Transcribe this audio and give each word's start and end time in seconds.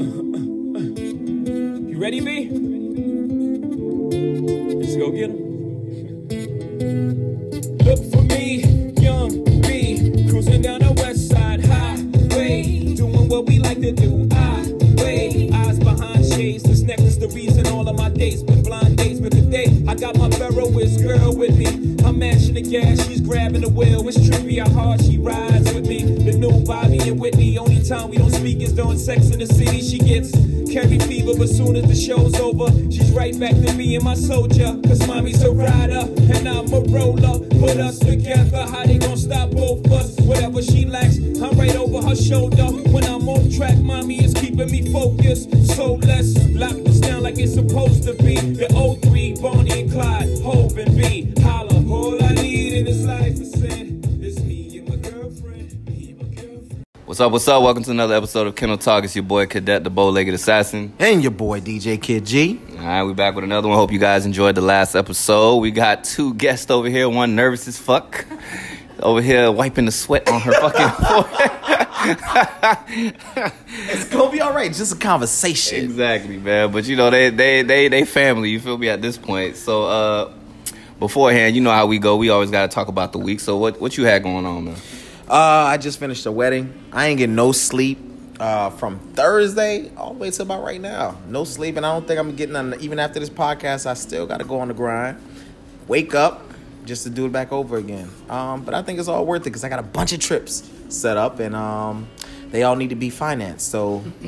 You 0.00 1.98
ready, 1.98 2.20
B? 2.20 2.48
Let's 4.74 4.96
go 4.96 5.10
get 5.10 5.28
him. 5.28 5.36
Look 7.84 7.98
for 8.10 8.22
me, 8.22 8.92
young 8.98 9.44
B, 9.60 10.26
cruising 10.30 10.62
down 10.62 10.80
the 10.80 10.92
west 10.96 11.28
side 11.28 11.62
highway, 11.66 12.94
doing 12.94 13.28
what 13.28 13.44
we 13.44 13.58
like 13.58 13.82
to 13.82 13.92
do. 13.92 14.26
I 14.32 14.72
wait, 15.02 15.52
eyes 15.52 15.78
behind 15.78 16.24
shades. 16.24 16.62
This 16.62 16.80
necklace, 16.80 17.18
the 17.18 17.28
reason 17.28 17.66
all 17.66 17.86
of 17.86 17.98
my 17.98 18.08
dates 18.08 18.42
been 18.42 18.62
blind 18.62 18.96
dates. 18.96 19.20
But 19.20 19.32
today, 19.32 19.84
I 19.86 19.96
got 19.96 20.16
my 20.16 20.30
Ferroist 20.30 21.02
girl 21.02 21.36
with 21.36 21.58
me. 21.58 21.66
I'm 22.06 22.18
mashing 22.18 22.54
the 22.54 22.62
gas, 22.62 23.06
she's 23.06 23.20
grabbing 23.20 23.60
the 23.60 23.68
wheel. 23.68 24.08
It's 24.08 24.16
trippy 24.16 24.66
how 24.66 24.70
hard 24.70 25.02
she 25.04 25.18
rides 25.18 25.74
with 25.74 25.86
me. 25.86 26.19
New 26.40 26.64
Bobby 26.64 26.98
and 27.00 27.20
Whitney. 27.20 27.58
Only 27.58 27.82
time 27.82 28.08
we 28.08 28.16
don't 28.16 28.30
speak 28.30 28.62
is 28.62 28.72
during 28.72 28.98
Sex 28.98 29.30
and 29.30 29.42
the 29.42 29.46
City. 29.46 29.82
She 29.82 29.98
gets 29.98 30.32
Carrie 30.72 30.98
fever, 30.98 31.32
but 31.36 31.50
soon 31.50 31.76
as 31.76 31.84
the 31.84 31.94
show's 31.94 32.34
over, 32.40 32.70
she's 32.90 33.10
right 33.10 33.38
back 33.38 33.52
to 33.52 33.74
me 33.74 33.94
and 33.94 34.04
my 34.04 34.14
soldier. 34.14 34.74
Cause 34.86 35.06
mommy's 35.06 35.42
a 35.42 35.50
rider 35.50 36.08
and 36.32 36.48
I'm 36.48 36.72
a 36.72 36.80
roller. 36.88 37.40
Put 37.60 37.76
us 37.76 37.98
together, 37.98 38.66
how 38.66 38.86
they 38.86 38.96
gon' 38.96 39.18
stop 39.18 39.50
both 39.50 39.84
us? 39.92 40.18
Whatever 40.20 40.62
she 40.62 40.86
lacks, 40.86 41.18
I'm 41.18 41.58
right 41.58 41.76
over 41.76 42.00
her 42.08 42.16
shoulder. 42.16 42.59
What's 57.20 57.26
up, 57.26 57.32
what's 57.32 57.48
up? 57.48 57.62
Welcome 57.62 57.82
to 57.82 57.90
another 57.90 58.14
episode 58.14 58.46
of 58.46 58.56
Kennel 58.56 58.78
Talk. 58.78 59.04
It's 59.04 59.14
your 59.14 59.24
boy 59.24 59.44
Cadet, 59.44 59.84
the 59.84 59.90
bow-legged 59.90 60.32
assassin. 60.32 60.94
And 60.98 61.22
your 61.22 61.32
boy 61.32 61.60
DJ 61.60 62.00
Kid 62.00 62.24
G. 62.24 62.58
All 62.78 62.80
right, 62.86 63.02
we're 63.02 63.12
back 63.12 63.34
with 63.34 63.44
another 63.44 63.68
one. 63.68 63.76
Hope 63.76 63.92
you 63.92 63.98
guys 63.98 64.24
enjoyed 64.24 64.54
the 64.54 64.62
last 64.62 64.94
episode. 64.94 65.56
We 65.56 65.70
got 65.70 66.02
two 66.02 66.32
guests 66.32 66.70
over 66.70 66.88
here, 66.88 67.10
one 67.10 67.36
nervous 67.36 67.68
as 67.68 67.76
fuck. 67.76 68.24
Over 69.00 69.20
here 69.20 69.52
wiping 69.52 69.84
the 69.84 69.92
sweat 69.92 70.30
on 70.30 70.40
her 70.40 70.52
fucking 70.52 70.88
forehead. 72.94 73.52
It's 73.90 74.08
gonna 74.08 74.32
be 74.32 74.40
all 74.40 74.54
right. 74.54 74.72
Just 74.72 74.94
a 74.94 74.98
conversation. 74.98 75.84
exactly, 75.84 76.38
man. 76.38 76.72
But 76.72 76.86
you 76.86 76.96
know, 76.96 77.10
they 77.10 77.28
they 77.28 77.60
they 77.60 77.88
they 77.88 78.06
family, 78.06 78.48
you 78.48 78.60
feel 78.60 78.78
me 78.78 78.88
at 78.88 79.02
this 79.02 79.18
point. 79.18 79.56
So 79.56 79.84
uh 79.84 80.32
beforehand, 80.98 81.54
you 81.54 81.60
know 81.60 81.70
how 81.70 81.84
we 81.84 81.98
go. 81.98 82.16
We 82.16 82.30
always 82.30 82.50
gotta 82.50 82.68
talk 82.68 82.88
about 82.88 83.12
the 83.12 83.18
week. 83.18 83.40
So 83.40 83.58
what 83.58 83.78
what 83.78 83.98
you 83.98 84.06
had 84.06 84.22
going 84.22 84.46
on, 84.46 84.64
man? 84.64 84.76
Uh, 85.30 85.68
I 85.68 85.76
just 85.76 86.00
finished 86.00 86.26
a 86.26 86.32
wedding. 86.32 86.74
I 86.92 87.06
ain't 87.06 87.18
getting 87.18 87.36
no 87.36 87.52
sleep 87.52 87.98
uh, 88.40 88.70
from 88.70 88.98
Thursday 89.14 89.92
all 89.96 90.12
the 90.14 90.18
way 90.18 90.30
to 90.32 90.42
about 90.42 90.64
right 90.64 90.80
now. 90.80 91.18
No 91.28 91.44
sleep, 91.44 91.76
and 91.76 91.86
I 91.86 91.92
don't 91.92 92.04
think 92.04 92.18
I'm 92.18 92.34
getting 92.34 92.54
none. 92.54 92.74
Even 92.80 92.98
after 92.98 93.20
this 93.20 93.30
podcast, 93.30 93.86
I 93.86 93.94
still 93.94 94.26
got 94.26 94.38
to 94.38 94.44
go 94.44 94.58
on 94.58 94.66
the 94.68 94.74
grind. 94.74 95.18
Wake 95.86 96.16
up 96.16 96.42
just 96.84 97.04
to 97.04 97.10
do 97.10 97.26
it 97.26 97.32
back 97.32 97.52
over 97.52 97.76
again. 97.76 98.10
Um, 98.28 98.64
but 98.64 98.74
I 98.74 98.82
think 98.82 98.98
it's 98.98 99.06
all 99.06 99.24
worth 99.24 99.42
it 99.42 99.44
because 99.44 99.62
I 99.62 99.68
got 99.68 99.78
a 99.78 99.84
bunch 99.84 100.12
of 100.12 100.18
trips 100.18 100.68
set 100.88 101.16
up, 101.16 101.38
and 101.38 101.54
um, 101.54 102.08
they 102.50 102.64
all 102.64 102.74
need 102.74 102.90
to 102.90 102.96
be 102.96 103.10
financed. 103.10 103.68
So, 103.70 103.98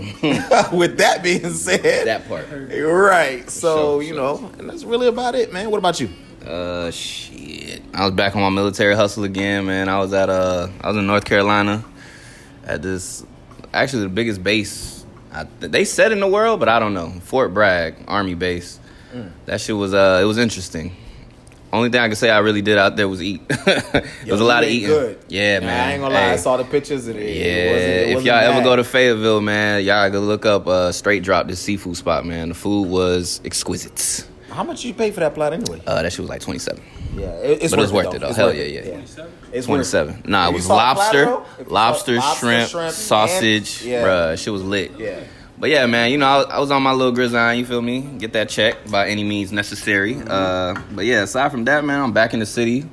with 0.73 0.99
that 0.99 1.21
being 1.25 1.51
said, 1.51 2.07
That 2.07 2.29
part. 2.29 2.47
right? 2.49 3.51
So 3.51 3.77
sure, 3.77 4.03
you 4.03 4.11
for 4.11 4.15
know, 4.15 4.53
and 4.57 4.71
that's 4.71 4.85
really 4.85 5.09
about 5.09 5.35
it, 5.35 5.53
man. 5.53 5.69
What 5.69 5.79
about 5.79 5.99
you? 5.99 6.11
Uh, 6.47 6.91
shit. 6.91 7.83
I 7.95 8.05
was 8.05 8.13
back 8.13 8.35
on 8.35 8.43
my 8.43 8.51
military 8.51 8.95
hustle 8.95 9.25
again, 9.25 9.67
man. 9.67 9.89
I 9.89 9.99
was 9.99 10.13
at 10.13 10.29
uh, 10.29 10.69
I 10.81 10.89
was 10.89 10.97
in 10.97 11.07
North 11.07 11.25
Carolina, 11.25 11.85
at 12.65 12.83
this, 12.83 13.25
actually 13.73 14.05
the 14.05 14.09
biggest 14.09 14.43
base. 14.43 15.05
I, 15.33 15.45
they 15.61 15.85
said 15.85 16.13
in 16.13 16.21
the 16.21 16.27
world, 16.29 16.61
but 16.61 16.69
I 16.69 16.79
don't 16.79 16.95
know. 16.95 17.11
Fort 17.25 17.55
Bragg 17.55 17.97
Army 18.07 18.35
base. 18.35 18.79
That 19.45 19.61
shit 19.61 19.77
was 19.77 19.93
uh, 19.93 20.21
it 20.23 20.25
was 20.25 20.39
interesting. 20.39 20.97
Only 21.73 21.89
thing 21.89 22.01
I 22.01 22.07
can 22.07 22.17
say 22.17 22.29
I 22.29 22.39
really 22.39 22.61
did 22.61 22.77
out 22.77 22.97
there 22.97 23.09
was 23.09 23.23
eat. 23.23 23.41
it 23.49 24.31
was 24.31 24.41
a 24.41 24.45
lot 24.45 24.63
of 24.63 24.69
eating. 24.69 24.89
Good. 24.89 25.25
Yeah, 25.29 25.61
man. 25.61 25.69
I 25.71 25.93
ain't 25.93 26.03
gonna 26.03 26.13
lie. 26.13 26.33
I 26.33 26.37
saw 26.37 26.59
the 26.59 26.65
pictures 26.65 27.07
and 27.07 27.19
it, 27.19 27.35
Yeah, 27.35 27.45
it 27.45 27.73
wasn't, 27.73 27.91
it 27.91 28.09
if 28.09 28.15
wasn't 28.17 28.27
y'all 28.27 28.37
ever 28.37 28.63
go 28.63 28.77
to 28.77 28.85
Fayetteville, 28.85 29.41
man, 29.41 29.83
y'all 29.83 30.11
go 30.11 30.21
look 30.21 30.45
up 30.45 30.67
uh, 30.67 30.93
Straight 30.93 31.23
Drop, 31.23 31.47
this 31.47 31.61
seafood 31.61 31.97
spot, 31.97 32.27
man. 32.27 32.51
The 32.51 32.55
food 32.55 32.89
was 32.89 33.41
exquisite. 33.45 34.27
How 34.53 34.65
much 34.65 34.85
you 34.85 34.95
pay 34.95 35.11
for 35.11 35.21
that 35.21 35.35
plot 35.35 35.53
anyway? 35.53 35.81
Uh, 35.87 36.03
that 36.03 36.13
shit 36.13 36.21
was 36.21 36.29
like 36.31 36.41
twenty 36.41 36.59
seven. 36.59 36.83
yeah, 37.17 37.27
it, 37.39 37.63
it's 37.63 37.71
but 37.71 37.79
it 37.79 37.83
was 37.83 37.93
worth 37.93 38.07
worth 38.07 38.15
it, 38.17 38.21
though. 38.21 38.29
It's 38.29 38.37
Hell 38.37 38.47
worth 38.49 38.57
yeah, 38.57 38.63
it. 38.63 38.87
yeah. 38.87 39.27
It's 39.53 39.67
Twenty 39.67 39.83
it. 39.83 40.29
Nah, 40.29 40.49
it 40.49 40.55
was 40.55 40.69
lobster, 40.69 41.27
platter, 41.27 41.45
if 41.53 41.59
you 41.59 41.65
saw 41.67 41.73
lobster, 41.75 42.15
lobster, 42.17 42.39
shrimp, 42.47 42.71
shrimp, 42.71 42.93
sausage. 42.93 43.81
and- 43.83 43.91
yeah. 43.91 44.05
Bruh, 44.05 44.39
shit 44.43 44.53
was 44.53 44.63
lit. 44.63 44.93
Yeah. 44.99 45.21
But 45.59 45.71
yeah, 45.71 45.87
man, 45.87 46.11
you 46.11 46.19
know, 46.19 46.27
I 46.27 46.37
was, 46.39 46.47
I 46.47 46.59
was 46.59 46.71
on 46.71 46.83
my 46.83 46.93
little 46.93 47.13
grizzine, 47.13 47.59
you 47.59 47.65
feel 47.65 47.83
me? 47.83 48.01
Get 48.19 48.33
that 48.33 48.49
check 48.49 48.91
by 48.91 49.09
any 49.09 49.23
means 49.23 49.53
necessary. 49.53 50.15
Mm-hmm. 50.15 50.29
Uh, 50.29 50.83
but 50.93 51.05
yeah, 51.05 51.23
aside 51.23 51.51
from 51.53 51.65
that, 51.67 51.85
man, 51.85 52.01
I'm 52.01 52.13
back 52.13 52.35
in 52.35 52.41
the 52.41 52.47
city 52.47 52.85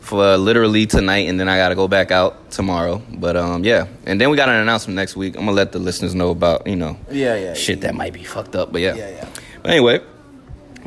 for 0.00 0.36
literally 0.36 0.84
tonight, 0.86 1.28
and 1.28 1.38
then 1.38 1.48
I 1.48 1.56
got 1.56 1.68
to 1.70 1.74
go 1.74 1.88
back 1.88 2.10
out 2.10 2.50
tomorrow. 2.50 3.00
But 3.14 3.36
um, 3.36 3.64
yeah, 3.64 3.86
and 4.04 4.20
then 4.20 4.28
we 4.30 4.36
got 4.36 4.48
an 4.48 4.56
announcement 4.56 4.96
next 4.96 5.16
week. 5.16 5.36
I'm 5.36 5.42
gonna 5.46 5.52
let 5.52 5.72
the 5.72 5.78
listeners 5.78 6.14
know 6.14 6.30
about 6.30 6.66
you 6.66 6.76
know 6.76 6.98
Yeah, 7.10 7.36
yeah, 7.36 7.54
shit 7.54 7.80
that 7.82 7.94
might 7.94 8.12
be 8.12 8.24
fucked 8.24 8.56
up. 8.56 8.72
But 8.72 8.80
yeah, 8.82 8.94
Yeah, 8.94 9.08
yeah. 9.10 9.28
But 9.62 9.70
anyway, 9.70 10.00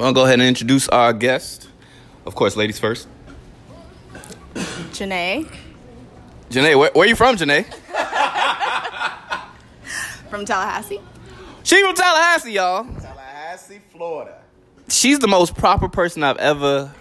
we're 0.02 0.06
gonna 0.06 0.16
go 0.16 0.26
ahead 0.26 0.40
and 0.40 0.48
introduce 0.48 0.90
our 0.90 1.14
guest. 1.14 1.70
Of 2.26 2.34
course, 2.34 2.56
ladies 2.56 2.80
first. 2.80 3.08
Janae 4.56 5.48
Janae, 6.50 6.76
where, 6.76 6.90
where 6.94 7.08
you 7.08 7.16
from, 7.16 7.36
Janae? 7.36 7.66
from 10.32 10.44
Tallahassee. 10.44 11.00
She 11.62 11.84
from 11.84 11.94
Tallahassee, 11.94 12.54
y'all. 12.54 12.84
Tallahassee, 12.84 13.80
Florida. 13.92 14.40
She's 14.90 15.20
the 15.20 15.28
most 15.28 15.56
proper 15.56 15.88
person 15.88 16.24
I've 16.24 16.38
ever 16.38 16.92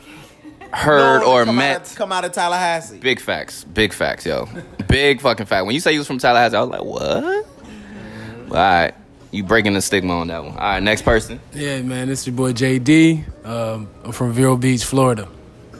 heard 0.70 1.20
No, 1.22 1.32
or 1.32 1.46
come 1.46 1.56
met. 1.56 1.76
Out 1.76 1.90
of, 1.90 1.96
come 1.96 2.12
out 2.12 2.26
of 2.26 2.32
Tallahassee. 2.32 2.98
Big 2.98 3.18
facts. 3.18 3.64
Big 3.64 3.94
facts, 3.94 4.26
yo. 4.26 4.46
Big 4.88 5.22
fucking 5.22 5.46
fact. 5.46 5.64
When 5.64 5.74
you 5.74 5.80
say 5.80 5.92
you 5.94 6.00
was 6.00 6.06
from 6.06 6.18
Tallahassee, 6.18 6.54
I 6.54 6.60
was 6.60 6.68
like, 6.68 6.84
what? 6.84 7.24
All 7.24 8.50
right. 8.50 8.94
You 9.32 9.44
breaking 9.44 9.74
the 9.74 9.80
stigma 9.80 10.14
on 10.14 10.26
that 10.26 10.42
one. 10.42 10.52
All 10.54 10.58
right, 10.58 10.82
next 10.82 11.02
person. 11.02 11.40
Yeah, 11.52 11.82
man, 11.82 12.08
this 12.08 12.26
your 12.26 12.34
boy 12.34 12.52
JD. 12.52 13.46
Um, 13.46 13.88
I'm 14.04 14.10
from 14.10 14.32
Vero 14.32 14.56
Beach, 14.56 14.84
Florida. 14.84 15.28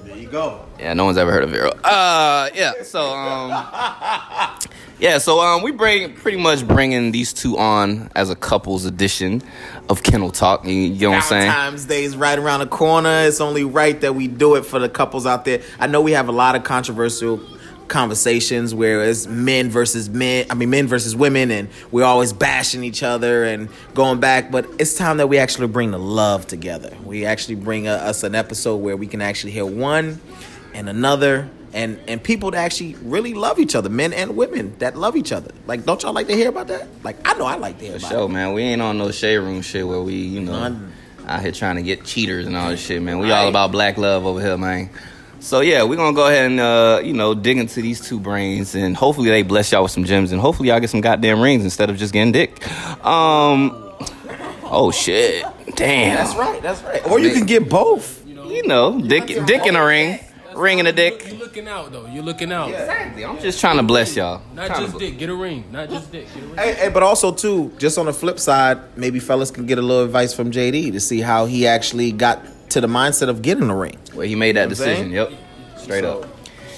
There 0.05 0.17
you 0.17 0.29
go. 0.29 0.65
Yeah, 0.79 0.95
no 0.95 1.05
one's 1.05 1.19
ever 1.19 1.33
heard 1.33 1.43
of 1.43 1.51
Vero. 1.51 1.71
Uh, 1.71 2.49
yeah. 2.55 2.83
So, 2.85 3.03
um, 3.13 3.51
yeah. 5.01 5.19
So, 5.19 5.41
um, 5.41 5.65
we 5.65 5.73
bring 5.73 6.15
pretty 6.15 6.39
much 6.39 6.67
bringing 6.67 7.11
these 7.11 7.33
two 7.33 7.59
on 7.59 8.09
as 8.15 8.31
a 8.31 8.37
couples 8.37 8.85
edition 8.85 9.43
of 9.89 10.05
Kennel 10.05 10.31
Talk. 10.31 10.65
You, 10.65 10.73
you 10.73 11.01
know 11.01 11.11
what 11.11 11.17
I'm 11.17 11.23
saying? 11.23 11.51
Valentine's 11.51 11.85
Day 11.87 12.05
is 12.05 12.17
right 12.17 12.39
around 12.39 12.61
the 12.61 12.69
corner. 12.69 13.25
It's 13.27 13.41
only 13.41 13.65
right 13.65 14.01
that 14.01 14.15
we 14.15 14.29
do 14.29 14.55
it 14.55 14.65
for 14.65 14.79
the 14.79 14.89
couples 14.89 15.27
out 15.27 15.45
there. 15.45 15.61
I 15.81 15.89
know 15.89 16.01
we 16.01 16.13
have 16.13 16.29
a 16.29 16.33
lot 16.33 16.55
of 16.55 16.63
controversial 16.63 17.41
conversations 17.91 18.75
where 18.75 19.03
it's 19.03 19.27
men 19.27 19.69
versus 19.69 20.09
men, 20.09 20.47
I 20.49 20.55
mean 20.55 20.71
men 20.71 20.87
versus 20.87 21.15
women 21.15 21.51
and 21.51 21.69
we're 21.91 22.05
always 22.05 22.33
bashing 22.33 22.83
each 22.85 23.03
other 23.03 23.45
and 23.45 23.69
going 23.93 24.21
back, 24.21 24.51
but 24.51 24.67
it's 24.79 24.97
time 24.97 25.19
that 25.19 25.27
we 25.27 25.37
actually 25.37 25.67
bring 25.67 25.91
the 25.91 25.99
love 25.99 26.47
together. 26.47 26.97
We 27.05 27.27
actually 27.27 27.57
bring 27.57 27.87
a, 27.87 27.93
us 27.93 28.23
an 28.23 28.35
episode 28.35 28.77
where 28.77 28.97
we 28.97 29.07
can 29.07 29.21
actually 29.21 29.53
hear 29.53 29.67
one 29.67 30.21
and 30.73 30.89
another 30.89 31.51
and 31.73 32.01
and 32.09 32.23
people 32.23 32.51
that 32.53 32.59
actually 32.59 32.95
really 33.03 33.35
love 33.35 33.59
each 33.59 33.75
other, 33.75 33.89
men 33.91 34.13
and 34.13 34.37
women 34.37 34.75
that 34.79 34.97
love 34.97 35.15
each 35.17 35.31
other. 35.33 35.53
Like 35.67 35.85
don't 35.85 36.03
y'all 36.03 36.13
like 36.13 36.29
to 36.29 36.35
hear 36.35 36.49
about 36.49 36.69
that? 36.69 36.89
Like 37.05 37.17
I 37.29 37.35
know 37.35 37.45
I 37.45 37.57
like 37.57 37.79
to 37.79 37.85
hear 37.85 37.93
For 37.99 38.07
about 38.07 38.09
sure, 38.11 38.25
it. 38.25 38.29
man. 38.31 38.53
We 38.55 38.63
ain't 38.63 38.81
on 38.83 38.99
no 38.99 39.11
shade 39.11 39.39
room 39.39 39.63
shit 39.63 39.87
where 39.87 40.01
we, 40.01 40.15
you 40.15 40.41
know, 40.41 40.53
None. 40.53 40.93
out 41.27 41.43
here 41.43 41.53
trying 41.53 41.77
to 41.77 41.83
get 41.83 42.05
cheaters 42.05 42.47
and 42.47 42.57
all 42.57 42.71
this 42.71 42.81
shit, 42.85 43.03
man. 43.03 43.19
We 43.19 43.31
all 43.31 43.49
about 43.49 43.71
black 43.73 43.99
love 43.99 44.25
over 44.27 44.41
here, 44.41 44.57
man. 44.57 44.91
So 45.41 45.61
yeah, 45.61 45.83
we're 45.85 45.97
gonna 45.97 46.15
go 46.15 46.27
ahead 46.27 46.51
and 46.51 46.61
uh, 46.61 47.01
you 47.03 47.13
know, 47.15 47.35
dig 47.35 47.57
into 47.59 47.81
these 47.83 48.01
two 48.01 48.21
brains 48.21 48.75
and 48.75 48.97
hopefully 48.97 49.31
they 49.31 49.43
bless 49.43 49.73
y'all 49.73 49.83
with 49.83 49.93
some 49.93 50.05
gems 50.05 50.33
and 50.33 50.41
hopefully 50.41 50.69
y'all 50.69 50.81
get 50.81 50.91
some 50.91 51.01
goddamn 51.01 51.41
rings 51.41 51.65
instead 51.65 51.89
of 51.91 51.97
just 51.97 52.13
getting 52.13 52.33
dick. 52.33 52.65
Um 53.05 53.87
Oh 54.65 54.91
shit. 54.93 55.45
Damn. 55.75 56.17
That's 56.17 56.37
right, 56.37 56.63
that's 56.63 56.83
right. 56.83 57.05
Or 57.11 57.19
you 57.19 57.31
can 57.33 57.47
get 57.47 57.69
both. 57.69 58.19
You 58.27 58.67
know, 58.67 59.01
dick 59.01 59.27
dick 59.47 59.65
in 59.67 59.77
a 59.77 59.85
ring. 59.85 60.21
Ring 60.55 60.79
in 60.81 60.87
a 60.87 60.93
dick. 60.93 61.25
You're 61.27 61.39
looking 61.39 61.69
out 61.69 61.91
though. 61.93 62.07
You're 62.07 62.25
looking 62.25 62.53
out. 62.53 62.69
Exactly. 62.71 63.25
I'm 63.25 63.39
just 63.39 63.61
trying 63.61 63.77
to 63.79 63.83
bless 63.83 64.17
y'all. 64.17 64.43
Not 64.55 64.67
Trying 64.67 64.81
just 64.83 64.93
to- 64.95 64.99
dick. 64.99 65.17
Get 65.19 65.31
a 65.31 65.35
ring. 65.35 65.65
Not 65.73 65.89
just 65.89 66.13
dick. 66.13 66.27
Get 66.35 66.43
a 66.43 66.47
ring. 66.47 66.57
Hey, 66.59 66.75
hey, 66.75 66.89
but 66.91 67.03
also 67.03 67.33
too, 67.33 67.73
just 67.79 67.97
on 67.99 68.07
the 68.07 68.13
flip 68.13 68.39
side, 68.39 68.79
maybe 68.97 69.21
fellas 69.21 69.51
can 69.51 69.65
get 69.67 69.79
a 69.79 69.83
little 69.83 70.05
advice 70.05 70.35
from 70.35 70.51
JD 70.51 70.93
to 70.93 71.01
see 71.01 71.21
how 71.21 71.47
he 71.47 71.67
actually 71.67 72.13
got 72.13 72.45
to 72.71 72.81
the 72.81 72.87
mindset 72.87 73.29
of 73.29 73.43
getting 73.43 73.69
the 73.69 73.75
ring. 73.75 73.99
Well, 74.15 74.27
he 74.27 74.35
made 74.35 74.57
that 74.57 74.63
You 74.63 74.67
know 74.67 74.71
decision. 74.71 75.11
Yep. 75.13 75.33
Straight 75.79 76.05
up. 76.05 76.27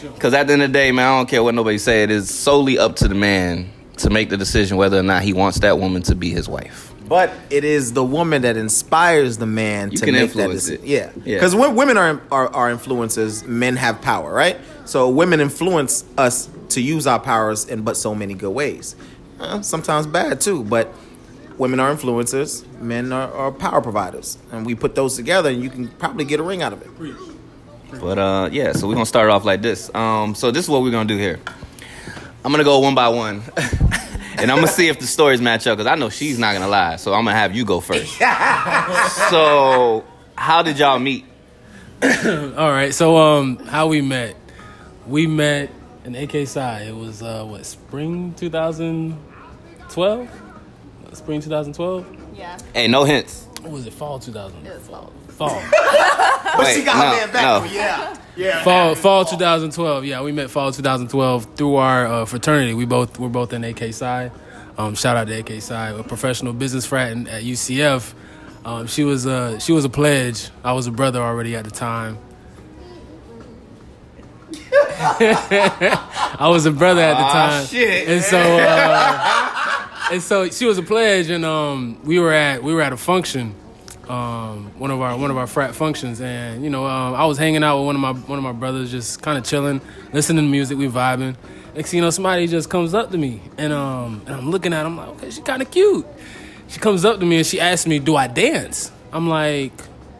Because 0.02 0.34
at 0.34 0.46
the 0.48 0.52
end 0.54 0.62
of 0.62 0.68
the 0.70 0.72
day, 0.72 0.90
man, 0.92 1.06
I 1.12 1.16
don't 1.18 1.28
care 1.28 1.42
what 1.42 1.54
nobody 1.54 1.78
say. 1.78 2.02
It 2.02 2.10
is 2.10 2.28
solely 2.32 2.78
up 2.78 2.96
to 2.96 3.08
the 3.08 3.14
man 3.14 3.70
to 3.98 4.10
make 4.10 4.30
the 4.30 4.36
decision 4.36 4.76
whether 4.76 4.98
or 4.98 5.02
not 5.02 5.22
he 5.22 5.32
wants 5.32 5.60
that 5.60 5.78
woman 5.78 6.02
to 6.02 6.14
be 6.14 6.30
his 6.30 6.48
wife. 6.48 6.92
But 7.08 7.30
it 7.50 7.62
is 7.62 7.92
the 7.92 8.02
woman 8.02 8.42
that 8.42 8.56
inspires 8.56 9.36
the 9.36 9.46
man 9.46 9.90
You 9.92 9.98
to 9.98 10.04
can 10.04 10.14
make 10.14 10.22
influence 10.24 10.66
that 10.66 10.72
decision. 10.78 10.86
Yeah, 10.86 11.10
Yeah. 11.24 11.36
because 11.36 11.54
when 11.54 11.76
women 11.76 11.96
are, 11.98 12.20
are 12.32 12.48
are 12.48 12.70
influencers, 12.74 13.46
men 13.46 13.76
have 13.76 14.00
power, 14.00 14.32
right? 14.32 14.56
So 14.86 15.08
women 15.10 15.40
influence 15.40 16.04
us 16.16 16.48
to 16.70 16.80
use 16.80 17.06
our 17.06 17.20
powers 17.20 17.66
in 17.66 17.82
but 17.82 17.96
so 17.96 18.14
many 18.14 18.34
good 18.34 18.50
ways. 18.52 18.96
Uh, 19.38 19.60
sometimes 19.60 20.06
bad 20.06 20.40
too, 20.40 20.64
but 20.64 20.92
women 21.62 21.78
are 21.78 21.94
influencers, 21.94 22.66
men 22.80 23.12
are, 23.12 23.32
are 23.32 23.52
power 23.52 23.80
providers, 23.80 24.36
and 24.50 24.66
we 24.66 24.74
put 24.74 24.96
those 24.96 25.14
together, 25.14 25.48
and 25.48 25.62
you 25.62 25.70
can 25.70 25.86
probably 25.86 26.24
get 26.24 26.40
a 26.40 26.42
ring 26.42 26.60
out 26.60 26.72
of 26.72 26.82
it. 26.82 26.90
But 28.00 28.18
uh, 28.18 28.48
yeah, 28.50 28.72
so 28.72 28.88
we're 28.88 28.94
gonna 28.94 29.06
start 29.06 29.30
off 29.30 29.44
like 29.44 29.62
this. 29.62 29.88
Um, 29.94 30.34
so 30.34 30.50
this 30.50 30.64
is 30.64 30.68
what 30.68 30.82
we're 30.82 30.90
gonna 30.90 31.08
do 31.08 31.16
here. 31.16 31.38
I'm 32.44 32.50
gonna 32.50 32.64
go 32.64 32.80
one 32.80 32.96
by 32.96 33.10
one, 33.10 33.44
and 34.38 34.50
I'm 34.50 34.56
gonna 34.56 34.66
see 34.66 34.88
if 34.88 34.98
the 34.98 35.06
stories 35.06 35.40
match 35.40 35.68
up 35.68 35.78
because 35.78 35.86
I 35.86 35.94
know 35.94 36.10
she's 36.10 36.36
not 36.36 36.52
gonna 36.52 36.66
lie. 36.66 36.96
So 36.96 37.14
I'm 37.14 37.24
gonna 37.24 37.36
have 37.36 37.54
you 37.54 37.64
go 37.64 37.78
first. 37.78 38.18
so 39.30 40.04
how 40.34 40.62
did 40.62 40.80
y'all 40.80 40.98
meet? 40.98 41.24
All 42.02 42.72
right, 42.72 42.92
so 42.92 43.18
um, 43.18 43.58
how 43.58 43.86
we 43.86 44.00
met? 44.00 44.34
We 45.06 45.28
met 45.28 45.70
in 46.04 46.16
AK 46.16 46.48
Psi. 46.48 46.86
It 46.88 46.96
was 46.96 47.22
uh, 47.22 47.44
what 47.44 47.64
spring 47.64 48.34
2012? 48.34 50.41
Spring 51.14 51.40
2012? 51.40 52.06
Yeah. 52.34 52.58
Hey, 52.74 52.88
no 52.88 53.04
hints. 53.04 53.46
Or 53.64 53.70
was 53.70 53.86
it 53.86 53.92
fall 53.92 54.18
2000? 54.18 54.66
It 54.66 54.74
was 54.74 54.88
fall. 54.88 55.12
Fall. 55.28 55.62
But 56.54 56.66
Wait, 56.66 56.74
she 56.76 56.84
got 56.84 56.96
no, 56.96 57.02
her 57.02 57.16
man 57.26 57.32
back. 57.32 57.42
no. 57.64 57.70
Yeah, 57.72 58.16
yeah. 58.36 58.62
fall 58.62 58.94
fall 58.94 59.24
2012 59.24 60.04
yeah 60.04 60.20
we 60.20 60.30
met 60.30 60.50
fall 60.50 60.70
2012 60.70 61.54
through 61.56 61.76
our 61.76 62.04
uh, 62.06 62.24
fraternity 62.26 62.74
we 62.74 62.84
both 62.84 63.18
we're 63.18 63.30
both 63.30 63.54
in 63.54 63.64
AK 63.64 63.94
Psi 63.94 64.30
um, 64.76 64.94
shout 64.94 65.16
out 65.16 65.28
to 65.28 65.38
AK 65.38 65.62
Psi 65.62 65.88
a 65.90 66.02
professional 66.02 66.52
business 66.52 66.84
frat 66.84 67.12
at 67.12 67.42
ucf 67.42 68.12
um, 68.66 68.86
she 68.86 69.02
was 69.02 69.24
a 69.24 69.58
she 69.60 69.72
was 69.72 69.86
a 69.86 69.88
pledge 69.88 70.50
i 70.62 70.74
was 70.74 70.86
a 70.86 70.90
brother 70.90 71.22
already 71.22 71.56
at 71.56 71.64
the 71.64 71.70
time 71.70 72.18
i 75.00 76.48
was 76.50 76.66
a 76.66 76.70
brother 76.70 77.00
at 77.00 77.14
the 77.14 77.22
Aw, 77.24 77.32
time 77.32 77.66
shit. 77.66 78.08
and 78.08 78.22
so 78.22 78.38
uh, 78.38 79.50
and 80.12 80.22
so 80.22 80.48
she 80.48 80.66
was 80.66 80.78
a 80.78 80.82
pledge 80.82 81.30
and 81.30 81.44
um, 81.44 81.98
we 82.04 82.18
were 82.18 82.32
at 82.32 82.62
we 82.62 82.72
were 82.72 82.82
at 82.82 82.92
a 82.92 82.96
function 82.96 83.54
um, 84.08 84.72
one 84.78 84.90
of 84.90 85.00
our 85.00 85.16
one 85.16 85.30
of 85.30 85.36
our 85.36 85.46
frat 85.46 85.74
functions, 85.74 86.20
and 86.20 86.64
you 86.64 86.70
know, 86.70 86.86
um, 86.86 87.14
I 87.14 87.24
was 87.24 87.38
hanging 87.38 87.62
out 87.62 87.78
with 87.78 87.86
one 87.86 87.94
of 87.94 88.00
my 88.00 88.12
one 88.12 88.38
of 88.38 88.42
my 88.42 88.52
brothers, 88.52 88.90
just 88.90 89.22
kind 89.22 89.38
of 89.38 89.44
chilling, 89.44 89.80
listening 90.12 90.44
to 90.44 90.50
music, 90.50 90.76
we 90.76 90.88
vibing. 90.88 91.36
Next 91.74 91.90
thing 91.90 91.98
you 91.98 92.02
know, 92.02 92.10
somebody 92.10 92.46
just 92.46 92.68
comes 92.68 92.94
up 92.94 93.10
to 93.12 93.18
me, 93.18 93.40
and 93.56 93.72
um, 93.72 94.22
and 94.26 94.36
I'm 94.36 94.50
looking 94.50 94.72
at, 94.72 94.84
him 94.84 94.96
like, 94.96 95.08
okay, 95.08 95.30
she 95.30 95.40
kind 95.40 95.62
of 95.62 95.70
cute. 95.70 96.06
She 96.68 96.80
comes 96.80 97.04
up 97.04 97.20
to 97.20 97.26
me 97.26 97.36
and 97.38 97.46
she 97.46 97.60
asks 97.60 97.86
me, 97.86 97.98
"Do 98.00 98.16
I 98.16 98.26
dance?" 98.26 98.90
I'm 99.12 99.28
like, 99.28 99.72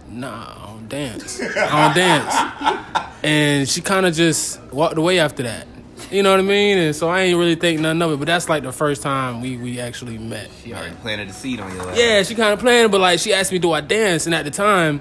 "Nah, 0.09 0.55
I 0.55 0.67
don't 0.69 0.89
dance. 0.89 1.41
I 1.41 1.87
don't 1.87 1.97
dance." 1.97 3.09
And 3.25 3.69
she 3.69 3.81
kind 3.81 4.05
of 4.05 4.15
just 4.15 4.61
walked 4.73 4.99
away 4.99 5.21
after 5.21 5.45
that. 5.45 5.69
You 6.13 6.23
know 6.23 6.31
what 6.31 6.41
I 6.41 6.43
mean? 6.43 6.79
And 6.79 6.95
so 6.95 7.09
I 7.09 7.23
ain't 7.23 7.39
really 7.39 7.55
think 7.55 7.81
nothing 7.81 8.03
of 8.03 8.13
it. 8.13 8.19
But 8.19 8.27
that's 8.27 8.49
like 8.49 8.63
the 8.63 8.73
first 8.73 9.03
time 9.03 9.41
we 9.41 9.57
we 9.57 9.81
actually 9.81 10.19
met. 10.19 10.51
She 10.63 10.75
already 10.75 10.95
planted 10.97 11.29
a 11.29 11.33
seed 11.33 11.59
on 11.59 11.75
your 11.75 11.91
ass. 11.91 11.99
Yeah, 11.99 12.23
she 12.23 12.35
kind 12.35 12.53
of 12.53 12.59
planted, 12.59 12.91
but 12.91 13.01
like 13.01 13.19
she 13.19 13.33
asked 13.33 13.51
me, 13.51 13.59
"Do 13.59 13.73
I 13.73 13.81
dance?" 13.81 14.27
And 14.27 14.35
at 14.35 14.45
the 14.45 14.51
time, 14.51 15.01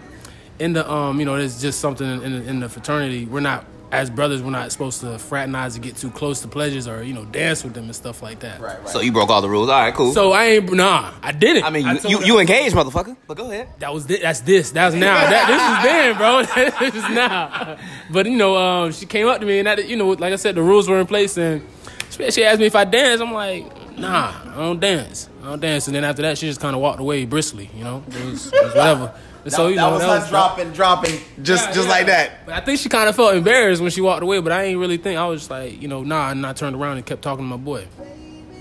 in 0.60 0.74
the 0.74 0.90
um, 0.90 1.19
you 1.19 1.25
know, 1.25 1.38
there's 1.38 1.62
just 1.62 1.80
something 1.80 2.08
in, 2.08 2.22
in, 2.24 2.48
in 2.48 2.60
the 2.62 2.69
fraternity. 2.69 3.25
We're 3.25 3.42
not 3.42 3.66
as 3.91 4.09
brothers. 4.09 4.41
We're 4.41 4.51
not 4.51 4.71
supposed 4.71 5.01
to 5.01 5.17
fraternize 5.19 5.75
to 5.75 5.79
get 5.79 5.95
too 5.95 6.09
close 6.11 6.41
to 6.41 6.47
pleasures 6.47 6.88
or 6.88 7.03
you 7.03 7.13
know 7.13 7.25
dance 7.25 7.63
with 7.63 7.73
them 7.73 7.85
and 7.85 7.95
stuff 7.95 8.21
like 8.21 8.39
that. 8.39 8.59
Right, 8.59 8.79
right. 8.79 8.89
So 8.89 9.01
you 9.01 9.11
broke 9.11 9.29
all 9.29 9.41
the 9.41 9.49
rules. 9.49 9.69
All 9.69 9.79
right, 9.79 9.93
cool. 9.93 10.13
So 10.13 10.31
I 10.31 10.45
ain't 10.45 10.73
nah, 10.73 11.13
I 11.21 11.31
didn't. 11.31 11.63
I 11.63 11.69
mean, 11.69 11.88
you 11.88 11.99
told 11.99 12.11
you, 12.11 12.25
you 12.25 12.39
engaged, 12.39 12.75
motherfucker. 12.75 13.15
But 13.27 13.38
go 13.38 13.51
ahead. 13.51 13.69
that 13.79 13.93
was 13.93 14.05
thi- 14.05 14.21
that's 14.21 14.41
this 14.41 14.71
that's 14.71 14.95
now 14.95 15.15
that 15.15 15.47
this 15.47 15.61
is 15.61 15.83
then, 15.83 16.17
bro. 16.17 16.43
this 16.91 17.03
is 17.03 17.09
now. 17.15 17.77
But 18.09 18.25
you 18.25 18.38
know, 18.38 18.55
um, 18.57 18.91
she 18.91 19.05
came 19.05 19.27
up 19.27 19.39
to 19.39 19.45
me 19.45 19.59
and 19.59 19.67
that 19.67 19.88
you 19.88 19.95
know, 19.95 20.09
like 20.09 20.33
I 20.33 20.38
said, 20.38 20.55
the 20.55 20.63
rules 20.63 20.88
were 20.88 20.99
in 20.99 21.07
place 21.07 21.38
and 21.38 21.65
she, 22.09 22.31
she 22.31 22.43
asked 22.43 22.59
me 22.59 22.65
if 22.65 22.75
I 22.75 22.85
dance. 22.85 23.21
I'm 23.21 23.33
like, 23.33 23.97
nah, 23.97 24.33
I 24.45 24.55
don't 24.55 24.79
dance. 24.79 25.29
I 25.41 25.45
don't 25.45 25.59
dance. 25.59 25.88
And 25.88 25.95
then 25.95 26.03
after 26.03 26.21
that, 26.23 26.38
she 26.38 26.47
just 26.47 26.59
kind 26.59 26.75
of 26.75 26.81
walked 26.81 26.99
away 26.99 27.25
briskly. 27.25 27.69
You 27.75 27.83
know, 27.83 28.03
it 28.07 28.25
was, 28.25 28.47
it 28.53 28.63
was 28.63 28.75
whatever. 28.75 29.13
And 29.43 29.51
so 29.51 29.67
you 29.69 29.75
that 29.75 29.81
know, 29.81 29.91
was 29.93 30.01
that 30.01 30.23
her 30.23 30.29
dropping, 30.29 30.71
dropping, 30.71 31.19
just 31.41 31.67
Yeah, 31.69 31.73
just 31.73 31.88
yeah. 31.88 31.93
like 31.93 32.05
that. 32.07 32.45
But 32.45 32.55
I 32.55 32.61
think 32.61 32.79
she 32.79 32.89
kind 32.89 33.09
of 33.09 33.15
felt 33.15 33.33
embarrassed 33.35 33.81
when 33.81 33.89
she 33.91 34.01
walked 34.01 34.21
away. 34.23 34.39
But 34.39 34.51
I 34.51 34.63
ain't 34.63 34.79
really 34.79 34.97
think 34.97 35.17
I 35.19 35.25
was 35.27 35.41
just 35.41 35.51
like, 35.51 35.81
you 35.81 35.88
know, 35.88 36.03
nah. 36.03 36.29
And 36.31 36.45
I 36.45 36.53
turned 36.53 36.75
around 36.75 36.97
and 36.97 37.05
kept 37.05 37.21
talking 37.23 37.45
to 37.45 37.49
my 37.49 37.57
boy. 37.57 37.88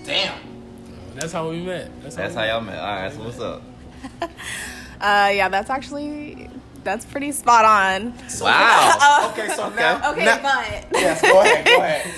Damn. 0.07 0.39
That's 1.17 1.33
how 1.33 1.51
we 1.51 1.61
met. 1.61 1.91
That's 2.03 2.17
how, 2.17 2.23
That's 2.23 2.35
we 2.35 2.41
how 2.41 2.47
y'all 2.47 2.61
met. 2.63 2.79
All 2.79 2.87
right, 2.95 3.13
so 3.13 3.19
what's 3.23 3.41
up? 3.41 3.63
Uh, 5.01 5.31
yeah, 5.33 5.49
that's 5.49 5.71
actually 5.71 6.51
that's 6.85 7.07
pretty 7.07 7.33
spot 7.33 7.65
on. 7.65 8.13
Wow. 8.39 9.29
Okay, 9.33 9.49
so 9.55 9.71
now. 9.75 10.11
Okay, 10.13 10.27
now- 10.27 10.43
but 10.43 10.87
yes, 11.01 11.23
go 11.23 11.41
ahead, 11.41 11.65
go 11.65 11.77
ahead. 11.79 12.15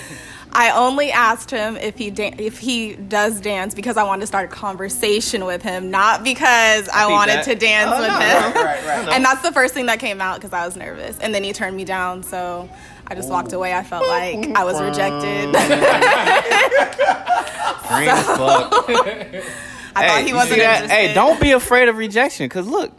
I 0.54 0.70
only 0.72 1.10
asked 1.12 1.50
him 1.50 1.76
if 1.76 1.96
he 1.96 2.10
dan- 2.10 2.38
if 2.38 2.58
he 2.58 2.94
does 2.94 3.40
dance 3.40 3.75
because 3.75 3.96
I 3.96 4.02
wanted 4.04 4.20
to 4.20 4.26
start 4.26 4.50
a 4.50 4.54
conversation 4.54 5.44
with 5.46 5.62
him, 5.62 5.90
not 5.90 6.22
because 6.25 6.88
I, 6.90 7.00
think 7.02 7.10
wanted 7.12 7.34
that- 7.37 7.44
to 7.44 7.54
dance 7.54 7.90
Oh, 7.94 8.00
with 8.00 8.08
no, 8.08 8.19
him. 8.19 8.52
Right, 8.64 8.84
right, 8.84 9.06
right. 9.06 9.14
And 9.14 9.25
that's 9.25 9.43
the 9.43 9.52
first 9.52 9.75
thing 9.75 9.87
that 9.87 9.99
came 9.99 10.20
out 10.20 10.37
because 10.37 10.52
I 10.52 10.64
was 10.66 10.76
nervous, 10.76 11.19
and 11.19 11.34
then 11.34 11.43
he 11.43 11.52
turned 11.52 11.76
me 11.76 11.84
down. 11.84 12.22
So 12.22 12.69
I 13.06 13.14
just 13.14 13.28
walked 13.31 13.52
away. 13.52 13.75
I 13.75 13.82
felt 13.82 14.06
like 14.06 14.56
I 14.56 14.64
was 14.64 14.81
rejected. 14.81 15.52
Green 17.88 18.08
as 18.08 18.26
fuck. 18.26 18.72
I 19.94 20.08
thought 20.08 20.22
he 20.25 20.32
wasn't 20.32 20.60
interested. 20.60 20.90
Hey, 20.90 21.14
don't 21.14 21.40
be 21.40 21.52
afraid 21.52 21.88
of 21.88 21.96
rejection, 21.98 22.48
cause 22.48 22.66
look, 22.66 22.93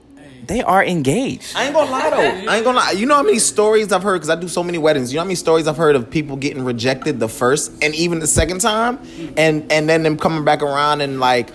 they 0.47 0.61
are 0.61 0.83
engaged. 0.83 1.55
I 1.55 1.65
ain't 1.65 1.73
gonna 1.73 1.91
lie 1.91 2.09
though. 2.09 2.17
I 2.51 2.55
ain't 2.57 2.65
gonna 2.65 2.77
lie. 2.77 2.91
You 2.91 3.05
know 3.05 3.15
how 3.15 3.23
many 3.23 3.39
stories 3.39 3.91
I've 3.91 4.03
heard 4.03 4.15
because 4.15 4.29
I 4.29 4.35
do 4.35 4.47
so 4.47 4.63
many 4.63 4.77
weddings. 4.77 5.11
You 5.11 5.17
know 5.17 5.21
how 5.21 5.27
many 5.27 5.35
stories 5.35 5.67
I've 5.67 5.77
heard 5.77 5.95
of 5.95 6.09
people 6.09 6.35
getting 6.35 6.63
rejected 6.63 7.19
the 7.19 7.29
first 7.29 7.71
and 7.81 7.95
even 7.95 8.19
the 8.19 8.27
second 8.27 8.59
time, 8.59 8.99
and 9.37 9.71
and 9.71 9.87
then 9.87 10.03
them 10.03 10.17
coming 10.17 10.43
back 10.43 10.61
around 10.61 11.01
and 11.01 11.19
like, 11.19 11.49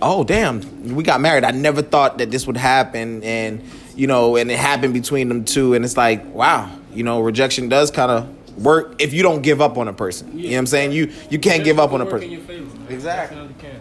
oh 0.00 0.24
damn, 0.24 0.94
we 0.94 1.02
got 1.02 1.20
married. 1.20 1.44
I 1.44 1.52
never 1.52 1.82
thought 1.82 2.18
that 2.18 2.30
this 2.30 2.46
would 2.46 2.56
happen, 2.56 3.22
and 3.22 3.62
you 3.94 4.06
know, 4.06 4.36
and 4.36 4.50
it 4.50 4.58
happened 4.58 4.94
between 4.94 5.28
them 5.28 5.44
two, 5.44 5.74
and 5.74 5.84
it's 5.84 5.96
like, 5.96 6.24
wow, 6.34 6.70
you 6.92 7.04
know, 7.04 7.20
rejection 7.20 7.68
does 7.68 7.90
kind 7.90 8.10
of 8.10 8.58
work 8.58 9.00
if 9.00 9.12
you 9.12 9.22
don't 9.22 9.42
give 9.42 9.60
up 9.60 9.78
on 9.78 9.88
a 9.88 9.92
person. 9.92 10.36
You 10.36 10.44
know 10.44 10.54
what 10.54 10.58
I'm 10.58 10.66
saying? 10.66 10.92
You 10.92 11.12
you 11.30 11.38
can't 11.38 11.64
give 11.64 11.78
up 11.78 11.92
on 11.92 12.00
a 12.00 12.06
person. 12.06 12.28
favor. 12.44 12.92
Exactly. 12.92 13.36
Definitely 13.36 13.62
can. 13.62 13.80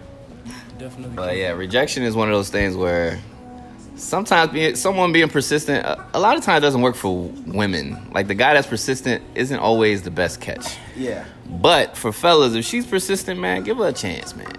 Definitely. 0.77 1.15
But 1.15 1.29
can. 1.29 1.37
yeah, 1.37 1.51
rejection 1.51 2.03
is 2.03 2.15
one 2.15 2.29
of 2.29 2.33
those 2.33 2.49
things 2.49 2.75
where 2.75 3.19
sometimes 4.01 4.51
being, 4.51 4.75
someone 4.75 5.11
being 5.11 5.29
persistent, 5.29 5.85
a, 5.85 6.05
a 6.13 6.19
lot 6.19 6.37
of 6.37 6.43
times 6.43 6.61
doesn't 6.61 6.81
work 6.81 6.95
for 6.95 7.29
women. 7.45 8.09
Like 8.13 8.27
the 8.27 8.35
guy 8.35 8.53
that's 8.53 8.67
persistent 8.67 9.23
isn't 9.35 9.59
always 9.59 10.01
the 10.01 10.11
best 10.11 10.41
catch. 10.41 10.77
Yeah. 10.95 11.25
But 11.49 11.95
for 11.95 12.11
fellas, 12.11 12.55
if 12.55 12.65
she's 12.65 12.85
persistent, 12.85 13.39
man, 13.39 13.63
give 13.63 13.77
her 13.77 13.87
a 13.87 13.93
chance, 13.93 14.35
man. 14.35 14.51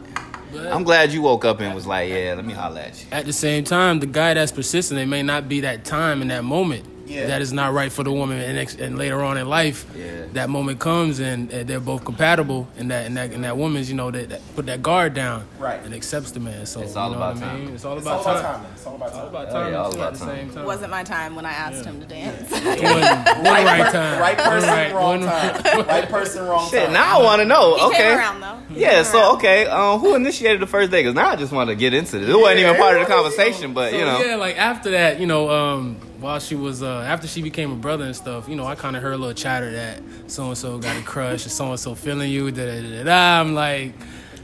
I'm 0.55 0.85
glad 0.85 1.12
you 1.12 1.23
woke 1.23 1.44
up 1.44 1.61
and 1.61 1.75
was 1.75 1.87
like, 1.87 2.11
yeah, 2.11 2.35
let 2.35 2.44
me 2.44 2.53
holler 2.53 2.81
at 2.81 3.00
you. 3.00 3.06
At 3.11 3.25
the 3.25 3.33
same 3.33 3.65
time, 3.65 4.01
the 4.01 4.06
guy 4.06 4.34
that's 4.34 4.53
persistent, 4.53 5.01
it 5.01 5.06
may 5.06 5.22
not 5.22 5.49
be 5.49 5.61
that 5.61 5.84
time 5.84 6.20
in 6.20 6.29
that 6.29 6.44
moment 6.44 6.92
Yeah. 7.12 7.26
that 7.26 7.42
is 7.42 7.52
not 7.52 7.72
right 7.74 7.92
for 7.92 8.02
the 8.04 8.12
woman, 8.12 8.38
and, 8.40 8.58
ex- 8.58 8.74
and 8.76 8.96
later 8.98 9.22
on 9.22 9.36
in 9.36 9.48
life, 9.48 9.84
Yeah. 9.94 10.24
that 10.32 10.48
moment 10.50 10.78
comes 10.81 11.20
and, 11.20 11.50
and 11.52 11.69
they're 11.69 11.81
both 11.81 12.04
compatible, 12.04 12.66
and 12.78 12.90
that 12.90 13.06
and 13.06 13.16
that 13.16 13.32
and 13.32 13.44
that 13.44 13.56
woman's, 13.56 13.90
you 13.90 13.96
know, 13.96 14.10
that, 14.10 14.28
that 14.31 14.40
put 14.56 14.66
that 14.66 14.82
guard 14.82 15.14
down, 15.14 15.44
Right. 15.58 15.81
and 15.84 15.92
accepts 15.94 16.31
the 16.32 16.40
man. 16.40 16.64
So 16.66 16.81
It's 16.81 16.96
all 16.96 17.10
you 17.10 17.16
know 17.16 17.22
about 17.22 17.34
what 17.34 17.44
I 17.44 17.46
time. 17.48 17.64
mean? 17.66 17.74
It's 17.74 17.84
all 17.84 17.96
It's 17.98 18.06
about 18.06 18.19
all 18.19 18.24
time. 18.24 18.38
about 18.60 18.66
It's 18.72 18.86
all 18.86 18.94
about 18.96 19.08
It's 19.08 19.16
all 19.16 19.20
time. 19.22 19.28
about 19.34 19.44
Hell 19.48 19.62
time 19.62 19.72
yeah, 19.72 19.78
all 19.78 19.94
about 19.94 20.12
at 20.14 20.19
the 20.19 20.24
time. 20.26 20.36
same 20.36 20.50
time. 20.54 20.64
wasn't 20.64 20.90
my 20.90 21.02
time 21.02 21.34
when 21.36 21.46
I 21.46 21.52
asked 21.52 21.84
him 21.84 22.00
to 22.00 22.06
dance. 22.06 22.50
It 22.52 22.82
wasn't, 22.82 22.82
wasn't 22.82 23.44
right, 23.44 23.92
time. 23.92 24.20
Right 24.20 24.38
person, 24.38 24.69
Right, 24.70 24.94
wrong 24.94 25.20
wasn't- 25.26 25.64
time. 25.66 25.86
Right 25.86 26.08
person, 26.08 26.44
wrong 26.46 26.60
time. 26.62 26.70
Shit, 26.70 26.84
time. 26.84 26.92
now 26.94 27.20
I 27.20 27.22
want 27.22 27.40
to 27.40 27.44
know. 27.44 27.76
He 27.76 27.82
okay. 27.84 27.96
came 27.98 28.19
around 28.19 28.40
though. 28.40 28.74
He 28.74 28.81
Yeah, 28.81 28.94
came 28.94 29.04
so 29.04 29.19
around. 29.20 29.36
okay, 29.36 29.66
um, 29.66 30.00
who 30.00 30.14
initiated 30.14 30.60
the 30.60 30.66
first 30.66 30.90
day? 30.90 31.02
Because 31.02 31.14
now 31.14 31.28
I 31.28 31.36
just 31.36 31.52
want 31.52 31.69
to 31.70 31.76
get 31.76 31.92
into 31.94 32.19
this. 32.19 32.28
It 32.28 32.38
wasn't 32.38 32.60
even 32.60 32.76
part 32.76 32.96
of 32.96 33.06
the 33.06 33.12
conversation, 33.12 33.74
but 33.74 33.92
you 33.92 34.00
know, 34.00 34.22
yeah, 34.24 34.36
like 34.36 34.56
after 34.58 34.90
that, 34.92 35.20
you 35.20 35.26
know, 35.26 35.50
um, 35.50 35.96
while 36.22 36.38
she 36.41 36.55
was 36.55 36.82
uh, 36.82 37.00
after 37.00 37.26
she 37.26 37.43
became 37.43 37.72
a 37.72 37.76
brother 37.76 38.05
and 38.05 38.17
stuff, 38.17 38.48
you 38.48 38.56
know, 38.56 38.67
I 38.67 38.74
kind 38.74 38.96
of 38.96 39.02
heard 39.02 39.12
a 39.14 39.19
little 39.19 39.34
chatter 39.34 39.70
that 39.72 40.00
so 40.29 40.46
and 40.46 40.56
so 40.56 40.79
got 40.79 40.96
a 40.96 41.02
crush 41.02 41.44
or 41.44 41.50
so 41.50 41.70
and 41.70 41.79
so 41.81 41.94
feeling 41.94 42.31
you. 42.31 42.50
Da, 42.50 42.64
da, 42.64 42.81
da, 42.81 43.05
da. 43.05 43.41
I'm 43.41 43.55
like, 43.55 43.93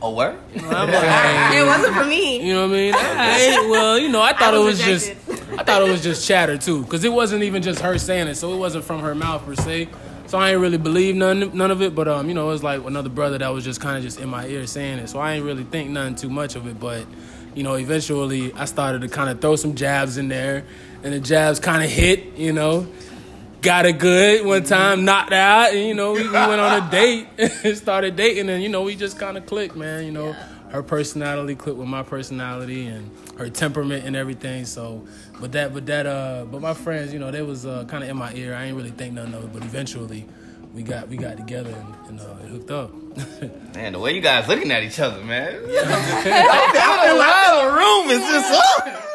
Oh, 0.01 0.15
word. 0.15 0.39
I'm 0.57 0.63
like, 0.63 1.55
It 1.57 1.67
wasn't 1.67 1.95
for 1.95 2.05
me. 2.05 2.47
you 2.47 2.55
know 2.55 2.69
what 2.69 2.71
I 2.71 2.79
mean? 2.79 2.93
Hey, 2.95 3.69
well, 3.69 3.99
you 3.99 4.09
know, 4.09 4.23
I 4.23 4.33
thought 4.33 4.55
I 4.55 4.57
it 4.57 4.61
was 4.61 4.79
was 4.79 4.85
just. 4.85 5.11
I 5.59 5.65
thought 5.65 5.83
it 5.83 5.91
was 5.91 6.03
just 6.03 6.27
chatter 6.27 6.57
too, 6.57 6.83
because 6.83 7.03
it 7.03 7.13
wasn't 7.13 7.43
even 7.43 7.63
just 7.63 7.81
her 7.81 7.99
saying 7.99 8.29
it, 8.29 8.37
so 8.37 8.53
it 8.55 8.59
wasn't 8.59 8.85
from 8.85 9.01
her 9.01 9.15
mouth 9.15 9.45
per 9.45 9.57
se. 9.57 9.89
So 10.27 10.39
I 10.39 10.51
ain't 10.51 10.61
really 10.61 10.79
believe 10.79 11.17
none 11.17 11.57
none 11.57 11.71
of 11.71 11.81
it, 11.83 11.95
but 11.97 12.07
um, 12.07 12.29
you 12.29 12.35
know, 12.35 12.49
it 12.49 12.53
was 12.53 12.63
like 12.63 12.85
another 12.85 13.09
brother 13.09 13.39
that 13.39 13.49
was 13.49 13.65
just 13.65 13.81
kind 13.81 13.97
of 13.97 14.03
just 14.05 14.21
in 14.21 14.29
my 14.29 14.47
ear 14.47 14.67
saying 14.67 14.99
it, 14.99 15.09
so 15.09 15.19
I 15.19 15.33
ain't 15.33 15.45
really 15.45 15.65
think 15.65 15.91
nothing 15.91 16.15
too 16.17 16.29
much 16.29 16.55
of 16.55 16.67
it. 16.69 16.79
But 16.79 17.07
you 17.55 17.65
know, 17.65 17.75
eventually 17.75 18.53
I 18.53 18.67
started 18.67 19.01
to 19.01 19.09
kind 19.09 19.31
of 19.31 19.41
throw 19.41 19.57
some 19.57 19.75
jabs 19.75 20.17
in 20.17 20.29
there, 20.29 20.65
and 21.03 21.13
the 21.13 21.21
jabs 21.21 21.61
kind 21.61 21.83
of 21.83 21.91
hit, 21.91 22.37
you 22.37 22.53
know. 22.53 22.87
Got 23.61 23.87
it 23.87 23.99
good 23.99 24.47
one 24.47 24.63
time, 24.63 25.05
knocked 25.05 25.33
out, 25.33 25.73
and 25.73 25.81
you 25.81 25.95
know, 25.95 26.13
we, 26.13 26.23
we 26.23 26.31
went 26.31 26.61
on 26.61 26.87
a 26.87 26.91
date, 26.91 27.27
and 27.39 27.77
started 27.77 28.15
dating, 28.15 28.49
and 28.51 28.63
you 28.63 28.69
know, 28.69 28.83
we 28.83 28.95
just 28.95 29.19
kind 29.19 29.37
of 29.37 29.47
clicked, 29.47 29.75
man. 29.75 30.05
You 30.05 30.13
know, 30.13 30.33
her 30.71 30.83
personality 30.83 31.57
clicked 31.57 31.79
with 31.79 31.89
my 31.89 32.05
personality 32.05 32.87
and 32.87 33.11
her 33.37 33.51
temperament 33.51 34.05
and 34.05 34.15
everything. 34.15 34.65
So, 34.65 35.07
but 35.41 35.53
that, 35.53 35.75
but 35.75 35.87
that, 35.87 36.07
uh, 36.07 36.45
but 36.51 36.61
my 36.61 36.75
friends, 36.75 37.13
you 37.13 37.19
know, 37.19 37.33
they 37.33 37.43
was 37.43 37.67
uh, 37.67 37.85
kind 37.87 38.05
of 38.05 38.11
in 38.11 38.17
my 38.17 38.33
ear. 38.35 38.55
I 38.55 38.67
ain't 38.67 38.77
really 38.77 38.91
think 38.91 39.15
nothing 39.15 39.35
of 39.35 39.45
it, 39.45 39.53
but 39.53 39.65
eventually, 39.65 40.25
we 40.75 40.83
got 40.83 41.09
we 41.09 41.17
got 41.17 41.37
together 41.37 41.71
and, 41.71 42.09
and 42.09 42.21
uh, 42.21 42.35
hooked 42.47 42.71
up. 42.71 42.95
man, 43.75 43.93
the 43.93 43.99
way 43.99 44.15
you 44.15 44.21
guys 44.21 44.49
looking 44.49 44.71
at 44.71 44.83
each 44.83 45.01
other, 45.01 45.23
man. 45.25 45.61
I 45.67 46.71
feel 46.73 47.69
the 47.69 47.77
room 47.77 48.11
is 48.11 48.29
just. 48.29 49.09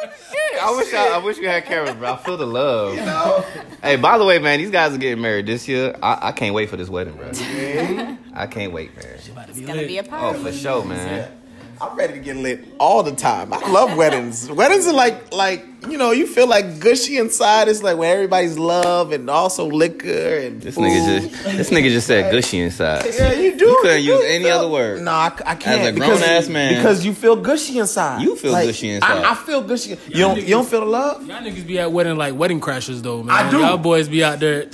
I 0.61 0.71
wish 0.77 0.93
I, 0.93 1.07
I, 1.09 1.17
wish 1.17 1.39
we 1.39 1.45
had 1.45 1.65
cameras, 1.65 1.95
bro. 1.95 2.13
I 2.13 2.17
feel 2.17 2.37
the 2.37 2.47
love. 2.47 2.95
You 2.95 3.01
know? 3.01 3.45
Hey, 3.83 3.97
by 3.97 4.17
the 4.17 4.23
way, 4.23 4.39
man, 4.39 4.59
these 4.59 4.71
guys 4.71 4.93
are 4.93 4.97
getting 4.97 5.21
married 5.21 5.45
this 5.45 5.67
year. 5.67 5.93
I, 6.01 6.29
I 6.29 6.31
can't 6.31 6.55
wait 6.55 6.69
for 6.69 6.77
this 6.77 6.87
wedding, 6.87 7.15
bro. 7.15 7.31
I 8.33 8.47
can't 8.47 8.71
wait, 8.71 8.95
man. 8.95 9.05
It's 9.49 9.59
gonna 9.59 9.85
be 9.85 9.97
a 9.97 10.03
party. 10.03 10.39
Oh, 10.39 10.41
for 10.41 10.53
sure, 10.53 10.85
man. 10.85 11.07
Yeah. 11.07 11.42
I'm 11.89 11.97
ready 11.97 12.13
to 12.13 12.19
get 12.19 12.37
lit 12.37 12.65
all 12.79 13.03
the 13.03 13.11
time. 13.15 13.53
I 13.53 13.57
love 13.69 13.97
weddings. 13.97 14.49
weddings 14.61 14.87
are 14.87 14.93
like 14.93 15.33
like 15.33 15.65
you 15.89 15.97
know 15.97 16.11
you 16.11 16.25
feel 16.27 16.47
like 16.47 16.79
gushy 16.79 17.17
inside. 17.17 17.67
It's 17.67 17.83
like 17.83 17.97
where 17.97 18.13
everybody's 18.13 18.57
love 18.57 19.11
and 19.11 19.29
also 19.29 19.65
liquor 19.67 20.07
and 20.37 20.61
This 20.61 20.75
food. 20.75 20.83
nigga 20.85 21.29
just 21.31 21.43
this 21.57 21.69
nigga 21.71 21.89
just 21.89 22.07
said 22.07 22.31
gushy 22.31 22.59
inside. 22.61 23.05
Yeah, 23.13 23.33
you 23.33 23.57
do. 23.57 23.65
You 23.65 23.79
couldn't 23.81 24.03
use 24.03 24.19
do 24.19 24.25
any 24.25 24.43
feel- 24.45 24.57
other 24.57 24.67
word. 24.69 25.01
No, 25.01 25.11
I, 25.11 25.31
I 25.45 25.55
can't. 25.55 25.81
As 25.81 25.87
a 25.87 25.91
because- 25.93 26.19
grown-ass 26.19 26.47
man. 26.49 26.75
because 26.75 27.05
you 27.05 27.13
feel 27.13 27.35
gushy 27.35 27.79
inside. 27.79 28.21
You 28.21 28.35
feel 28.35 28.53
gushy 28.53 28.91
inside. 28.91 29.23
I, 29.23 29.31
I 29.31 29.35
feel 29.35 29.61
gushy. 29.61 29.97
You 30.07 30.17
don't. 30.19 30.37
You 30.41 30.47
don't 30.49 30.67
feel 30.67 30.79
the 30.81 30.85
love. 30.85 31.25
Y'all 31.27 31.41
niggas 31.41 31.67
be 31.67 31.79
at 31.79 31.91
wedding 31.91 32.17
like 32.17 32.33
wedding 32.35 32.61
crashers 32.61 33.01
though, 33.01 33.23
man. 33.23 33.35
I 33.35 33.51
do. 33.51 33.59
Y'all 33.59 33.77
boys 33.77 34.07
be 34.07 34.23
out 34.23 34.39
there. 34.39 34.67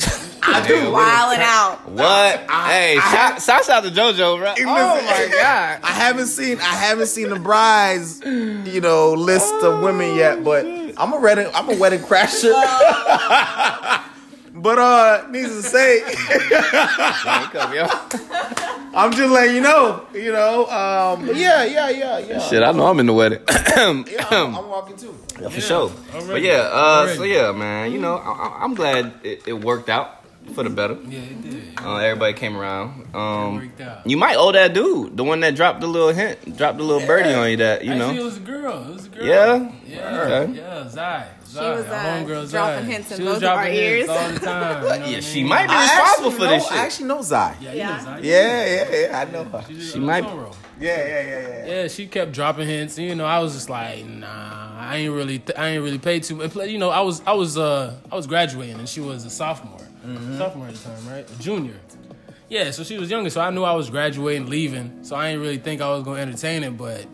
I 0.51 0.65
do. 0.68 0.91
Wilding 0.91 1.39
out. 1.41 1.89
What? 1.89 2.39
hey, 2.70 2.98
shout, 3.12 3.41
shouts 3.41 3.70
out 3.70 3.84
to 3.84 3.89
JoJo, 3.89 4.38
bro. 4.39 4.50
Listen, 4.51 4.65
Oh 4.68 5.01
my 5.06 5.27
god. 5.32 5.79
I 5.84 5.91
haven't 5.91 6.27
seen. 6.27 6.58
I 6.60 6.75
haven't 6.75 7.08
seen 7.08 7.29
the 7.29 7.39
brides, 7.39 8.22
you 8.24 8.82
know, 8.82 9.13
list 9.13 9.53
of 9.63 9.82
women 9.84 10.15
yet. 10.15 10.44
But 10.44 10.65
I'm 10.98 11.13
a 11.13 11.20
wedding. 11.20 11.48
I'm 11.53 11.70
a 11.70 11.75
wedding 11.77 12.01
crasher. 12.01 12.53
but 14.53 14.79
uh, 14.79 15.25
needs 15.29 15.50
to 15.50 15.62
say, 15.63 16.03
Wake 16.03 17.56
up, 17.56 17.74
yo. 17.74 17.88
I'm 18.91 19.12
just 19.12 19.32
letting 19.32 19.56
you 19.56 19.62
know. 19.62 20.06
You 20.13 20.32
know. 20.32 20.65
Um. 20.68 21.27
But 21.27 21.36
yeah. 21.36 21.63
Yeah. 21.63 21.89
Yeah. 21.89 22.18
Yeah. 22.20 22.39
Shit, 22.39 22.63
I 22.63 22.72
know 22.72 22.88
I'm 22.88 23.00
in 23.00 23.06
the 23.06 23.13
wedding. 23.13 23.39
Yeah, 23.48 24.25
I'm, 24.32 24.56
I'm 24.56 24.68
walking 24.70 24.98
too. 24.98 25.15
Yeah, 25.39 25.50
for 25.50 25.62
sure. 25.62 25.91
already. 26.13 26.27
But 26.27 26.41
yeah, 26.41 26.70
uh, 26.72 27.08
so 27.15 27.24
yeah, 27.24 27.51
man, 27.51 27.91
you 27.91 28.00
know, 28.00 28.15
I, 28.18 28.32
I- 28.32 28.63
I'm 28.63 28.74
glad 28.74 29.13
it, 29.24 29.44
it 29.48 29.53
worked 29.53 29.89
out 29.89 30.19
for 30.53 30.63
the 30.63 30.69
better. 30.69 30.98
yeah, 31.08 31.19
it 31.19 31.41
did. 31.41 31.63
Uh, 31.79 31.98
everybody 31.98 32.34
came 32.34 32.58
around. 32.58 33.15
Um, 33.15 33.72
you 34.05 34.17
might 34.17 34.36
owe 34.38 34.51
that 34.51 34.74
dude, 34.74 35.15
the 35.15 35.24
one 35.24 35.39
that 35.41 35.55
dropped 35.55 35.81
the 35.81 35.88
little 35.88 36.10
hint, 36.13 36.58
dropped 36.58 36.77
the 36.77 36.84
little 36.84 37.05
birdie 37.08 37.34
on 37.34 37.50
you. 37.51 37.58
That 37.58 37.84
you 37.86 37.93
Actually, 37.93 38.17
it 38.17 38.24
was 38.24 38.38
a 38.38 38.39
girl. 38.41 38.84
It 38.89 38.93
was 38.93 39.05
a 39.05 39.10
girl. 39.10 39.25
Yeah? 39.25 39.72
Yeah. 39.88 40.22
Okay. 40.43 40.53
Yeah. 40.53 40.89
Zai. 40.89 41.27
Zai. 41.46 41.75
was, 41.75 41.86
our 41.88 41.93
uh, 41.93 42.03
homegirl 42.03 42.50
dropping 42.51 42.86
Zai. 42.86 42.91
hints 42.91 43.12
in 43.12 43.17
she 43.17 43.24
was 43.24 43.34
both 43.34 43.43
of 43.43 43.50
our 43.50 43.55
dropping 43.55 43.74
hints 43.74 43.89
ears. 43.89 44.10
all 44.10 44.29
the 44.31 44.39
time. 44.39 44.84
You 44.84 44.89
know 45.00 45.05
yeah, 45.08 45.19
she 45.22 45.39
mean? 45.39 45.50
might 45.50 45.67
be 45.67 45.74
responsible 45.74 46.31
for 46.31 46.39
know, 46.43 46.50
this 46.50 46.63
shit. 46.67 46.72
I 46.77 46.86
actually 46.86 47.08
know 47.08 47.22
Zai. 47.22 47.55
Yeah, 47.62 47.74
Yeah. 47.74 48.03
Zai. 48.03 48.19
Yeah. 48.19 48.65
Yeah. 48.65 48.96
Yeah. 49.08 49.19
I 49.27 49.31
know 49.31 49.43
her. 49.46 49.63
She's 49.67 49.91
She 49.93 50.00
might- 50.00 50.24
Toro. 50.24 50.51
Yeah. 50.79 50.98
Yeah. 50.98 51.08
Yeah. 51.08 51.48
Yeah. 51.48 51.65
Yeah, 51.65 51.88
she 51.88 52.08
kept 52.08 52.31
dropping 52.31 52.67
hints. 52.67 52.98
and, 52.98 53.08
You 53.08 53.15
know, 53.15 53.25
I 53.25 53.39
was 53.39 53.53
just 53.53 53.69
like, 53.69 54.05
nah, 54.05 54.27
I 54.79 54.98
ain't 54.98 55.13
really, 55.13 55.39
th- 55.39 55.58
I 55.58 55.69
ain't 55.69 55.84
really 55.84 55.98
paid 56.00 56.24
too 56.24 56.36
much. 56.36 56.55
You 56.55 56.77
know, 56.77 56.89
I 56.89 57.01
was, 57.01 57.22
I 57.27 57.34
was, 57.34 57.58
uh, 57.58 57.96
I 58.12 58.15
was 58.15 58.27
graduating, 58.27 58.79
and 58.79 58.88
she 58.88 59.01
was 59.01 59.25
a 59.25 59.29
sophomore, 59.29 59.81
Mm-hmm. 60.06 60.38
sophomore 60.38 60.68
at 60.68 60.75
the 60.75 60.84
time, 60.89 61.08
right? 61.10 61.29
A 61.29 61.39
junior. 61.41 61.75
Yeah, 62.50 62.72
so 62.72 62.84
she 62.84 62.98
was 62.98 63.12
younger, 63.12 63.29
so 63.29 63.41
I 63.41 63.51
knew 63.51 63.63
I 63.63 63.74
was 63.74 63.89
graduating, 63.89 64.50
leaving. 64.50 65.03
So 65.03 65.15
I 65.15 65.29
ain't 65.29 65.41
really 65.41 65.58
think 65.60 65.82
I 65.82 65.89
was 65.89 66.03
gonna 66.03 66.22
entertain 66.22 66.63
it, 66.63 66.77
but 66.77 67.06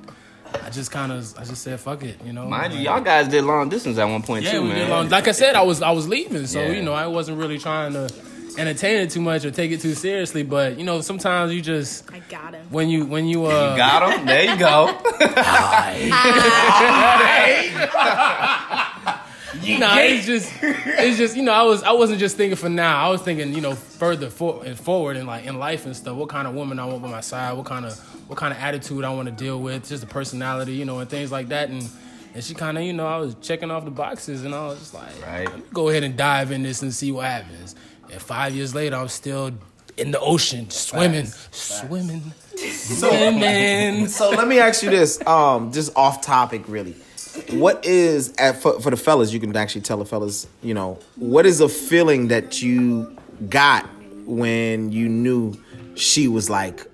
I 0.63 0.69
just 0.69 0.91
kind 0.91 1.11
of, 1.11 1.37
I 1.37 1.43
just 1.43 1.61
said, 1.61 1.79
fuck 1.79 2.03
it, 2.03 2.17
you 2.23 2.31
know. 2.31 2.45
Mind 2.45 2.71
you, 2.73 2.79
Like, 2.79 2.87
y'all 2.87 3.01
guys 3.01 3.27
did 3.27 3.43
long 3.43 3.67
distance 3.67 3.97
at 3.97 4.05
one 4.05 4.21
point 4.21 4.45
yeah, 4.45 4.53
too, 4.53 4.61
we 4.61 4.69
man. 4.69 4.77
did 4.77 4.89
long. 4.89 5.09
Like 5.09 5.27
I 5.27 5.31
said, 5.33 5.55
I 5.55 5.63
was, 5.63 5.81
I 5.81 5.91
was 5.91 6.07
leaving, 6.07 6.47
so 6.47 6.61
Yeah. 6.61 6.71
you 6.71 6.81
know, 6.83 6.93
I 6.93 7.07
wasn't 7.07 7.37
really 7.37 7.57
trying 7.57 7.93
to 7.93 8.07
entertain 8.57 9.01
it 9.01 9.09
too 9.09 9.19
much 9.19 9.43
or 9.43 9.51
take 9.51 9.71
it 9.71 9.81
too 9.81 9.93
seriously. 9.95 10.43
But 10.43 10.77
you 10.79 10.85
know, 10.85 11.01
sometimes 11.01 11.51
you 11.51 11.61
just 11.61 12.09
I 12.13 12.19
got 12.29 12.53
him. 12.53 12.65
when 12.69 12.87
you, 12.87 13.05
when 13.05 13.25
you, 13.27 13.45
uh, 13.45 13.75
Got 13.75 14.17
him. 14.19 14.25
There 14.25 14.43
you 14.45 14.57
go. 14.57 14.97
No, 19.79 19.95
it's 19.97 20.25
just, 20.25 20.51
it's 20.61 21.17
just, 21.17 21.35
you 21.35 21.43
know, 21.43 21.53
I 21.53 21.63
was, 21.63 21.83
I 21.83 21.91
wasn't 21.91 22.19
just 22.19 22.37
thinking 22.37 22.55
for 22.57 22.69
now. 22.69 23.05
I 23.05 23.09
was 23.09 23.21
thinking, 23.21 23.53
you 23.53 23.61
know, 23.61 23.73
further 23.75 24.29
for, 24.29 24.63
and 24.65 24.77
forward 24.77 25.17
and 25.17 25.27
like 25.27 25.45
in 25.45 25.57
life 25.59 25.85
and 25.85 25.95
stuff. 25.95 26.15
What 26.15 26.29
kind 26.29 26.47
of 26.47 26.53
woman 26.53 26.79
I 26.79 26.85
want 26.85 27.01
by 27.01 27.09
my 27.09 27.21
side? 27.21 27.53
What 27.57 27.65
kind 27.65 27.85
of, 27.85 27.97
what 28.29 28.37
kind 28.37 28.53
of 28.53 28.59
attitude 28.59 29.03
I 29.03 29.13
want 29.13 29.27
to 29.27 29.31
deal 29.33 29.59
with? 29.59 29.87
Just 29.87 30.01
the 30.01 30.07
personality, 30.07 30.73
you 30.73 30.85
know, 30.85 30.99
and 30.99 31.09
things 31.09 31.31
like 31.31 31.49
that. 31.49 31.69
And 31.69 31.87
and 32.33 32.43
she 32.43 32.53
kind 32.53 32.77
of, 32.77 32.83
you 32.83 32.91
know, 32.91 33.07
I 33.07 33.17
was 33.17 33.33
checking 33.41 33.71
off 33.71 33.85
the 33.85 33.91
boxes, 33.91 34.43
and 34.43 34.53
I 34.53 34.67
was 34.67 34.79
just 34.79 34.93
like, 34.93 35.25
Right. 35.25 35.47
let 35.47 35.57
me 35.57 35.63
go 35.73 35.87
ahead 35.87 36.03
and 36.03 36.17
dive 36.17 36.51
in 36.51 36.63
this 36.63 36.81
and 36.81 36.93
see 36.93 37.09
what 37.13 37.25
happens. 37.27 37.75
And 38.11 38.21
five 38.21 38.53
years 38.53 38.75
later, 38.75 38.97
I'm 38.97 39.07
still 39.07 39.51
in 39.95 40.11
the 40.11 40.19
ocean, 40.19 40.69
swimming, 40.69 41.27
swimming, 41.51 42.33
swimming. 42.71 44.07
So 44.07 44.31
let 44.31 44.47
me 44.49 44.59
ask 44.59 44.83
you 44.83 44.89
this, 44.89 45.25
um, 45.25 45.71
just 45.71 45.95
off 45.95 46.21
topic, 46.21 46.63
really. 46.67 46.95
What 47.51 47.85
is 47.85 48.33
at, 48.37 48.61
for, 48.61 48.79
for 48.79 48.89
the 48.89 48.97
fellas? 48.97 49.33
You 49.33 49.39
can 49.39 49.55
actually 49.55 49.81
tell 49.81 49.97
the 49.97 50.05
fellas, 50.05 50.47
you 50.61 50.73
know, 50.73 50.99
what 51.15 51.45
is 51.45 51.61
a 51.61 51.69
feeling 51.69 52.29
that 52.29 52.61
you 52.61 53.15
got 53.49 53.87
when 54.25 54.91
you 54.91 55.07
knew 55.09 55.53
she 55.95 56.27
was 56.27 56.49
like, 56.49 56.85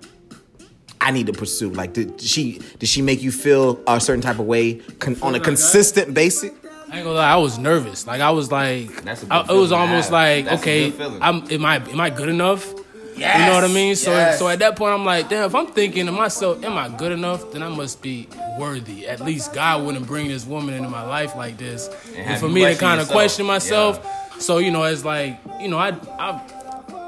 I 1.00 1.10
need 1.10 1.26
to 1.26 1.32
pursue. 1.32 1.70
Like, 1.70 1.92
did 1.94 2.20
she 2.20 2.60
did 2.78 2.88
she 2.88 3.02
make 3.02 3.22
you 3.22 3.32
feel 3.32 3.80
a 3.86 4.00
certain 4.00 4.22
type 4.22 4.38
of 4.38 4.46
way 4.46 4.74
con- 5.00 5.16
on 5.22 5.30
a 5.30 5.32
like 5.32 5.42
that? 5.42 5.44
consistent 5.44 6.14
basis? 6.14 6.52
I 6.90 6.96
ain't 6.96 7.04
gonna 7.04 7.16
lie, 7.16 7.32
I 7.32 7.36
was 7.36 7.58
nervous. 7.58 8.06
Like 8.06 8.20
I 8.20 8.30
was 8.30 8.52
like, 8.52 9.02
That's 9.02 9.22
a 9.22 9.26
good 9.26 9.32
I, 9.32 9.40
it 9.52 9.56
was 9.58 9.72
almost 9.72 10.12
like, 10.12 10.44
That's 10.44 10.60
okay. 10.62 10.92
I'm 11.20 11.50
am 11.50 11.64
I 11.64 11.76
am 11.76 12.00
I 12.00 12.10
good 12.10 12.28
enough? 12.28 12.72
You 13.14 13.46
know 13.46 13.54
what 13.54 13.64
I 13.64 13.68
mean? 13.68 13.96
So 13.96 14.10
yes. 14.10 14.38
so 14.38 14.48
at 14.48 14.58
that 14.60 14.76
point, 14.76 14.94
I'm 14.94 15.04
like, 15.04 15.28
damn. 15.28 15.44
If 15.44 15.54
I'm 15.54 15.66
thinking 15.66 16.06
to 16.06 16.12
myself, 16.12 16.62
am 16.64 16.76
I 16.76 16.88
good 16.88 17.12
enough? 17.12 17.52
Then 17.52 17.62
I 17.62 17.68
must 17.68 18.02
be 18.02 18.28
worthy. 18.58 19.06
At 19.06 19.20
least 19.20 19.52
God 19.52 19.84
wouldn't 19.84 20.06
bring 20.06 20.28
this 20.28 20.46
woman 20.46 20.74
into 20.74 20.88
my 20.88 21.02
life 21.02 21.36
like 21.36 21.58
this, 21.58 21.88
and, 22.08 22.26
have 22.26 22.40
for 22.40 22.48
me 22.48 22.62
to 22.64 22.74
kind 22.74 23.00
of 23.00 23.08
question 23.08 23.46
myself. 23.46 24.06
So 24.40 24.58
you 24.58 24.70
know, 24.70 24.84
it's 24.84 25.04
like 25.04 25.38
you 25.60 25.68
know, 25.68 25.78
I 25.78 25.90
I. 26.18 26.58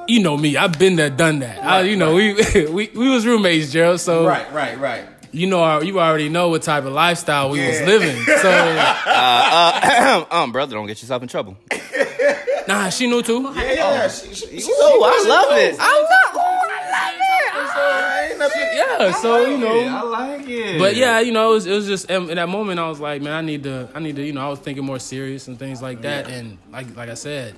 You 0.07 0.23
know 0.23 0.37
me, 0.37 0.59
I've 0.59 0.79
been 0.79 0.97
there, 0.97 1.09
done 1.09 1.39
that. 1.39 1.65
I, 1.65 1.81
you 1.81 1.97
know, 1.97 2.15
we, 2.15 2.35
we 2.69 2.91
we 2.95 3.09
was 3.09 3.25
roommates, 3.25 3.73
Gerald. 3.73 4.01
So 4.01 4.27
right, 4.27 4.53
right. 4.53 4.79
right. 4.79 5.07
you 5.33 5.47
know, 5.47 5.81
you 5.81 5.99
already 5.99 6.29
know 6.29 6.51
what 6.51 6.61
type 6.61 6.85
of 6.85 6.93
lifestyle 6.93 7.49
we 7.49 7.67
was 7.67 7.81
living. 7.81 8.23
So 8.23 8.51
um, 10.31 10.53
brother, 10.53 10.75
don't 10.75 10.87
get 10.87 11.01
yourself 11.01 11.23
in 11.23 11.29
trouble. 11.29 11.57
Nah, 12.69 12.89
she 12.91 13.07
knew 13.07 13.23
too. 13.23 13.53
Yeah, 13.55 13.73
yeah. 13.73 14.09
She, 14.09 14.35
she, 14.35 14.61
she, 14.61 14.71
Oh, 14.73 15.03
I 15.05 15.29
love 15.29 15.59
it. 15.59 15.77
I 15.79 16.01
Yeah, 18.77 19.13
so 19.13 19.47
you 19.47 19.59
know, 19.59 19.81
I 19.81 20.03
like 20.03 20.49
it. 20.49 20.79
But 20.79 20.97
yeah, 20.97 21.21
you 21.21 21.33
know, 21.33 21.51
it 21.51 21.55
was, 21.55 21.67
it 21.67 21.73
was 21.75 21.87
just 21.87 22.11
um, 22.11 22.31
in 22.31 22.37
that 22.37 22.49
moment. 22.49 22.79
I 22.81 22.89
was 22.89 23.01
like, 23.01 23.23
man, 23.23 23.33
I 23.33 23.41
need 23.41 23.63
to, 23.65 23.89
I 23.95 23.99
need 24.01 24.17
to, 24.17 24.23
you 24.25 24.33
know, 24.33 24.45
I 24.45 24.49
was 24.49 24.59
thinking 24.59 24.85
more 24.85 24.99
serious 24.99 25.49
and 25.49 25.59
things 25.59 25.83
like 25.83 26.03
that. 26.03 26.29
And 26.29 26.59
like, 26.71 26.95
like 26.97 27.09
I 27.09 27.15
said, 27.15 27.55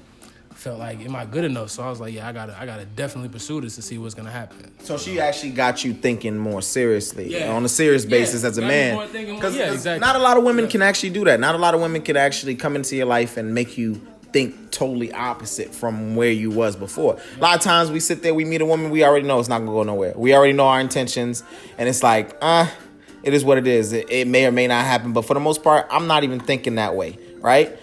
felt 0.55 0.79
like, 0.79 1.01
am 1.01 1.15
I 1.15 1.25
good 1.27 1.45
enough? 1.45 1.71
So 1.71 1.83
I 1.83 1.91
was 1.91 2.01
like, 2.01 2.15
yeah, 2.15 2.27
I 2.29 2.33
gotta, 2.33 2.59
I 2.59 2.65
gotta 2.67 2.85
definitely 2.87 3.29
pursue 3.29 3.61
this 3.61 3.75
to 3.77 3.83
see 3.83 3.99
what's 3.99 4.15
gonna 4.15 4.31
happen. 4.31 4.73
So 4.81 4.97
she 4.97 5.21
actually 5.21 5.51
got 5.51 5.85
you 5.85 5.93
thinking 5.93 6.37
more 6.39 6.63
seriously, 6.63 7.33
Yeah. 7.33 7.53
on 7.53 7.65
a 7.65 7.69
serious 7.69 8.05
Yeah, 8.05 8.11
basis 8.11 8.43
as 8.45 8.57
a 8.57 8.63
got 8.63 8.69
man. 8.69 8.95
more 8.95 9.07
thinking 9.07 9.35
more- 9.35 9.41
Because 9.41 9.57
yeah, 9.57 9.73
exactly. 9.73 10.01
not 10.01 10.17
a 10.17 10.21
lot 10.21 10.37
of 10.39 10.45
women 10.45 10.69
can 10.69 10.83
actually 10.83 11.11
do 11.11 11.25
that. 11.27 11.41
Not 11.41 11.55
a 11.55 11.59
lot 11.59 11.75
of 11.75 11.81
women 11.81 12.01
can 12.03 12.17
actually 12.17 12.55
come 12.55 12.75
into 12.77 12.97
your 12.97 13.07
life 13.07 13.37
and 13.37 13.55
make 13.55 13.77
you 13.77 14.01
think 14.37 14.71
totally 14.71 15.13
opposite 15.13 15.75
from 15.75 16.15
where 16.15 16.31
you 16.31 16.51
was 16.51 16.77
before. 16.77 17.19
A 17.37 17.41
lot 17.41 17.57
of 17.57 17.63
times 17.63 17.91
we 17.91 18.01
sit 18.01 18.23
there, 18.23 18.35
we 18.35 18.45
meet 18.45 18.61
a 18.61 18.67
woman, 18.67 18.91
we 18.91 19.03
already 19.03 19.27
know 19.27 19.41
it's 19.41 19.49
not 19.49 19.61
gonna 19.61 19.71
go 19.71 19.83
nowhere. 19.83 20.13
We 20.15 20.35
already 20.35 20.53
know 20.53 20.67
our 20.67 20.81
intentions, 20.81 21.43
and 21.79 21.89
it's 21.89 22.03
like, 22.03 22.37
uh, 22.43 22.69
it 23.23 23.33
is 23.33 23.45
what 23.45 23.57
it 23.57 23.67
is. 23.67 23.93
It, 23.93 24.11
it 24.11 24.29
may 24.29 24.45
or 24.47 24.53
may 24.53 24.67
not 24.67 24.85
happen, 24.85 25.13
but 25.13 25.25
for 25.25 25.35
the 25.35 25.41
most 25.41 25.63
part, 25.63 25.87
I'm 25.91 26.07
not 26.07 26.23
even 26.23 26.39
thinking 26.39 26.75
that 26.75 26.95
way, 26.95 27.19
right? 27.39 27.79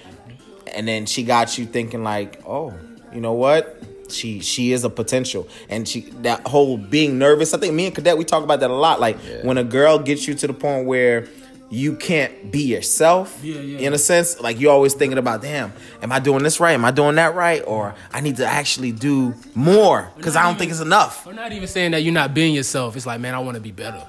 and 0.73 0.87
then 0.87 1.05
she 1.05 1.23
got 1.23 1.57
you 1.57 1.65
thinking 1.65 2.03
like, 2.03 2.41
oh, 2.45 2.73
you 3.13 3.21
know 3.21 3.33
what? 3.33 3.81
She 4.09 4.41
she 4.41 4.73
is 4.73 4.83
a 4.83 4.89
potential, 4.89 5.47
and 5.69 5.87
she 5.87 6.01
that 6.21 6.45
whole 6.45 6.77
being 6.77 7.17
nervous. 7.17 7.53
I 7.53 7.57
think 7.57 7.73
me 7.73 7.87
and 7.87 7.95
Cadet 7.95 8.17
we 8.17 8.25
talk 8.25 8.43
about 8.43 8.59
that 8.59 8.69
a 8.69 8.75
lot. 8.75 8.99
Like 8.99 9.17
when 9.43 9.57
a 9.57 9.63
girl 9.63 9.97
gets 9.97 10.27
you 10.27 10.35
to 10.35 10.47
the 10.47 10.53
point 10.53 10.85
where 10.85 11.27
you 11.73 11.95
can't 11.95 12.51
be 12.51 12.61
yourself, 12.63 13.39
Yeah, 13.43 13.59
yeah. 13.59 13.79
in 13.87 13.93
a 13.93 13.97
sense, 13.97 14.39
like 14.39 14.59
you're 14.59 14.71
always 14.71 14.93
thinking 14.93 15.17
about, 15.17 15.41
damn, 15.41 15.73
am 16.03 16.11
I 16.11 16.19
doing 16.19 16.43
this 16.43 16.59
right? 16.59 16.73
Am 16.73 16.85
I 16.85 16.91
doing 16.91 17.15
that 17.15 17.33
right? 17.33 17.63
Or 17.65 17.95
I 18.11 18.21
need 18.21 18.37
to 18.37 18.45
actually 18.45 18.91
do 18.91 19.33
more 19.55 20.11
because 20.15 20.35
I 20.35 20.43
don't 20.43 20.57
think 20.57 20.69
it's 20.71 20.81
enough. 20.81 21.25
I'm 21.25 21.35
not 21.35 21.51
even 21.51 21.67
saying 21.67 21.91
that 21.91 22.01
you're 22.03 22.13
not 22.13 22.33
being 22.33 22.53
yourself. 22.53 22.95
It's 22.95 23.05
like, 23.07 23.19
man, 23.19 23.33
I 23.33 23.39
want 23.39 23.55
to 23.55 23.61
be 23.61 23.71
better. 23.71 24.05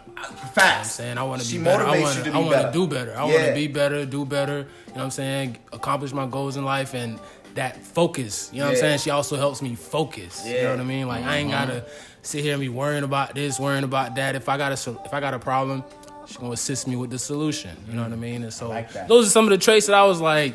Facts. 0.52 0.78
I'm 1.00 1.04
saying 1.04 1.18
I 1.18 1.22
want 1.22 1.40
to 1.42 1.46
She 1.48 1.58
be 1.58 1.64
better. 1.64 1.84
I 1.84 2.00
want 2.00 2.16
to. 2.18 2.24
to 2.24 2.30
I 2.32 2.38
want 2.38 2.66
to 2.66 2.70
do 2.72 2.86
better. 2.86 3.16
I 3.16 3.24
want 3.24 3.46
to 3.46 3.54
be 3.54 3.66
better, 3.66 4.04
do 4.06 4.24
better. 4.24 4.58
You 4.58 4.64
know 4.64 4.92
what 4.92 5.02
I'm 5.04 5.10
saying? 5.10 5.58
Accomplish 5.72 6.12
my 6.12 6.26
goals 6.26 6.56
in 6.56 6.64
life 6.64 6.94
and 6.94 7.18
that 7.54 7.82
focus. 7.84 8.50
You 8.52 8.60
know 8.60 8.66
what 8.66 8.72
I'm 8.72 8.76
saying? 8.78 8.98
She 8.98 9.10
also 9.10 9.36
helps 9.36 9.62
me 9.62 9.74
focus. 9.74 10.46
You 10.46 10.62
know 10.62 10.70
what 10.72 10.80
I 10.80 10.84
mean? 10.84 11.08
Like 11.08 11.24
I 11.24 11.36
ain't 11.38 11.50
Mm-hmm. 11.50 11.66
gotta 11.70 11.84
sit 12.22 12.42
here 12.42 12.54
and 12.54 12.60
be 12.60 12.68
worrying 12.68 13.04
about 13.04 13.34
this, 13.34 13.58
worrying 13.60 13.84
about 13.84 14.14
that. 14.16 14.34
If 14.34 14.48
I 14.48 14.56
got 14.58 14.72
a 14.72 14.90
if 15.04 15.12
I 15.14 15.20
got 15.20 15.34
a 15.34 15.38
problem, 15.38 15.82
she's 16.26 16.36
gonna 16.36 16.52
assist 16.52 16.86
me 16.88 16.96
with 16.96 17.10
the 17.10 17.18
solution. 17.18 17.76
You 17.88 17.94
know 17.94 18.02
what 18.02 18.12
I 18.12 18.16
mean? 18.16 18.42
And 18.42 18.52
so 18.52 18.68
like 18.68 18.92
those 19.08 19.26
are 19.26 19.30
some 19.30 19.44
of 19.44 19.50
the 19.50 19.58
traits 19.58 19.86
that 19.86 19.94
I 19.94 20.04
was 20.04 20.20
like. 20.20 20.54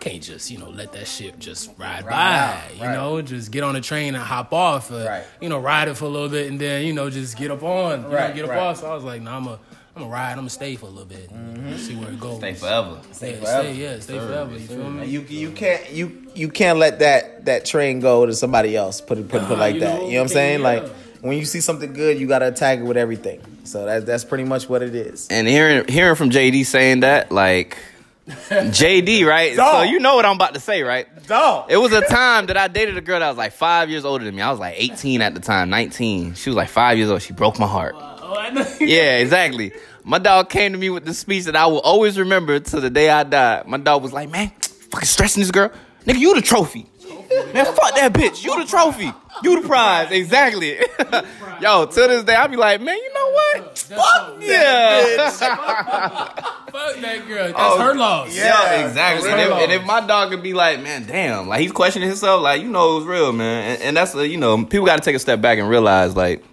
Can't 0.00 0.22
just 0.22 0.48
you 0.48 0.58
know 0.58 0.68
let 0.70 0.92
that 0.92 1.08
ship 1.08 1.40
just 1.40 1.72
ride, 1.76 2.04
by, 2.06 2.12
out, 2.12 2.76
you 2.76 2.84
right. 2.84 2.92
know. 2.94 3.20
Just 3.20 3.50
get 3.50 3.64
on 3.64 3.74
the 3.74 3.80
train 3.80 4.14
and 4.14 4.22
hop 4.22 4.52
off, 4.52 4.92
or, 4.92 5.04
Right. 5.04 5.24
you 5.40 5.48
know, 5.48 5.58
ride 5.58 5.88
it 5.88 5.96
for 5.96 6.04
a 6.04 6.08
little 6.08 6.28
bit 6.28 6.48
and 6.48 6.60
then 6.60 6.86
you 6.86 6.92
know 6.92 7.10
just 7.10 7.36
get 7.36 7.50
up 7.50 7.64
on, 7.64 8.02
you 8.04 8.08
know, 8.08 8.32
get 8.32 8.44
up 8.44 8.50
right. 8.52 8.58
off. 8.60 8.76
So 8.78 8.88
I 8.88 8.94
was 8.94 9.02
like, 9.02 9.22
nah, 9.22 9.36
I'm 9.36 9.48
a, 9.48 9.54
I'm 9.54 9.58
I'm 9.96 10.02
gonna 10.02 10.12
ride. 10.14 10.30
I'm 10.30 10.36
gonna 10.36 10.50
stay 10.50 10.76
for 10.76 10.86
a 10.86 10.88
little 10.88 11.04
bit. 11.04 11.28
Mm-hmm. 11.34 11.76
See 11.78 11.96
where 11.96 12.10
it 12.10 12.20
goes. 12.20 12.36
Stay 12.38 12.54
forever. 12.54 13.00
Stay, 13.10 13.40
forever. 13.40 13.62
stay, 13.64 13.74
yeah, 13.74 13.98
stay 13.98 14.18
forever. 14.20 14.52
You 14.52 14.58
feel 14.60 14.88
me? 14.90 15.06
You 15.08 15.20
you 15.22 15.50
can't 15.50 15.90
you 15.90 16.26
you 16.32 16.48
can't 16.48 16.78
let 16.78 17.00
that 17.00 17.46
that 17.46 17.64
train 17.64 17.98
go 17.98 18.24
to 18.24 18.34
somebody 18.36 18.76
else. 18.76 19.00
Put 19.00 19.18
it 19.18 19.28
put 19.28 19.42
it 19.42 19.48
put 19.48 19.54
it 19.54 19.58
like 19.58 19.74
you 19.74 19.80
that. 19.80 19.98
know, 19.98 20.06
You 20.06 20.12
know 20.12 20.18
what 20.18 20.22
I'm 20.22 20.28
saying? 20.28 20.60
yeah. 20.60 20.64
Like 20.64 20.84
when 21.20 21.38
you 21.38 21.44
see 21.44 21.60
something 21.60 21.92
good, 21.92 22.18
you 22.18 22.26
gotta 22.26 22.48
attack 22.48 22.78
it 22.78 22.82
with 22.82 22.96
everything. 22.96 23.40
So 23.64 23.84
that 23.86 24.06
that's 24.06 24.24
pretty 24.24 24.44
much 24.44 24.68
what 24.68 24.82
it 24.82 24.94
is. 24.94 25.28
And 25.28 25.46
hearing 25.46 25.86
hearing 25.88 26.14
from 26.14 26.30
JD 26.30 26.64
saying 26.66 27.00
that, 27.00 27.32
like 27.32 27.78
JD, 28.28 29.26
right? 29.26 29.56
So 29.56 29.82
you 29.82 29.98
know 30.00 30.16
what 30.16 30.24
I'm 30.26 30.36
about 30.36 30.54
to 30.54 30.60
say, 30.60 30.82
right? 30.82 31.06
Dog. 31.26 31.70
It 31.70 31.78
was 31.78 31.92
a 31.92 32.02
time 32.02 32.46
that 32.46 32.56
I 32.56 32.68
dated 32.68 32.96
a 32.96 33.00
girl 33.00 33.20
that 33.20 33.28
was 33.28 33.38
like 33.38 33.52
five 33.52 33.90
years 33.90 34.04
older 34.04 34.24
than 34.24 34.34
me. 34.34 34.42
I 34.42 34.50
was 34.50 34.60
like 34.60 34.74
18 34.76 35.22
at 35.22 35.34
the 35.34 35.40
time, 35.40 35.70
19. 35.70 36.34
She 36.34 36.50
was 36.50 36.56
like 36.56 36.68
five 36.68 36.98
years 36.98 37.10
old. 37.10 37.22
She 37.22 37.32
broke 37.32 37.58
my 37.58 37.66
heart. 37.66 37.94
Oh, 37.96 38.34
I 38.38 38.50
know. 38.50 38.66
Yeah, 38.80 39.18
exactly. 39.18 39.72
My 40.04 40.18
dog 40.18 40.48
came 40.50 40.72
to 40.72 40.78
me 40.78 40.90
with 40.90 41.04
the 41.04 41.14
speech 41.14 41.44
that 41.44 41.56
I 41.56 41.66
will 41.66 41.80
always 41.80 42.18
remember 42.18 42.60
to 42.60 42.80
the 42.80 42.90
day 42.90 43.10
I 43.10 43.24
die. 43.24 43.62
My 43.66 43.78
dog 43.78 44.02
was 44.02 44.12
like, 44.12 44.30
man, 44.30 44.50
fucking 44.90 45.06
stressing 45.06 45.42
this 45.42 45.50
girl. 45.50 45.70
Nigga, 46.06 46.18
you 46.18 46.34
the 46.34 46.42
trophy. 46.42 46.86
Man, 47.54 47.64
fuck 47.66 47.94
that 47.96 48.12
bitch. 48.12 48.44
You 48.44 48.58
the 48.58 48.66
trophy. 48.68 49.12
You 49.42 49.60
the 49.60 49.68
prize. 49.68 50.10
Exactly. 50.10 50.78
Yo, 51.60 51.86
to 51.86 51.94
this 51.94 52.24
day, 52.24 52.34
I 52.34 52.46
be 52.46 52.56
like, 52.56 52.80
man, 52.80 52.96
you 52.96 53.12
know 53.14 53.30
what? 53.32 53.78
Fuck 53.78 54.36
yeah. 54.40 55.30
Fuck 55.30 56.96
that 57.00 57.26
girl. 57.26 57.46
That's 57.48 57.54
Oh, 57.56 57.80
her 57.80 57.94
loss. 57.94 58.36
Yeah, 58.36 58.86
exactly. 58.86 59.30
And 59.30 59.40
if, 59.40 59.52
and 59.52 59.72
if 59.72 59.84
my 59.86 60.06
dog 60.06 60.30
could 60.30 60.42
be 60.42 60.54
like, 60.54 60.80
man, 60.82 61.06
damn, 61.06 61.48
like 61.48 61.60
he's 61.60 61.72
questioning 61.72 62.08
himself, 62.08 62.42
like 62.42 62.62
you 62.62 62.68
know 62.68 62.92
it 62.92 62.94
was 62.96 63.04
real, 63.06 63.32
man. 63.32 63.72
And, 63.72 63.82
and 63.82 63.96
that's 63.96 64.14
uh, 64.14 64.20
you 64.20 64.36
know 64.36 64.64
people 64.64 64.86
got 64.86 64.96
to 64.96 65.02
take 65.02 65.16
a 65.16 65.18
step 65.18 65.40
back 65.40 65.58
and 65.58 65.68
realize 65.68 66.14
like 66.16 66.44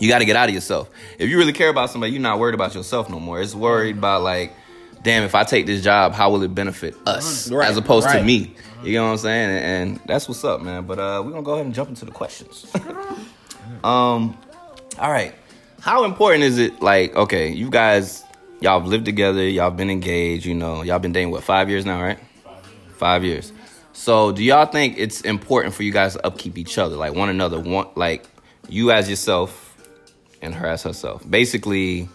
you 0.00 0.08
got 0.08 0.20
to 0.20 0.24
get 0.24 0.36
out 0.36 0.48
of 0.48 0.54
yourself. 0.54 0.88
If 1.18 1.28
you 1.28 1.38
really 1.38 1.52
care 1.52 1.68
about 1.68 1.90
somebody, 1.90 2.12
you're 2.12 2.22
not 2.22 2.38
worried 2.38 2.54
about 2.54 2.74
yourself 2.74 3.10
no 3.10 3.20
more. 3.20 3.40
It's 3.40 3.54
worried 3.54 3.98
about 3.98 4.22
like, 4.22 4.54
damn, 5.02 5.22
if 5.24 5.34
I 5.34 5.44
take 5.44 5.66
this 5.66 5.82
job, 5.82 6.12
how 6.12 6.30
will 6.30 6.42
it 6.42 6.54
benefit 6.54 6.94
us 7.06 7.50
Right, 7.50 7.68
as 7.68 7.76
opposed 7.76 8.08
to 8.10 8.22
me? 8.22 8.54
You 8.82 8.94
know 8.94 9.04
what 9.06 9.12
I'm 9.12 9.18
saying? 9.18 9.50
And, 9.50 9.90
and 9.90 10.00
that's 10.06 10.28
what's 10.28 10.44
up, 10.44 10.62
man. 10.62 10.86
But 10.86 10.98
uh, 10.98 11.22
we're 11.24 11.32
gonna 11.32 11.42
go 11.42 11.54
ahead 11.54 11.66
and 11.66 11.74
jump 11.74 11.90
into 11.90 12.04
the 12.04 12.12
questions. 12.12 12.70
um, 13.84 14.36
all 14.98 15.10
right. 15.10 15.34
How 15.80 16.04
important 16.04 16.44
is 16.44 16.58
it? 16.58 16.82
Like, 16.82 17.14
okay, 17.16 17.50
you 17.50 17.70
guys, 17.70 18.22
y'all 18.60 18.80
have 18.80 18.88
lived 18.88 19.06
together, 19.06 19.46
y'all 19.48 19.70
been 19.70 19.90
engaged, 19.90 20.44
you 20.44 20.54
know, 20.54 20.82
y'all 20.82 20.98
been 20.98 21.12
dating 21.12 21.30
what 21.30 21.42
five 21.42 21.70
years 21.70 21.86
now, 21.86 22.02
right? 22.02 22.18
Five 22.96 23.24
years. 23.24 23.52
So, 23.92 24.32
do 24.32 24.42
y'all 24.42 24.66
think 24.66 24.98
it's 24.98 25.22
important 25.22 25.74
for 25.74 25.82
you 25.82 25.92
guys 25.92 26.14
to 26.14 26.26
upkeep 26.26 26.58
each 26.58 26.78
other, 26.78 26.96
like 26.96 27.14
one 27.14 27.28
another, 27.28 27.58
one 27.58 27.88
like 27.96 28.26
you 28.68 28.92
as 28.92 29.08
yourself 29.08 29.76
and 30.42 30.54
her 30.54 30.66
as 30.66 30.82
herself? 30.82 31.28
Basically, 31.28 32.08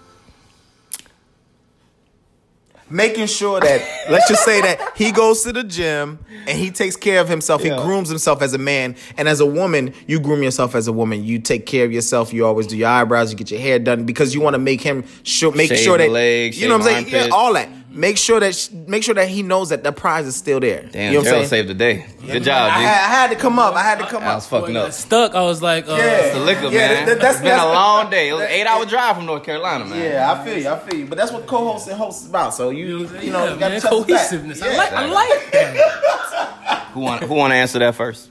making 2.90 3.26
sure 3.28 3.60
that 3.60 3.82
let's 4.10 4.28
just 4.28 4.44
say 4.46 4.62
that 4.62 4.94
he 4.96 5.12
goes 5.12 5.44
to 5.44 5.52
the 5.52 5.64
gym 5.64 6.20
and 6.48 6.58
he 6.58 6.70
takes 6.70 6.96
care 6.96 7.20
of 7.20 7.28
himself 7.28 7.64
Yeah. 7.64 7.78
he 7.78 7.84
grooms 7.84 8.10
himself 8.10 8.42
as 8.42 8.54
a 8.54 8.58
man. 8.60 8.96
And 9.18 9.28
as 9.28 9.40
a 9.40 9.46
woman 9.46 9.94
you 10.08 10.20
groom 10.20 10.44
yourself 10.44 10.76
as 10.76 10.88
a 10.88 10.94
woman. 10.94 11.24
You 11.24 11.40
take 11.40 11.66
care 11.66 11.86
of 11.86 11.92
yourself. 11.92 12.32
You 12.34 12.46
always 12.46 12.68
do 12.68 12.78
your 12.78 12.90
eyebrows. 12.90 13.32
You 13.32 13.38
get 13.38 13.50
your 13.52 13.60
hair 13.60 13.80
done 13.80 14.06
because 14.06 14.36
you 14.36 14.42
want 14.42 14.54
to 14.54 14.60
make 14.60 14.82
him 14.82 15.04
sure 15.24 15.52
make 15.52 15.70
Shave 15.70 15.80
sure 15.80 15.98
that 15.98 16.10
legs, 16.10 16.62
you 16.62 16.68
know 16.68 16.78
what 16.78 16.88
i'm 16.88 17.06
saying? 17.06 17.28
Yeah, 17.28 17.30
all 17.34 17.54
that 17.54 17.70
make 17.96 18.18
sure 18.18 18.40
that 18.40 18.54
sh- 18.56 18.70
make 18.72 19.02
sure 19.04 19.16
that 19.16 19.28
he 19.30 19.42
knows 19.42 19.70
that 19.70 19.84
the 19.84 19.92
prize 19.92 20.26
is 20.28 20.36
still 20.36 20.60
there 20.60 20.84
damn, 20.92 21.12
you 21.14 21.18
know 21.18 21.20
what 21.20 21.26
Gerald 21.26 21.44
i'm 21.44 21.50
saved 21.50 21.70
the 21.70 21.74
day. 21.74 22.06
Good 22.26 22.44
job, 22.44 22.72
I, 22.74 22.78
G. 22.78 22.84
had, 22.84 22.94
I 23.06 23.10
had 23.10 23.30
to 23.30 23.36
come 23.38 23.58
up 23.58 23.74
i 23.76 23.82
had 23.84 24.00
to 24.00 24.06
come 24.06 24.22
I 24.24 24.28
up 24.28 24.32
I 24.32 24.36
was 24.36 24.48
fucking 24.48 24.76
up. 24.78 24.92
stuck. 24.92 25.34
I 25.34 25.42
was 25.44 25.62
like, 25.62 25.88
uh, 25.88 25.96
Yeah. 25.96 26.34
The 26.34 26.40
liquor, 26.40 26.64
Yeah, 26.66 26.70
man. 26.72 27.06
that- 27.08 27.16
that's- 27.20 27.36
it's 27.36 27.44
been 27.44 27.58
a 27.60 27.66
long 27.66 28.10
day. 28.10 28.30
It 28.30 28.34
was 28.34 28.42
an 28.44 28.50
eight-hour 28.50 28.86
drive 28.86 29.16
from 29.16 29.26
North 29.26 29.44
Carolina, 29.44 29.86
man. 29.86 30.00
yeah, 30.00 30.32
I 30.32 30.44
feel 30.46 30.58
you. 30.58 30.70
I 30.70 30.80
feel 30.80 31.00
you. 31.00 31.06
But 31.08 31.18
that's 31.18 31.32
what 31.32 31.48
co-host 31.48 31.88
and 31.88 31.98
host 31.98 32.24
is 32.24 32.30
about. 32.30 32.54
So 32.54 32.70
you, 32.70 33.08
you 33.22 33.32
know, 33.32 33.46
yeah, 33.46 33.54
you 33.54 33.60
got 33.60 33.72
man, 33.72 33.82
to 33.82 33.88
cohesiveness. 33.88 34.62
I 34.62 34.76
like, 34.78 34.92
I 34.94 35.06
like 35.08 35.52
that. 35.52 36.88
Who 36.94 37.00
want 37.02 37.24
Who 37.24 37.34
want 37.34 37.52
to 37.52 37.56
answer 37.56 37.80
that 37.80 37.96
first? 37.96 38.30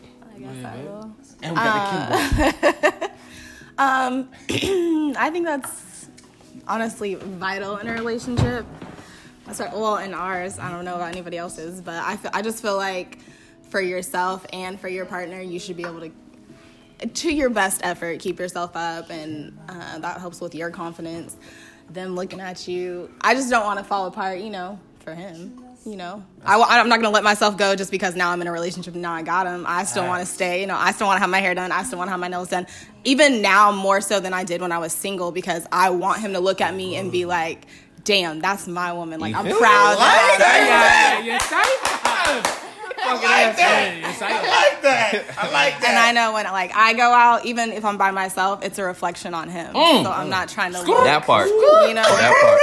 And 1.43 1.51
we 1.53 1.57
got 1.57 2.11
the 2.11 2.53
keyboard. 2.53 3.11
Um, 3.77 4.29
I 4.49 5.31
think 5.33 5.47
that's 5.47 6.07
honestly 6.69 7.17
vital 7.17 7.79
in 7.79 7.89
a 7.89 7.93
relationship. 7.93 8.65
That's 9.47 9.61
right. 9.61 9.73
Well, 9.73 9.97
in 9.97 10.15
ours, 10.15 10.59
I 10.59 10.71
don't 10.71 10.85
know 10.85 10.95
about 10.95 11.13
anybody 11.13 11.37
else's, 11.37 11.81
but 11.81 12.03
I 12.03 12.17
feel, 12.17 12.31
I 12.35 12.43
just 12.43 12.63
feel 12.63 12.77
like 12.77 13.19
for 13.69 13.81
yourself 13.81 14.47
and 14.53 14.81
for 14.81 14.89
your 14.89 15.05
partner, 15.05 15.41
you 15.41 15.59
should 15.59 15.77
be 15.77 15.85
able 15.85 16.01
to, 16.01 17.07
to 17.07 17.33
your 17.33 17.51
best 17.51 17.81
effort, 17.85 18.21
keep 18.21 18.39
yourself 18.39 18.75
up, 18.75 19.11
and 19.11 19.59
uh, 19.69 19.99
that 19.99 20.21
helps 20.21 20.41
with 20.41 20.55
your 20.55 20.71
confidence. 20.71 21.37
Them 21.91 22.15
looking 22.15 22.41
at 22.41 22.67
you, 22.67 23.11
I 23.21 23.35
just 23.35 23.51
don't 23.51 23.67
want 23.67 23.79
to 23.79 23.85
fall 23.85 24.07
apart. 24.07 24.41
You 24.41 24.49
know, 24.49 24.79
for 25.01 25.15
him. 25.15 25.61
You 25.85 25.97
know, 25.97 26.25
I, 26.43 26.81
am 26.81 26.89
not 26.89 27.03
gonna 27.03 27.13
let 27.13 27.25
myself 27.25 27.59
go 27.59 27.77
just 27.77 27.91
because 27.91 28.17
now 28.17 28.31
I'm 28.31 28.41
in 28.41 28.47
a 28.47 28.53
relationship 28.53 28.95
and 28.95 29.03
now 29.03 29.13
I 29.13 29.21
got 29.21 29.47
him. 29.47 29.67
I 29.69 29.85
still 29.85 30.07
want 30.07 30.27
to 30.27 30.27
stay. 30.27 30.63
You 30.63 30.67
know, 30.67 30.77
I 30.79 30.93
still 30.93 31.07
want 31.07 31.19
to 31.19 31.21
have 31.21 31.29
my 31.29 31.41
hair 31.41 31.55
done. 31.55 31.73
I 31.73 31.83
still 31.83 31.99
want 31.99 32.09
to 32.09 32.13
have 32.13 32.21
my 32.21 32.29
nails 32.29 32.49
done. 32.49 32.67
Even 33.05 33.43
now, 33.43 33.71
more 33.71 34.01
so 34.01 34.19
than 34.19 34.33
I 34.33 34.45
did 34.45 34.63
when 34.63 34.73
I 34.73 34.79
was 34.79 34.95
single, 34.95 35.31
because 35.31 35.67
I 35.71 35.91
want 35.91 36.21
him 36.21 36.33
to 36.33 36.41
look 36.41 36.63
at 36.63 36.75
me 36.75 36.97
and 36.97 37.13
be 37.13 37.27
like, 37.27 37.67
"Damn, 38.05 38.41
that's 38.41 38.67
my 38.67 38.93
woman." 38.93 39.21
Like 39.21 39.35
I'm 39.35 39.45
feel 39.47 39.59
proud. 39.59 39.99
me? 39.99 40.05
of 40.05 40.09
her. 40.39 40.43
Yeah, 40.43 41.21
yeah, 41.21 41.39
I 43.07 43.13
like 43.15 43.57
that. 43.57 43.99
yeah, 44.01 44.27
I 44.27 44.33
like 44.33 44.83
that. 44.83 45.25
I 45.39 45.51
like 45.53 45.81
that. 45.81 45.89
And 45.89 45.99
I 45.99 46.13
know 46.13 46.33
when 46.33 46.45
like 46.47 46.75
I 46.75 46.95
go 46.95 47.11
out, 47.13 47.45
even 47.45 47.73
if 47.73 47.85
I'm 47.85 47.99
by 47.99 48.11
myself, 48.13 48.63
it's 48.65 48.79
a 48.79 48.85
reflection 48.85 49.35
on 49.35 49.49
him. 49.49 49.73
So 49.75 50.11
I'm 50.11 50.31
not 50.31 50.49
trying 50.49 50.73
to 50.73 50.79
look, 50.83 51.05
That 51.05 51.25
part. 51.27 51.49
you 51.49 51.95
know. 51.95 52.03
That 52.03 52.35
part. 52.43 52.61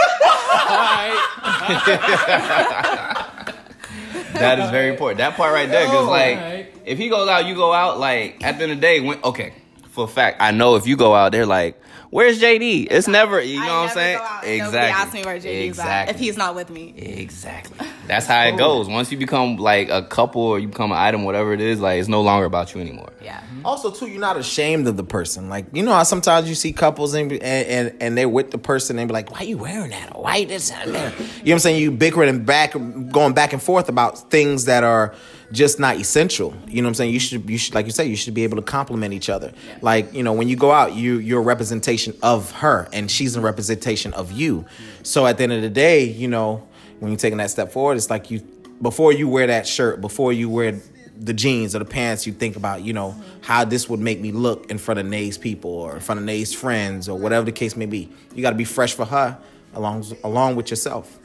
That 4.33 4.59
is 4.59 4.69
very 4.71 4.89
important. 4.89 5.17
That 5.19 5.35
part 5.35 5.53
right 5.53 5.69
there, 5.69 5.85
because 5.85 6.07
like, 6.07 6.37
Alright. 6.37 6.75
if 6.85 6.97
he 6.97 7.09
goes 7.09 7.27
out, 7.29 7.45
you 7.45 7.53
go 7.55 7.73
out. 7.73 7.99
Like 7.99 8.43
at 8.43 8.57
the 8.57 8.63
end 8.63 8.71
of 8.73 8.77
the 8.77 8.81
day, 8.81 8.99
when 9.01 9.19
okay, 9.23 9.53
for 9.89 10.05
a 10.05 10.07
fact, 10.07 10.37
I 10.41 10.51
know 10.51 10.75
if 10.75 10.87
you 10.87 10.95
go 10.95 11.13
out, 11.13 11.31
they're 11.31 11.45
like, 11.45 11.79
"Where's 12.11 12.39
JD?" 12.39 12.87
It's 12.91 13.07
never, 13.07 13.41
you 13.41 13.59
know 13.59 13.65
I 13.65 13.81
what 13.81 13.89
I'm 13.89 13.93
saying? 13.95 14.17
go 14.17 14.23
out 14.23 14.43
and 14.43 14.53
Exactly. 14.53 14.79
Nobody 14.79 14.91
asks 14.91 15.13
me 15.13 15.23
where 15.23 15.37
JD's 15.37 15.67
exactly. 15.67 16.09
at 16.09 16.15
if 16.15 16.19
he's 16.19 16.37
not 16.37 16.53
with 16.53 16.69
me. 16.69 16.93
Exactly. 16.95 17.87
That's 18.07 18.27
how 18.27 18.43
it 18.43 18.57
goes. 18.57 18.87
Once 18.87 19.11
you 19.11 19.17
become 19.17 19.57
like 19.57 19.89
a 19.89 20.03
couple 20.03 20.41
or 20.41 20.59
you 20.59 20.67
become 20.67 20.91
an 20.91 20.97
item, 20.97 21.23
whatever 21.23 21.53
it 21.53 21.61
is, 21.61 21.79
like 21.79 21.99
it's 21.99 22.09
no 22.09 22.21
longer 22.21 22.45
about 22.45 22.75
you 22.75 22.81
anymore. 22.81 23.11
Yeah. 23.23 23.39
Mm-hmm. 23.39 23.65
Also, 23.65 23.89
too, 23.89 24.07
you're 24.07 24.19
not 24.19 24.37
ashamed 24.37 24.87
of 24.87 24.97
the 24.97 25.03
person. 25.03 25.49
Like 25.49 25.65
you 25.73 25.83
know 25.83 25.93
how 25.93 26.03
sometimes 26.03 26.47
you 26.47 26.55
see 26.55 26.73
couples 26.73 27.13
and 27.13 27.31
and, 27.31 27.41
and, 27.41 27.95
and 28.01 28.17
they're 28.17 28.29
with 28.29 28.51
the 28.51 28.57
person 28.57 28.99
and 28.99 29.07
be 29.07 29.13
like, 29.13 29.31
"Why 29.31 29.41
you 29.41 29.57
wearing 29.57 29.91
that? 29.91 30.15
Or 30.15 30.23
why 30.23 30.37
you 30.37 30.45
this?" 30.45 30.71
and 30.71 30.93
that?" 30.93 31.17
You 31.17 31.25
know 31.25 31.31
what 31.43 31.51
I'm 31.53 31.59
saying? 31.59 31.81
You 31.81 31.91
bickering 31.91 32.29
and 32.29 32.45
back, 32.45 32.73
going 32.73 33.33
back 33.33 33.53
and 33.53 33.61
forth 33.61 33.89
about 33.89 34.29
things 34.29 34.65
that 34.65 34.83
are 34.83 35.13
just 35.51 35.79
not 35.79 35.97
essential. 35.97 36.53
You 36.67 36.81
know 36.81 36.87
what 36.87 36.91
I'm 36.91 36.95
saying? 36.95 37.13
You 37.13 37.19
should 37.19 37.49
you 37.49 37.57
should 37.57 37.73
like 37.73 37.85
you 37.85 37.91
say 37.91 38.05
you 38.05 38.15
should 38.15 38.33
be 38.33 38.43
able 38.43 38.57
to 38.57 38.63
compliment 38.63 39.13
each 39.13 39.29
other. 39.29 39.53
Like 39.81 40.13
you 40.13 40.23
know, 40.23 40.33
when 40.33 40.49
you 40.49 40.55
go 40.55 40.71
out, 40.71 40.95
you 40.95 41.17
you're 41.19 41.41
a 41.41 41.43
representation 41.43 42.15
of 42.21 42.51
her, 42.51 42.87
and 42.93 43.09
she's 43.09 43.35
a 43.35 43.41
representation 43.41 44.13
of 44.13 44.31
you. 44.31 44.65
So 45.03 45.25
at 45.25 45.37
the 45.37 45.43
end 45.43 45.53
of 45.53 45.61
the 45.61 45.69
day, 45.69 46.03
you 46.03 46.27
know, 46.27 46.67
when 46.99 47.11
you're 47.11 47.19
taking 47.19 47.37
that 47.37 47.51
step 47.51 47.71
forward, 47.71 47.97
it's 47.97 48.09
like 48.09 48.31
you 48.31 48.39
before 48.81 49.13
you 49.13 49.27
wear 49.27 49.47
that 49.47 49.67
shirt, 49.67 50.01
before 50.01 50.33
you 50.33 50.49
wear 50.49 50.79
the 51.21 51.33
jeans 51.33 51.75
or 51.75 51.79
the 51.79 51.85
pants, 51.85 52.25
you 52.25 52.33
think 52.33 52.55
about, 52.55 52.81
you 52.81 52.93
know, 52.93 53.15
how 53.41 53.63
this 53.63 53.87
would 53.87 53.99
make 53.99 54.19
me 54.19 54.31
look 54.31 54.71
in 54.71 54.79
front 54.79 54.99
of 54.99 55.05
Nay's 55.05 55.37
people 55.37 55.71
or 55.71 55.93
in 55.93 55.99
front 55.99 56.19
of 56.19 56.25
Nay's 56.25 56.51
friends 56.51 57.07
or 57.07 57.17
whatever 57.17 57.45
the 57.45 57.51
case 57.51 57.75
may 57.75 57.85
be. 57.85 58.09
You 58.33 58.41
got 58.41 58.49
to 58.49 58.55
be 58.55 58.63
fresh 58.63 58.95
for 58.95 59.05
her 59.05 59.37
along 59.73 60.05
along 60.23 60.55
with 60.55 60.69
yourself. 60.69 61.19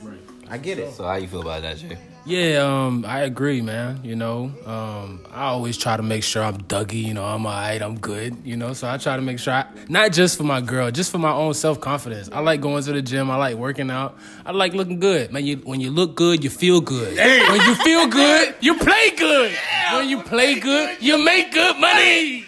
I 0.49 0.59
get 0.59 0.79
it. 0.79 0.93
So 0.93 1.05
how 1.05 1.15
you 1.15 1.27
feel 1.27 1.41
about 1.41 1.63
that, 1.63 1.79
Jay? 1.79 1.97
Yeah, 2.27 2.59
um, 2.67 3.05
I 3.07 3.21
agree, 3.21 3.63
man. 3.63 4.01
You 4.03 4.17
know, 4.17 4.51
um, 4.65 5.25
I 5.33 5.45
always 5.45 5.79
try 5.79 5.97
to 5.97 6.03
make 6.03 6.25
sure 6.25 6.43
I'm 6.43 6.59
Dougie. 6.59 7.05
You 7.05 7.15
know, 7.15 7.25
I'm 7.25 7.47
alright, 7.47 7.81
I'm 7.81 8.01
good. 8.01 8.37
You 8.45 8.57
know, 8.57 8.73
so 8.73 8.89
I 8.91 8.97
try 8.97 9.15
to 9.15 9.23
make 9.23 9.39
sure, 9.39 9.55
I, 9.55 9.65
not 9.89 10.11
just 10.11 10.37
for 10.37 10.43
my 10.43 10.61
girl, 10.61 10.91
just 10.91 11.13
for 11.13 11.19
my 11.19 11.31
own 11.31 11.55
self 11.55 11.81
confidence. 11.81 12.29
I 12.33 12.41
like 12.41 12.61
going 12.61 12.83
to 12.83 12.93
the 12.93 13.01
gym. 13.01 13.31
I 13.31 13.37
like 13.37 13.55
working 13.55 13.93
out. 13.93 14.19
I 14.45 14.51
like 14.51 14.75
looking 14.75 14.99
good, 14.99 15.33
man. 15.33 15.47
You, 15.47 15.59
when 15.59 15.81
you 15.81 15.93
look 15.93 16.17
good, 16.17 16.43
you 16.43 16.51
feel 16.51 16.81
good. 16.81 17.17
When 17.17 17.61
you 17.61 17.75
feel 17.77 18.09
good, 18.09 18.57
you 18.61 18.77
play 18.77 19.11
good. 19.17 19.57
When 19.93 20.09
you 20.09 20.21
play 20.23 20.59
good, 20.59 21.01
you 21.01 21.25
make 21.25 21.53
good 21.53 21.79
money. 21.79 22.45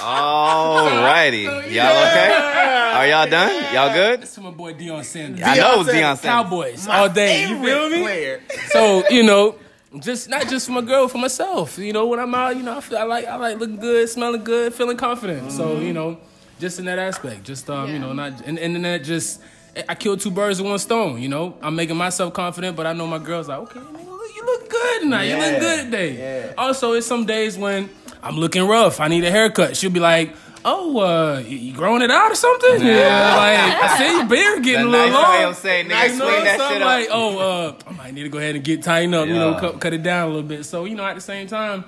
Alrighty, 0.00 1.44
y'all 1.44 2.06
okay? 2.08 2.32
Are 2.94 3.06
y'all 3.06 3.28
done? 3.28 3.74
Y'all 3.74 3.92
good? 3.92 4.22
That's 4.22 4.34
to 4.34 4.40
my 4.40 4.50
boy 4.50 4.72
Deion 4.72 5.04
Sanders. 5.04 5.42
I 5.44 5.56
know 5.56 5.82
it 5.82 5.88
Deion 5.88 6.16
Sanders. 6.16 6.20
Cowboys 6.20 6.88
all 6.88 7.10
day. 7.10 7.46
You 7.46 7.62
feel 7.62 7.90
me? 7.90 8.00
Player. 8.00 8.40
So 8.68 9.04
you 9.10 9.22
know, 9.22 9.56
just 9.98 10.30
not 10.30 10.48
just 10.48 10.66
for 10.66 10.72
my 10.72 10.80
girl, 10.80 11.06
for 11.06 11.18
myself. 11.18 11.76
You 11.76 11.92
know, 11.92 12.06
when 12.06 12.18
I'm 12.18 12.34
out, 12.34 12.56
you 12.56 12.62
know, 12.62 12.78
I, 12.78 12.80
feel, 12.80 12.96
I 12.96 13.02
like 13.02 13.26
I 13.26 13.36
like 13.36 13.58
looking 13.58 13.76
good, 13.76 14.08
smelling 14.08 14.42
good, 14.42 14.72
feeling 14.72 14.96
confident. 14.96 15.52
So 15.52 15.78
you 15.78 15.92
know, 15.92 16.18
just 16.58 16.78
in 16.78 16.86
that 16.86 16.98
aspect, 16.98 17.44
just 17.44 17.68
um, 17.68 17.90
you 17.90 17.98
know, 17.98 18.14
not 18.14 18.40
and 18.46 18.58
and 18.58 18.74
then 18.74 18.82
that 18.82 19.04
just 19.04 19.42
I 19.86 19.94
killed 19.94 20.20
two 20.20 20.30
birds 20.30 20.62
with 20.62 20.70
one 20.70 20.78
stone. 20.78 21.20
You 21.20 21.28
know, 21.28 21.58
I'm 21.60 21.76
making 21.76 21.98
myself 21.98 22.32
confident, 22.32 22.74
but 22.74 22.86
I 22.86 22.94
know 22.94 23.06
my 23.06 23.18
girl's 23.18 23.48
like, 23.48 23.58
okay, 23.58 23.80
nigga, 23.80 24.34
you 24.34 24.46
look 24.46 24.70
good 24.70 25.00
tonight. 25.02 25.24
You 25.24 25.36
look 25.36 25.60
good 25.60 25.84
today. 25.84 26.46
Yeah. 26.46 26.54
Also, 26.56 26.94
it's 26.94 27.06
some 27.06 27.26
days 27.26 27.58
when 27.58 27.90
I'm 28.22 28.36
looking 28.36 28.66
rough. 28.66 29.00
I 29.00 29.08
need 29.08 29.24
a 29.24 29.30
haircut. 29.30 29.76
She'll 29.76 29.90
be 29.90 30.00
like, 30.00 30.34
oh, 30.64 30.98
uh, 31.00 31.38
you- 31.40 31.72
growing 31.72 32.02
it 32.02 32.10
out 32.10 32.30
or 32.30 32.34
something? 32.34 32.82
Yeah, 32.86 33.36
like 33.36 33.82
I 33.90 33.98
see 33.98 34.16
your 34.16 34.26
beard 34.26 34.62
getting 34.62 34.86
a 34.86 34.88
little 34.88 35.08
nice 35.10 35.44
long. 35.44 35.54
saying, 35.54 35.88
nigga, 35.88 36.12
You 36.12 36.18
know, 36.18 36.28
clean 36.28 36.44
that 36.44 36.58
so 36.58 36.64
I'm 36.66 36.76
up. 36.76 36.80
like, 36.82 37.08
oh, 37.10 37.38
uh, 37.38 37.74
I 37.86 37.92
might 37.92 38.14
need 38.14 38.24
to 38.24 38.28
go 38.28 38.38
ahead 38.38 38.56
and 38.56 38.64
get 38.64 38.82
tightened 38.82 39.14
up. 39.14 39.26
You 39.26 39.34
know, 39.34 39.54
cut, 39.58 39.80
cut 39.80 39.92
it 39.94 40.02
down 40.02 40.24
a 40.24 40.32
little 40.32 40.42
bit. 40.48 40.64
So 40.64 40.84
you 40.84 40.94
know, 40.94 41.04
at 41.04 41.14
the 41.14 41.20
same 41.20 41.46
time, 41.46 41.84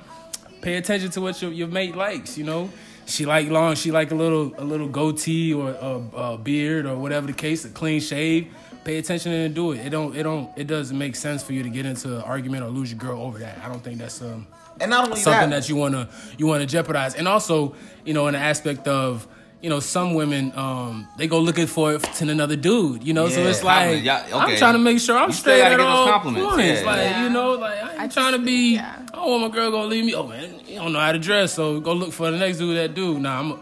pay 0.62 0.76
attention 0.76 1.10
to 1.10 1.20
what 1.20 1.40
your, 1.42 1.52
your 1.52 1.68
mate 1.68 1.94
likes. 1.96 2.38
You 2.38 2.44
know, 2.44 2.70
she 3.04 3.26
like 3.26 3.48
long, 3.50 3.74
she 3.74 3.90
like 3.90 4.10
a 4.10 4.14
little 4.14 4.54
a 4.56 4.64
little 4.64 4.88
goatee 4.88 5.52
or 5.52 5.70
a, 5.70 6.02
a 6.16 6.38
beard 6.38 6.86
or 6.86 6.96
whatever 6.96 7.26
the 7.26 7.32
case, 7.34 7.64
a 7.64 7.68
clean 7.68 8.00
shave. 8.00 8.48
Pay 8.84 8.96
attention 8.98 9.30
and 9.32 9.54
do 9.54 9.72
it. 9.72 9.86
It 9.86 9.90
don't 9.90 10.16
it 10.16 10.22
don't 10.24 10.50
it 10.56 10.66
doesn't 10.66 10.96
make 10.98 11.14
sense 11.14 11.42
for 11.42 11.52
you 11.52 11.62
to 11.62 11.68
get 11.68 11.84
into 11.86 12.16
an 12.16 12.22
argument 12.22 12.64
or 12.64 12.68
lose 12.68 12.90
your 12.90 12.98
girl 12.98 13.20
over 13.22 13.38
that. 13.38 13.58
I 13.62 13.68
don't 13.68 13.80
think 13.84 13.98
that's 13.98 14.20
um 14.22 14.46
And 14.82 14.90
not 14.90 15.04
only 15.04 15.20
something 15.20 15.50
that, 15.50 15.62
that 15.62 15.68
you 15.68 15.76
wanna 15.76 16.08
you 16.38 16.46
wanna 16.46 16.66
jeopardize. 16.66 17.14
And 17.14 17.26
also, 17.28 17.74
you 18.04 18.12
know, 18.14 18.26
in 18.26 18.34
the 18.34 18.40
aspect 18.40 18.86
of 18.88 19.26
you 19.62 19.70
know, 19.70 19.78
some 19.78 20.14
women 20.14 20.52
um 20.56 21.06
they 21.16 21.28
go 21.28 21.38
looking 21.38 21.68
for 21.68 21.94
it 21.94 22.02
to 22.02 22.28
another 22.28 22.56
dude. 22.56 23.04
You 23.04 23.14
know, 23.14 23.28
so 23.28 23.40
it's 23.42 23.62
like 23.62 24.02
Yeah, 24.04 24.24
okay. 24.26 24.32
I'm 24.34 24.56
trying 24.58 24.72
to 24.74 24.80
make 24.80 24.98
sure 24.98 25.16
I'm 25.16 25.28
You 25.28 25.34
straight 25.34 25.60
at 25.60 25.70
get 25.70 25.76
those 25.78 25.86
all 25.86 26.08
compliments. 26.08 26.50
points. 26.54 26.80
Yeah. 26.80 26.86
Like 26.86 26.96
Yeah. 26.98 27.22
you 27.24 27.30
know, 27.30 27.52
like 27.52 27.78
I 27.84 27.92
ain't 27.92 28.00
I 28.00 28.08
trying 28.08 28.32
to 28.32 28.38
be. 28.40 28.74
yeah. 28.74 28.96
I 29.12 29.16
don't 29.16 29.30
want 29.30 29.42
my 29.52 29.56
girl 29.56 29.70
gonna 29.70 29.86
leave 29.86 30.04
me. 30.04 30.14
Oh 30.14 30.26
man, 30.26 30.60
you 30.66 30.76
don't 30.80 30.92
know 30.92 30.98
how 30.98 31.12
to 31.12 31.18
dress, 31.18 31.52
so 31.54 31.78
go 31.80 31.92
look 31.92 32.12
for 32.12 32.30
the 32.30 32.38
next 32.38 32.58
dude 32.58 32.76
that 32.76 32.94
do. 32.94 33.18
Nah, 33.18 33.38
I'm. 33.40 33.52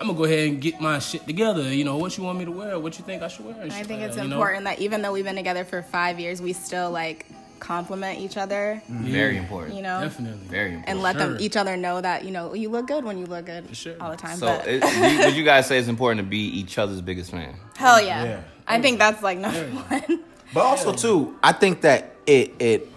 I'm 0.00 0.06
gonna 0.06 0.16
go 0.16 0.24
ahead 0.24 0.48
and 0.48 0.62
get 0.62 0.80
my 0.80 0.98
shit 0.98 1.26
together. 1.26 1.62
You 1.74 1.84
know 1.84 1.98
what 1.98 2.16
you 2.16 2.24
want 2.24 2.38
me 2.38 2.46
to 2.46 2.50
wear, 2.50 2.78
what 2.78 2.98
you 2.98 3.04
think 3.04 3.22
I 3.22 3.28
should 3.28 3.44
wear. 3.44 3.54
and 3.60 3.70
I 3.70 3.82
think 3.82 4.00
like 4.00 4.08
it's 4.08 4.16
that, 4.16 4.22
you 4.22 4.28
know? 4.30 4.36
important 4.36 4.64
that 4.64 4.78
even 4.78 5.02
though 5.02 5.12
we've 5.12 5.26
been 5.26 5.36
together 5.36 5.62
for 5.62 5.82
five 5.82 6.18
years, 6.18 6.40
we 6.40 6.54
still 6.54 6.90
like 6.90 7.26
compliment 7.60 8.18
each 8.18 8.36
other. 8.36 8.82
Very 8.88 9.36
important. 9.36 9.76
You 9.76 9.82
know, 9.82 10.00
Definitely. 10.00 10.46
Very 10.48 10.74
important. 10.74 10.88
and 10.88 11.02
let 11.02 11.18
them 11.18 11.36
each 11.38 11.56
other 11.56 11.76
know 11.76 12.00
that 12.00 12.24
you 12.24 12.30
know 12.30 12.54
you 12.54 12.68
look 12.68 12.86
good 12.86 13.04
when 13.04 13.18
you 13.18 13.26
look 13.26 13.46
good 13.46 13.76
sure. 13.76 13.96
all 14.00 14.10
the 14.10 14.16
time. 14.16 14.38
So, 14.38 14.46
but 14.46 14.66
it, 14.66 14.82
you, 14.82 15.24
would 15.26 15.36
you 15.36 15.44
guys 15.44 15.66
say 15.66 15.78
it's 15.78 15.88
important 15.88 16.20
to 16.20 16.26
be 16.28 16.38
each 16.38 16.78
other's 16.78 17.00
biggest 17.00 17.30
fan? 17.30 17.54
hell 17.76 18.02
yeah. 18.02 18.24
Yeah. 18.24 18.40
I 18.66 18.80
think 18.80 18.98
that's 18.98 19.22
like 19.22 19.38
number 19.38 19.64
one. 19.66 20.24
But 20.52 20.64
also 20.64 20.92
too, 20.92 21.38
I 21.44 21.52
think 21.52 21.82
that 21.82 22.16
it 22.26 22.54
it 22.58 22.88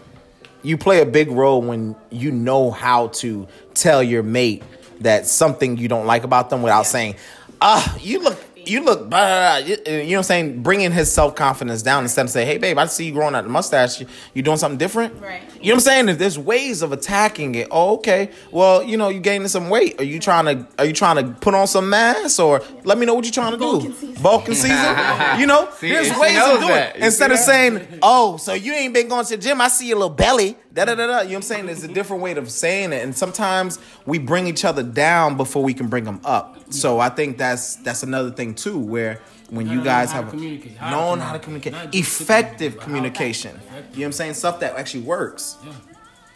you 0.64 0.76
play 0.76 1.02
a 1.02 1.06
big 1.06 1.30
role 1.30 1.62
when 1.62 1.96
you 2.10 2.32
know 2.32 2.72
how 2.72 3.08
to 3.08 3.48
tell 3.76 4.02
your 4.02 4.24
mate 4.24 4.64
that 5.02 5.28
something 5.28 5.78
you 5.78 5.88
don't 5.88 6.08
like 6.08 6.24
about 6.24 6.50
them 6.50 6.64
without 6.64 6.88
saying, 6.88 7.16
"Ah, 7.62 7.96
you 8.00 8.24
look." 8.24 8.43
You 8.66 8.84
look, 8.84 9.10
blah, 9.10 9.58
you 9.58 9.78
you 9.86 9.94
know 9.94 10.00
what 10.06 10.18
I'm 10.18 10.24
saying? 10.24 10.64
Bringing 10.64 10.92
his 10.92 11.12
self 11.12 11.36
confidence 11.36 11.82
down 11.82 12.04
instead 12.04 12.26
of 12.26 12.32
saying, 12.32 12.48
"Hey, 12.48 12.58
babe, 12.58 12.78
I 12.78 12.86
see 12.86 13.06
you 13.06 13.12
growing 13.12 13.36
out 13.36 13.44
the 13.44 13.50
mustache. 13.50 14.00
You, 14.02 14.08
you 14.34 14.42
doing 14.42 14.58
something 14.58 14.78
different?" 14.78 15.22
Right. 15.22 15.42
You 15.62 15.70
know 15.70 15.74
what 15.74 15.74
I'm 15.76 15.80
saying? 15.82 16.10
If 16.10 16.18
There's 16.18 16.40
ways 16.40 16.82
of 16.82 16.92
attacking 16.92 17.56
it. 17.56 17.68
Oh, 17.72 17.96
okay. 17.96 18.30
Well, 18.52 18.84
you 18.84 18.98
know, 18.98 19.10
you 19.10 19.20
gaining 19.20 19.48
some 19.48 19.70
weight. 19.70 20.00
Are 20.00 20.04
you 20.04 20.20
trying 20.20 20.46
to? 20.46 20.68
Are 20.80 20.86
you 20.86 20.94
trying 20.94 21.18
to 21.18 21.34
put 21.40 21.54
on 21.56 21.68
some 21.68 21.90
mass, 21.90 22.40
or 22.40 22.62
let 22.84 22.98
me 22.98 23.06
know 23.06 23.14
what 23.14 23.26
you're 23.26 23.32
trying 23.32 23.52
to 23.52 23.58
Bulking 23.58 23.92
do? 23.92 23.96
season. 23.98 24.24
Bulking 24.24 24.56
season. 24.56 24.96
You 25.40 25.48
know, 25.48 25.68
See, 25.78 25.90
there's 25.90 26.16
ways 26.18 26.38
of 26.38 26.60
doing 26.60 26.68
that. 26.70 26.96
it 26.96 27.02
instead 27.04 27.32
of 27.32 27.38
that? 27.38 27.44
saying, 27.44 27.88
"Oh, 28.02 28.38
so 28.38 28.54
you 28.54 28.74
ain't 28.74 28.94
been 28.94 29.08
going 29.08 29.26
to 29.26 29.36
the 29.38 29.42
gym? 29.42 29.62
I 29.62 29.68
see 29.68 29.88
your 29.88 29.98
little 29.98 30.10
belly." 30.16 30.58
Da 30.74 30.86
da 30.86 30.96
da 30.96 31.06
da. 31.06 31.20
You 31.22 31.24
know 31.26 31.30
what 31.30 31.36
I'm 31.36 31.42
saying? 31.44 31.66
There's 31.68 31.84
a 31.84 31.88
different 31.88 32.24
way 32.24 32.32
of 32.34 32.50
saying 32.50 32.94
it, 32.94 33.04
and 33.04 33.16
sometimes 33.16 33.78
we 34.08 34.18
bring 34.18 34.48
each 34.48 34.66
other 34.66 34.82
down 34.82 35.38
before 35.38 35.64
we 35.64 35.74
can 35.76 35.88
bring 35.88 36.04
them 36.04 36.20
up. 36.24 36.58
So 36.74 37.00
I 37.00 37.10
think 37.10 37.38
that's 37.38 37.76
that's 37.78 38.02
another 38.02 38.32
thing 38.32 38.53
too, 38.54 38.78
where 38.78 39.22
when 39.50 39.68
you 39.68 39.84
guys 39.84 40.12
have 40.12 40.30
communicate. 40.30 40.78
How 40.78 40.90
to 40.90 41.22
how 41.22 41.34
to 41.34 41.40
communicate. 41.40 41.74
communicate, 41.74 41.74
Not 41.74 41.92
just 41.92 42.22
effective 42.22 42.74
how- 42.76 42.80
oh, 42.80 42.84
communication. 42.84 43.60
You 43.60 43.70
know 43.72 43.82
what 43.98 44.06
I'm 44.06 44.12
saying? 44.14 44.34
Stuff 44.36 44.60
that 44.62 44.76
actually 44.76 45.04
works. 45.04 45.58
Yeah. 45.66 45.72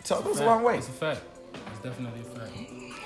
So 0.03 0.19
it 0.19 0.23
goes 0.23 0.39
a 0.39 0.45
long 0.45 0.63
way. 0.63 0.77
It's 0.77 0.87
a 0.87 0.91
fact. 0.91 1.21
It's 1.53 1.79
definitely 1.83 2.21
a 2.21 2.39
fact. 2.39 2.51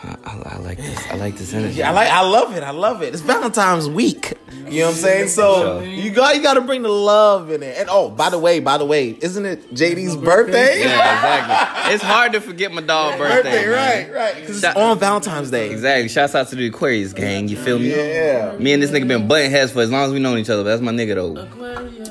I, 0.03 0.15
I, 0.25 0.41
I 0.55 0.57
like 0.57 0.77
this. 0.77 1.07
I 1.11 1.15
like 1.15 1.35
this 1.35 1.53
energy. 1.53 1.75
Yeah, 1.75 1.91
I 1.91 1.93
like. 1.93 2.09
I 2.09 2.21
love 2.21 2.55
it. 2.55 2.63
I 2.63 2.71
love 2.71 3.03
it. 3.03 3.13
It's 3.13 3.21
Valentine's 3.21 3.87
week. 3.87 4.33
You 4.51 4.79
know 4.79 4.87
what 4.87 4.95
I'm 4.95 5.01
saying? 5.01 5.27
So 5.27 5.81
you 5.81 6.11
got 6.11 6.35
you 6.35 6.41
got 6.41 6.55
to 6.55 6.61
bring 6.61 6.81
the 6.81 6.89
love 6.89 7.51
in 7.51 7.61
it. 7.61 7.77
And 7.77 7.87
oh, 7.91 8.09
by 8.09 8.29
the 8.29 8.39
way, 8.39 8.59
by 8.59 8.77
the 8.77 8.85
way, 8.85 9.09
isn't 9.09 9.45
it 9.45 9.73
JD's 9.73 10.17
birthday? 10.17 10.79
Yeah, 10.81 11.15
exactly. 11.15 11.93
It's 11.93 12.03
hard 12.03 12.31
to 12.33 12.41
forget 12.41 12.71
my 12.71 12.81
dog 12.81 13.17
birthday. 13.19 13.65
Birthday, 13.65 13.67
right, 13.69 14.11
right. 14.13 14.35
Because 14.35 14.63
it's 14.63 14.75
on 14.75 14.97
Valentine's 14.97 15.51
Day. 15.51 15.69
Exactly. 15.71 16.09
Shouts 16.09 16.33
out 16.35 16.47
to 16.47 16.55
the 16.55 16.67
Aquarius 16.67 17.13
gang. 17.13 17.47
You 17.47 17.57
feel 17.57 17.77
me? 17.77 17.89
Yeah. 17.91 18.57
Me 18.57 18.73
and 18.73 18.81
this 18.81 18.91
nigga 18.91 19.07
been 19.07 19.27
butting 19.27 19.51
heads 19.51 19.71
for 19.71 19.81
as 19.81 19.91
long 19.91 20.05
as 20.05 20.11
we 20.13 20.19
known 20.19 20.37
each 20.39 20.49
other. 20.49 20.63
But 20.63 20.69
that's 20.69 20.81
my 20.81 20.91
nigga 20.91 21.15
though. 21.15 21.35
Aquarius. 21.37 22.09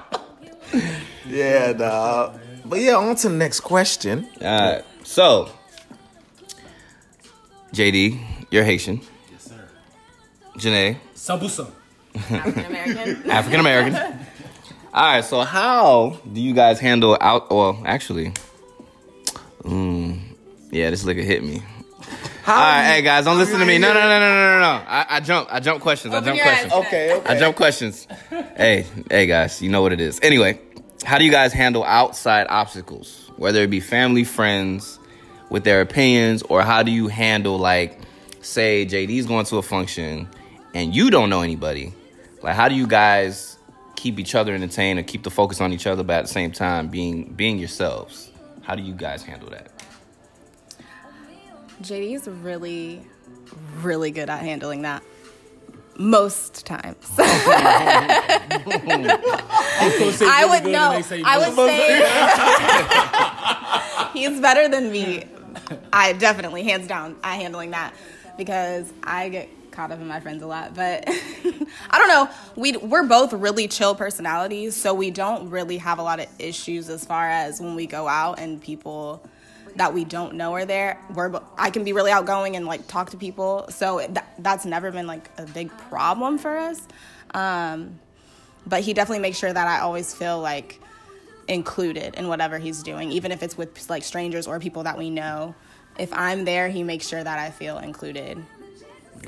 Yeah, 1.30 1.72
dog. 1.72 2.40
But 2.64 2.80
yeah, 2.80 2.96
on 2.96 3.14
to 3.16 3.28
the 3.28 3.34
next 3.34 3.60
question. 3.60 4.28
All 4.40 4.46
right. 4.46 4.84
So, 5.10 5.48
JD, 7.74 8.46
you're 8.52 8.62
Haitian. 8.62 9.00
Yes, 9.32 9.42
sir. 9.42 9.68
Janae, 10.56 10.98
Sambusa. 11.16 11.68
African 12.14 12.64
American. 12.64 13.30
African 13.30 13.60
American. 13.60 13.94
All 14.94 15.14
right. 15.14 15.24
So, 15.24 15.40
how 15.40 16.16
do 16.32 16.40
you 16.40 16.54
guys 16.54 16.78
handle 16.78 17.18
out? 17.20 17.50
Well, 17.50 17.82
actually, 17.84 18.32
mm, 19.64 20.20
yeah, 20.70 20.90
this 20.90 21.02
liquor 21.02 21.22
hit 21.22 21.42
me. 21.42 21.60
How 22.44 22.54
All 22.54 22.60
right, 22.60 22.94
hey 22.94 23.02
guys, 23.02 23.24
don't 23.24 23.36
listen 23.36 23.58
to 23.58 23.66
me. 23.66 23.78
No, 23.78 23.92
no, 23.92 23.98
no, 23.98 24.20
no, 24.20 24.20
no, 24.20 24.52
no, 24.52 24.58
no. 24.60 24.84
I, 24.86 25.06
I 25.08 25.20
jump. 25.20 25.48
I 25.50 25.58
jump 25.58 25.82
questions. 25.82 26.14
I 26.14 26.20
jump 26.20 26.36
your 26.36 26.46
eyes. 26.46 26.66
questions. 26.66 26.86
Okay, 26.86 27.14
okay. 27.14 27.34
I 27.34 27.36
jump 27.36 27.56
questions. 27.56 28.06
hey, 28.56 28.86
hey 29.10 29.26
guys, 29.26 29.60
you 29.60 29.70
know 29.70 29.82
what 29.82 29.92
it 29.92 30.00
is. 30.00 30.20
Anyway, 30.22 30.60
how 31.02 31.18
do 31.18 31.24
you 31.24 31.32
guys 31.32 31.52
handle 31.52 31.82
outside 31.82 32.46
obstacles, 32.48 33.28
whether 33.36 33.60
it 33.64 33.70
be 33.70 33.80
family, 33.80 34.22
friends, 34.22 34.99
with 35.50 35.64
their 35.64 35.80
opinions, 35.80 36.42
or 36.42 36.62
how 36.62 36.82
do 36.82 36.90
you 36.90 37.08
handle 37.08 37.58
like, 37.58 37.98
say 38.40 38.86
JD's 38.86 39.26
going 39.26 39.44
to 39.46 39.58
a 39.58 39.62
function 39.62 40.28
and 40.72 40.94
you 40.94 41.10
don't 41.10 41.28
know 41.28 41.42
anybody? 41.42 41.92
Like, 42.42 42.54
how 42.54 42.68
do 42.68 42.74
you 42.74 42.86
guys 42.86 43.58
keep 43.96 44.18
each 44.18 44.34
other 44.34 44.54
entertained 44.54 44.98
or 44.98 45.02
keep 45.02 45.22
the 45.24 45.30
focus 45.30 45.60
on 45.60 45.72
each 45.72 45.86
other, 45.86 46.02
but 46.02 46.16
at 46.16 46.22
the 46.22 46.28
same 46.28 46.52
time 46.52 46.88
being 46.88 47.24
being 47.34 47.58
yourselves? 47.58 48.30
How 48.62 48.74
do 48.74 48.82
you 48.82 48.94
guys 48.94 49.22
handle 49.22 49.50
that? 49.50 49.70
JD's 51.82 52.28
really, 52.28 53.02
really 53.82 54.10
good 54.10 54.30
at 54.30 54.40
handling 54.40 54.82
that. 54.82 55.02
Most 55.96 56.64
times. 56.64 57.10
I 57.18 58.46
would 60.48 60.64
know. 60.64 60.92
I 61.24 61.38
would 61.38 61.54
say 64.12 64.18
he's 64.18 64.40
better 64.40 64.68
than 64.68 64.90
me. 64.90 65.24
I 65.92 66.12
definitely, 66.12 66.64
hands 66.64 66.86
down, 66.86 67.16
I 67.22 67.36
handling 67.36 67.70
that 67.70 67.94
because 68.36 68.92
I 69.02 69.28
get 69.28 69.48
caught 69.70 69.92
up 69.92 70.00
in 70.00 70.06
my 70.06 70.20
friends 70.20 70.42
a 70.42 70.46
lot. 70.46 70.74
But 70.74 71.04
I 71.90 71.98
don't 71.98 72.08
know. 72.08 72.28
We 72.56 72.76
we're 72.76 73.06
both 73.06 73.32
really 73.32 73.68
chill 73.68 73.94
personalities, 73.94 74.76
so 74.76 74.94
we 74.94 75.10
don't 75.10 75.50
really 75.50 75.78
have 75.78 75.98
a 75.98 76.02
lot 76.02 76.20
of 76.20 76.26
issues 76.38 76.88
as 76.88 77.04
far 77.04 77.28
as 77.28 77.60
when 77.60 77.74
we 77.74 77.86
go 77.86 78.08
out 78.08 78.38
and 78.38 78.60
people 78.60 79.22
that 79.76 79.94
we 79.94 80.04
don't 80.04 80.34
know 80.34 80.52
are 80.54 80.64
there. 80.64 81.00
We're 81.14 81.40
I 81.56 81.70
can 81.70 81.84
be 81.84 81.92
really 81.92 82.10
outgoing 82.10 82.56
and 82.56 82.66
like 82.66 82.86
talk 82.86 83.10
to 83.10 83.16
people, 83.16 83.66
so 83.70 83.98
th- 83.98 84.18
that's 84.38 84.64
never 84.64 84.90
been 84.90 85.06
like 85.06 85.30
a 85.38 85.46
big 85.46 85.70
problem 85.88 86.38
for 86.38 86.56
us. 86.56 86.80
Um, 87.32 88.00
but 88.66 88.82
he 88.82 88.92
definitely 88.92 89.20
makes 89.20 89.38
sure 89.38 89.52
that 89.52 89.66
I 89.66 89.80
always 89.80 90.14
feel 90.14 90.40
like 90.40 90.80
included 91.50 92.14
in 92.14 92.28
whatever 92.28 92.58
he's 92.58 92.82
doing, 92.82 93.10
even 93.10 93.32
if 93.32 93.42
it's 93.42 93.58
with 93.58 93.90
like 93.90 94.04
strangers 94.04 94.46
or 94.46 94.58
people 94.60 94.84
that 94.84 94.96
we 94.96 95.10
know. 95.10 95.54
If 95.98 96.12
I'm 96.12 96.44
there, 96.44 96.68
he 96.68 96.82
makes 96.82 97.06
sure 97.08 97.22
that 97.22 97.38
I 97.38 97.50
feel 97.50 97.78
included 97.78 98.42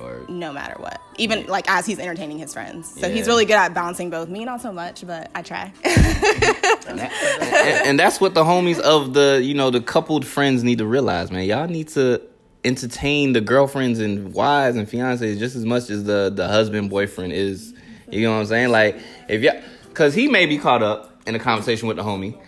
Or 0.00 0.24
no 0.28 0.52
matter 0.52 0.76
what. 0.78 1.00
Even 1.18 1.46
like 1.48 1.68
as 1.68 1.84
he's 1.84 1.98
entertaining 1.98 2.38
his 2.38 2.54
friends. 2.54 2.88
So 2.98 3.10
he's 3.10 3.26
really 3.26 3.44
good 3.44 3.56
at 3.56 3.74
balancing 3.74 4.08
both. 4.08 4.28
Me, 4.28 4.44
not 4.44 4.62
so 4.62 4.72
much, 4.72 5.06
but 5.06 5.30
I 5.34 5.42
try. 5.42 5.72
and, 5.84 7.00
and 7.00 7.98
that's 7.98 8.20
what 8.20 8.32
the 8.32 8.44
homies 8.44 8.78
of 8.78 9.12
the 9.12 9.40
you 9.42 9.54
know 9.54 9.70
the 9.70 9.82
coupled 9.82 10.24
friends 10.24 10.62
need 10.62 10.78
to 10.78 10.86
realize, 10.86 11.30
man. 11.30 11.44
Y'all 11.44 11.66
need 11.66 11.88
to 11.88 12.22
entertain 12.64 13.32
the 13.32 13.40
girlfriends 13.40 13.98
and 13.98 14.32
wives 14.32 14.76
and 14.76 14.88
fiancés 14.88 15.38
just 15.38 15.56
as 15.56 15.64
much 15.64 15.90
as 15.90 16.04
the 16.04 16.32
the 16.34 16.46
husband 16.46 16.88
boyfriend 16.88 17.32
is. 17.32 17.74
You 18.10 18.22
know 18.22 18.34
what 18.34 18.40
I'm 18.40 18.46
saying? 18.46 18.68
Like 18.70 18.98
if 19.28 19.42
y'all, 19.42 19.60
cause 19.92 20.14
he 20.14 20.28
may 20.28 20.46
be 20.46 20.58
caught 20.58 20.82
up 20.82 21.11
in 21.26 21.34
a 21.34 21.38
conversation 21.38 21.88
with 21.88 21.96
the 21.96 22.02
homie, 22.02 22.38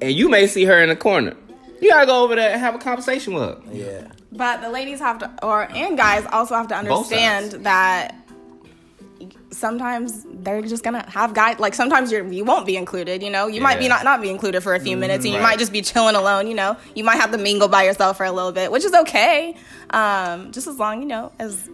and 0.00 0.12
you 0.12 0.28
may 0.28 0.46
see 0.46 0.64
her 0.64 0.82
in 0.82 0.88
the 0.88 0.96
corner. 0.96 1.34
You 1.80 1.90
gotta 1.90 2.06
go 2.06 2.22
over 2.24 2.34
there 2.34 2.50
and 2.50 2.60
have 2.60 2.74
a 2.74 2.78
conversation 2.78 3.34
with 3.34 3.42
her. 3.42 3.60
Yeah. 3.72 4.08
But 4.32 4.62
the 4.62 4.70
ladies 4.70 4.98
have 5.00 5.18
to, 5.20 5.30
or 5.42 5.62
and 5.70 5.96
guys 5.96 6.26
also 6.32 6.54
have 6.54 6.68
to 6.68 6.74
understand 6.76 7.52
that 7.64 8.14
sometimes 9.50 10.26
they're 10.28 10.62
just 10.62 10.82
gonna 10.82 11.08
have 11.08 11.34
guys. 11.34 11.58
Like 11.58 11.74
sometimes 11.74 12.10
you're 12.10 12.26
you 12.26 12.44
won't 12.44 12.66
be 12.66 12.76
included. 12.76 13.22
You 13.22 13.30
know, 13.30 13.46
you 13.46 13.60
might 13.60 13.78
be 13.78 13.88
not 13.88 14.04
not 14.04 14.20
be 14.20 14.30
included 14.30 14.62
for 14.62 14.74
a 14.74 14.80
few 14.80 14.96
minutes, 14.96 15.24
and 15.24 15.34
you 15.34 15.40
might 15.40 15.58
just 15.58 15.72
be 15.72 15.82
chilling 15.82 16.16
alone. 16.16 16.46
You 16.48 16.54
know, 16.54 16.76
you 16.94 17.04
might 17.04 17.16
have 17.16 17.30
to 17.32 17.38
mingle 17.38 17.68
by 17.68 17.84
yourself 17.84 18.16
for 18.16 18.24
a 18.26 18.32
little 18.32 18.52
bit, 18.52 18.72
which 18.72 18.84
is 18.84 18.94
okay. 18.94 19.54
Um, 19.90 20.50
just 20.52 20.66
as 20.66 20.78
long 20.78 21.00
you 21.02 21.06
know 21.08 21.32
as 21.38 21.68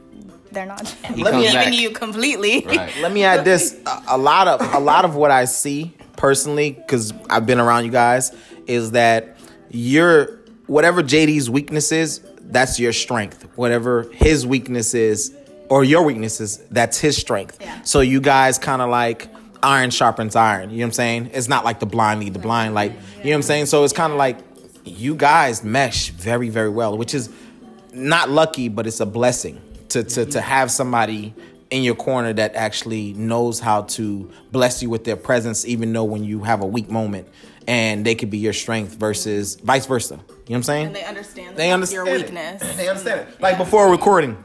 they're 0.53 0.67
not 0.67 0.87
He 1.15 1.23
Let 1.23 1.35
me- 1.35 1.43
comes 1.45 1.55
back. 1.55 1.67
leaving 1.67 1.81
you 1.81 1.91
completely. 1.91 2.65
Right. 2.67 2.93
Let 3.01 3.13
me 3.13 3.25
add 3.25 3.45
this: 3.45 3.79
a, 3.87 4.03
a 4.09 4.19
lot 4.19 4.49
of 4.49 4.75
a 4.75 4.81
lot 4.81 5.05
of 5.05 5.15
what 5.17 5.31
I 5.31 5.45
see 5.47 5.95
personally, 6.21 6.73
because 6.73 7.15
I've 7.31 7.47
been 7.47 7.59
around 7.59 7.87
you 7.87 7.91
guys, 7.91 8.37
is 8.67 8.91
that 8.91 9.39
you're 9.71 10.39
whatever 10.67 11.03
JD's 11.03 11.49
weakness 11.49 11.93
is. 11.93 12.21
that's 12.43 12.79
your 12.79 12.93
strength. 12.93 13.47
Whatever 13.57 14.03
his 14.13 14.47
weakness 14.47 14.93
is, 14.93 15.35
or 15.71 15.83
your 15.83 16.03
weaknesses, 16.03 16.59
that's 16.71 16.99
his 16.99 17.17
strength. 17.17 17.59
Yeah. 17.61 17.83
So 17.83 18.01
you 18.01 18.21
guys 18.21 18.59
kind 18.59 18.83
of 18.83 18.91
like 18.91 19.29
iron 19.63 19.91
sharpens 19.91 20.37
iron. 20.37 20.71
You 20.71 20.79
know 20.79 20.83
what 20.83 20.87
I'm 20.89 20.93
saying? 20.93 21.31
It's 21.33 21.49
not 21.49 21.65
like 21.65 21.81
the 21.81 21.87
blind 21.87 22.21
lead 22.21 22.35
the 22.35 22.39
blind. 22.39 22.75
Like 22.75 22.93
you 22.93 22.99
know 22.99 23.31
what 23.31 23.35
I'm 23.37 23.43
saying. 23.43 23.67
So 23.67 23.83
it's 23.85 23.95
kind 23.95 24.13
of 24.13 24.19
like 24.19 24.39
you 24.85 25.15
guys 25.15 25.65
mesh 25.65 26.11
very 26.11 26.51
very 26.51 26.69
well, 26.69 26.99
which 26.99 27.15
is 27.15 27.31
not 27.95 28.29
lucky, 28.29 28.69
but 28.69 28.87
it's 28.87 29.01
a 29.01 29.07
blessing 29.07 29.59
to 29.89 30.05
to 30.05 30.27
to 30.27 30.39
mm-hmm. 30.39 30.39
have 30.39 30.71
somebody 30.71 31.35
in 31.71 31.83
your 31.83 31.95
corner 31.95 32.33
that 32.33 32.55
actually 32.55 33.13
knows 33.15 33.61
how 33.61 33.83
to 33.83 34.31
bless 34.51 34.83
you 34.83 34.91
with 34.91 35.05
their 35.05 35.17
presence, 35.17 35.65
even 35.65 35.93
though 35.93 36.05
when 36.05 36.25
you 36.25 36.41
have 36.43 36.63
a 36.63 36.67
weak 36.67 36.91
moment, 36.91 37.29
and 37.67 38.05
they 38.05 38.15
could 38.15 38.31
be 38.31 38.39
your 38.39 38.53
strength 38.53 38.95
versus 38.97 39.55
vice 39.57 39.87
versa. 39.87 40.15
You 40.15 40.19
know 40.19 40.25
what 40.47 40.57
I'm 40.57 40.63
saying? 40.65 40.87
And 40.89 40.97
they 40.97 41.05
understand 41.05 41.57
They 41.57 41.71
understand 41.71 42.07
your 42.09 42.17
it. 42.17 42.23
weakness. 42.23 42.77
They 42.77 42.89
understand 42.89 43.29
it. 43.29 43.41
Like 43.41 43.57
before 43.59 43.91
recording, 43.91 44.37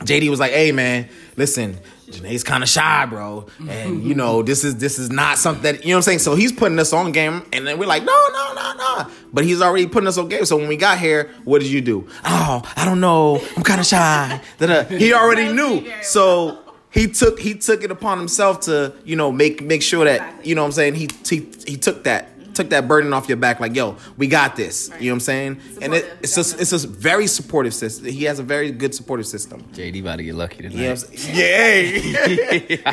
JD 0.00 0.28
was 0.30 0.38
like, 0.40 0.52
"Hey 0.52 0.70
man, 0.70 1.08
listen, 1.36 1.76
Janae's 2.14 2.44
kind 2.44 2.62
of 2.62 2.68
shy, 2.68 3.06
bro, 3.06 3.46
and 3.68 4.02
you 4.02 4.14
know 4.14 4.42
this 4.42 4.64
is 4.64 4.76
this 4.76 4.98
is 4.98 5.10
not 5.10 5.38
something 5.38 5.62
that 5.62 5.84
you 5.84 5.90
know 5.90 5.96
what 5.96 5.98
I'm 5.98 6.02
saying." 6.02 6.18
So 6.20 6.34
he's 6.34 6.52
putting 6.52 6.78
us 6.78 6.92
on 6.92 7.12
game, 7.12 7.42
and 7.52 7.66
then 7.66 7.78
we're 7.78 7.86
like, 7.86 8.04
"No, 8.04 8.26
no, 8.32 8.52
no, 8.54 8.74
no," 8.74 9.10
but 9.32 9.44
he's 9.44 9.60
already 9.60 9.86
putting 9.86 10.08
us 10.08 10.18
on 10.18 10.28
game. 10.28 10.44
So 10.44 10.56
when 10.56 10.68
we 10.68 10.76
got 10.76 10.98
here, 10.98 11.30
what 11.44 11.60
did 11.60 11.70
you 11.70 11.80
do? 11.80 12.06
Oh, 12.24 12.62
I 12.76 12.84
don't 12.84 13.00
know, 13.00 13.40
I'm 13.56 13.62
kind 13.62 13.80
of 13.80 13.86
shy. 13.86 14.40
He 14.88 15.12
already 15.12 15.52
knew, 15.52 15.84
so. 16.02 16.60
He 16.90 17.08
took 17.08 17.40
he 17.40 17.54
took 17.54 17.82
it 17.82 17.90
upon 17.90 18.18
himself 18.18 18.60
to 18.66 18.92
you 19.04 19.16
know 19.16 19.32
make 19.32 19.60
make 19.60 19.82
sure 19.82 20.04
that 20.04 20.46
you 20.46 20.54
know 20.54 20.62
what 20.62 20.66
I'm 20.66 20.72
saying 20.72 20.94
he 20.94 21.08
he 21.28 21.48
he 21.66 21.76
took 21.76 22.04
that 22.04 22.28
took 22.54 22.70
that 22.70 22.88
burden 22.88 23.12
off 23.12 23.28
your 23.28 23.36
back 23.36 23.60
like 23.60 23.74
yo 23.74 23.96
we 24.16 24.26
got 24.26 24.56
this 24.56 24.88
you 25.00 25.06
know 25.06 25.12
what 25.12 25.16
I'm 25.16 25.20
saying 25.20 25.60
and 25.82 25.94
it, 25.94 26.04
Supportive, 26.04 26.18
it's 26.22 26.34
just 26.34 26.60
it's 26.60 26.72
a 26.72 26.78
very 26.88 27.26
supportive 27.26 27.74
system 27.74 28.06
he 28.06 28.24
has 28.24 28.38
a 28.38 28.42
very 28.42 28.70
good 28.70 28.94
supportive 28.94 29.26
system 29.26 29.62
JD 29.72 30.00
about 30.00 30.16
to 30.16 30.24
get 30.24 30.34
lucky 30.34 30.62
tonight. 30.62 30.74
you 30.74 30.82
know 30.82 30.90
what 30.90 31.10
I'm 31.10 31.16
saying? 31.16 32.80
yeah 32.80 32.92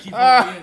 Keep 0.00 0.14
on 0.14 0.54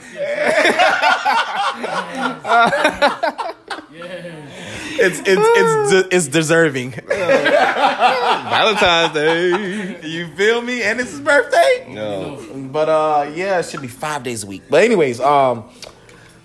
it's 4.95 5.19
it's 5.19 5.28
it's 5.28 5.91
de- 5.91 6.15
it's 6.15 6.28
deserving 6.28 6.91
Valentine's 7.08 9.13
Day. 9.13 9.99
you 10.08 10.28
feel 10.36 10.62
me 10.62 10.84
and 10.84 10.99
it's 10.99 11.12
his 11.12 11.19
birthday 11.21 11.88
No. 11.89 12.38
But 12.74 12.90
uh 12.90 13.32
yeah 13.36 13.60
it 13.60 13.66
should 13.66 13.82
be 13.82 13.88
five 13.88 14.24
days 14.24 14.44
a 14.44 14.48
week. 14.48 14.64
But 14.70 14.84
anyways 14.84 15.22
um 15.22 15.70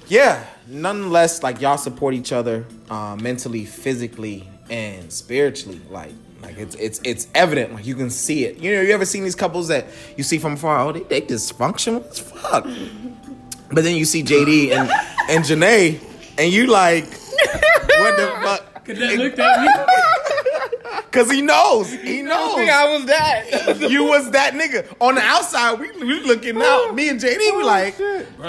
yeah 0.07 0.45
nonetheless 0.69 1.43
like 1.43 1.61
y'all 1.61 1.79
support 1.79 2.15
each 2.15 2.31
other 2.31 2.67
uh 2.91 3.17
mentally 3.21 3.65
physically 3.65 4.47
and 4.71 5.11
spiritually. 5.11 5.81
Like 5.91 6.13
like 6.43 6.59
it's 6.59 6.77
it's 6.77 7.01
it's 7.03 7.27
evident. 7.35 7.75
Like 7.75 7.87
you 7.87 7.97
can 7.97 8.11
see 8.11 8.45
it. 8.45 8.59
You 8.59 8.77
know 8.77 8.83
you 8.83 8.93
ever 8.93 9.07
seen 9.07 9.25
these 9.25 9.35
couples 9.35 9.69
that 9.69 9.87
you 10.17 10.23
see 10.23 10.39
from 10.39 10.53
afar? 10.53 10.81
Oh 10.81 10.93
they, 10.93 11.01
they 11.01 11.23
dysfunctional 11.23 12.07
as 12.09 12.21
fuck. 12.21 12.65
But 13.71 13.85
then 13.85 13.97
you 13.97 14.05
see 14.05 14.23
jd 14.23 14.71
and 14.73 14.91
and 15.31 15.45
Janae 15.45 16.01
and 16.39 16.53
you 16.53 16.67
like 16.67 17.05
what 17.05 18.17
the 18.17 18.39
fuck? 18.43 18.85
Cause 18.85 18.99
that 18.99 19.19
looked 19.19 19.39
at 19.39 19.63
me. 19.63 20.18
Cause 21.11 21.31
he 21.31 21.41
knows, 21.41 21.91
he 21.91 22.21
knows. 22.21 22.59
I 22.69 22.93
was 22.97 23.07
that. 23.07 23.81
you 23.91 24.05
was 24.05 24.31
that 24.33 24.53
nigga. 24.53 24.95
On 25.01 25.15
the 25.15 25.23
outside, 25.23 25.81
we, 25.81 25.91
we 25.93 26.21
looking 26.21 26.61
out. 26.61 26.95
Me 26.95 27.09
and 27.09 27.19
JD, 27.19 27.57
we 27.57 27.63
like, 27.65 27.97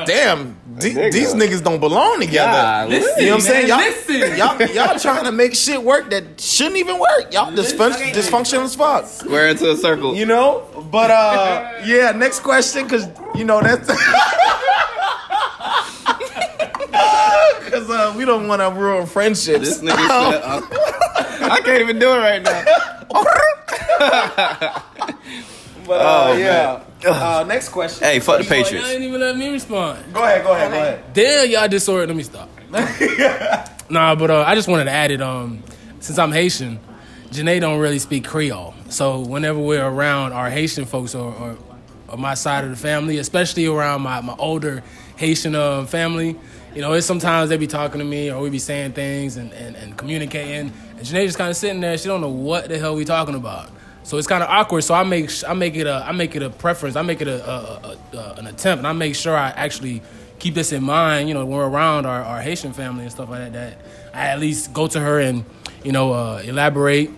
damn, 0.06 0.58
the- 0.76 0.90
nigga. 0.94 1.12
these 1.12 1.34
niggas 1.34 1.64
don't 1.64 1.80
belong 1.80 2.20
together. 2.20 2.52
God, 2.52 2.92
you 2.92 3.00
know 3.00 3.06
what 3.06 3.34
I'm 3.36 3.42
saying? 3.42 3.68
Y'all, 3.70 3.78
Listen. 3.78 4.38
y'all, 4.38 4.62
y'all 4.88 5.00
trying 5.00 5.24
to 5.24 5.32
make 5.32 5.56
shit 5.56 5.82
work 5.82 6.10
that 6.10 6.40
shouldn't 6.42 6.76
even 6.78 7.00
work. 7.00 7.32
Y'all 7.34 7.52
dysfun- 7.52 7.94
dysfunctional 8.12 8.64
as 8.66 8.76
fuck. 8.76 9.06
Square 9.06 9.50
into 9.50 9.72
a 9.72 9.78
circle. 9.78 10.14
You 10.16 10.26
know? 10.26 10.66
But 10.92 11.12
uh, 11.12 11.80
yeah. 11.86 12.12
Next 12.12 12.42
question, 12.42 12.90
cause 12.90 13.08
you 13.36 13.46
know 13.46 13.62
that's. 13.62 13.90
Cause 17.70 17.88
uh, 17.90 18.14
we 18.18 18.26
don't 18.26 18.48
want 18.48 18.62
to 18.62 18.70
ruin 18.72 19.06
friendships. 19.06 19.80
This 19.80 19.82
nigga 19.82 20.08
said, 20.08 20.42
uh, 20.44 20.62
I 21.42 21.62
can't 21.62 21.82
even 21.82 22.00
do 22.00 22.12
it 22.12 22.18
right 22.18 22.42
now. 22.42 22.64
But 25.90 26.02
uh, 26.02 26.36
yeah. 26.38 26.84
Uh, 27.04 27.44
next 27.48 27.70
question. 27.70 28.04
Hey, 28.08 28.20
fuck 28.20 28.38
the 28.38 28.44
Y'all 28.44 28.50
Patriots. 28.64 28.88
didn't 28.88 29.04
even 29.08 29.20
let 29.20 29.36
me 29.36 29.50
respond. 29.50 30.14
Go 30.14 30.24
ahead. 30.24 30.44
Go 30.44 30.52
ahead. 30.54 30.72
Go 30.72 30.78
ahead. 30.78 31.14
Damn, 31.14 31.50
y'all 31.50 31.68
disordered. 31.68 32.10
Let 32.10 32.16
me 32.18 32.24
stop. 32.24 32.48
nah, 33.90 34.14
but 34.14 34.30
uh, 34.30 34.44
I 34.46 34.54
just 34.54 34.68
wanted 34.68 34.84
to 34.84 34.92
add 34.92 35.10
it. 35.10 35.20
Um, 35.22 35.64
since 36.00 36.20
I'm 36.20 36.32
Haitian, 36.32 36.80
Janae 37.32 37.60
don't 37.60 37.80
really 37.80 37.98
speak 37.98 38.26
Creole, 38.28 38.76
so 38.90 39.20
whenever 39.22 39.58
we're 39.60 39.84
around 39.84 40.34
our 40.34 40.50
Haitian 40.52 40.86
folks 40.86 41.16
or, 41.16 41.34
or, 41.34 41.58
or 42.08 42.18
my 42.18 42.36
side 42.36 42.64
of 42.66 42.70
the 42.70 42.76
family, 42.76 43.18
especially 43.18 43.66
around 43.66 44.02
my, 44.02 44.22
my 44.22 44.36
older 44.38 44.84
Haitian 45.16 45.56
uh, 45.56 45.86
family, 45.86 46.36
you 46.76 46.82
know, 46.82 46.94
it's 46.94 47.06
sometimes 47.06 47.50
they 47.50 47.58
be 47.58 47.68
talking 47.68 48.00
to 48.00 48.06
me 48.06 48.32
or 48.32 48.42
we 48.42 48.50
be 48.50 48.60
saying 48.60 48.94
things 48.94 49.38
and, 49.38 49.52
and, 49.54 49.76
and 49.76 49.98
communicating, 49.98 50.72
and 50.98 51.00
Janae 51.00 51.26
just 51.26 51.38
kind 51.38 51.50
of 51.50 51.56
sitting 51.58 51.82
there. 51.82 51.98
She 51.98 52.08
don't 52.08 52.22
know 52.22 52.30
what 52.30 52.70
the 52.70 52.78
hell 52.78 52.96
we 52.96 53.06
talking 53.06 53.36
about. 53.36 53.70
So 54.04 54.18
it's 54.18 54.28
kind 54.28 54.42
of 54.44 54.50
awkward. 54.50 54.84
So 54.84 54.94
I 54.94 55.04
make 55.04 55.30
I 55.48 55.54
make 55.54 55.76
it 55.76 55.86
a 55.86 56.04
I 56.06 56.12
make 56.12 56.36
it 56.36 56.42
a 56.42 56.50
preference. 56.50 56.96
I 56.96 57.04
make 57.04 57.22
it 57.22 57.28
a, 57.28 57.48
a, 57.48 57.98
a, 58.14 58.18
a 58.18 58.34
an 58.38 58.48
attempt, 58.48 58.80
and 58.80 58.88
I 58.88 58.94
make 58.94 59.16
sure 59.16 59.36
I 59.36 59.50
actually 59.50 60.02
keep 60.40 60.56
this 60.56 60.72
in 60.72 60.84
mind. 60.84 61.28
You 61.28 61.36
know, 61.36 61.46
when 61.46 61.58
we're 61.58 61.68
around 61.68 62.06
our, 62.06 62.24
our 62.24 62.42
Haitian 62.42 62.74
family 62.74 63.04
and 63.04 63.12
stuff 63.12 63.30
like 63.30 63.52
that, 63.52 63.54
that 63.54 63.78
I 64.14 64.28
at 64.28 64.40
least 64.40 64.74
go 64.74 64.88
to 64.88 65.00
her 65.00 65.20
and 65.20 65.46
you 65.84 65.92
know 65.92 66.14
uh, 66.14 66.42
elaborate, 66.44 67.12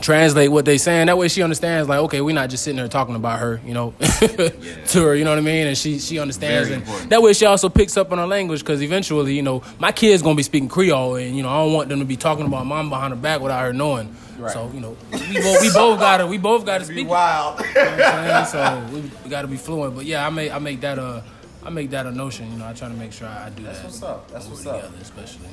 translate 0.00 0.50
what 0.50 0.64
they 0.64 0.78
saying. 0.78 1.06
That 1.06 1.18
way 1.18 1.28
she 1.28 1.42
understands. 1.42 1.88
Like, 1.88 2.00
okay, 2.00 2.20
we're 2.20 2.34
not 2.34 2.50
just 2.50 2.64
sitting 2.64 2.76
there 2.76 2.88
talking 2.88 3.14
about 3.14 3.38
her. 3.38 3.60
You 3.64 3.74
know, 3.74 3.94
to 4.00 5.02
her. 5.02 5.14
You 5.14 5.24
know 5.24 5.30
what 5.30 5.38
I 5.38 5.42
mean? 5.42 5.66
And 5.66 5.76
she 5.78 5.98
she 5.98 6.18
understands. 6.18 6.68
Very 6.68 6.74
and 6.74 6.82
important. 6.82 7.10
that 7.10 7.22
way 7.22 7.32
she 7.32 7.46
also 7.46 7.68
picks 7.68 7.96
up 7.96 8.12
on 8.12 8.18
her 8.18 8.26
language 8.26 8.60
because 8.60 8.82
eventually, 8.82 9.34
you 9.34 9.42
know, 9.42 9.62
my 9.78 9.92
kid's 9.92 10.22
gonna 10.22 10.34
be 10.34 10.42
speaking 10.42 10.68
Creole, 10.68 11.16
and 11.16 11.36
you 11.36 11.42
know, 11.42 11.48
I 11.48 11.64
don't 11.64 11.72
want 11.72 11.88
them 11.88 12.00
to 12.00 12.04
be 12.04 12.16
talking 12.16 12.46
about 12.46 12.66
mom 12.66 12.90
behind 12.90 13.12
her 13.12 13.20
back 13.20 13.40
without 13.40 13.62
her 13.64 13.72
knowing. 13.72 14.14
So 14.52 14.70
you 14.74 14.80
know, 14.80 14.96
we 15.12 15.40
both 15.40 15.60
we 15.62 15.70
both 15.70 16.00
gotta 16.00 16.26
we 16.26 16.38
both 16.38 16.66
gotta 16.66 16.84
speak. 16.84 17.06
it. 17.06 17.08
Wild. 17.08 17.60
You 17.60 17.74
know 17.74 17.84
what 17.84 18.00
I'm 18.04 18.46
saying? 18.46 18.88
So 18.88 18.94
we, 18.94 19.10
we 19.24 19.30
got 19.30 19.42
to 19.42 19.48
be 19.48 19.56
fluent. 19.56 19.94
But 19.94 20.04
yeah, 20.04 20.26
I 20.26 20.30
make 20.30 20.52
I 20.52 20.58
make 20.58 20.80
that 20.80 20.98
a 20.98 21.22
I 21.62 21.70
make 21.70 21.90
that 21.90 22.06
a 22.06 22.10
notion. 22.10 22.50
You 22.52 22.58
know, 22.58 22.66
I 22.66 22.72
try 22.72 22.88
to 22.88 22.94
make 22.94 23.12
sure 23.12 23.28
I 23.28 23.50
do 23.50 23.62
that. 23.62 23.74
That's 23.74 23.84
what's 23.84 24.02
up. 24.02 24.30
That's 24.30 24.46
what's 24.46 24.66
up. 24.66 24.90
especially. 25.00 25.48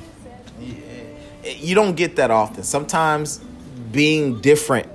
you 1.42 1.74
don't 1.74 1.96
get 1.96 2.16
that 2.16 2.30
often. 2.30 2.64
Sometimes 2.64 3.40
being 3.92 4.40
different 4.40 4.88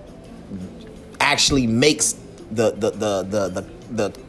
actually 1.20 1.68
makes 1.68 2.14
the 2.52 2.72
the 2.72 2.92
the 2.92 3.24
the 3.24 3.50
the, 3.50 3.66
the 3.92 4.20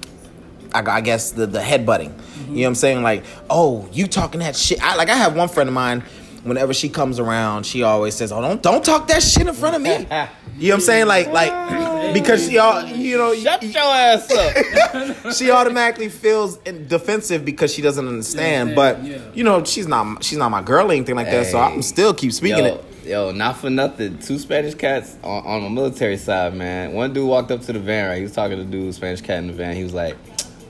I 0.75 0.99
I 0.99 1.01
guess 1.01 1.33
the 1.33 1.47
the 1.47 1.61
headbutting. 1.61 2.13
You 2.49 2.55
know 2.55 2.61
what 2.63 2.67
I'm 2.69 2.75
saying? 2.77 3.03
Like, 3.03 3.25
oh, 3.51 3.89
you 3.93 4.07
talking 4.07 4.41
that 4.41 4.57
shit. 4.57 4.83
I 4.83 4.97
like 4.97 5.09
I 5.09 5.17
have 5.17 5.37
one 5.37 5.49
friend 5.49 5.69
of 5.69 5.75
mine. 5.75 6.03
Whenever 6.45 6.73
she 6.73 6.89
comes 6.89 7.19
around, 7.19 7.67
she 7.67 7.83
always 7.83 8.15
says, 8.15 8.33
"Oh, 8.33 8.41
don't 8.41 8.63
don't 8.63 8.85
talk 8.85 9.09
that 9.09 9.23
shit 9.23 9.47
in 9.47 9.55
front 9.55 9.77
of 9.77 9.83
me." 9.83 10.07
You 10.59 10.71
know 10.71 10.75
what 10.75 10.79
I'm 10.79 10.87
saying? 10.87 11.07
Like 11.07 11.29
like 11.29 12.15
because 12.15 12.49
she 12.49 12.59
all 12.59 12.85
you 12.85 13.17
know 13.17 13.33
Shut 13.33 13.63
your 13.63 13.81
ass 13.81 14.29
up. 14.33 15.33
she 15.37 15.53
automatically 15.53 16.09
feels 16.09 16.57
defensive 16.57 17.45
because 17.45 17.73
she 17.73 17.81
doesn't 17.81 18.09
understand. 18.09 18.71
Yeah, 18.71 18.75
But 18.75 19.05
yeah. 19.05 19.19
you 19.35 19.45
know 19.45 19.63
she's 19.63 19.87
not 19.87 20.25
she's 20.25 20.37
not 20.39 20.49
my 20.51 20.61
girl 20.61 20.89
or 20.89 20.93
anything 20.93 21.15
like 21.15 21.31
that. 21.31 21.47
So 21.47 21.61
I'm 21.61 21.81
still 21.81 22.13
keep 22.13 22.33
speaking 22.33 22.65
Yo, 22.65 22.75
it. 22.75 22.85
Yo, 23.09 23.33
not 23.33 23.57
for 23.57 23.71
nothing. 23.71 24.19
Two 24.19 24.39
Spanish 24.39 24.75
cats 24.75 25.17
on, 25.25 25.45
on 25.47 25.63
my 25.63 25.69
military 25.69 26.17
side, 26.17 26.55
man. 26.55 26.93
One 26.93 27.13
dude 27.13 27.29
walked 27.29 27.51
up 27.51 27.61
to 27.63 27.73
the 27.73 27.79
van, 27.81 28.09
right? 28.09 28.17
He 28.19 28.23
was 28.23 28.33
talking 28.33 28.57
to 28.59 28.65
the 28.65 28.71
dude, 28.71 28.95
Spanish 28.95 29.21
cat 29.21 29.39
in 29.39 29.47
the 29.49 29.53
van. 29.53 29.75
He 29.77 29.83
was 29.83 29.95
like, 29.95 30.17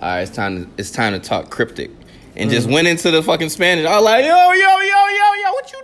"All 0.01 0.09
right, 0.09 0.21
it's 0.23 0.31
time 0.31 0.65
to 0.65 0.71
it's 0.79 0.91
time 0.91 1.13
to 1.13 1.19
talk 1.19 1.51
cryptic," 1.51 1.91
and 2.37 2.49
Mm. 2.51 2.53
just 2.53 2.69
went 2.69 2.89
into 2.89 3.11
the 3.11 3.23
fucking 3.23 3.49
Spanish. 3.51 3.85
I 3.87 3.97
was 3.97 4.05
like, 4.05 4.25
"Yo, 4.25 4.31
yo, 4.31 4.53
yo, 4.53 5.07
yo, 5.19 5.35
yo, 5.43 5.53
what 5.53 5.73
you 5.73 5.81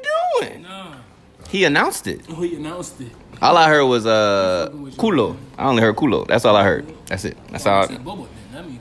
doing?" 0.48 0.62
No, 0.62 0.92
He 1.50 1.64
announced 1.64 2.06
it. 2.06 2.20
oh, 2.30 2.40
he 2.42 2.56
announced 2.56 3.00
it. 3.00 3.12
All 3.42 3.56
I 3.56 3.68
heard 3.68 3.84
was 3.84 4.06
uh 4.06 4.70
culo. 4.96 5.36
I 5.58 5.64
only 5.66 5.82
heard 5.82 5.96
culo. 5.96 6.26
That's 6.26 6.44
all 6.44 6.56
I 6.56 6.62
heard. 6.64 6.86
That's 7.06 7.24
it. 7.24 7.36
That's 7.50 7.66
all. 7.66 7.82
I 7.82 7.86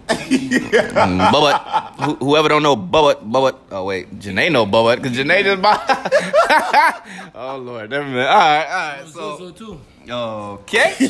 Mm, 0.07 1.31
Bubba, 1.31 1.95
who, 2.03 2.15
whoever 2.15 2.49
don't 2.49 2.63
know 2.63 2.75
Bubba, 2.75 3.15
Bubba. 3.23 3.57
Oh 3.71 3.85
wait, 3.85 4.13
Janae 4.19 4.51
know 4.51 4.65
Bubba 4.65 4.95
because 4.97 5.17
Janae 5.17 5.43
just 5.43 5.61
bought. 5.61 5.83
oh 7.35 7.57
lord, 7.57 7.89
never 7.89 8.05
mind. 8.05 8.19
All 8.19 8.25
right, 8.25 8.65
all 8.65 8.97
right. 8.97 9.07
so, 9.07 9.37
So 9.37 9.37
so 9.37 9.51
too. 9.51 9.79
okay, 10.11 10.93
all 11.03 11.07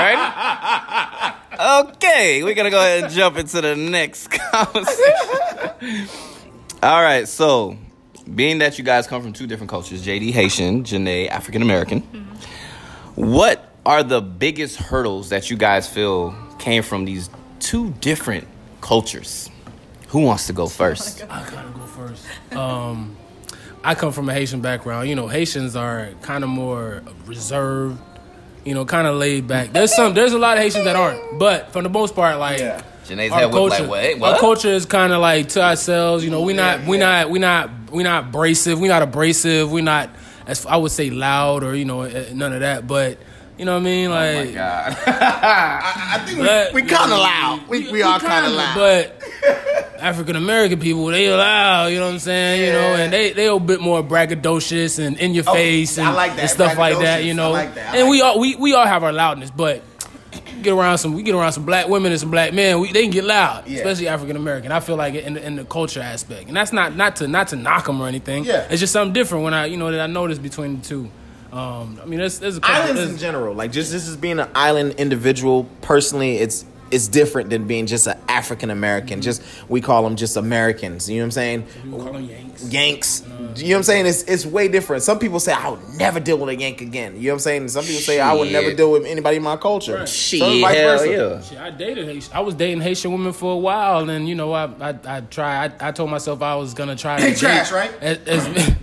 right. 0.00 1.34
Okay, 1.60 2.42
we're 2.42 2.54
gonna 2.54 2.70
go 2.70 2.78
ahead 2.78 3.04
and 3.04 3.12
jump 3.12 3.36
into 3.36 3.60
the 3.60 3.74
next 3.76 4.28
conversation. 4.30 6.08
All 6.82 7.02
right, 7.02 7.26
so 7.28 7.76
being 8.34 8.58
that 8.58 8.78
you 8.78 8.84
guys 8.84 9.06
come 9.06 9.22
from 9.22 9.32
two 9.32 9.46
different 9.46 9.70
cultures, 9.70 10.04
JD 10.04 10.32
Haitian, 10.32 10.84
Janae 10.84 11.28
African 11.28 11.62
American, 11.62 12.00
what 13.16 13.64
are 13.84 14.02
the 14.02 14.20
biggest 14.20 14.76
hurdles 14.76 15.28
that 15.30 15.50
you 15.50 15.56
guys 15.56 15.88
feel 15.88 16.34
came 16.58 16.82
from 16.82 17.04
these 17.04 17.28
two 17.60 17.90
different 18.00 18.46
cultures? 18.80 19.50
Who 20.08 20.20
wants 20.20 20.46
to 20.46 20.52
go 20.52 20.66
first? 20.68 21.24
I 21.24 21.48
gotta 21.50 21.70
go 21.70 21.86
first. 21.86 22.26
Um, 22.54 23.16
I 23.84 23.94
come 23.94 24.12
from 24.12 24.28
a 24.28 24.34
Haitian 24.34 24.60
background. 24.60 25.08
You 25.08 25.14
know, 25.14 25.28
Haitians 25.28 25.76
are 25.76 26.10
kind 26.22 26.44
of 26.44 26.50
more 26.50 27.02
reserved. 27.26 28.00
You 28.64 28.74
know, 28.74 28.84
kind 28.84 29.06
of 29.06 29.16
laid 29.16 29.46
back. 29.46 29.72
There's 29.72 29.94
some. 29.94 30.14
There's 30.14 30.32
a 30.32 30.38
lot 30.38 30.58
of 30.58 30.62
Haitians 30.62 30.84
that 30.84 30.96
aren't, 30.96 31.38
but 31.38 31.72
for 31.72 31.82
the 31.82 31.88
most 31.88 32.14
part, 32.14 32.38
like. 32.38 32.58
Yeah. 32.58 32.82
Janae's 33.08 33.32
Our 33.32 33.40
head 33.40 33.50
culture, 33.50 33.82
like, 33.84 33.90
wait, 33.90 34.22
our 34.22 34.38
culture 34.38 34.68
is 34.68 34.84
kind 34.84 35.14
of 35.14 35.20
like 35.22 35.48
to 35.50 35.62
ourselves. 35.62 36.22
You 36.22 36.30
know, 36.30 36.42
we 36.42 36.52
not, 36.52 36.84
we 36.84 36.98
not, 36.98 37.30
we 37.30 37.38
not, 37.38 37.70
we 37.90 38.02
not 38.02 38.24
abrasive. 38.24 38.78
We 38.78 38.88
not 38.88 39.00
abrasive. 39.00 39.72
We 39.72 39.80
not, 39.80 40.10
as 40.46 40.66
I 40.66 40.76
would 40.76 40.92
say, 40.92 41.08
loud 41.08 41.64
or 41.64 41.74
you 41.74 41.86
know, 41.86 42.02
eh, 42.02 42.32
none 42.34 42.52
of 42.52 42.60
that. 42.60 42.86
But 42.86 43.18
you 43.58 43.64
know 43.64 43.72
what 43.74 43.80
I 43.80 43.84
mean? 43.84 44.10
Oh 44.10 44.14
Like, 44.14 44.46
my 44.46 44.52
god. 44.52 44.96
I 45.06 46.22
think 46.26 46.38
But- 46.38 46.72
we, 46.74 46.82
we 46.82 46.88
kind 46.88 47.12
of 47.12 47.18
loud. 47.18 47.68
We, 47.68 47.90
we, 47.90 48.02
are 48.02 48.18
kind 48.20 48.46
of 48.46 48.52
loud. 48.52 48.74
But 48.76 49.22
African 50.00 50.36
American 50.36 50.78
people, 50.78 51.06
they 51.06 51.28
loud, 51.30 51.86
you 51.88 51.98
know 51.98 52.06
what 52.06 52.12
I'm 52.14 52.18
saying? 52.20 52.60
You 52.60 52.72
know, 52.72 52.78
Yeah. 52.78 52.96
and 52.98 53.12
they 53.12 53.32
they 53.32 53.46
a 53.48 53.58
bit 53.58 53.80
more 53.80 54.02
braggadocious 54.02 55.04
and 55.04 55.18
in 55.18 55.34
your 55.34 55.44
Oh, 55.46 55.52
face 55.54 55.98
and, 55.98 56.14
like 56.14 56.32
that, 56.36 56.40
and 56.42 56.50
stuff 56.50 56.78
like 56.78 56.98
that, 57.00 57.24
you 57.24 57.34
know. 57.34 57.48
I 57.48 57.64
like 57.64 57.74
that, 57.74 57.94
I 57.94 57.98
and 57.98 58.02
like 58.06 58.10
we 58.10 58.20
all 58.22 58.38
we, 58.38 58.54
we 58.56 58.74
all 58.74 58.86
have 58.86 59.02
our 59.02 59.12
loudness, 59.12 59.50
but 59.50 59.82
get 60.62 60.72
around 60.72 60.98
some 60.98 61.14
we 61.14 61.22
get 61.24 61.34
around 61.34 61.52
some 61.52 61.64
black 61.66 61.88
women 61.88 62.12
and 62.12 62.20
some 62.20 62.30
black 62.30 62.52
men, 62.54 62.78
we, 62.80 62.92
they 62.92 63.02
can 63.02 63.10
get 63.10 63.24
loud, 63.24 63.66
Yeah. 63.66 63.78
especially 63.78 64.06
African 64.06 64.36
American. 64.36 64.70
I 64.70 64.78
feel 64.80 64.94
like 64.96 65.14
in 65.14 65.34
the, 65.34 65.44
in 65.44 65.56
the 65.56 65.64
culture 65.64 66.00
aspect, 66.00 66.46
and 66.46 66.56
that's 66.56 66.72
not 66.72 66.94
not 66.94 67.16
to 67.16 67.26
not 67.26 67.48
to 67.48 67.56
knock 67.56 67.86
them 67.86 68.00
or 68.00 68.06
anything. 68.06 68.44
Yeah. 68.44 68.68
it's 68.70 68.78
just 68.80 68.92
something 68.92 69.12
different 69.12 69.42
when 69.44 69.54
I 69.54 69.66
you 69.66 69.76
know 69.76 69.90
that 69.90 70.00
I 70.00 70.06
noticed 70.06 70.42
between 70.42 70.78
the 70.80 70.86
two. 70.86 71.10
Um, 71.52 71.98
I 72.02 72.06
mean, 72.06 72.18
there's, 72.18 72.38
there's 72.38 72.58
a 72.58 72.60
couple, 72.60 72.76
Islands 72.76 72.94
there's- 73.00 73.12
in 73.14 73.18
general, 73.18 73.54
like 73.54 73.72
just 73.72 73.90
this 73.90 74.06
is 74.06 74.16
being 74.16 74.38
an 74.38 74.48
island 74.54 74.94
individual. 74.98 75.64
Personally, 75.82 76.36
it's 76.36 76.64
it's 76.90 77.06
different 77.06 77.50
than 77.50 77.66
being 77.66 77.84
just 77.86 78.06
an 78.06 78.18
African 78.28 78.70
American. 78.70 79.20
Just 79.20 79.42
we 79.68 79.80
call 79.82 80.02
them 80.04 80.16
just 80.16 80.36
Americans. 80.38 81.08
You 81.08 81.16
know 81.16 81.22
what 81.22 81.26
I'm 81.26 81.30
saying? 81.32 81.66
we 81.84 81.90
call 81.92 82.12
them 82.14 82.24
Yanks. 82.24 82.64
Yanks. 82.72 83.22
You 83.56 83.68
know 83.68 83.72
what 83.72 83.76
I'm 83.78 83.82
saying? 83.82 84.06
It's 84.06 84.22
it's 84.22 84.46
way 84.46 84.68
different. 84.68 85.02
Some 85.02 85.18
people 85.18 85.40
say 85.40 85.52
I 85.52 85.68
would 85.70 85.80
never 85.98 86.20
deal 86.20 86.38
with 86.38 86.48
a 86.50 86.56
Yank 86.56 86.80
again. 86.80 87.16
You 87.16 87.22
know 87.24 87.28
what 87.30 87.34
I'm 87.34 87.38
saying? 87.40 87.68
Some 87.68 87.84
people 87.84 88.00
say 88.00 88.20
I 88.20 88.32
would 88.32 88.52
never 88.52 88.72
deal 88.72 88.92
with 88.92 89.04
anybody 89.04 89.36
in 89.38 89.42
my 89.42 89.56
culture. 89.56 89.96
Right. 89.96 90.08
Shit, 90.08 90.40
So 90.40 90.60
vice 90.60 90.76
hell 90.76 90.98
versa. 90.98 91.10
yeah. 91.10 91.40
Shit, 91.42 91.58
I 91.58 91.70
dated 91.70 92.06
Haitian. 92.06 92.32
I 92.34 92.40
was 92.40 92.54
dating 92.54 92.80
Haitian 92.82 93.10
women 93.12 93.32
for 93.32 93.52
a 93.52 93.56
while, 93.58 94.08
and 94.08 94.28
you 94.28 94.34
know, 94.34 94.52
I 94.52 94.64
I, 94.80 94.94
I 95.06 95.20
try. 95.22 95.66
I, 95.66 95.88
I 95.88 95.92
told 95.92 96.10
myself 96.10 96.40
I 96.42 96.54
was 96.56 96.72
gonna 96.74 96.96
try. 96.96 97.20
They 97.20 97.32
to 97.34 97.38
trash, 97.38 97.72
right? 97.72 97.90
As, 98.00 98.18
as, 98.26 98.46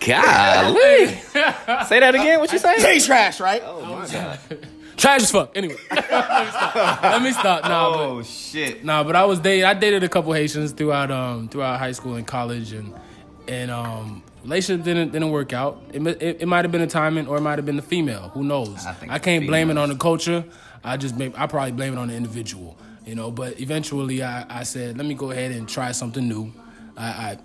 Golly. 0.00 1.06
Say 1.86 2.00
that 2.00 2.14
again. 2.14 2.38
What 2.40 2.52
you 2.52 2.58
say? 2.58 2.80
They 2.82 2.98
trash, 3.00 3.40
right? 3.40 3.62
Oh 3.64 3.84
my 3.84 4.06
god. 4.06 4.38
trash 4.96 5.22
as 5.22 5.30
fuck. 5.30 5.52
Anyway, 5.56 5.76
let 5.90 6.02
me 6.02 6.50
stop. 6.50 7.02
Let 7.02 7.22
me 7.22 7.32
stop. 7.32 7.62
Nah, 7.64 7.90
but, 7.92 7.98
Oh 8.00 8.22
shit. 8.22 8.84
nah, 8.84 9.02
but 9.04 9.16
I 9.16 9.24
was 9.24 9.38
dating. 9.40 9.64
I 9.64 9.74
dated 9.74 10.02
a 10.04 10.08
couple 10.08 10.32
Haitians 10.32 10.72
throughout 10.72 11.10
um 11.10 11.48
throughout 11.48 11.78
high 11.78 11.92
school 11.92 12.14
and 12.14 12.26
college, 12.26 12.72
and 12.72 12.94
and 13.48 13.70
um 13.70 14.22
relationship 14.42 14.84
didn't 14.84 15.12
didn't 15.12 15.30
work 15.30 15.52
out. 15.52 15.82
It 15.92 16.02
mi- 16.02 16.10
it, 16.12 16.42
it 16.42 16.46
might 16.46 16.64
have 16.64 16.72
been 16.72 16.80
the 16.82 16.86
timing, 16.86 17.26
or 17.26 17.36
it 17.38 17.42
might 17.42 17.58
have 17.58 17.66
been 17.66 17.76
the 17.76 17.82
female. 17.82 18.28
Who 18.34 18.44
knows? 18.44 18.86
I 18.86 18.92
think 18.92 19.12
I 19.12 19.18
can't 19.18 19.46
blame 19.46 19.70
it 19.70 19.78
on 19.78 19.88
the 19.88 19.96
culture. 19.96 20.44
I 20.82 20.96
just 20.96 21.16
may, 21.16 21.30
I 21.36 21.46
probably 21.46 21.72
blame 21.72 21.92
it 21.92 21.98
on 21.98 22.08
the 22.08 22.14
individual. 22.14 22.76
You 23.06 23.14
know, 23.14 23.30
but 23.30 23.60
eventually 23.60 24.22
I, 24.22 24.60
I 24.60 24.62
said, 24.62 24.96
let 24.96 25.04
me 25.06 25.14
go 25.14 25.30
ahead 25.30 25.50
and 25.52 25.68
try 25.68 25.90
something 25.92 26.26
new. 26.28 26.52
I, 26.96 27.06
I 27.06 27.38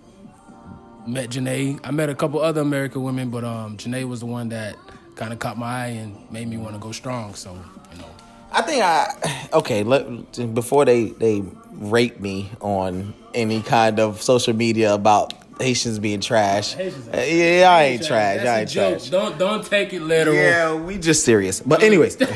met 1.07 1.29
Janae. 1.29 1.79
I 1.83 1.91
met 1.91 2.09
a 2.09 2.15
couple 2.15 2.39
other 2.41 2.61
American 2.61 3.03
women, 3.03 3.29
but 3.29 3.43
um, 3.43 3.77
Janae 3.77 4.07
was 4.07 4.19
the 4.21 4.25
one 4.25 4.49
that 4.49 4.75
kind 5.15 5.31
of 5.33 5.39
caught 5.39 5.57
my 5.57 5.65
eye 5.83 5.87
and 5.87 6.15
made 6.31 6.47
me 6.47 6.57
want 6.57 6.73
to 6.73 6.79
go 6.79 6.91
strong. 6.91 7.33
So, 7.35 7.53
you 7.93 7.99
know. 7.99 8.05
I 8.51 8.61
think 8.61 8.83
I 8.83 9.47
okay. 9.53 9.83
Let, 9.83 10.53
before 10.53 10.85
they 10.85 11.09
they 11.09 11.43
rate 11.73 12.21
me 12.21 12.49
on 12.61 13.13
any 13.33 13.61
kind 13.61 13.99
of 13.99 14.21
social 14.21 14.53
media 14.53 14.93
about 14.93 15.33
Haitians 15.59 15.99
being 15.99 16.21
trash. 16.21 16.73
Haitians 16.73 17.07
Uh, 17.07 17.17
yeah, 17.27 17.69
I 17.69 17.83
ain't 17.83 18.05
trash. 18.05 18.37
That's 18.37 18.47
I 18.49 18.57
a 18.57 18.61
ain't 18.61 18.69
joke. 18.69 18.97
trash. 18.99 19.09
Don't 19.09 19.37
don't 19.37 19.65
take 19.65 19.91
it 19.93 20.01
literal. 20.01 20.35
Yeah, 20.37 20.73
we 20.75 20.97
just 20.97 21.25
serious. 21.25 21.59
But 21.59 21.83
anyways, 21.83 22.15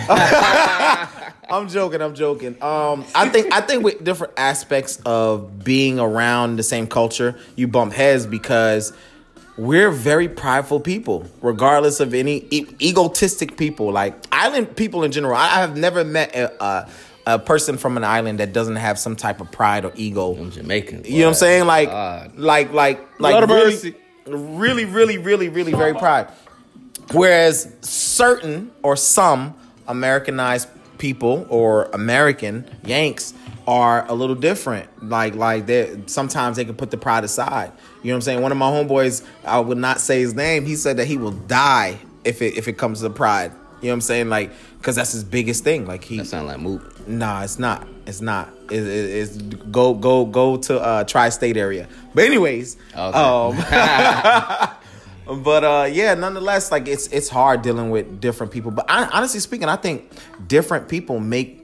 I'm 1.50 1.68
joking. 1.68 2.02
I'm 2.02 2.16
joking. 2.16 2.62
Um, 2.62 3.06
I 3.16 3.30
think 3.30 3.54
I 3.54 3.62
think 3.62 3.84
with 3.84 4.04
different 4.04 4.34
aspects 4.38 5.00
of 5.06 5.64
being 5.64 6.00
around 6.00 6.58
the 6.58 6.64
same 6.64 6.88
culture, 6.88 7.38
you 7.56 7.68
bump 7.68 7.94
heads 7.94 8.26
because 8.26 8.94
we're 9.58 9.92
very 9.92 10.30
prideful 10.30 10.80
people, 10.80 11.26
regardless 11.42 12.00
of 12.00 12.14
any 12.14 12.46
e- 12.50 12.68
egotistic 12.82 13.58
people. 13.58 13.92
Like 13.92 14.16
island 14.32 14.76
people 14.76 15.04
in 15.04 15.12
general, 15.12 15.36
I 15.36 15.48
have 15.48 15.76
never 15.76 16.04
met 16.04 16.36
a, 16.36 16.64
a 16.64 16.90
a 17.28 17.40
person 17.40 17.78
from 17.78 17.98
an 17.98 18.04
island 18.04 18.40
that 18.40 18.54
doesn't 18.54 18.78
have 18.78 18.98
some 18.98 19.16
type 19.16 19.42
of 19.42 19.52
pride 19.52 19.86
or 19.86 19.92
ego. 19.96 20.36
I'm 20.36 20.52
Jamaican. 20.52 21.04
You 21.06 21.20
know 21.20 21.26
what 21.26 21.28
I'm 21.30 21.34
saying? 21.36 21.66
Like, 21.66 21.90
like, 22.36 22.74
like, 22.74 23.20
like, 23.20 23.48
Lord 23.48 23.50
really, 23.50 23.94
really, 24.28 24.86
really, 24.86 25.18
really, 25.18 25.50
really, 25.50 25.74
very 25.74 25.94
proud. 25.94 26.32
Whereas 27.12 27.72
certain 27.82 28.72
or 28.84 28.96
some 28.96 29.56
Americanized 29.88 30.70
people 31.00 31.48
or 31.50 31.86
American 31.94 32.70
Yanks 32.86 33.34
are 33.68 34.06
a 34.08 34.14
little 34.14 34.36
different. 34.36 34.88
Like, 35.10 35.34
like 35.36 35.66
they 35.66 36.00
sometimes 36.06 36.58
they 36.58 36.66
can 36.66 36.76
put 36.76 36.92
the 36.92 36.98
pride 36.98 37.24
aside. 37.24 37.72
You 38.04 38.10
know 38.10 38.14
what 38.14 38.18
I'm 38.18 38.22
saying? 38.22 38.42
One 38.42 38.52
of 38.52 38.58
my 38.58 38.70
homeboys, 38.70 39.26
I 39.44 39.60
would 39.60 39.78
not 39.80 40.00
say 40.00 40.20
his 40.22 40.34
name. 40.36 40.66
He 40.66 40.76
said 40.76 40.98
that 40.98 41.06
he 41.08 41.18
will 41.18 41.32
die 41.32 41.98
if 42.24 42.42
it 42.42 42.56
if 42.58 42.68
it 42.68 42.74
comes 42.78 43.02
to 43.02 43.10
pride. 43.10 43.52
You 43.82 43.86
know 43.88 43.92
what 43.92 43.94
I'm 43.96 44.02
saying? 44.02 44.30
Like, 44.30 44.52
because 44.78 44.96
that's 44.98 45.14
his 45.14 45.24
biggest 45.24 45.64
thing. 45.64 45.88
Like 45.88 46.04
he 46.04 46.18
That 46.18 46.26
sound 46.26 46.48
like 46.48 46.60
Moot. 46.60 47.08
Nah, 47.08 47.44
it's 47.44 47.58
not. 47.60 47.88
It's 48.06 48.22
not. 48.22 48.50
It, 48.70 48.84
it, 48.84 48.88
it's 48.88 49.38
go 49.38 49.94
go 49.94 50.26
go 50.26 50.58
to 50.58 50.80
uh 50.80 51.04
tri-state 51.06 51.56
area. 51.58 51.88
But 52.14 52.26
anyways, 52.26 52.76
Okay. 52.94 53.18
um, 53.18 53.56
but 55.36 55.64
uh, 55.64 55.88
yeah, 55.92 56.14
nonetheless, 56.14 56.72
like 56.72 56.88
it's 56.88 57.08
it's 57.08 57.30
hard 57.30 57.62
dealing 57.62 57.90
with 57.90 58.20
different 58.20 58.52
people. 58.52 58.72
But 58.72 58.86
I, 58.90 59.06
honestly 59.06 59.40
speaking, 59.40 59.70
I 59.70 59.76
think 59.76 60.12
different 60.48 60.88
people 60.88 61.20
make 61.20 61.64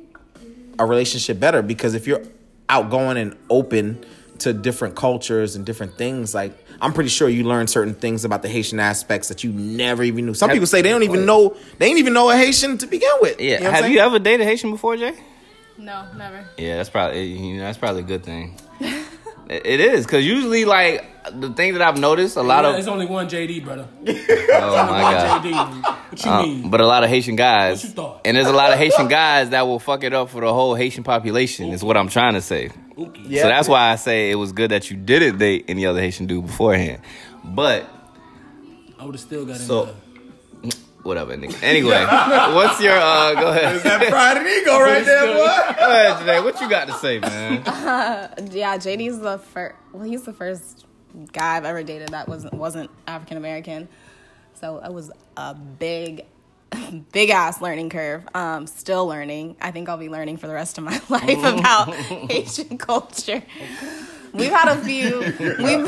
a 0.78 0.86
relationship 0.86 1.39
better 1.39 1.62
because 1.62 1.95
if 1.95 2.06
you're 2.08 2.23
outgoing 2.69 3.17
and 3.17 3.36
open 3.49 4.06
to 4.39 4.51
different 4.51 4.95
cultures 4.95 5.56
and 5.56 5.65
different 5.65 5.93
things, 5.97 6.34
like 6.36 6.51
I'm 6.82 6.93
pretty 6.93 7.10
sure 7.10 7.30
you 7.30 7.43
learn 7.43 7.67
certain 7.67 7.93
things 7.95 8.25
about 8.25 8.41
the 8.41 8.49
Haitian 8.49 8.80
aspects 8.80 9.30
that 9.30 9.43
you 9.43 9.51
never 9.51 10.04
even 10.04 10.25
knew. 10.25 10.34
Some 10.34 10.49
Have- 10.49 10.56
people 10.56 10.67
say 10.67 10.82
they 10.82 10.89
don't 10.89 11.04
even 11.04 11.25
know 11.25 11.56
they 11.78 11.88
ain't 11.88 11.99
even 11.99 12.13
know 12.13 12.30
a 12.30 12.36
Haitian 12.36 12.78
to 12.80 12.88
begin 12.88 13.12
with. 13.21 13.39
Yeah. 13.39 13.58
You 13.60 13.63
know 13.63 13.71
Have 13.71 13.80
saying? 13.82 13.93
you 13.93 13.99
ever 13.99 14.19
dated 14.19 14.45
Haitian 14.45 14.71
before, 14.71 14.97
Jay? 14.97 15.13
No, 15.78 16.06
never. 16.15 16.45
Yeah, 16.58 16.78
that's 16.78 16.89
probably 16.89 17.23
you 17.25 17.58
know 17.58 17.63
that's 17.63 17.78
probably 17.78 18.01
a 18.01 18.06
good 18.06 18.23
thing. 18.23 18.58
it 19.49 19.65
it 19.65 19.79
is 19.79 20.05
because 20.05 20.25
usually 20.25 20.65
like 20.65 21.05
the 21.39 21.49
thing 21.53 21.73
that 21.73 21.81
I've 21.81 21.99
noticed 21.99 22.36
a 22.38 22.41
lot 22.43 22.63
Yeah, 22.63 22.69
of 22.69 22.75
There's 22.75 22.88
only 22.88 23.05
one 23.08 23.27
JD, 23.27 23.63
brother. 23.63 23.88
oh 24.08 24.08
my 24.08 25.01
god. 25.01 25.43
JD. 25.43 25.84
What 26.12 26.25
you 26.25 26.31
Uh, 26.31 26.43
mean? 26.43 26.69
but 26.69 26.81
a 26.81 26.86
lot 26.88 27.03
of 27.03 27.10
Haitian 27.10 27.36
guys, 27.36 27.77
What 27.77 27.84
you 27.89 27.95
thought? 27.95 28.21
and 28.25 28.38
there's 28.38 28.47
a 28.47 28.53
lot 28.53 28.71
of 28.71 28.77
Haitian 28.77 29.08
guys 29.08 29.49
that 29.49 29.65
will 29.67 29.79
fuck 29.79 30.03
it 30.03 30.13
up 30.13 30.29
for 30.29 30.41
the 30.41 30.53
whole 30.53 30.75
Haitian 30.75 31.03
population. 31.03 31.69
Is 31.71 31.84
what 31.84 31.97
I'm 31.97 32.10
trying 32.10 32.34
to 32.36 32.41
say. 32.41 32.69
Yeah. 33.25 33.41
So 33.43 33.47
that's 33.49 33.67
why 33.67 33.91
I 33.91 33.95
say 33.95 34.29
it 34.31 34.36
was 34.36 34.51
good 34.51 34.71
that 34.71 34.89
you 34.91 34.97
didn't 34.97 35.38
date 35.39 35.65
any 35.67 35.86
other 35.86 35.99
Haitian 35.99 36.27
dude 36.27 36.45
beforehand. 36.45 37.01
But 37.43 37.89
I 38.99 39.03
would 39.05 39.15
have 39.15 39.21
still 39.21 39.45
got 39.45 39.53
in 39.58 39.62
So- 39.62 39.86
there. 39.86 39.95
Whatever, 41.06 41.36
nigga. 41.38 41.62
Anyway, 41.63 42.04
what's 42.56 42.82
your 42.82 42.98
uh? 42.98 43.34
Go 43.36 43.50
ahead. 43.52 43.82
that 43.82 44.10
pride 44.10 44.38
and 44.38 44.48
ego 44.48 44.80
right 44.80 45.06
there, 45.06 45.26
boy. 45.28 45.76
Go 45.80 45.91
ahead, 45.91 46.18
Janae. 46.18 46.44
What 46.44 46.60
you 46.60 46.70
got 46.70 46.88
to 46.88 46.94
say, 46.96 47.20
man? 47.20 47.63
Yeah, 48.52 48.78
JD's 48.78 49.20
the 49.20 49.38
first. 49.38 49.76
Well, 49.94 50.04
he's 50.04 50.24
the 50.24 50.34
first 50.34 50.86
guy 51.32 51.58
I've 51.58 51.65
ever 51.65 51.84
dated 51.84 52.10
that 52.10 52.28
wasn't 52.28 52.54
wasn't 52.54 52.89
African 53.08 53.38
American. 53.38 53.88
So 54.60 54.80
it 54.84 54.91
was 54.94 55.12
a 55.38 55.54
big, 55.54 56.26
big 57.12 57.30
ass 57.30 57.62
learning 57.62 57.89
curve. 57.89 58.24
Um, 58.34 58.68
still 58.68 59.06
learning. 59.08 59.58
I 59.62 59.72
think 59.72 59.89
I'll 59.89 59.98
be 59.98 60.10
learning 60.10 60.38
for 60.38 60.48
the 60.48 60.54
rest 60.54 60.78
of 60.78 60.84
my 60.84 61.00
life 61.10 61.39
about 61.39 61.94
Asian 62.32 62.78
culture. 62.78 63.44
We've 64.34 64.52
had 64.52 64.78
a 64.78 64.82
few. 64.84 65.20
We've 65.39 65.86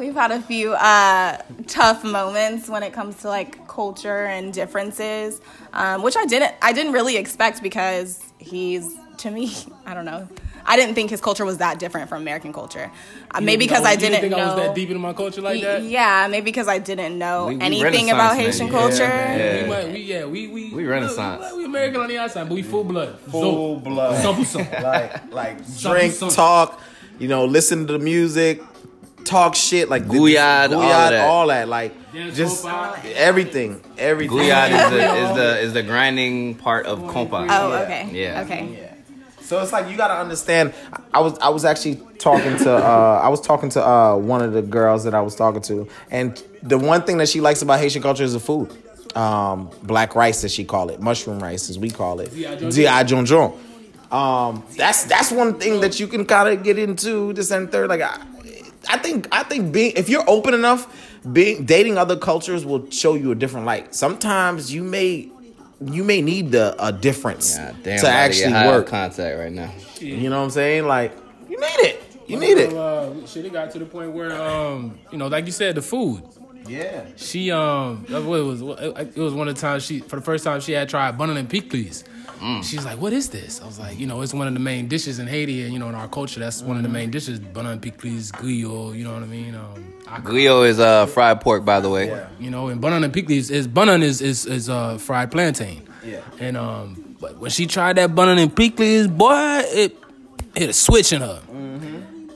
we've 0.00 0.14
had 0.14 0.32
a 0.32 0.40
few 0.42 0.72
uh, 0.72 1.40
tough 1.68 2.02
moments 2.02 2.68
when 2.68 2.82
it 2.82 2.92
comes 2.92 3.16
to 3.18 3.28
like 3.28 3.68
culture 3.68 4.24
and 4.24 4.52
differences, 4.52 5.40
um, 5.72 6.02
which 6.02 6.16
I 6.16 6.24
didn't. 6.24 6.54
I 6.62 6.72
didn't 6.72 6.92
really 6.92 7.16
expect 7.16 7.62
because 7.62 8.20
he's 8.38 8.96
to 9.18 9.30
me. 9.30 9.52
I 9.86 9.94
don't 9.94 10.06
know. 10.06 10.26
I 10.66 10.76
didn't 10.76 10.94
think 10.94 11.10
his 11.10 11.20
culture 11.20 11.44
was 11.44 11.58
that 11.58 11.78
different 11.78 12.08
from 12.08 12.20
American 12.22 12.52
culture. 12.52 12.90
Uh, 13.30 13.40
maybe 13.40 13.64
because 13.64 13.84
I 13.84 13.96
didn't 13.96 14.20
think 14.20 14.32
know. 14.32 14.38
I 14.38 14.46
was 14.54 14.56
that 14.56 14.74
deep 14.74 14.88
into 14.90 15.00
my 15.00 15.12
culture 15.14 15.40
like 15.40 15.60
that. 15.62 15.82
Yeah, 15.82 16.28
maybe 16.30 16.44
because 16.44 16.68
I 16.68 16.78
didn't 16.78 17.18
know 17.18 17.46
We- 17.48 17.56
we 17.56 17.62
anything 17.62 18.10
about 18.10 18.36
Haitian 18.36 18.70
man. 18.70 18.80
culture. 18.80 19.04
Yeah. 19.04 19.62
We, 19.62 19.68
might, 19.68 19.92
we 19.92 19.98
yeah 20.00 20.24
we 20.24 20.48
we 20.48 20.74
We 20.74 20.84
Renaissance. 20.86 21.52
We, 21.52 21.58
we 21.58 21.64
American 21.64 22.00
on 22.02 22.08
the 22.08 22.18
outside, 22.18 22.48
but 22.48 22.54
we 22.54 22.62
full 22.62 22.84
blood. 22.84 23.18
Full 23.30 23.76
blood. 23.80 24.22
Some 24.22 24.44
some. 24.52 24.66
like 24.82 25.32
like 25.32 25.78
drink, 25.80 26.14
talk, 26.30 26.80
you 27.18 27.28
know, 27.28 27.44
listen 27.46 27.86
to 27.86 27.94
the 27.94 27.98
music, 27.98 28.60
talk 29.24 29.54
shit, 29.54 29.88
like 29.88 30.06
this- 30.06 30.12
Gouyad, 30.20 30.72
all 30.72 30.80
that. 30.80 31.26
all 31.28 31.46
that, 31.48 31.68
like 31.68 31.94
Dance 32.12 32.36
just 32.36 32.64
compa. 32.64 33.04
everything, 33.14 33.80
everything. 33.98 34.36
Gouyad 34.38 34.70
is 34.70 34.90
the 34.90 35.14
is 35.30 35.36
the 35.36 35.60
is 35.60 35.72
the 35.74 35.82
grinding 35.82 36.54
part 36.56 36.86
of 36.86 36.98
compa. 37.00 37.46
Oh, 37.48 37.72
okay. 37.84 38.08
Yeah. 38.12 38.42
Okay. 38.42 38.86
So 39.40 39.60
it's 39.60 39.72
like 39.72 39.90
you 39.90 39.96
gotta 39.96 40.14
understand. 40.14 40.72
I 41.12 41.20
was 41.20 41.38
I 41.40 41.48
was 41.48 41.64
actually 41.64 41.96
talking 42.18 42.56
to 42.58 42.72
uh, 42.72 43.20
I 43.22 43.28
was 43.28 43.40
talking 43.40 43.68
to 43.70 43.84
uh, 43.84 44.16
one 44.16 44.42
of 44.42 44.52
the 44.52 44.62
girls 44.62 45.04
that 45.04 45.14
I 45.14 45.20
was 45.22 45.34
talking 45.34 45.62
to, 45.62 45.88
and 46.10 46.40
the 46.62 46.78
one 46.78 47.02
thing 47.02 47.18
that 47.18 47.28
she 47.28 47.40
likes 47.40 47.60
about 47.62 47.80
Haitian 47.80 48.02
culture 48.02 48.22
is 48.24 48.32
the 48.32 48.40
food. 48.40 48.70
Um, 49.16 49.70
black 49.82 50.14
rice, 50.14 50.44
as 50.44 50.52
she 50.54 50.64
call 50.64 50.88
it, 50.90 51.00
mushroom 51.00 51.40
rice, 51.40 51.68
as 51.68 51.80
we 51.80 51.90
call 51.90 52.20
it, 52.20 52.30
Di 52.32 53.02
jonjon. 53.04 53.56
Um, 54.12 54.62
that's 54.76 55.04
that's 55.04 55.32
one 55.32 55.58
thing 55.58 55.80
that 55.80 55.98
you 55.98 56.06
can 56.06 56.24
kind 56.26 56.48
of 56.56 56.62
get 56.62 56.78
into 56.78 57.32
this 57.32 57.50
and 57.50 57.70
third. 57.72 57.88
Like 57.88 58.02
I, 58.02 58.24
I 58.88 58.98
think 58.98 59.28
I 59.32 59.42
think 59.42 59.72
being 59.72 59.92
if 59.96 60.08
you're 60.08 60.28
open 60.28 60.54
enough, 60.54 60.86
being 61.32 61.64
dating 61.64 61.98
other 61.98 62.16
cultures 62.16 62.64
will 62.64 62.90
show 62.90 63.14
you 63.14 63.30
a 63.30 63.34
different 63.34 63.66
light. 63.66 63.94
Sometimes 63.94 64.72
you 64.72 64.82
may 64.82 65.30
you 65.84 66.04
may 66.04 66.20
need 66.22 66.50
the 66.50 66.74
a 66.84 66.92
difference 66.92 67.56
God 67.56 67.76
damn, 67.82 67.98
to 68.00 68.06
I'm 68.08 68.12
actually 68.14 68.52
get 68.52 68.66
work. 68.66 68.86
contact 68.86 69.38
right 69.38 69.52
now. 69.52 69.72
You 69.98 70.30
know 70.30 70.38
what 70.38 70.44
I'm 70.44 70.50
saying? 70.50 70.86
Like 70.86 71.12
you 71.48 71.58
need 71.58 71.66
it. 71.66 72.02
You 72.26 72.38
need 72.38 72.58
it. 72.58 72.72
Uh, 72.72 73.26
shit, 73.26 73.44
it 73.44 73.52
got 73.52 73.72
to 73.72 73.80
the 73.80 73.84
point 73.86 74.12
where, 74.12 74.40
um, 74.40 74.96
you 75.10 75.18
know, 75.18 75.26
like 75.26 75.46
you 75.46 75.52
said, 75.52 75.74
the 75.74 75.82
food. 75.82 76.22
Yeah. 76.68 77.06
She 77.16 77.50
um, 77.50 78.06
that 78.08 78.22
was 78.22 78.60
it 78.62 79.16
was 79.16 79.34
one 79.34 79.48
of 79.48 79.54
the 79.56 79.60
times 79.60 79.84
she 79.84 79.98
for 80.00 80.16
the 80.16 80.22
first 80.22 80.44
time 80.44 80.60
she 80.60 80.72
had 80.72 80.88
tried 80.88 81.18
bun 81.18 81.36
and 81.36 81.48
pickles. 81.48 82.04
Mm. 82.40 82.64
She's 82.64 82.84
like, 82.84 82.98
"What 83.00 83.12
is 83.12 83.28
this?" 83.28 83.60
I 83.62 83.66
was 83.66 83.78
like, 83.78 83.98
"You 83.98 84.06
know, 84.06 84.22
it's 84.22 84.32
one 84.32 84.46
of 84.48 84.54
the 84.54 84.60
main 84.60 84.88
dishes 84.88 85.18
in 85.18 85.26
Haiti, 85.26 85.62
and 85.64 85.72
you 85.72 85.78
know, 85.78 85.88
in 85.88 85.94
our 85.94 86.08
culture, 86.08 86.40
that's 86.40 86.62
one 86.62 86.76
of 86.76 86.82
the 86.82 86.88
Mm-hmm. 86.88 86.94
main 86.96 87.10
dishes: 87.10 87.38
bun 87.38 87.66
and 87.66 87.80
pickles, 87.82 88.32
griot. 88.32 88.96
You 88.96 89.04
know 89.04 89.12
what 89.14 89.22
I 89.22 89.26
mean? 89.26 89.54
Um, 89.54 89.92
I- 90.08 90.20
Griot 90.20 90.68
is 90.68 90.80
uh, 90.80 91.06
fried 91.06 91.40
pork, 91.40 91.64
by 91.64 91.80
the 91.80 91.88
way. 91.90 92.06
you 92.38 92.50
know, 92.50 92.68
and 92.68 92.80
bun 92.80 92.92
and 93.04 93.12
pickles 93.12 93.50
is 93.50 93.66
bun 93.68 93.88
is 94.02 94.20
is 94.22 94.46
is 94.46 94.68
uh, 94.68 94.96
fried 94.98 95.30
plantain. 95.30 95.86
Yeah. 96.04 96.20
And 96.40 96.56
um, 96.56 97.16
but 97.20 97.36
when 97.38 97.50
she 97.50 97.66
tried 97.66 97.96
that 97.96 98.14
bun 98.14 98.38
and 98.38 98.54
pickles, 98.56 99.06
boy, 99.08 99.62
it 99.66 99.96
hit 100.54 100.70
a 100.70 100.72
switch 100.72 101.12
in 101.12 101.20
her. 101.20 101.40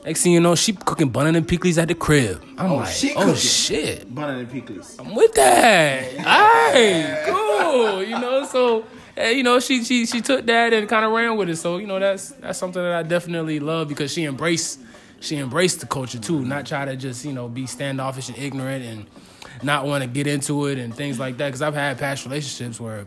Next 0.05 0.21
thing 0.21 0.33
you 0.33 0.39
know, 0.39 0.53
she 0.53 0.73
cooking 0.73 1.09
bun 1.09 1.35
and 1.35 1.47
pickles 1.47 1.79
at 1.79 1.87
the 1.87 1.95
crib. 1.95 2.39
I'm 2.59 2.73
like, 2.75 2.93
she 2.93 3.13
oh 3.15 3.33
shit. 3.33 4.13
Bun 4.13 4.35
and 4.35 4.47
pickles. 4.51 4.95
I'm 4.99 5.15
with 5.15 5.33
that. 5.33 6.13
Alright, 6.19 7.25
cool. 7.25 8.03
You 8.03 8.19
know, 8.19 8.45
so 8.45 8.85
you 9.17 9.43
know, 9.43 9.59
she 9.59 9.83
she 9.83 10.05
she 10.05 10.21
took 10.21 10.45
that 10.45 10.73
and 10.73 10.87
kind 10.89 11.05
of 11.05 11.11
ran 11.11 11.37
with 11.37 11.49
it. 11.49 11.57
So 11.57 11.77
you 11.77 11.87
know, 11.87 11.99
that's 11.99 12.29
that's 12.31 12.59
something 12.59 12.81
that 12.81 12.93
I 12.93 13.03
definitely 13.03 13.59
love 13.59 13.87
because 13.87 14.11
she 14.11 14.23
embraced 14.25 14.79
she 15.19 15.37
embraced 15.37 15.79
the 15.79 15.87
culture 15.87 16.19
too, 16.19 16.43
not 16.45 16.65
try 16.65 16.85
to 16.85 16.95
just 16.95 17.25
you 17.25 17.33
know 17.33 17.47
be 17.47 17.65
standoffish 17.65 18.29
and 18.29 18.37
ignorant 18.37 18.83
and 18.85 19.05
not 19.63 19.85
want 19.85 20.03
to 20.03 20.09
get 20.09 20.27
into 20.27 20.67
it 20.67 20.77
and 20.77 20.93
things 20.93 21.17
like 21.19 21.37
that. 21.37 21.47
Because 21.47 21.61
I've 21.61 21.73
had 21.73 21.97
past 21.97 22.25
relationships 22.25 22.79
where 22.79 23.05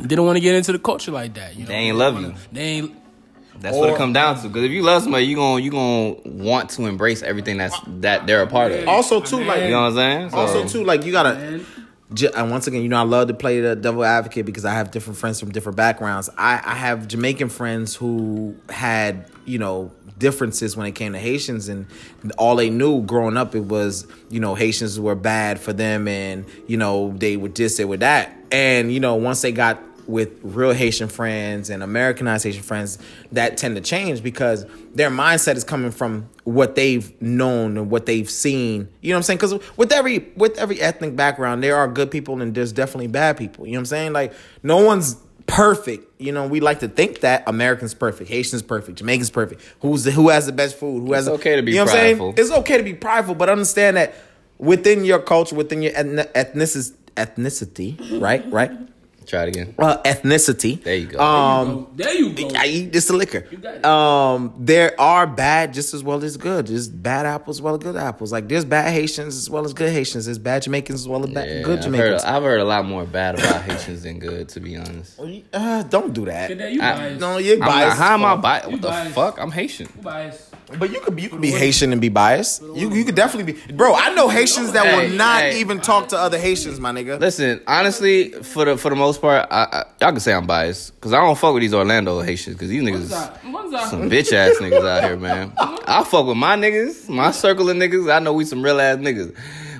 didn't 0.00 0.24
want 0.24 0.36
to 0.36 0.40
get 0.40 0.54
into 0.54 0.72
the 0.72 0.78
culture 0.78 1.10
like 1.12 1.34
that. 1.34 1.54
You 1.56 1.62
know, 1.62 1.68
They 1.68 1.74
ain't 1.74 1.96
love 1.96 2.14
wanna- 2.14 2.28
you. 2.28 2.34
They 2.52 2.62
ain't. 2.62 2.94
That's 3.60 3.76
what 3.76 3.90
it 3.90 3.96
come 3.96 4.12
down 4.12 4.40
to. 4.42 4.48
Because 4.48 4.64
if 4.64 4.70
you 4.72 4.82
love 4.82 5.02
somebody, 5.02 5.26
you 5.26 5.36
gonna 5.36 5.62
you 5.62 5.70
gonna 5.70 6.14
want 6.24 6.70
to 6.70 6.86
embrace 6.86 7.22
everything 7.22 7.58
that's 7.58 7.78
that 8.00 8.26
they're 8.26 8.42
a 8.42 8.46
part 8.46 8.72
of. 8.72 8.88
Also 8.88 9.20
too, 9.20 9.44
like 9.44 9.62
You 9.62 9.70
know 9.70 9.82
what 9.82 9.88
I'm 9.90 9.94
saying? 9.94 10.30
So, 10.30 10.36
also 10.36 10.66
too, 10.66 10.84
like 10.84 11.04
you 11.04 11.12
gotta. 11.12 11.34
Man. 11.34 11.66
And 12.34 12.50
once 12.50 12.66
again, 12.66 12.82
you 12.82 12.88
know, 12.88 12.98
I 12.98 13.02
love 13.02 13.28
to 13.28 13.34
play 13.34 13.60
the 13.60 13.74
devil 13.74 14.04
advocate 14.04 14.44
because 14.46 14.64
I 14.64 14.74
have 14.74 14.90
different 14.90 15.18
friends 15.18 15.40
from 15.40 15.50
different 15.50 15.76
backgrounds. 15.76 16.28
I, 16.36 16.60
I 16.64 16.74
have 16.74 17.08
Jamaican 17.08 17.48
friends 17.48 17.94
who 17.94 18.56
had, 18.68 19.26
you 19.44 19.58
know, 19.58 19.90
differences 20.18 20.76
when 20.76 20.86
it 20.86 20.92
came 20.92 21.12
to 21.12 21.18
Haitians, 21.18 21.68
and 21.68 21.86
all 22.38 22.56
they 22.56 22.70
knew 22.70 23.02
growing 23.02 23.36
up 23.36 23.54
it 23.54 23.64
was, 23.64 24.06
you 24.30 24.40
know, 24.40 24.54
Haitians 24.54 24.98
were 25.00 25.14
bad 25.14 25.58
for 25.58 25.72
them, 25.72 26.06
and 26.06 26.46
you 26.66 26.76
know 26.76 27.12
they 27.16 27.36
would 27.36 27.54
this, 27.54 27.76
they 27.76 27.84
would 27.84 28.00
that, 28.00 28.30
and 28.52 28.92
you 28.92 29.00
know 29.00 29.16
once 29.16 29.42
they 29.42 29.52
got 29.52 29.82
with 30.12 30.38
real 30.42 30.72
Haitian 30.72 31.08
friends 31.08 31.70
and 31.70 31.82
Americanized 31.82 32.44
Haitian 32.44 32.62
friends, 32.62 32.98
that 33.32 33.56
tend 33.56 33.76
to 33.76 33.82
change 33.82 34.22
because 34.22 34.66
their 34.94 35.10
mindset 35.10 35.56
is 35.56 35.64
coming 35.64 35.90
from 35.90 36.28
what 36.44 36.74
they've 36.74 37.20
known 37.20 37.76
and 37.78 37.90
what 37.90 38.06
they've 38.06 38.30
seen. 38.30 38.88
You 39.00 39.10
know 39.10 39.16
what 39.16 39.18
I'm 39.18 39.22
saying? 39.22 39.38
Because 39.38 39.76
with 39.76 39.90
every 39.90 40.30
with 40.36 40.58
every 40.58 40.80
ethnic 40.80 41.16
background, 41.16 41.62
there 41.62 41.76
are 41.76 41.88
good 41.88 42.10
people 42.10 42.40
and 42.40 42.54
there's 42.54 42.72
definitely 42.72 43.08
bad 43.08 43.36
people. 43.38 43.66
You 43.66 43.72
know 43.72 43.78
what 43.78 43.80
I'm 43.80 43.86
saying? 43.86 44.12
Like 44.12 44.34
no 44.62 44.84
one's 44.84 45.16
perfect. 45.46 46.20
You 46.20 46.32
know, 46.32 46.46
we 46.46 46.60
like 46.60 46.80
to 46.80 46.88
think 46.88 47.20
that 47.20 47.42
Americans 47.46 47.94
perfect, 47.94 48.30
Haitians 48.30 48.62
perfect, 48.62 48.98
Jamaicans 48.98 49.30
perfect. 49.30 49.62
Who's 49.80 50.04
the, 50.04 50.10
who 50.10 50.28
has 50.28 50.46
the 50.46 50.52
best 50.52 50.78
food? 50.78 51.06
Who 51.06 51.14
has 51.14 51.26
It's 51.26 51.36
okay 51.36 51.56
to 51.56 51.62
be 51.62 51.72
you 51.72 51.78
know 51.78 51.84
what 51.84 51.94
I'm 51.94 52.16
saying? 52.16 52.34
It's 52.36 52.50
okay 52.50 52.76
to 52.76 52.84
be 52.84 52.94
prideful, 52.94 53.34
but 53.34 53.48
understand 53.48 53.96
that 53.96 54.14
within 54.58 55.04
your 55.04 55.18
culture, 55.20 55.54
within 55.54 55.82
your 55.82 55.92
ethni- 55.92 56.30
ethnicity, 56.32 56.92
ethnicity, 57.16 58.20
right, 58.20 58.44
right, 58.50 58.70
try 59.32 59.42
it 59.44 59.48
again. 59.48 59.74
uh, 59.78 59.96
ethnicity. 60.02 60.82
There 60.82 60.94
you 60.96 61.06
go. 61.06 61.18
Um, 61.18 61.88
there 61.96 62.14
you 62.14 62.32
go. 62.32 62.50
I 62.56 62.66
eat 62.66 62.92
this 62.92 63.06
the 63.06 63.14
liquor. 63.16 63.40
got 63.40 63.74
it. 63.76 63.84
Um, 63.84 64.54
there 64.58 64.98
are 65.00 65.26
bad 65.26 65.74
just 65.74 65.94
as 65.94 66.04
well 66.04 66.22
as 66.22 66.36
good. 66.36 66.68
There's 66.68 66.88
bad 66.88 67.26
apples 67.26 67.56
as 67.58 67.62
well 67.62 67.74
as 67.74 67.80
good 67.80 67.96
apples. 67.96 68.30
Like 68.32 68.48
there's 68.48 68.64
bad 68.64 68.92
Haitians 68.92 69.36
as 69.36 69.50
well 69.50 69.64
as 69.64 69.72
good 69.72 69.90
Haitians. 69.92 70.26
There's 70.26 70.38
bad 70.38 70.62
Jamaicans 70.62 71.00
as 71.00 71.08
well 71.08 71.24
as 71.24 71.30
bad, 71.30 71.48
Yeah, 71.48 71.62
good 71.62 71.78
I've 71.80 71.84
heard, 71.84 71.92
Jamaicans. 71.92 72.24
I've 72.24 72.42
heard 72.42 72.60
a 72.60 72.64
lot 72.64 72.84
more 72.84 73.04
bad 73.04 73.38
about 73.38 73.62
Haitians 73.62 74.02
than 74.02 74.18
good, 74.18 74.48
to 74.50 74.60
be 74.60 74.76
honest. 74.76 75.18
Uh, 75.52 75.82
don't 75.84 76.12
do 76.12 76.24
that. 76.26 76.56
That 76.58 76.72
you 76.72 76.80
I- 76.82 76.94
biased. 76.96 77.20
No, 77.20 77.38
you're 77.38 77.54
I'm 77.54 77.60
not, 77.60 77.68
biased. 77.68 77.96
how 77.98 78.14
am 78.14 78.24
I 78.24 78.28
as 78.30 78.34
fuck. 78.36 78.42
biased? 78.42 78.66
You 78.66 78.72
What 78.72 78.82
the 78.82 78.88
biased. 78.88 79.14
fuck? 79.14 79.38
I'm 79.40 79.50
Haitian. 79.50 79.88
You 79.96 80.02
biased. 80.02 80.54
But 80.78 80.90
you 80.92 81.00
could 81.00 81.16
be, 81.16 81.22
you 81.22 81.28
could 81.28 81.40
be 81.40 81.50
Haitian 81.50 81.92
and 81.92 82.00
be 82.00 82.08
biased. 82.08 82.62
You 82.62 82.90
you 82.92 83.04
could 83.04 83.14
definitely 83.14 83.52
be, 83.52 83.72
bro. 83.72 83.94
I 83.94 84.14
know 84.14 84.28
Haitians 84.28 84.72
that 84.72 84.86
Hey, 84.86 85.08
will 85.08 85.16
not 85.16 85.42
hey. 85.42 85.60
even 85.60 85.80
talk 85.80 86.08
to 86.08 86.18
other 86.18 86.38
Haitians, 86.38 86.80
my 86.80 86.92
nigga. 86.92 87.20
Listen, 87.20 87.60
honestly, 87.66 88.30
for 88.30 88.64
the 88.64 88.76
for 88.76 88.88
the 88.90 88.96
most 88.96 89.20
part, 89.20 89.46
I, 89.50 89.62
I, 89.64 89.84
y'all 90.00 90.10
can 90.12 90.20
say 90.20 90.32
I'm 90.32 90.46
biased 90.46 90.94
because 90.94 91.12
I 91.12 91.20
don't 91.20 91.36
fuck 91.38 91.54
with 91.54 91.60
these 91.62 91.74
Orlando 91.74 92.20
Haitians 92.20 92.56
because 92.56 92.68
these 92.70 92.82
niggas 92.82 93.08
some 93.88 94.10
bitch 94.10 94.32
ass 94.32 94.56
niggas 94.58 94.86
out 94.86 95.04
here, 95.04 95.16
man. 95.16 95.52
I 95.58 96.04
fuck 96.04 96.26
with 96.26 96.36
my 96.36 96.56
niggas, 96.56 97.08
my 97.08 97.30
circle 97.30 97.68
of 97.70 97.76
niggas. 97.76 98.12
I 98.12 98.18
know 98.18 98.32
we 98.32 98.44
some 98.44 98.62
real 98.62 98.80
ass 98.80 98.98
niggas, 98.98 99.36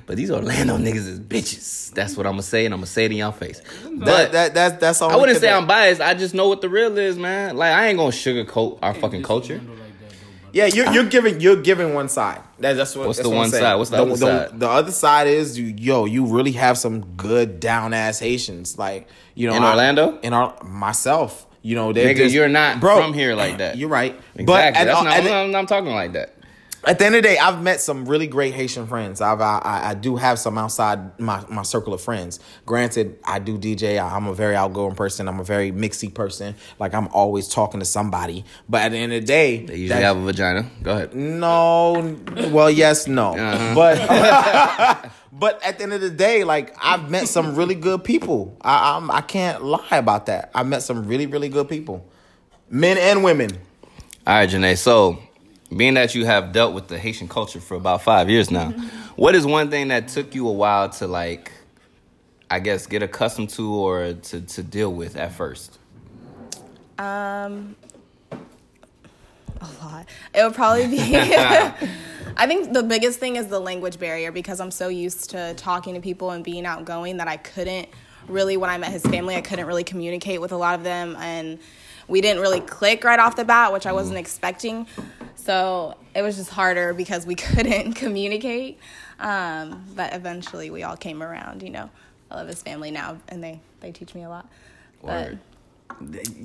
but 0.06 0.16
these 0.16 0.30
Orlando 0.30 0.76
niggas 0.78 1.06
is 1.06 1.20
bitches. 1.20 1.92
That's 1.92 2.16
what 2.16 2.26
I'm 2.26 2.32
gonna 2.32 2.42
say, 2.42 2.64
and 2.64 2.72
I'm 2.72 2.80
gonna 2.80 2.86
say 2.86 3.04
it 3.04 3.12
in 3.12 3.18
y'all 3.18 3.32
face. 3.32 3.60
But 3.84 4.06
That, 4.06 4.32
that, 4.32 4.54
that, 4.54 4.80
that's 4.80 5.02
all. 5.02 5.10
I 5.10 5.14
we 5.16 5.20
wouldn't 5.20 5.36
can 5.36 5.42
say 5.42 5.50
do. 5.50 5.56
I'm 5.56 5.66
biased. 5.66 6.00
I 6.00 6.14
just 6.14 6.34
know 6.34 6.48
what 6.48 6.62
the 6.62 6.68
real 6.70 6.96
is, 6.96 7.18
man. 7.18 7.56
Like 7.56 7.72
I 7.72 7.88
ain't 7.88 7.98
gonna 7.98 8.10
sugarcoat 8.10 8.78
our 8.82 8.94
fucking 8.94 9.22
culture. 9.22 9.60
Yeah, 10.52 10.66
you're, 10.66 10.92
you're 10.92 11.04
giving 11.06 11.40
you're 11.40 11.60
giving 11.62 11.94
one 11.94 12.08
side. 12.08 12.40
That, 12.58 12.74
that's 12.74 12.94
what. 12.94 13.06
What's 13.06 13.18
that's 13.18 13.28
the 13.28 13.30
what 13.30 13.46
I'm 13.46 13.50
one 13.50 13.50
side? 13.50 13.74
What's 13.76 13.90
the 13.90 14.02
other 14.02 14.16
side? 14.16 14.60
The 14.60 14.68
other 14.68 14.92
side 14.92 15.26
is 15.26 15.58
you, 15.58 15.66
yo, 15.78 16.04
you 16.04 16.26
really 16.26 16.52
have 16.52 16.76
some 16.78 17.00
good 17.16 17.58
down 17.60 17.94
ass 17.94 18.18
Haitians, 18.18 18.76
like 18.78 19.08
you 19.34 19.48
know 19.48 19.56
In 19.56 19.62
I- 19.62 19.70
Orlando? 19.70 20.18
In 20.20 20.32
our 20.34 20.54
myself, 20.62 21.46
you 21.62 21.74
know, 21.74 21.92
they're 21.92 22.12
Nigga, 22.12 22.16
just- 22.18 22.34
you're 22.34 22.48
not 22.48 22.80
from 22.80 23.14
here 23.14 23.34
like 23.34 23.58
that. 23.58 23.78
You're 23.78 23.88
right, 23.88 24.12
Exactly. 24.34 24.44
but 24.44 24.64
at, 24.64 24.74
That's 24.74 24.98
uh, 24.98 25.02
not, 25.04 25.12
I'm, 25.14 25.50
not, 25.52 25.58
I'm 25.60 25.66
talking 25.66 25.90
like 25.94 26.12
that. 26.12 26.36
At 26.84 26.98
the 26.98 27.06
end 27.06 27.14
of 27.14 27.22
the 27.22 27.28
day, 27.28 27.38
I've 27.38 27.62
met 27.62 27.80
some 27.80 28.06
really 28.06 28.26
great 28.26 28.54
Haitian 28.54 28.86
friends. 28.86 29.20
I've 29.20 29.40
I, 29.40 29.60
I, 29.90 29.94
do 29.94 30.16
have 30.16 30.38
some 30.38 30.58
outside 30.58 31.18
my, 31.20 31.44
my 31.48 31.62
circle 31.62 31.94
of 31.94 32.00
friends. 32.00 32.40
Granted, 32.66 33.18
I 33.24 33.38
do 33.38 33.56
DJ. 33.56 33.98
I, 34.02 34.16
I'm 34.16 34.26
a 34.26 34.34
very 34.34 34.56
outgoing 34.56 34.94
person. 34.96 35.28
I'm 35.28 35.38
a 35.38 35.44
very 35.44 35.70
mixy 35.70 36.12
person. 36.12 36.54
Like 36.80 36.92
I'm 36.94 37.06
always 37.08 37.46
talking 37.48 37.78
to 37.80 37.86
somebody. 37.86 38.44
But 38.68 38.82
at 38.82 38.88
the 38.90 38.98
end 38.98 39.12
of 39.12 39.20
the 39.20 39.26
day, 39.26 39.64
They 39.64 39.76
usually 39.76 40.00
that- 40.00 40.02
have 40.04 40.16
a 40.16 40.22
vagina. 40.22 40.70
Go 40.82 40.92
ahead. 40.92 41.14
no, 41.14 42.16
well, 42.50 42.70
yes, 42.70 43.06
no, 43.06 43.36
Uh-huh. 43.36 43.74
but 43.74 45.12
but 45.32 45.62
at 45.64 45.78
the 45.78 45.84
end 45.84 45.92
of 45.92 46.00
the 46.00 46.10
day, 46.10 46.42
like 46.44 46.74
I've 46.82 47.10
met 47.10 47.28
some 47.28 47.54
really 47.54 47.74
good 47.76 48.02
people. 48.04 48.56
I 48.60 48.96
I'm, 48.96 49.10
I 49.10 49.20
can't 49.20 49.62
lie 49.62 49.86
about 49.92 50.26
that. 50.26 50.50
I 50.54 50.62
met 50.64 50.82
some 50.82 51.06
really 51.06 51.26
really 51.26 51.48
good 51.48 51.68
people, 51.68 52.04
men 52.68 52.98
and 52.98 53.22
women. 53.22 53.50
All 54.26 54.34
right, 54.34 54.48
Janae. 54.48 54.76
So, 54.78 55.18
being 55.76 55.94
that 55.94 56.14
you 56.14 56.24
have 56.24 56.52
dealt 56.52 56.74
with 56.74 56.88
the 56.88 56.98
Haitian 56.98 57.28
culture 57.28 57.60
for 57.60 57.74
about 57.74 58.02
five 58.02 58.28
years 58.28 58.50
now, 58.50 58.70
what 59.16 59.34
is 59.34 59.46
one 59.46 59.70
thing 59.70 59.88
that 59.88 60.08
took 60.08 60.34
you 60.34 60.48
a 60.48 60.52
while 60.52 60.88
to 60.90 61.06
like, 61.06 61.52
I 62.50 62.60
guess, 62.60 62.86
get 62.86 63.02
accustomed 63.02 63.50
to 63.50 63.72
or 63.74 64.12
to 64.12 64.40
to 64.40 64.62
deal 64.62 64.92
with 64.92 65.16
at 65.16 65.32
first? 65.32 65.78
Um, 66.98 67.76
a 69.62 69.68
lot. 69.82 70.06
It 70.34 70.42
would 70.42 70.54
probably 70.54 70.88
be. 70.88 70.98
I 72.36 72.46
think 72.46 72.72
the 72.72 72.82
biggest 72.82 73.18
thing 73.18 73.36
is 73.36 73.48
the 73.48 73.60
language 73.60 73.98
barrier 73.98 74.32
because 74.32 74.60
I'm 74.60 74.70
so 74.70 74.88
used 74.88 75.30
to 75.30 75.54
talking 75.54 75.94
to 75.94 76.00
people 76.00 76.30
and 76.30 76.42
being 76.42 76.64
outgoing 76.66 77.18
that 77.18 77.28
I 77.28 77.36
couldn't 77.36 77.88
really, 78.28 78.56
when 78.56 78.70
I 78.70 78.78
met 78.78 78.90
his 78.90 79.02
family, 79.02 79.36
I 79.36 79.40
couldn't 79.40 79.66
really 79.66 79.84
communicate 79.84 80.40
with 80.40 80.52
a 80.52 80.56
lot 80.56 80.74
of 80.74 80.84
them. 80.84 81.16
And 81.18 81.58
we 82.08 82.20
didn't 82.20 82.40
really 82.40 82.60
click 82.60 83.04
right 83.04 83.18
off 83.18 83.36
the 83.36 83.44
bat, 83.44 83.72
which 83.72 83.86
I 83.86 83.92
wasn't 83.92 84.18
expecting. 84.18 84.86
So 85.44 85.96
it 86.14 86.22
was 86.22 86.36
just 86.36 86.50
harder 86.50 86.94
because 86.94 87.26
we 87.26 87.34
couldn't 87.46 87.94
communicate. 87.94 88.78
Um, 89.18 89.84
but 89.94 90.14
eventually 90.14 90.70
we 90.70 90.82
all 90.82 90.96
came 90.96 91.22
around, 91.22 91.62
you 91.62 91.70
know. 91.70 91.90
I 92.30 92.36
love 92.36 92.48
his 92.48 92.62
family 92.62 92.90
now 92.90 93.18
and 93.28 93.42
they, 93.42 93.60
they 93.80 93.92
teach 93.92 94.14
me 94.14 94.22
a 94.22 94.28
lot. 94.28 94.48
But 95.02 95.08
Word. 95.30 95.38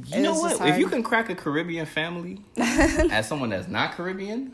You 0.08 0.22
know 0.22 0.34
what? 0.34 0.60
If 0.68 0.78
you 0.78 0.88
can 0.88 1.04
crack 1.04 1.30
a 1.30 1.36
Caribbean 1.36 1.86
family 1.86 2.42
as 2.58 3.28
someone 3.28 3.50
that's 3.50 3.68
not 3.70 3.94
Caribbean, 3.94 4.54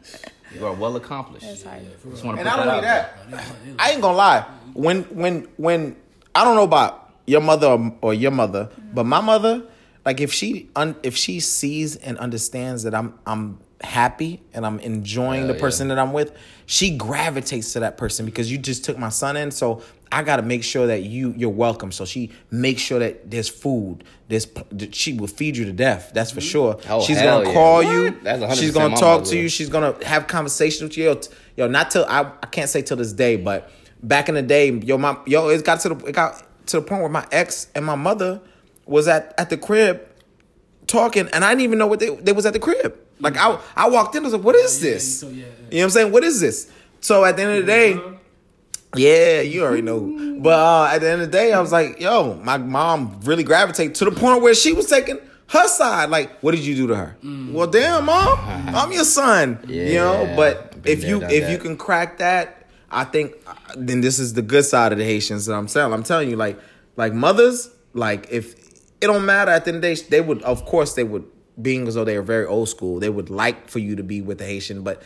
you 0.54 0.66
are 0.66 0.74
well 0.74 0.96
accomplished. 0.98 1.46
it's 1.46 1.64
hard. 1.64 1.82
Just 2.12 2.24
want 2.24 2.38
to 2.38 2.41
And 2.41 2.50
put 2.50 2.60
I 2.60 2.64
don't 2.64 2.68
out 2.68 2.76
need 2.76 2.84
that. 2.84 3.46
I 3.80 3.91
ain't 3.91 4.02
gonna 4.02 4.16
lie. 4.18 4.46
When 4.74 5.02
when 5.06 5.48
when 5.58 5.96
I 6.36 6.44
don't 6.44 6.56
know 6.56 6.64
about 6.64 7.12
your 7.26 7.41
mother 7.41 7.68
or, 7.68 7.96
or 8.02 8.14
your 8.14 8.30
mother, 8.32 8.70
but 8.94 9.06
my 9.06 9.20
mother, 9.20 9.64
like 10.06 10.22
if 10.22 10.32
she 10.32 10.70
un, 10.76 10.96
if 11.02 11.16
she 11.18 11.39
sees 11.39 11.96
and 11.96 12.18
understands 12.20 12.84
that 12.84 12.94
I'm 12.94 13.18
I'm 13.26 13.60
happy 13.84 14.42
and 14.54 14.66
I'm 14.66 14.80
enjoying 14.80 15.42
Hell 15.42 15.48
the 15.50 15.54
yeah. 15.56 15.60
person 15.60 15.88
that 15.90 16.00
I'm 16.00 16.14
with, 16.14 16.36
she 16.66 16.96
gravitates 16.98 17.74
to 17.74 17.82
that 17.82 17.98
person 17.98 18.26
because 18.26 18.52
you 18.52 18.58
just 18.58 18.86
took 18.86 18.98
my 18.98 19.10
son 19.10 19.36
in. 19.38 19.52
So 19.52 19.82
I 20.12 20.24
got 20.24 20.38
to 20.38 20.42
make 20.44 20.64
sure 20.64 20.88
that 20.88 21.04
you 21.04 21.34
you're 21.36 21.50
welcome. 21.50 21.92
So 21.92 22.06
she 22.06 22.32
makes 22.52 22.82
sure 22.82 23.00
that 23.00 23.30
there's 23.30 23.50
food. 23.50 24.04
There's 24.28 24.48
she 24.92 25.14
will 25.14 25.28
feed 25.28 25.58
you 25.58 25.66
to 25.66 25.74
death. 25.74 26.12
That's 26.14 26.32
for 26.32 26.42
sure. 26.42 26.80
Oh, 26.88 27.02
she's 27.04 27.22
gonna 27.22 27.48
yeah. 27.48 27.54
call 27.54 27.84
What? 27.84 27.92
you. 27.92 28.12
That's 28.22 28.42
100% 28.42 28.60
she's 28.60 28.72
gonna 28.74 28.96
talk 28.96 29.26
to 29.26 29.38
you. 29.38 29.50
She's 29.50 29.70
gonna 29.70 29.96
have 30.06 30.28
conversations 30.28 30.82
with 30.82 30.98
you. 30.98 31.06
Yo, 31.06 31.22
yo 31.58 31.68
not 31.68 31.92
till 31.92 32.06
I, 32.06 32.22
I 32.42 32.46
can't 32.48 32.70
say 32.70 32.82
till 32.82 32.98
this 32.98 33.14
day, 33.14 33.36
but 33.38 33.72
back 34.02 34.30
in 34.30 34.36
the 34.36 34.42
day, 34.42 34.72
yo, 34.72 34.98
my 34.98 35.18
yo, 35.26 35.50
it 35.50 35.66
got 35.66 35.80
to 35.82 35.90
the 35.90 36.06
it 36.06 36.14
got 36.14 36.44
to 36.68 36.80
the 36.80 36.86
point 36.86 37.02
where 37.02 37.10
my 37.10 37.28
ex 37.32 37.68
and 37.76 37.84
my 37.86 37.96
mother 37.96 38.40
was 38.86 39.08
at 39.08 39.34
at 39.38 39.50
the 39.50 39.58
crib 39.58 40.02
talking, 40.88 41.28
and 41.34 41.44
I 41.44 41.50
didn't 41.50 41.62
even 41.64 41.80
know 41.80 41.88
what 41.88 42.00
they 42.00 42.10
they 42.16 42.34
was 42.34 42.46
at 42.46 42.54
the 42.54 42.60
crib. 42.60 42.98
Like 43.20 43.38
I 43.38 43.57
I 43.76 43.89
walked 43.89 44.16
in, 44.16 44.24
I 44.24 44.26
was 44.26 44.34
like, 44.34 44.43
"What 44.43 44.55
is 44.55 44.84
Yeah, 44.84 44.91
this?" 44.91 45.20
so, 45.20 45.28
yeah, 45.30 45.36
yeah. 45.36 45.43
You 45.43 45.45
know 45.45 45.78
what 45.78 45.84
I'm 45.84 45.89
saying? 45.91 46.11
What 46.11 46.24
is 46.24 46.39
this? 46.41 46.72
So 47.01 47.24
at 47.26 47.36
the 47.38 47.43
end 47.43 47.51
of 47.59 47.66
the 47.66 47.72
day, 47.72 47.99
yeah, 48.95 49.41
you 49.41 49.64
already 49.64 49.82
know. 49.82 50.38
But 50.39 50.59
uh, 50.59 50.86
at 50.93 50.99
the 50.99 51.09
end 51.09 51.22
of 51.22 51.32
the 51.32 51.38
day, 51.38 51.51
I 51.53 51.59
was 51.59 51.72
like, 51.72 51.99
"Yo, 51.99 52.36
my 52.43 52.57
mom 52.57 53.20
really 53.24 53.43
gravitated 53.43 53.95
to 53.95 54.05
the 54.05 54.11
point 54.11 54.41
where 54.41 54.53
she 54.53 54.74
was 54.74 54.88
taking." 54.88 55.20
Her 55.47 55.68
side, 55.68 56.09
like, 56.09 56.39
what 56.39 56.55
did 56.55 56.61
you 56.61 56.74
do 56.74 56.88
to 56.88 56.95
her? 56.95 57.16
Well, 57.22 57.68
damn, 57.68 58.05
mom, 58.05 58.39
I'm 58.74 58.91
your 58.91 59.03
son. 59.03 59.59
you 59.68 59.95
know, 59.95 60.34
but 60.36 60.82
been 60.82 60.91
if 60.93 61.01
there, 61.01 61.09
you 61.11 61.20
done 61.20 61.30
if 61.30 61.49
you 61.51 61.57
can 61.59 61.78
crack 61.78 62.18
that, 62.20 62.66
I 62.89 63.03
think 63.03 63.36
uh, 63.45 63.53
then 63.78 64.01
this 64.01 64.18
is 64.20 64.34
the 64.34 64.41
good 64.41 64.66
side 64.66 64.93
of 64.93 64.97
the 64.97 65.03
Haitians 65.03 65.45
that 65.45 65.53
I'm 65.53 65.68
telling. 65.68 65.93
I'm 65.93 66.01
telling 66.03 66.30
you, 66.30 66.38
like, 66.38 66.57
like 66.95 67.14
mothers, 67.14 67.70
like 67.93 68.28
if 68.32 68.55
it 69.01 69.07
don't 69.07 69.26
matter 69.26 69.51
at 69.51 69.66
the 69.66 69.72
end 69.74 69.76
of 69.78 69.82
the 69.84 69.95
day, 69.95 70.01
they 70.09 70.22
would, 70.22 70.41
of 70.43 70.66
course, 70.66 70.93
they 70.95 71.03
would, 71.03 71.26
being 71.62 71.88
as 71.88 71.95
though 71.95 72.04
they 72.04 72.18
are 72.18 72.22
very 72.24 72.45
old 72.45 72.70
school, 72.70 72.99
they 72.99 73.10
would 73.10 73.30
like 73.30 73.70
for 73.70 73.80
you 73.80 73.95
to 73.95 74.04
be 74.04 74.22
with 74.22 74.38
the 74.39 74.45
Haitian, 74.45 74.84
but 74.84 75.01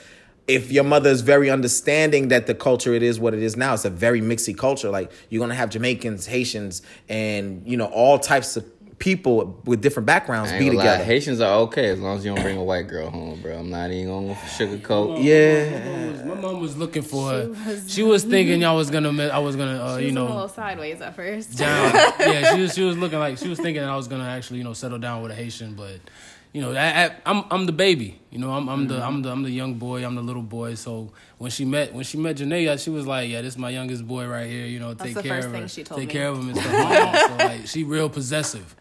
if 0.48 0.72
your 0.72 0.86
mother 0.86 1.10
is 1.10 1.20
very 1.20 1.50
understanding 1.50 2.30
that 2.30 2.48
the 2.48 2.56
culture 2.56 2.94
it 2.94 3.04
is 3.04 3.20
what 3.20 3.34
it 3.34 3.44
is 3.44 3.58
now, 3.58 3.74
it's 3.74 3.84
a 3.84 3.90
very 3.90 4.22
mixy 4.22 4.58
culture. 4.58 4.90
Like 4.90 5.12
you're 5.30 5.42
gonna 5.42 5.56
have 5.56 5.70
Jamaicans, 5.70 6.26
Haitians, 6.26 6.82
and 7.10 7.68
you 7.68 7.76
know 7.76 7.88
all 7.88 8.18
types 8.18 8.56
of 8.56 8.66
people 8.98 9.62
with 9.66 9.82
different 9.82 10.08
backgrounds 10.08 10.52
be 10.54 10.60
gonna 10.60 10.72
lie, 10.78 10.84
together. 10.86 11.04
Haitians 11.04 11.42
are 11.42 11.60
okay 11.64 11.90
as 11.90 12.00
long 12.00 12.18
as 12.18 12.26
you 12.26 12.34
don't 12.34 12.42
bring 12.42 12.58
a 12.58 12.64
white 12.64 12.88
girl 12.88 13.10
home, 13.10 13.42
bro. 13.42 13.58
I'm 13.60 13.70
not 13.70 13.92
even 13.92 14.08
gonna 14.08 14.34
sugarcoat. 14.36 15.22
Yeah. 15.22 16.24
My 16.24 16.34
mom 16.36 16.62
was 16.62 16.78
looking 16.78 17.04
for 17.04 17.30
her. 17.30 17.82
She 17.88 18.04
was 18.04 18.24
thinking 18.34 18.62
y'all 18.62 18.76
was 18.78 18.90
gonna, 18.90 19.28
I 19.28 19.40
was 19.40 19.56
gonna, 19.56 19.84
uh, 19.84 19.98
She 20.00 20.06
you 20.08 20.08
was 20.08 20.14
looking 20.14 20.18
a 20.18 20.20
know, 20.30 20.34
little 20.34 20.48
sideways 20.48 21.02
at 21.02 21.16
first. 21.16 21.58
down. 21.58 21.94
yeah, 22.20 22.56
she 22.56 22.62
was, 22.62 22.74
she 22.74 22.84
was 22.84 22.98
looking 23.04 23.20
like 23.20 23.38
she 23.38 23.50
was 23.50 23.60
thinking 23.60 23.82
that 23.82 23.90
I 23.90 23.96
was 23.98 24.08
gonna 24.08 24.24
actually, 24.28 24.60
you 24.60 24.64
know, 24.64 24.74
settle 24.74 24.98
down 24.98 25.22
with 25.22 25.32
a 25.32 25.36
Haitian, 25.36 25.76
but 25.76 26.00
you 26.54 26.62
know, 26.62 26.74
I, 26.74 27.06
I, 27.06 27.16
I'm 27.26 27.44
I'm 27.52 27.66
the 27.66 27.72
baby. 27.72 28.20
You 28.32 28.40
know, 28.40 28.52
I'm 28.52 28.68
I'm 28.68 28.88
the 28.88 29.04
I'm 29.04 29.22
the 29.22 29.32
I'm 29.32 29.44
the 29.44 29.52
young 29.52 29.76
boy. 29.76 30.06
I'm 30.06 30.16
the 30.16 30.22
little 30.22 30.42
boy. 30.42 30.76
So 30.76 31.12
when 31.38 31.52
she 31.52 31.66
met 31.66 31.94
when 31.94 32.04
she 32.04 32.18
met 32.18 32.38
Janae, 32.38 32.82
she 32.84 32.90
was 32.90 33.06
like, 33.06 33.30
"Yeah, 33.30 33.42
this 33.42 33.54
is 33.54 33.58
my 33.58 33.70
youngest 33.70 34.08
boy 34.08 34.28
right 34.28 34.50
here. 34.50 34.66
You 34.66 34.80
know, 34.80 34.94
take 34.94 35.20
care 35.20 35.40
of 35.40 35.46
her, 35.46 35.52
thing 35.52 35.68
she 35.68 35.84
told 35.84 36.00
take 36.00 36.10
me. 36.10 36.14
care 36.14 36.28
of 36.30 36.40
him 36.40 36.50
and 36.50 36.58
stuff." 36.58 37.20
so 37.28 37.36
like, 37.46 37.68
she 37.68 37.84
real 37.84 38.10
possessive. 38.10 38.76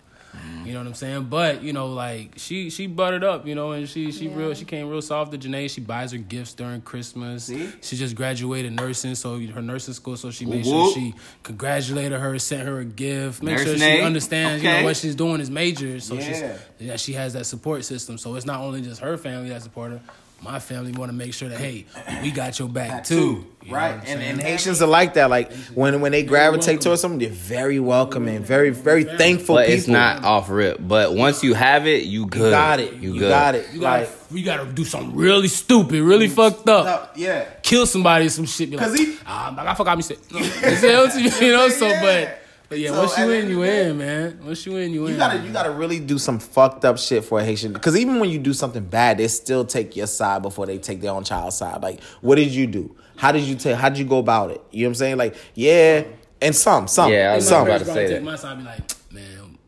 You 0.64 0.72
know 0.72 0.80
what 0.80 0.88
I'm 0.88 0.94
saying? 0.94 1.24
But 1.24 1.62
you 1.62 1.72
know, 1.72 1.86
like 1.88 2.32
she 2.36 2.70
she 2.70 2.86
buttered 2.88 3.22
up, 3.24 3.46
you 3.46 3.54
know, 3.54 3.72
and 3.72 3.88
she 3.88 4.10
she 4.12 4.28
real 4.28 4.52
she 4.54 4.64
came 4.64 4.88
real 4.88 5.00
soft 5.00 5.32
to 5.32 5.38
Janae. 5.38 5.70
She 5.70 5.80
buys 5.80 6.12
her 6.12 6.18
gifts 6.18 6.54
during 6.54 6.80
Christmas. 6.82 7.46
She 7.46 7.96
just 7.96 8.14
graduated 8.16 8.72
nursing, 8.72 9.14
so 9.14 9.38
her 9.38 9.62
nursing 9.62 9.94
school. 9.94 10.16
So 10.16 10.30
she 10.30 10.44
made 10.44 10.66
sure 10.66 10.92
she 10.92 11.14
congratulated 11.42 12.20
her, 12.20 12.38
sent 12.38 12.66
her 12.68 12.80
a 12.80 12.84
gift, 12.84 13.42
make 13.42 13.58
sure 13.58 13.68
Nurse 13.68 13.74
she 13.76 13.80
Nay. 13.86 14.02
understands, 14.02 14.62
you 14.62 14.68
know, 14.68 14.84
what 14.84 14.96
she's 14.96 15.14
doing 15.14 15.40
is 15.40 15.50
major. 15.50 16.00
So 16.00 16.14
Yeah. 16.14 16.20
she's 16.20 16.42
yeah, 16.80 16.96
she 16.96 17.12
has 17.14 17.32
that 17.34 17.46
support 17.46 17.84
system. 17.84 18.18
So 18.18 18.34
it's 18.34 18.46
not 18.46 18.60
only 18.60 18.82
just 18.82 19.00
her 19.00 19.16
family 19.16 19.48
that 19.50 19.62
support 19.62 19.92
her. 19.92 20.00
My 20.42 20.58
family 20.60 20.92
want 20.92 21.10
to 21.10 21.16
make 21.16 21.32
sure 21.34 21.48
that 21.48 21.58
hey, 21.58 21.86
we 22.22 22.30
got 22.30 22.58
your 22.58 22.68
back 22.68 23.04
too. 23.04 23.46
You 23.64 23.74
right. 23.74 23.94
And, 23.94 24.06
saying? 24.06 24.20
and 24.22 24.40
Haitians 24.40 24.80
are 24.82 24.86
like 24.86 25.14
that. 25.14 25.28
Like 25.30 25.50
when 25.74 26.00
when 26.02 26.12
they 26.12 26.22
gravitate 26.22 26.82
towards 26.82 27.00
something, 27.00 27.18
they're 27.18 27.30
very 27.30 27.80
welcoming, 27.80 28.44
very 28.44 28.70
very 28.70 29.02
thankful 29.04 29.56
But 29.56 29.66
people. 29.66 29.78
it's 29.78 29.88
not 29.88 30.24
off 30.24 30.48
rip. 30.50 30.78
But 30.80 31.14
once 31.14 31.42
you 31.42 31.54
have 31.54 31.86
it, 31.86 32.04
you 32.04 32.26
good. 32.26 32.50
got 32.52 32.78
it. 32.80 32.92
You, 32.94 33.14
You 33.14 33.20
good. 33.20 33.28
got 33.30 33.54
it. 33.56 33.66
you 33.72 33.80
gotta, 33.80 34.02
Like- 34.04 34.12
we 34.30 34.42
gotta 34.42 34.66
do 34.66 34.84
something 34.84 35.16
really 35.16 35.48
stupid, 35.48 36.02
really 36.02 36.28
fucked 36.28 36.68
up. 36.68 37.12
yeah. 37.16 37.46
kill 37.62 37.86
somebody 37.86 38.26
or 38.26 38.30
some 38.30 38.44
shit. 38.46 38.70
Be 38.70 38.76
like, 38.76 38.86
'Cause 38.86 38.98
he- 38.98 39.16
ah, 39.26 39.54
I 39.70 39.74
forgot 39.74 39.96
me 39.96 40.02
say. 40.02 40.16
You 40.30 40.44
see 40.44 40.86
what 40.94 41.06
I'm 41.06 41.10
saying? 41.10 41.32
you 41.42 41.52
know, 41.52 41.68
so 41.70 41.86
Yeah. 41.88 42.02
but 42.02 42.42
but 42.68 42.78
yeah, 42.78 42.90
So 42.90 42.98
once 43.00 43.16
you 43.18 43.24
at 43.24 43.26
the 43.28 43.38
in, 43.38 43.48
you 43.50 43.62
of 43.62 43.68
the 43.68 43.88
in, 43.90 43.98
man. 43.98 44.40
Once 44.44 44.66
you 44.66 44.76
in, 44.76 44.92
you 44.92 45.06
in. 45.06 45.12
You 45.12 45.18
gotta 45.18 45.38
you 45.40 45.52
gotta 45.52 45.70
really 45.70 46.00
do 46.00 46.18
some 46.18 46.38
fucked 46.38 46.84
up 46.84 46.98
shit 46.98 47.24
for 47.24 47.38
a 47.40 47.44
Haitian. 47.44 47.72
Because 47.72 47.96
even 47.96 48.18
when 48.20 48.30
you 48.30 48.38
do 48.38 48.52
something 48.52 48.84
bad, 48.84 49.18
they 49.18 49.28
still 49.28 49.64
take 49.64 49.94
your 49.96 50.06
side 50.06 50.42
before 50.42 50.66
they 50.66 50.78
take 50.78 51.00
their 51.00 51.12
own 51.12 51.24
child's 51.24 51.56
side. 51.56 51.82
Like, 51.82 52.02
what 52.20 52.36
did 52.36 52.48
you 52.52 52.66
do? 52.66 52.96
How 53.16 53.32
did 53.32 53.42
you 53.44 53.54
take? 53.56 53.76
How 53.76 53.88
did 53.88 53.98
you 53.98 54.04
go 54.04 54.18
about 54.18 54.50
it? 54.50 54.60
You 54.70 54.82
know 54.82 54.88
what 54.88 54.90
I'm 54.90 54.94
saying? 54.96 55.16
Like, 55.16 55.36
yeah, 55.54 56.04
and 56.42 56.54
some, 56.54 56.86
some, 56.88 57.10
Yeah, 57.12 57.32
I 57.32 57.36
was 57.36 57.48
some. 57.48 57.66
about 57.66 57.78
to 57.78 57.84
say 57.86 57.94
take 57.94 58.08
that. 58.08 58.22
My 58.24 58.36
side, 58.36 58.58
be 58.58 58.64
like, 58.64 59.12
man. 59.12 59.58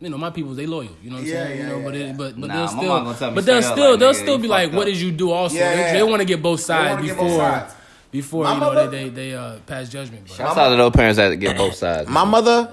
You 0.00 0.10
know, 0.10 0.18
my 0.18 0.28
people, 0.30 0.52
they 0.54 0.66
loyal. 0.66 0.90
You 1.02 1.08
know 1.10 1.16
what 1.16 1.22
I'm 1.22 1.26
Yeah, 1.28 1.32
saying? 1.44 1.58
yeah, 1.58 1.62
you 1.64 1.68
know, 1.70 1.78
yeah, 1.78 1.84
but 1.84 1.94
it, 1.96 2.16
but 2.18 2.40
but 2.40 2.46
Nah, 2.48 2.54
they'll 2.56 2.68
still, 2.68 2.82
mom 2.84 3.04
gonna 3.04 3.18
tell 3.18 3.30
me 3.30 3.34
but 3.36 3.46
they'll 3.46 3.62
still, 3.62 3.90
like, 3.92 4.00
they'll 4.00 4.12
nigga, 4.12 4.14
still 4.22 4.38
be 4.38 4.48
like, 4.48 4.64
fucked 4.66 4.76
what 4.76 4.84
did 4.84 4.96
you 5.00 5.10
do? 5.12 5.30
Also, 5.30 5.54
Yeah, 5.56 5.74
they, 5.74 5.80
yeah. 5.80 5.92
they 5.94 6.02
want 6.02 6.20
to 6.20 6.26
get 6.26 6.42
both 6.42 6.60
sides 6.60 6.90
wanna 6.96 7.06
get 7.06 7.16
both 7.16 7.26
before 7.30 7.40
sides. 7.40 7.74
Before 8.14 8.44
My 8.44 8.54
you 8.54 8.60
know 8.60 8.72
mother- 8.72 8.88
they 8.90 9.08
they 9.08 9.30
they 9.30 9.34
uh, 9.34 9.58
pass 9.66 9.88
judgment. 9.88 10.28
But 10.28 10.36
Shouts 10.36 10.56
out 10.56 10.68
to 10.68 10.76
those 10.76 10.92
parents 10.92 11.16
that 11.16 11.34
get 11.40 11.56
both 11.56 11.74
sides. 11.74 12.08
My 12.08 12.22
mother, 12.22 12.72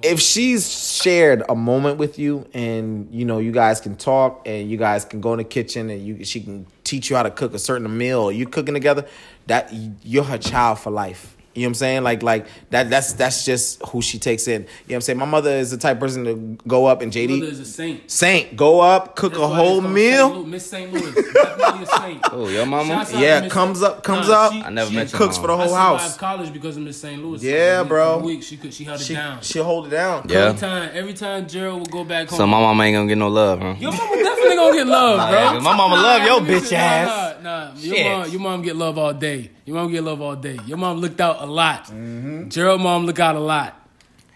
if 0.00 0.20
she's 0.20 0.70
shared 1.02 1.42
a 1.48 1.56
moment 1.56 1.98
with 1.98 2.20
you, 2.20 2.46
and 2.54 3.08
you 3.12 3.24
know 3.24 3.38
you 3.40 3.50
guys 3.50 3.80
can 3.80 3.96
talk, 3.96 4.42
and 4.46 4.70
you 4.70 4.76
guys 4.76 5.04
can 5.04 5.20
go 5.20 5.32
in 5.32 5.38
the 5.38 5.44
kitchen, 5.44 5.90
and 5.90 6.06
you 6.06 6.24
she 6.24 6.40
can 6.40 6.66
teach 6.84 7.10
you 7.10 7.16
how 7.16 7.24
to 7.24 7.32
cook 7.32 7.52
a 7.52 7.58
certain 7.58 7.98
meal, 7.98 8.30
you 8.30 8.46
cooking 8.46 8.74
together, 8.74 9.06
that 9.48 9.72
you're 10.04 10.22
her 10.22 10.38
child 10.38 10.78
for 10.78 10.92
life. 10.92 11.35
You 11.56 11.62
know 11.62 11.68
what 11.68 11.70
I'm 11.70 11.74
saying? 11.74 12.02
Like 12.04 12.22
like 12.22 12.46
that 12.70 12.90
that's 12.90 13.14
that's 13.14 13.44
just 13.44 13.82
who 13.86 14.02
she 14.02 14.18
takes 14.18 14.46
in. 14.46 14.52
You 14.52 14.58
know 14.58 14.66
what 14.86 14.94
I'm 14.96 15.00
saying? 15.00 15.18
My 15.18 15.24
mother 15.24 15.50
is 15.50 15.70
the 15.70 15.78
type 15.78 15.96
of 15.96 16.00
person 16.00 16.24
to 16.26 16.58
go 16.68 16.86
up 16.86 17.00
and 17.02 17.10
JD. 17.12 17.38
Mother 17.40 17.50
is 17.50 17.60
a 17.60 17.64
saint. 17.64 18.10
Saint, 18.10 18.56
go 18.56 18.80
up, 18.80 19.16
cook 19.16 19.32
That's 19.32 19.42
a 19.42 19.48
whole 19.48 19.80
meal. 19.80 20.28
St. 20.28 20.36
Louis, 20.38 20.46
Miss 20.50 20.66
St. 20.70 20.92
Louis, 20.92 21.12
definitely 21.32 21.82
a 21.82 21.86
saint. 21.86 22.22
Oh, 22.32 22.48
your 22.48 22.66
mama? 22.66 22.88
Shouts 23.06 23.14
Yeah, 23.14 23.40
Miss 23.40 23.52
comes 23.52 23.82
up, 23.82 24.02
comes 24.04 24.28
Nah, 24.28 24.34
up. 24.34 24.52
she- 24.52 24.62
I 24.62 24.70
never 24.70 24.90
she 24.90 24.96
met 24.96 25.10
your 25.12 25.18
cooks 25.18 25.36
mom. 25.36 25.42
for 25.42 25.46
the 25.48 25.52
I 25.54 25.56
whole 25.56 25.68
survived 25.68 26.02
house. 26.02 26.16
college 26.18 26.52
because 26.52 26.76
of 26.76 26.82
Miss 26.82 27.00
St. 27.00 27.22
Louis. 27.24 27.42
Yeah, 27.42 27.78
For 27.78 27.84
a 27.84 27.88
bro. 27.88 28.18
week, 28.18 28.42
she 28.42 28.56
could, 28.58 28.74
she 28.74 28.84
held 28.84 29.00
it 29.00 29.08
down. 29.08 29.40
she'll 29.40 29.64
hold 29.64 29.86
it 29.86 29.90
down. 29.90 30.26
Yeah. 30.28 30.38
Every 30.48 30.58
time, 30.60 30.90
every 30.92 31.14
time 31.14 31.48
Gerald 31.48 31.80
would 31.80 31.90
go 31.90 32.04
back 32.04 32.28
home. 32.28 32.36
So 32.36 32.46
my 32.46 32.60
mama 32.60 32.82
ain't 32.84 32.94
gonna 32.96 33.08
get 33.08 33.16
no 33.18 33.28
love, 33.28 33.60
huh? 33.60 33.74
your 33.78 33.92
mama 33.92 34.16
definitely 34.22 34.56
gonna 34.56 34.76
get 34.76 34.86
love, 34.86 35.16
bro. 35.30 35.38
Yeah, 35.38 35.52
'cause 35.54 35.62
my 35.64 35.76
mama 35.76 35.94
love 35.94 36.22
your 36.22 36.40
bitch 36.40 36.72
ass. 36.72 37.36
Nah, 37.42 37.66
nah, 37.66 37.72
your 37.76 37.94
Shit. 37.96 38.06
mom, 38.06 38.30
your 38.30 38.40
mom 38.40 38.62
get 38.62 38.76
love 38.76 38.98
all 38.98 39.12
day. 39.14 39.50
Your 39.64 39.76
mom 39.76 39.90
get 39.90 40.04
love 40.04 40.20
all 40.20 40.36
day. 40.36 40.58
Your 40.66 40.78
mom 40.78 40.98
looked 40.98 41.20
out 41.20 41.40
a 41.46 41.52
lot. 41.52 41.84
Mm-hmm. 41.84 42.48
Gerald 42.48 42.80
mom 42.80 43.06
look 43.06 43.18
out 43.18 43.36
a 43.36 43.40
lot, 43.40 43.74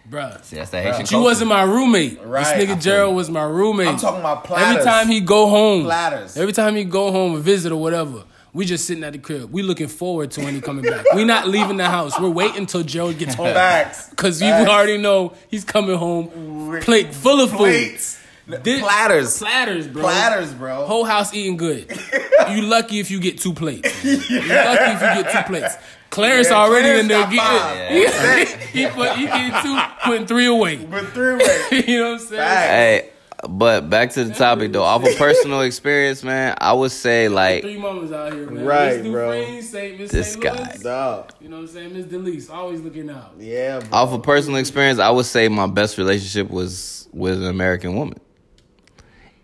bruh. 0.09 0.43
See, 0.45 0.57
that's 0.57 0.71
that 0.71 0.85
Haitian 0.85 1.07
She 1.07 1.17
wasn't 1.17 1.49
my 1.51 1.63
roommate. 1.63 2.21
Right, 2.25 2.45
This 2.45 2.67
feel 2.67 2.77
nigga 2.77 2.83
Gerald 2.83 3.17
was 3.17 3.31
my 3.31 3.45
roommate. 3.45 3.89
I'm 3.89 3.97
talking 3.97 4.21
about 4.21 4.51
Every 4.51 4.83
time 4.83 5.09
he 5.09 5.21
go 5.21 5.49
home, 5.49 5.85
Platters. 5.85 6.37
Every 6.37 6.53
time 6.53 6.77
he 6.77 6.85
go 6.85 7.11
home 7.13 7.35
and 7.35 7.45
visit 7.45 7.73
or 7.73 7.81
whatever, 7.81 8.25
we 8.53 8.65
just 8.65 8.85
sitting 8.87 9.05
at 9.05 9.13
the 9.13 9.19
crib. 9.19 9.53
We 9.53 9.63
looking 9.63 9.87
forward 9.89 10.33
to 10.33 10.41
when 10.43 10.55
he 10.55 10.61
coming 10.61 10.85
back. 10.85 11.05
we 11.15 11.25
not 11.25 11.47
leaving 11.47 11.77
the 11.77 11.87
house. 11.89 12.19
We're 12.19 12.31
waiting 12.31 12.59
until 12.59 12.83
Gerald 12.83 13.17
gets 13.19 13.35
home. 13.35 13.53
Facts. 13.53 14.13
Cause 14.17 14.43
you 14.43 14.49
Facts. 14.49 14.69
already 14.69 14.99
know 14.99 15.35
he's 15.49 15.65
coming 15.65 15.97
home, 15.97 16.81
plate 16.83 17.15
full 17.15 17.41
of 17.41 17.51
food. 17.51 17.59
Plates. 17.59 18.17
This- 18.65 18.81
Platters. 18.81 19.39
Platters, 19.39 19.87
bro. 19.87 20.03
Platters, 20.03 20.53
bro. 20.55 20.85
Whole 20.87 21.05
house 21.05 21.33
eating 21.33 21.57
good. 21.57 21.89
you 22.51 22.63
lucky 22.63 22.99
if 22.99 23.09
you 23.09 23.21
get 23.21 23.39
two 23.39 23.53
plates. 23.55 23.89
You 24.05 24.17
lucky 24.19 24.91
if 24.91 25.01
you 25.01 25.23
get 25.23 25.31
two 25.33 25.43
plates. 25.53 25.77
Clarence 26.11 26.49
Yeah, 26.51 26.57
already 26.57 26.83
Clarence 26.85 27.03
in 27.03 27.09
there 27.09 27.23
got 27.23 27.31
getting. 27.33 28.09
five. 28.09 28.61
He, 28.71 28.87
put 28.87 29.17
he 29.17 29.27
getting 29.27 29.63
two, 29.63 29.81
putting 30.05 30.27
three 30.27 30.47
away. 30.47 30.77
But 30.91 31.07
three 31.09 31.35
away. 31.35 31.61
you 31.89 31.99
know 32.01 32.05
what 32.13 32.13
I'm 32.13 32.19
saying? 32.27 32.41
Facts. 32.41 32.69
Hey, 32.71 33.11
but 33.49 33.89
back 33.91 34.11
to 34.13 34.25
the 34.25 34.35
topic 34.35 34.71
though. 34.73 34.83
Off 34.83 35.05
of 35.05 35.17
personal 35.17 35.63
experience, 35.63 36.23
man, 36.23 36.57
I 36.61 36.73
would 36.73 36.91
say 36.93 37.29
like 37.29 37.63
Three 37.63 37.79
mamas 37.79 38.13
out 38.13 38.33
here, 38.33 38.51
man. 38.51 38.65
Right, 38.65 39.03
Miss 39.03 39.11
bro. 39.13 39.33
Dufresne, 39.33 39.63
Saint 39.63 39.99
Miss 40.01 40.11
This 40.13 40.33
St. 40.33 40.43
guy. 40.45 40.57
Louis. 40.73 40.83
Dog. 40.83 41.33
You 41.41 41.49
know 41.49 41.57
what 41.57 41.63
I'm 41.63 41.69
saying? 41.69 41.93
Miss 41.95 42.07
Delise, 42.07 42.51
always 42.51 42.81
looking 42.81 43.09
out. 43.11 43.33
Yeah, 43.39 43.81
bro. 43.81 43.89
off 43.99 44.13
of 44.13 44.23
personal 44.23 44.59
experience, 44.59 44.99
I 44.99 45.11
would 45.11 45.27
say 45.27 45.49
my 45.49 45.67
best 45.67 45.97
relationship 45.99 46.51
was 46.51 47.09
with 47.13 47.35
an 47.43 47.49
American 47.49 47.95
woman. 47.97 48.19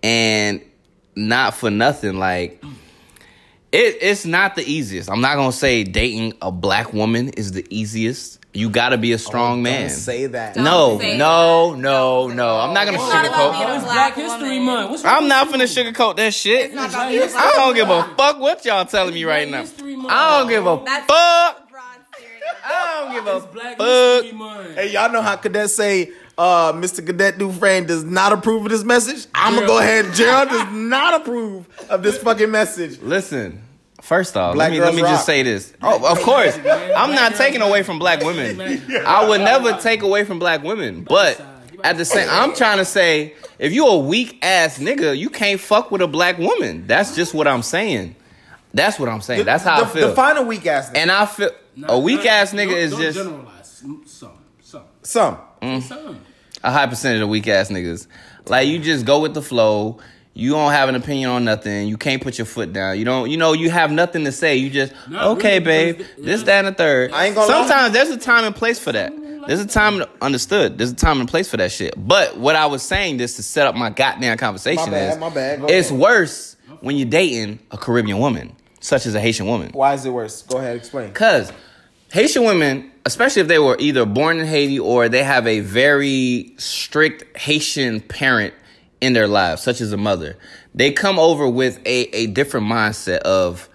And 0.02 0.60
not 1.16 1.54
for 1.54 1.70
nothing, 1.70 2.18
like 2.18 2.62
it, 3.72 3.98
it's 4.00 4.24
not 4.24 4.54
the 4.54 4.62
easiest. 4.62 5.10
I'm 5.10 5.20
not 5.20 5.36
gonna 5.36 5.52
say 5.52 5.84
dating 5.84 6.34
a 6.40 6.50
black 6.52 6.92
woman 6.92 7.30
is 7.30 7.52
the 7.52 7.66
easiest. 7.70 8.40
You 8.54 8.70
gotta 8.70 8.96
be 8.96 9.12
a 9.12 9.16
oh, 9.16 9.18
strong 9.18 9.62
man. 9.62 9.88
Don't 9.88 9.90
say 9.90 10.26
that. 10.28 10.54
Don't 10.54 10.64
no, 10.64 10.98
say 10.98 11.18
no, 11.18 11.72
that. 11.72 11.78
no, 11.78 12.28
Don't 12.28 12.36
no. 12.36 12.58
I'm 12.58 12.72
not 12.72 12.86
gonna 12.86 12.96
It's 12.98 13.12
not 13.12 13.26
about 13.26 13.52
being 13.52 13.66
sugarcoat. 13.66 13.72
a 13.72 13.74
It's 13.76 13.84
black 13.84 14.14
Black 14.14 14.14
History 14.14 14.58
woman. 14.58 14.64
Month. 14.64 14.90
What's 14.90 15.04
I'm 15.04 15.28
not 15.28 15.50
with 15.52 15.60
finna 15.60 15.92
sugarcoat 15.92 16.16
that 16.16 16.32
shit. 16.34 16.66
It's 16.66 16.74
not 16.74 16.88
about 16.88 16.98
Black 16.98 17.08
being 17.10 17.20
a 17.20 17.24
History 17.24 17.40
I 17.42 17.52
don't 17.56 17.74
give 17.74 17.90
a 17.90 18.02
fuck 18.16 18.38
what 18.40 18.64
y'all 18.64 18.84
telling 18.86 19.14
me 19.14 19.24
right 19.24 19.48
now. 19.48 19.58
Month. 19.58 20.06
I 20.10 20.38
don't 20.38 20.48
give 20.48 20.66
a 20.66 20.82
That's 20.84 21.06
fuck. 21.06 21.62
I 22.68 23.00
don't 23.04 23.14
give 23.14 23.26
a 23.26 23.46
Black 23.52 23.76
fuck. 23.76 24.22
History 24.22 24.38
Month. 24.38 24.74
Hey, 24.74 24.92
y'all 24.92 25.12
know 25.12 25.22
how 25.22 25.36
could 25.36 25.52
that 25.52 25.70
say 25.70 26.12
Uh, 26.38 26.72
Mr. 26.74 27.04
Cadet 27.04 27.38
Dufresne 27.38 27.86
does 27.86 28.04
not 28.04 28.32
approve 28.32 28.66
of 28.66 28.70
this 28.70 28.84
message. 28.84 29.26
I'm 29.34 29.54
gonna 29.54 29.66
go 29.66 29.78
ahead. 29.78 30.12
Gerald 30.14 30.50
does 30.50 30.70
not 30.72 31.20
approve 31.22 31.66
of 31.88 32.02
this 32.02 32.18
fucking 32.18 32.50
message. 32.50 33.00
Listen, 33.00 33.62
first 34.02 34.36
off, 34.36 34.54
Black 34.54 34.70
let 34.70 34.78
me 34.78 34.84
let 34.84 34.94
me 34.94 35.00
rock. 35.02 35.12
just 35.12 35.24
say 35.26 35.42
this. 35.42 35.72
Oh, 35.82 36.06
of 36.06 36.20
course, 36.20 36.54
I'm 36.58 37.14
not 37.14 37.36
taking 37.36 37.62
away 37.62 37.82
from 37.82 37.98
black 37.98 38.20
women. 38.22 38.60
I 39.06 39.26
would 39.26 39.40
never 39.40 39.78
take 39.80 40.02
away 40.02 40.24
from 40.24 40.38
black 40.38 40.62
women, 40.62 41.04
but 41.04 41.40
at 41.82 41.96
the 41.96 42.04
same, 42.04 42.28
I'm 42.30 42.54
trying 42.54 42.78
to 42.78 42.84
say, 42.84 43.34
if 43.58 43.72
you 43.72 43.86
a 43.86 43.96
weak 43.98 44.38
ass 44.44 44.78
nigga, 44.78 45.16
you 45.16 45.30
can't 45.30 45.58
fuck 45.60 45.90
with 45.90 46.02
a 46.02 46.06
black 46.06 46.36
woman. 46.36 46.86
That's 46.86 47.16
just 47.16 47.32
what 47.32 47.48
I'm 47.48 47.62
saying. 47.62 48.14
That's 48.74 48.98
what 48.98 49.08
I'm 49.08 49.22
saying. 49.22 49.46
That's 49.46 49.64
how 49.64 49.76
I 49.76 49.80
De- 49.80 49.86
feel. 49.86 50.08
Define 50.10 50.36
a 50.36 50.42
weak 50.42 50.66
ass 50.66 50.90
nigga. 50.90 50.96
And 50.98 51.10
I 51.10 51.24
feel 51.24 51.50
a 51.84 51.98
weak 51.98 52.26
ass 52.26 52.52
nigga 52.52 52.68
Don't- 52.70 52.78
is 52.78 52.90
don't 52.90 53.00
just 53.00 53.18
generalize. 53.18 53.52
Some, 53.70 54.02
some, 54.06 54.82
Some. 55.02 55.38
some. 55.80 56.20
A 56.66 56.70
high 56.70 56.86
percentage 56.86 57.22
of 57.22 57.28
weak 57.28 57.46
ass 57.48 57.68
niggas. 57.70 58.06
Like 58.46 58.68
you 58.68 58.78
just 58.78 59.06
go 59.06 59.20
with 59.20 59.34
the 59.34 59.42
flow. 59.42 59.98
You 60.34 60.50
don't 60.50 60.72
have 60.72 60.88
an 60.90 60.94
opinion 60.96 61.30
on 61.30 61.44
nothing. 61.44 61.88
You 61.88 61.96
can't 61.96 62.20
put 62.22 62.36
your 62.36 62.44
foot 62.44 62.72
down. 62.72 62.98
You 62.98 63.04
don't. 63.06 63.30
You 63.30 63.38
know. 63.38 63.54
You 63.54 63.70
have 63.70 63.90
nothing 63.90 64.24
to 64.24 64.32
say. 64.32 64.56
You 64.56 64.68
just 64.68 64.92
Not 65.08 65.28
okay, 65.38 65.60
really, 65.60 65.64
babe. 65.92 65.98
because- 65.98 66.24
This, 66.24 66.42
that, 66.42 66.64
and 66.64 66.74
the 66.74 66.76
third. 66.76 67.12
I 67.12 67.26
ain't 67.26 67.34
gonna 67.34 67.50
lie. 67.50 67.60
Sometimes 67.66 67.94
there's 67.94 68.10
a 68.10 68.18
time 68.18 68.44
and 68.44 68.54
place 68.54 68.78
for 68.78 68.92
that. 68.92 69.12
There's 69.46 69.60
a 69.60 69.66
time 69.66 70.04
understood. 70.20 70.76
There's 70.76 70.90
a 70.90 70.94
time 70.96 71.20
and 71.20 71.28
place 71.28 71.48
for 71.48 71.56
that 71.56 71.70
shit. 71.72 71.94
But 71.96 72.36
what 72.36 72.56
I 72.56 72.66
was 72.66 72.82
saying 72.82 73.18
just 73.18 73.36
to 73.36 73.42
set 73.44 73.66
up 73.66 73.76
my 73.76 73.90
goddamn 73.90 74.36
conversation 74.38 74.86
My 74.86 74.90
bad, 74.90 75.12
is, 75.12 75.18
my 75.18 75.30
bad. 75.30 75.60
Go 75.60 75.66
it's 75.68 75.88
ahead. 75.88 76.00
worse 76.00 76.56
when 76.80 76.96
you're 76.96 77.08
dating 77.08 77.60
a 77.70 77.78
Caribbean 77.78 78.18
woman, 78.18 78.54
such 78.80 79.06
as 79.06 79.14
a 79.14 79.20
Haitian 79.20 79.46
woman. 79.46 79.70
Why 79.72 79.94
is 79.94 80.04
it 80.04 80.10
worse? 80.10 80.42
Go 80.42 80.58
ahead, 80.58 80.76
explain. 80.76 81.08
Because 81.08 81.52
Haitian 82.12 82.44
women, 82.44 82.90
especially 83.04 83.42
if 83.42 83.48
they 83.48 83.58
were 83.58 83.76
either 83.78 84.06
born 84.06 84.38
in 84.38 84.46
Haiti 84.46 84.78
or 84.78 85.08
they 85.08 85.24
have 85.24 85.46
a 85.46 85.60
very 85.60 86.54
strict 86.56 87.36
Haitian 87.36 88.00
parent 88.00 88.54
in 89.00 89.12
their 89.12 89.28
lives, 89.28 89.62
such 89.62 89.80
as 89.80 89.92
a 89.92 89.96
mother, 89.96 90.36
they 90.74 90.92
come 90.92 91.18
over 91.18 91.48
with 91.48 91.78
a, 91.84 92.14
a 92.16 92.26
different 92.28 92.66
mindset 92.66 93.18
of 93.18 93.68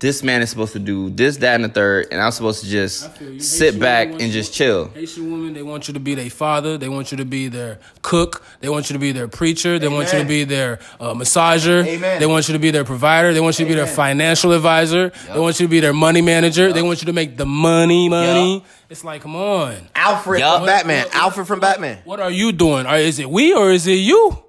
this 0.00 0.22
man 0.22 0.40
is 0.40 0.48
supposed 0.48 0.72
to 0.72 0.78
do 0.78 1.10
this, 1.10 1.36
that, 1.38 1.54
and 1.54 1.64
the 1.64 1.68
third, 1.68 2.08
and 2.10 2.20
I'm 2.20 2.32
supposed 2.32 2.64
to 2.64 2.68
just 2.70 3.02
sit 3.38 3.74
Haitian 3.74 3.78
back 3.80 4.08
and 4.08 4.32
just 4.32 4.54
chill. 4.54 4.88
Haitian 4.88 5.30
women, 5.30 5.52
they 5.52 5.62
want 5.62 5.88
you 5.88 5.94
to 5.94 6.00
be 6.00 6.14
their 6.14 6.30
father. 6.30 6.78
They 6.78 6.88
want 6.88 7.12
you 7.12 7.18
to 7.18 7.26
be 7.26 7.48
their 7.48 7.78
cook. 8.00 8.42
They 8.60 8.70
want 8.70 8.88
you 8.88 8.94
to 8.94 8.98
be 8.98 9.12
their 9.12 9.28
preacher. 9.28 9.78
They 9.78 9.88
want 9.88 10.10
you 10.12 10.18
to 10.18 10.24
be 10.24 10.44
their 10.44 10.78
uh, 10.98 11.12
massager. 11.12 11.86
Amen. 11.86 12.18
They 12.18 12.26
want 12.26 12.48
you 12.48 12.54
to 12.54 12.58
be 12.58 12.70
their 12.70 12.84
provider. 12.84 13.34
They 13.34 13.40
want 13.40 13.58
you 13.58 13.66
to 13.66 13.68
be 13.68 13.74
their 13.74 13.86
financial 13.86 14.52
advisor. 14.52 15.10
They 15.32 15.38
want 15.38 15.60
you 15.60 15.66
to 15.66 15.70
be 15.70 15.80
their 15.80 15.92
money 15.92 16.22
manager. 16.22 16.72
They 16.72 16.82
want 16.82 17.02
you 17.02 17.06
to 17.06 17.12
make 17.12 17.36
the 17.36 17.46
money, 17.46 18.08
money. 18.08 18.54
Yup. 18.54 18.66
It's 18.88 19.04
like, 19.04 19.20
come 19.20 19.36
on. 19.36 19.76
Alfred 19.94 20.40
Yup. 20.40 20.58
from 20.58 20.66
Batman. 20.66 21.04
What- 21.04 21.14
Alfred 21.14 21.46
from 21.46 21.60
Batman. 21.60 21.98
What 22.04 22.20
are 22.20 22.30
you 22.30 22.52
doing? 22.52 22.86
Or 22.86 22.96
is 22.96 23.18
it 23.18 23.28
we 23.30 23.54
or 23.54 23.70
is 23.70 23.86
it 23.86 23.94
you? 23.94 24.42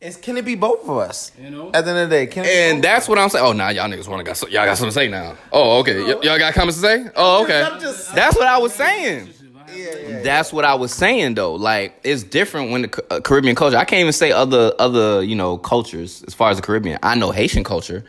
It's, 0.00 0.16
can 0.16 0.36
it 0.36 0.44
be 0.44 0.54
both 0.54 0.84
of 0.88 0.96
us? 0.96 1.32
You 1.42 1.50
know? 1.50 1.70
At 1.74 1.84
the 1.84 1.90
end 1.90 1.98
of 2.00 2.08
the 2.10 2.14
day, 2.16 2.26
can 2.28 2.44
it 2.44 2.48
be 2.48 2.52
And 2.54 2.76
both? 2.76 2.82
that's 2.84 3.08
what 3.08 3.18
I'm 3.18 3.28
saying. 3.30 3.44
Oh, 3.44 3.52
now 3.52 3.70
y'all 3.70 3.88
niggas 3.88 4.06
want 4.06 4.20
to 4.20 4.24
got 4.24 4.40
y'all 4.52 4.64
got 4.64 4.76
something 4.78 4.90
to 4.90 4.94
say 4.94 5.08
now. 5.08 5.36
Oh, 5.52 5.80
okay. 5.80 6.00
Y- 6.00 6.20
y'all 6.22 6.38
got 6.38 6.54
comments 6.54 6.80
to 6.80 6.82
say? 6.86 7.06
Oh, 7.16 7.42
okay. 7.44 7.62
I'm 7.62 7.80
just- 7.80 8.14
That's 8.14 8.36
what 8.36 8.46
I 8.46 8.58
was 8.58 8.74
saying. 8.74 9.30
Yeah, 9.74 10.22
That's 10.22 10.50
what 10.52 10.64
I 10.64 10.74
was 10.76 10.94
saying 10.94 11.34
though. 11.34 11.54
Like 11.54 12.00
it's 12.02 12.22
different 12.22 12.70
when 12.70 12.82
the 12.82 13.04
uh, 13.10 13.20
Caribbean 13.20 13.54
culture. 13.54 13.76
I 13.76 13.84
can't 13.84 14.00
even 14.00 14.14
say 14.14 14.32
other 14.32 14.72
other 14.78 15.22
you 15.22 15.34
know 15.36 15.58
cultures 15.58 16.24
as 16.26 16.32
far 16.32 16.50
as 16.50 16.56
the 16.56 16.62
Caribbean. 16.62 16.98
I 17.02 17.16
know 17.16 17.32
Haitian 17.32 17.64
culture 17.64 18.02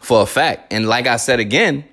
for 0.00 0.22
a 0.22 0.26
fact. 0.26 0.72
And 0.72 0.88
like 0.88 1.06
I 1.06 1.18
said 1.18 1.38
again, 1.38 1.84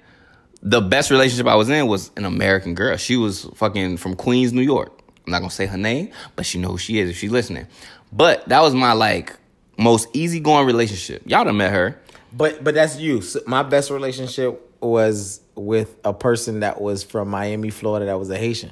the 0.61 0.79
best 0.79 1.11
relationship 1.11 1.47
I 1.47 1.55
was 1.55 1.69
in 1.69 1.87
was 1.87 2.11
an 2.15 2.23
American 2.23 2.75
girl. 2.75 2.95
She 2.95 3.17
was 3.17 3.43
fucking 3.55 3.97
from 3.97 4.15
Queens, 4.15 4.53
New 4.53 4.61
York. 4.61 4.97
I'm 5.25 5.31
not 5.31 5.39
gonna 5.39 5.51
say 5.51 5.65
her 5.65 5.77
name, 5.77 6.09
but 6.37 6.45
she 6.45 6.57
know 6.57 6.69
who 6.69 6.77
she 6.77 6.99
is 6.99 7.09
if 7.09 7.17
she's 7.17 7.31
listening. 7.31 7.67
But 8.15 8.47
that 8.49 8.61
was 8.61 8.73
my 8.75 8.93
like 8.93 9.35
most 9.77 10.07
easygoing 10.13 10.65
relationship. 10.67 11.23
Y'all 11.25 11.43
done 11.43 11.57
met 11.57 11.71
her. 11.71 11.99
But 12.31 12.63
but 12.63 12.73
that's 12.75 12.97
you. 12.97 13.21
So 13.21 13.39
my 13.47 13.63
best 13.63 13.89
relationship 13.89 14.59
was 14.81 15.41
with 15.55 15.95
a 16.03 16.13
person 16.13 16.59
that 16.61 16.81
was 16.81 17.03
from 17.03 17.29
Miami, 17.29 17.69
Florida. 17.69 18.05
That 18.05 18.19
was 18.19 18.29
a 18.29 18.37
Haitian. 18.37 18.71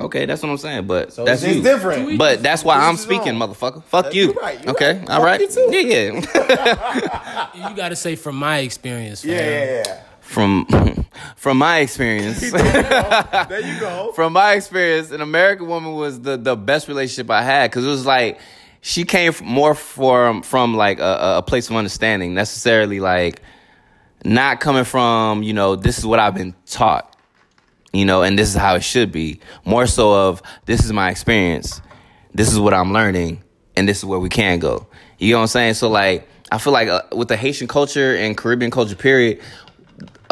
Okay, 0.00 0.26
that's 0.26 0.42
what 0.42 0.48
I'm 0.50 0.58
saying. 0.58 0.86
But 0.86 1.12
So 1.12 1.24
that's 1.24 1.42
it's 1.42 1.56
you. 1.56 1.62
different. 1.62 2.18
But 2.18 2.42
that's 2.42 2.64
why 2.64 2.78
This 2.80 2.88
I'm 2.88 2.96
speaking, 2.96 3.38
wrong. 3.38 3.50
motherfucker. 3.50 3.84
Fuck 3.84 4.06
Uh, 4.06 4.10
you. 4.10 4.24
you're 4.24 4.32
right, 4.34 4.60
you're 4.60 4.70
okay, 4.72 4.98
right. 4.98 5.10
all 5.10 5.22
Fuck 5.24 5.40
you 5.40 5.48
too. 5.48 5.68
Yeah, 5.70 6.20
yeah. 7.54 7.68
You 7.70 7.76
got 7.76 7.90
to 7.90 7.96
say 7.96 8.16
from 8.16 8.36
my 8.36 8.58
experience. 8.58 9.22
fam. 9.22 9.30
yeah. 9.30 10.02
from 10.20 10.66
from 11.36 11.58
my 11.58 11.78
experience, 11.80 12.40
There 12.50 13.60
you 13.60 13.78
go. 13.80 14.12
from 14.16 14.32
my 14.32 14.54
experience, 14.54 15.10
an 15.12 15.20
American 15.20 15.66
woman 15.68 15.94
was 15.94 16.20
the 16.20 16.36
the 16.36 16.56
best 16.56 16.88
relationship 16.88 17.30
I 17.30 17.42
had 17.42 17.70
because 17.70 17.84
it 17.84 17.88
was 17.88 18.06
like 18.06 18.40
she 18.82 19.04
came 19.04 19.32
more 19.42 19.74
from 19.74 20.42
from 20.42 20.74
like 20.74 20.98
a, 20.98 21.36
a 21.38 21.42
place 21.42 21.70
of 21.70 21.76
understanding, 21.76 22.34
necessarily 22.34 23.00
like 23.00 23.40
not 24.24 24.60
coming 24.60 24.84
from 24.84 25.42
you 25.42 25.54
know 25.54 25.76
this 25.76 25.98
is 25.98 26.04
what 26.04 26.18
I've 26.18 26.34
been 26.34 26.54
taught, 26.66 27.16
you 27.92 28.04
know, 28.04 28.22
and 28.22 28.38
this 28.38 28.48
is 28.48 28.56
how 28.56 28.74
it 28.74 28.82
should 28.82 29.10
be. 29.10 29.40
More 29.64 29.86
so 29.86 30.28
of 30.28 30.42
this 30.66 30.84
is 30.84 30.92
my 30.92 31.10
experience, 31.10 31.80
this 32.34 32.52
is 32.52 32.58
what 32.58 32.74
I'm 32.74 32.92
learning, 32.92 33.42
and 33.76 33.88
this 33.88 33.98
is 33.98 34.04
where 34.04 34.18
we 34.18 34.28
can 34.28 34.58
go. 34.58 34.88
You 35.18 35.32
know 35.32 35.38
what 35.38 35.42
I'm 35.42 35.48
saying? 35.48 35.74
So 35.74 35.88
like 35.88 36.28
I 36.50 36.58
feel 36.58 36.72
like 36.72 36.88
uh, 36.88 37.02
with 37.12 37.28
the 37.28 37.36
Haitian 37.36 37.68
culture 37.68 38.16
and 38.16 38.36
Caribbean 38.36 38.72
culture 38.72 38.96
period, 38.96 39.40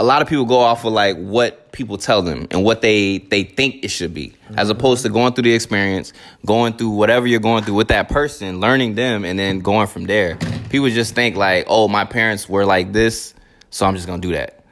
a 0.01 0.03
lot 0.03 0.23
of 0.23 0.29
people 0.29 0.47
go 0.47 0.59
off 0.59 0.87
of 0.87 0.95
like 0.95 1.15
what 1.19 1.71
people 1.73 1.99
tell 1.99 2.23
them 2.23 2.47
and 2.51 2.65
what 2.65 2.81
they 2.81 3.19
they 3.19 3.45
think 3.45 3.85
it 3.85 3.89
should 3.89 4.15
be 4.15 4.33
as 4.57 4.69
mm-hmm. 4.69 4.71
opposed 4.71 5.03
to 5.03 5.11
going 5.11 5.35
through 5.35 5.43
the 5.43 5.53
experience 5.53 6.15
going 6.47 6.73
through 6.73 6.89
whatever 6.89 7.27
you're 7.27 7.39
going 7.39 7.63
through 7.63 7.75
with 7.75 7.89
that 7.89 8.09
person 8.09 8.61
learning 8.61 8.95
them 8.95 9.27
and 9.27 9.39
then 9.39 9.61
going 9.61 9.87
from 9.87 10.05
there. 10.05 10.37
People 10.71 10.89
just 10.89 11.15
think 11.15 11.37
like 11.37 11.67
oh 11.69 11.87
my 11.87 12.07
parents 12.07 12.49
were 12.49 12.65
like 12.65 12.95
this 12.95 13.35
so 13.69 13.85
i'm 13.85 13.95
just 13.95 14.07
gonna 14.07 14.23
do 14.23 14.33
that. 14.33 14.65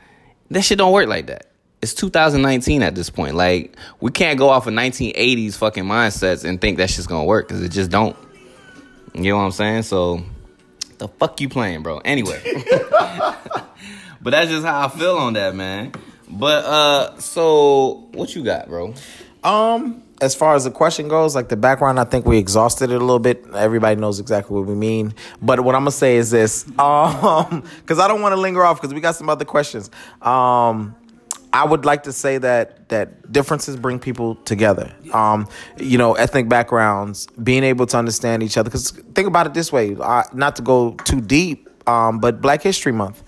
That 0.51 0.63
shit 0.63 0.79
don't 0.79 0.95
work 0.95 1.09
like 1.09 1.27
that. 1.27 1.45
It's 1.83 1.93
2019 1.93 2.83
at 2.83 2.95
this 2.95 3.11
point. 3.11 3.35
Like 3.35 3.77
we 4.01 4.11
can't 4.11 4.39
go 4.39 4.49
off 4.49 4.67
of 4.67 4.73
1980s 4.73 5.59
fucking 5.59 5.85
mindsets 5.85 6.45
and 6.45 6.59
think 6.59 6.79
that 6.79 6.89
shit's 6.89 7.07
gonna 7.07 7.27
work 7.27 7.49
because 7.49 7.63
it 7.63 7.69
just 7.69 7.91
don't. 7.91 8.17
You 9.15 9.33
know 9.33 9.37
what 9.37 9.43
i'm 9.43 9.53
saying? 9.53 9.83
So 9.83 10.25
the 10.97 11.09
fuck 11.09 11.39
you 11.43 11.51
playing 11.51 11.83
bro? 11.83 11.99
Anyway 11.99 12.41
but 14.21 14.31
that's 14.31 14.51
just 14.51 14.65
how 14.65 14.87
I 14.87 14.89
feel 14.89 15.17
on 15.17 15.35
that, 15.35 15.55
man. 15.55 15.93
But 16.29 16.65
uh 16.65 17.19
so 17.21 18.09
what 18.13 18.35
you 18.35 18.45
got, 18.45 18.69
bro? 18.69 18.95
Um, 19.45 20.03
as 20.21 20.35
far 20.35 20.55
as 20.57 20.65
the 20.65 20.71
question 20.71 21.09
goes, 21.09 21.35
like 21.35 21.49
the 21.49 21.57
background, 21.57 22.01
I 22.01 22.05
think 22.05 22.27
we 22.27 22.39
exhausted 22.39 22.91
it 22.91 22.97
a 22.97 22.99
little 22.99 23.21
bit. 23.21 23.45
Everybody 23.55 24.01
knows 24.01 24.19
exactly 24.19 24.57
what 24.57 24.67
we 24.67 24.75
mean. 24.75 25.15
But 25.41 25.61
what 25.61 25.75
I'm 25.75 25.83
gonna 25.83 25.93
say 25.93 26.17
is 26.17 26.31
this, 26.31 26.67
um, 26.79 27.63
because 27.81 27.99
I 27.99 28.09
don't 28.09 28.21
want 28.21 28.33
to 28.35 28.41
linger 28.41 28.65
off 28.65 28.81
because 28.81 28.93
we 28.93 29.01
got 29.01 29.15
some 29.15 29.29
other 29.29 29.45
questions. 29.45 29.91
Um, 30.21 30.97
I 31.53 31.65
would 31.65 31.85
like 31.85 32.03
to 32.03 32.13
say 32.13 32.39
that 32.39 32.89
that 32.91 33.33
differences 33.33 33.77
bring 33.77 33.99
people 33.99 34.35
together. 34.35 34.93
Um, 35.13 35.49
you 35.79 35.97
know, 35.97 36.15
ethnic 36.15 36.49
backgrounds, 36.49 37.27
being 37.43 37.65
able 37.65 37.87
to 37.87 37.97
understand 37.97 38.43
each 38.43 38.59
other. 38.59 38.69
Because 38.69 38.91
think 38.91 39.27
about 39.29 39.47
it 39.47 39.55
this 39.55 39.73
way, 39.73 39.97
uh, 39.99 40.25
not 40.35 40.57
to 40.57 40.63
go 40.63 40.93
too 41.05 41.21
deep, 41.21 41.69
um, 41.89 42.19
but 42.19 42.43
Black 42.43 42.63
History 42.63 42.93
Month. 42.93 43.23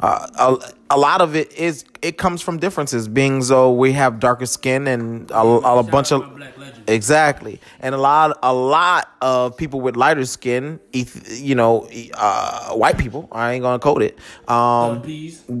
Uh, 0.00 0.26
a, 0.38 0.94
a 0.94 0.98
lot 0.98 1.20
of 1.20 1.36
it 1.36 1.52
is 1.52 1.84
it 2.00 2.16
comes 2.16 2.40
from 2.40 2.58
differences, 2.58 3.06
being 3.06 3.42
so 3.42 3.70
we 3.70 3.92
have 3.92 4.18
darker 4.18 4.46
skin 4.46 4.86
and 4.86 5.30
a, 5.30 5.40
a, 5.40 5.82
bunch 5.82 6.10
of 6.10 6.36
black 6.36 6.56
legends. 6.56 6.90
exactly, 6.90 7.60
and 7.80 7.94
a 7.94 7.98
lot 7.98 8.38
a 8.42 8.54
lot 8.54 9.10
of 9.20 9.58
people 9.58 9.82
with 9.82 9.96
lighter 9.96 10.24
skin, 10.24 10.80
you 10.92 11.54
know, 11.54 11.86
uh, 12.14 12.70
white 12.70 12.96
people. 12.96 13.28
I 13.30 13.52
ain't 13.52 13.62
gonna 13.62 13.78
code 13.78 14.00
it. 14.00 14.18
Um, 14.48 15.02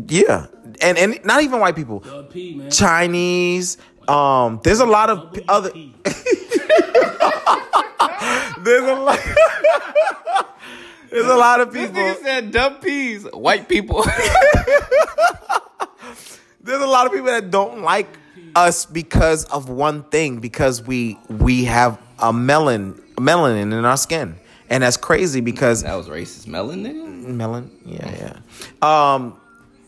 yeah, 0.08 0.46
and 0.80 0.96
and 0.96 1.22
not 1.22 1.42
even 1.42 1.60
white 1.60 1.76
people. 1.76 1.98
Dub 2.00 2.30
P, 2.32 2.54
man. 2.54 2.70
Chinese. 2.70 3.76
Um, 4.08 4.60
there's 4.64 4.80
a 4.80 4.86
lot 4.86 5.10
of 5.10 5.34
p- 5.34 5.44
other. 5.46 5.70
There's 8.62 8.84
a 8.84 8.94
lot. 8.94 9.18
there's 11.10 11.26
a 11.26 11.36
lot 11.36 11.60
of 11.60 11.72
This 11.72 11.88
people. 11.88 12.02
nigga 12.02 12.22
said 12.22 12.52
dumb 12.52 12.76
peas, 12.76 13.24
white 13.32 13.68
people. 13.68 14.04
There's 16.62 16.82
a 16.82 16.86
lot 16.86 17.06
of 17.06 17.12
people 17.12 17.26
that 17.28 17.50
don't 17.50 17.80
like 17.82 18.06
us 18.54 18.84
because 18.84 19.44
of 19.46 19.68
one 19.70 20.02
thing 20.04 20.38
because 20.40 20.82
we 20.82 21.18
we 21.28 21.64
have 21.64 21.98
a 22.18 22.32
melon 22.32 22.94
melanin 23.16 23.72
in 23.76 23.84
our 23.84 23.96
skin, 23.96 24.36
and 24.68 24.82
that's 24.82 24.96
crazy 24.98 25.40
because 25.40 25.82
that 25.82 25.94
was 25.94 26.08
racist, 26.08 26.46
melon 26.46 26.84
nigga. 26.84 27.24
melon. 27.26 27.70
Yeah, 27.86 28.34
yeah. 28.82 29.16
Um, 29.16 29.40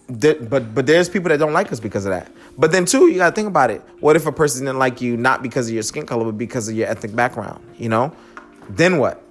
but 0.08 0.74
but 0.74 0.86
there's 0.86 1.08
people 1.10 1.28
that 1.28 1.38
don't 1.38 1.52
like 1.52 1.70
us 1.72 1.78
because 1.80 2.06
of 2.06 2.10
that. 2.12 2.32
But 2.56 2.72
then 2.72 2.86
too, 2.86 3.08
you 3.08 3.16
gotta 3.18 3.34
think 3.34 3.48
about 3.48 3.70
it. 3.70 3.82
What 4.00 4.16
if 4.16 4.26
a 4.26 4.32
person 4.32 4.64
didn't 4.64 4.78
like 4.78 5.00
you 5.02 5.16
not 5.18 5.42
because 5.42 5.68
of 5.68 5.74
your 5.74 5.82
skin 5.82 6.06
color, 6.06 6.24
but 6.24 6.38
because 6.38 6.68
of 6.68 6.74
your 6.74 6.88
ethnic 6.88 7.14
background? 7.14 7.62
You 7.76 7.90
know, 7.90 8.12
then 8.70 8.96
what? 8.98 9.22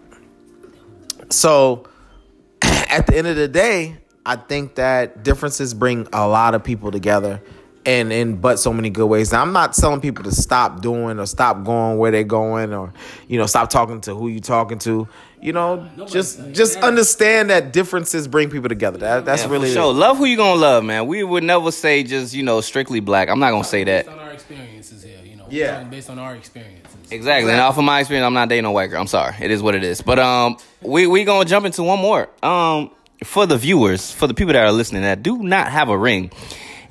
So 1.31 1.87
at 2.61 3.07
the 3.07 3.17
end 3.17 3.27
of 3.27 3.35
the 3.35 3.47
day, 3.47 3.97
I 4.25 4.35
think 4.35 4.75
that 4.75 5.23
differences 5.23 5.73
bring 5.73 6.07
a 6.13 6.27
lot 6.27 6.53
of 6.55 6.63
people 6.63 6.91
together. 6.91 7.41
and 7.83 8.13
in 8.13 8.35
but 8.35 8.59
so 8.59 8.71
many 8.71 8.91
good 8.91 9.07
ways. 9.07 9.31
Now, 9.31 9.41
I'm 9.41 9.53
not 9.53 9.73
telling 9.73 10.01
people 10.01 10.23
to 10.25 10.31
stop 10.31 10.81
doing 10.83 11.19
or 11.19 11.25
stop 11.25 11.63
going 11.63 11.97
where 11.97 12.11
they're 12.11 12.23
going 12.23 12.71
or 12.75 12.93
you 13.27 13.39
know 13.39 13.47
stop 13.47 13.71
talking 13.71 13.99
to 14.01 14.13
who 14.13 14.27
you're 14.27 14.39
talking 14.39 14.77
to. 14.79 15.07
You 15.41 15.53
know, 15.53 15.89
just 16.05 16.51
just 16.51 16.75
that. 16.75 16.83
understand 16.83 17.49
that 17.49 17.73
differences 17.73 18.27
bring 18.27 18.51
people 18.51 18.69
together. 18.69 18.99
That, 18.99 19.25
that's 19.25 19.41
Yeah, 19.41 19.47
for 19.47 19.53
really 19.53 19.73
sure. 19.73 19.89
it. 19.89 19.95
Love 19.95 20.19
who 20.19 20.25
you 20.25 20.37
gonna 20.37 20.61
love, 20.61 20.83
man. 20.83 21.07
We 21.07 21.23
would 21.23 21.43
never 21.43 21.71
say 21.71 22.03
just 22.03 22.35
you 22.35 22.43
know 22.43 22.61
strictly 22.61 22.99
black. 22.99 23.29
I'm 23.29 23.39
not 23.39 23.49
gonna 23.49 23.63
say 23.63 23.83
that. 23.85 24.05
Based 24.05 24.15
on 24.15 24.23
our 24.27 24.31
experiences 24.31 25.01
here, 25.01 25.17
you 25.23 25.30
know. 25.30 25.30
Yeah. 25.51 25.83
Based 25.83 26.09
on 26.09 26.17
our 26.17 26.35
experiences. 26.35 27.11
Exactly. 27.11 27.51
And 27.51 27.59
off 27.61 27.77
of 27.77 27.83
my 27.83 27.99
experience, 27.99 28.25
I'm 28.25 28.33
not 28.33 28.49
dating 28.49 28.63
no 28.63 28.71
white 28.71 28.87
girl. 28.87 29.01
I'm 29.01 29.07
sorry. 29.07 29.35
It 29.39 29.51
is 29.51 29.61
what 29.61 29.75
it 29.75 29.83
is. 29.83 30.01
But 30.01 30.17
um, 30.17 30.57
we 30.81 31.07
we 31.07 31.23
gonna 31.23 31.45
jump 31.45 31.65
into 31.65 31.83
one 31.83 31.99
more. 31.99 32.29
Um, 32.41 32.91
for 33.23 33.45
the 33.45 33.57
viewers, 33.57 34.11
for 34.11 34.27
the 34.27 34.33
people 34.33 34.53
that 34.53 34.63
are 34.63 34.71
listening 34.71 35.03
that 35.03 35.21
do 35.21 35.37
not 35.43 35.71
have 35.71 35.89
a 35.89 35.97
ring 35.97 36.31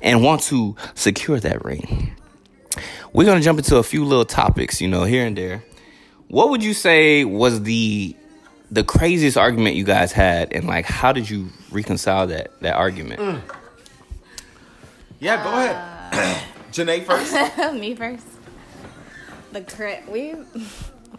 and 0.01 0.23
want 0.23 0.41
to 0.43 0.75
secure 0.95 1.39
that 1.39 1.65
ring, 1.65 2.15
we're 3.13 3.25
gonna 3.25 3.41
jump 3.41 3.59
into 3.59 3.77
a 3.77 3.83
few 3.83 4.05
little 4.05 4.25
topics, 4.25 4.79
you 4.79 4.87
know, 4.87 5.03
here 5.03 5.25
and 5.25 5.37
there. 5.37 5.63
What 6.27 6.49
would 6.51 6.63
you 6.63 6.73
say 6.73 7.25
was 7.25 7.63
the 7.63 8.15
the 8.69 8.83
craziest 8.85 9.35
argument 9.37 9.75
you 9.75 9.83
guys 9.83 10.13
had, 10.13 10.53
and 10.53 10.65
like, 10.67 10.85
how 10.85 11.11
did 11.11 11.29
you 11.29 11.49
reconcile 11.71 12.27
that 12.27 12.51
that 12.61 12.75
argument? 12.75 13.43
Yeah, 15.19 15.43
go 15.43 15.49
ahead. 15.49 16.47
Janae 16.71 17.03
first. 17.05 17.73
Me 17.73 17.93
first. 17.95 18.25
The 19.51 19.61
cra- 19.61 20.01
we. 20.09 20.33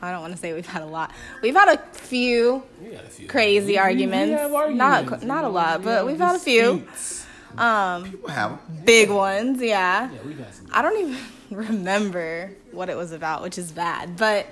I 0.00 0.10
don't 0.10 0.20
want 0.22 0.32
to 0.32 0.38
say 0.38 0.52
we've 0.52 0.66
had 0.66 0.82
a 0.82 0.86
lot. 0.86 1.12
We've 1.42 1.54
had 1.54 1.68
a 1.68 1.78
few 1.92 2.62
We 2.82 2.90
got 2.90 3.04
a 3.04 3.08
few. 3.08 3.28
crazy 3.28 3.60
We- 3.60 3.66
we- 3.66 3.72
we 3.72 3.78
arguments. 3.78 4.40
have 4.40 4.50
Not 4.50 4.56
arguments, 4.64 5.24
not 5.24 5.44
a 5.44 5.46
you 5.48 5.52
know, 5.52 5.54
lot, 5.54 5.78
we 5.80 5.84
but 5.84 6.06
we've 6.06 6.18
had 6.18 6.34
a 6.36 6.38
few 6.38 6.78
disputes. 6.80 7.26
We'll 7.54 8.28
have 8.28 8.52
'em. 8.52 8.58
big 8.84 9.10
ones. 9.10 9.60
Yeah. 9.60 10.08
Yeah, 10.10 10.18
we've 10.24 10.38
had 10.38 10.54
some. 10.54 10.66
I 10.72 10.82
don't 10.82 10.98
even 10.98 11.18
remember 11.50 12.50
what 12.72 12.88
it 12.88 12.96
was 12.96 13.12
about, 13.12 13.42
which 13.42 13.58
is 13.58 13.70
bad. 13.70 14.16
But 14.16 14.46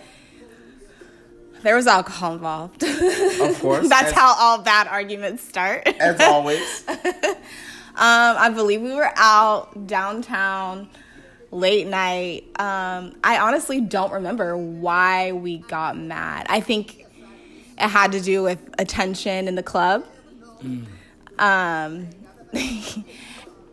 there 1.62 1.74
was 1.74 1.86
alcohol 1.86 2.34
involved. 2.34 2.82
Of 2.82 3.58
course. 3.60 3.88
That's 3.88 4.08
as, 4.08 4.12
how 4.12 4.34
all 4.38 4.58
bad 4.58 4.86
arguments 4.88 5.42
start. 5.42 5.86
as 5.86 6.20
always. 6.20 6.84
Um, 7.92 8.36
I 8.38 8.48
believe 8.50 8.80
we 8.80 8.94
were 8.94 9.10
out 9.16 9.86
downtown 9.88 10.88
late 11.50 11.86
night. 11.86 12.44
Um, 12.58 13.14
I 13.24 13.38
honestly 13.40 13.80
don't 13.80 14.12
remember 14.12 14.56
why 14.56 15.32
we 15.32 15.58
got 15.58 15.96
mad. 15.96 16.46
I 16.48 16.60
think 16.60 17.06
it 17.78 17.88
had 17.88 18.12
to 18.12 18.20
do 18.20 18.42
with 18.42 18.58
attention 18.78 19.48
in 19.48 19.54
the 19.54 19.62
club. 19.62 20.06
Um, 21.38 22.08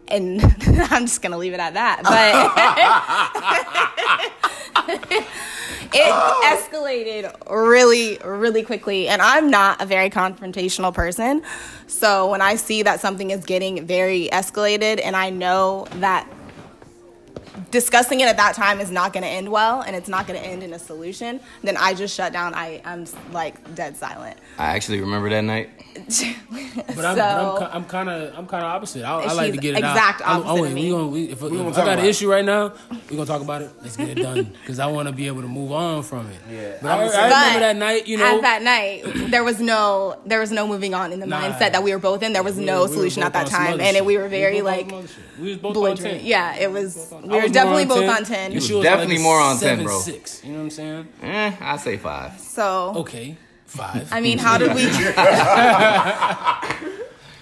and 0.07 0.41
I'm 0.89 1.05
just 1.05 1.21
gonna 1.21 1.37
leave 1.37 1.53
it 1.53 1.59
at 1.59 1.73
that. 1.73 2.01
But 2.03 2.33
it 5.93 6.13
escalated 6.45 7.33
really, 7.49 8.17
really 8.23 8.63
quickly. 8.63 9.07
And 9.07 9.21
I'm 9.21 9.49
not 9.49 9.81
a 9.81 9.85
very 9.85 10.09
confrontational 10.09 10.93
person. 10.93 11.43
So 11.87 12.31
when 12.31 12.41
I 12.41 12.55
see 12.55 12.83
that 12.83 12.99
something 12.99 13.31
is 13.31 13.45
getting 13.45 13.85
very 13.85 14.29
escalated 14.31 15.01
and 15.03 15.15
I 15.15 15.29
know 15.29 15.87
that 15.95 16.27
discussing 17.71 18.19
it 18.21 18.27
at 18.27 18.37
that 18.37 18.55
time 18.55 18.79
is 18.79 18.91
not 18.91 19.13
going 19.13 19.23
to 19.23 19.29
end 19.29 19.49
well 19.49 19.81
and 19.81 19.95
it's 19.95 20.09
not 20.09 20.27
going 20.27 20.39
to 20.39 20.45
end 20.45 20.63
in 20.63 20.73
a 20.73 20.79
solution, 20.79 21.39
then 21.63 21.77
I 21.77 21.93
just 21.93 22.15
shut 22.15 22.33
down. 22.33 22.53
I, 22.53 22.81
I'm 22.85 23.05
like 23.31 23.75
dead 23.75 23.95
silent. 23.95 24.37
I 24.57 24.75
actually 24.75 24.99
remember 25.01 25.29
that 25.29 25.41
night. 25.41 25.69
But 26.95 27.05
I'm, 27.05 27.15
so, 27.17 27.57
but 27.59 27.73
I'm, 27.73 27.85
kind 27.85 28.09
of, 28.09 28.37
I'm 28.37 28.47
kind 28.47 28.63
of 28.63 28.71
opposite. 28.71 29.03
I, 29.03 29.21
I 29.23 29.33
like 29.33 29.53
to 29.53 29.57
get 29.59 29.75
it 29.75 29.79
exact 29.79 30.21
out. 30.21 30.45
opposite 30.45 30.61
wait, 30.61 30.69
of 30.71 30.73
we 30.75 30.89
gonna, 30.89 31.07
we, 31.07 31.23
if, 31.25 31.31
if 31.33 31.39
gonna 31.39 31.69
I 31.69 31.71
got 31.73 31.99
an 31.99 32.05
it. 32.05 32.09
issue 32.09 32.29
right 32.31 32.45
now, 32.45 32.73
we 33.09 33.15
gonna 33.15 33.25
talk 33.25 33.41
about 33.41 33.61
it. 33.61 33.71
Let's 33.81 33.97
get 33.97 34.09
it 34.09 34.15
done 34.21 34.43
because 34.61 34.79
I 34.79 34.87
want 34.87 35.07
to 35.07 35.13
be 35.13 35.27
able 35.27 35.41
to 35.41 35.47
move 35.47 35.71
on 35.71 36.03
from 36.03 36.27
it. 36.29 36.39
Yeah. 36.49 36.77
But 36.81 36.89
I, 36.89 36.93
I 36.93 36.95
I'm 36.95 37.01
remember 37.03 37.29
But 37.29 37.59
that 37.59 37.75
night. 37.75 38.07
You 38.07 38.17
know, 38.17 38.35
at 38.37 38.41
that 38.41 38.61
night, 38.63 39.03
there 39.31 39.43
was 39.43 39.59
no 39.59 40.19
there 40.25 40.39
was 40.39 40.51
no 40.51 40.67
moving 40.67 40.93
on 40.93 41.11
in 41.11 41.19
the 41.19 41.27
Nah. 41.27 41.41
mindset 41.41 41.71
that 41.73 41.83
we 41.83 41.91
were 41.91 41.99
both 41.99 42.23
in. 42.23 42.33
There 42.33 42.43
was 42.43 42.57
We 42.57 42.65
no 42.65 42.83
we 42.83 42.87
solution 42.89 43.23
at 43.23 43.33
that 43.33 43.47
time, 43.47 43.79
and 43.79 43.97
it, 43.97 44.05
we 44.05 44.17
were 44.17 44.27
very 44.29 44.61
both 44.61 44.67
on 44.69 44.77
like 44.77 44.89
some 44.89 45.07
we 45.39 45.49
was 45.49 45.57
both 45.57 45.77
on 45.77 45.97
10. 45.97 46.25
Yeah, 46.25 46.55
it 46.55 46.71
was. 46.71 47.13
We 47.21 47.27
were 47.29 47.41
was 47.43 47.51
definitely 47.51 47.85
both 47.85 48.07
on 48.09 48.23
ten. 48.23 48.51
And 48.53 48.63
she 48.63 48.73
was 48.73 48.83
Definitely 48.83 49.19
more 49.19 49.39
on 49.39 49.57
10, 49.59 49.83
bro. 49.83 49.99
Six, 49.99 50.43
you 50.43 50.51
know 50.51 50.57
what 50.59 50.63
I'm 50.63 50.69
saying? 50.71 51.07
Eh, 51.21 51.51
I 51.59 51.77
say 51.77 51.97
five. 51.97 52.39
So 52.39 52.93
Okay, 52.97 53.37
five. 53.67 54.07
I 54.11 54.21
mean, 54.21 54.37
how 54.37 54.57
did 54.57 54.73
we? 54.73 54.87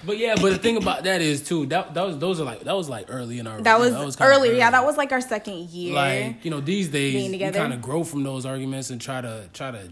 But 0.06 0.20
yeah, 0.20 0.36
but 0.36 0.52
the 0.52 0.58
thing 0.60 0.78
about 0.78 1.04
that 1.06 1.22
is 1.22 1.42
too 1.42 1.66
that 1.68 1.94
that 1.96 2.06
was 2.06 2.18
those 2.20 2.40
are 2.40 2.44
like 2.44 2.62
that 2.62 2.76
was 2.76 2.88
like 2.88 3.08
early 3.10 3.40
in 3.40 3.48
our 3.48 3.60
That 3.62 3.80
was, 3.80 3.92
know, 3.92 4.04
kinda 4.04 4.18
earlier. 4.22 4.54
Yeah, 4.54 4.72
that 4.72 4.86
was 4.86 4.98
like 4.98 5.12
our 5.12 5.22
second 5.22 5.70
year. 5.70 5.96
like 5.96 6.46
you 6.46 6.52
know 6.52 6.60
these 6.60 6.90
days 6.90 7.14
being 7.14 7.26
you 7.26 7.32
together. 7.32 7.60
kind 7.60 7.74
of 7.74 7.82
grow 7.82 8.04
from 8.04 8.24
those 8.24 8.46
arguments 8.46 8.92
and 8.92 9.02
try 9.02 9.22
to 9.22 9.50
try 9.54 9.72
to 9.72 9.90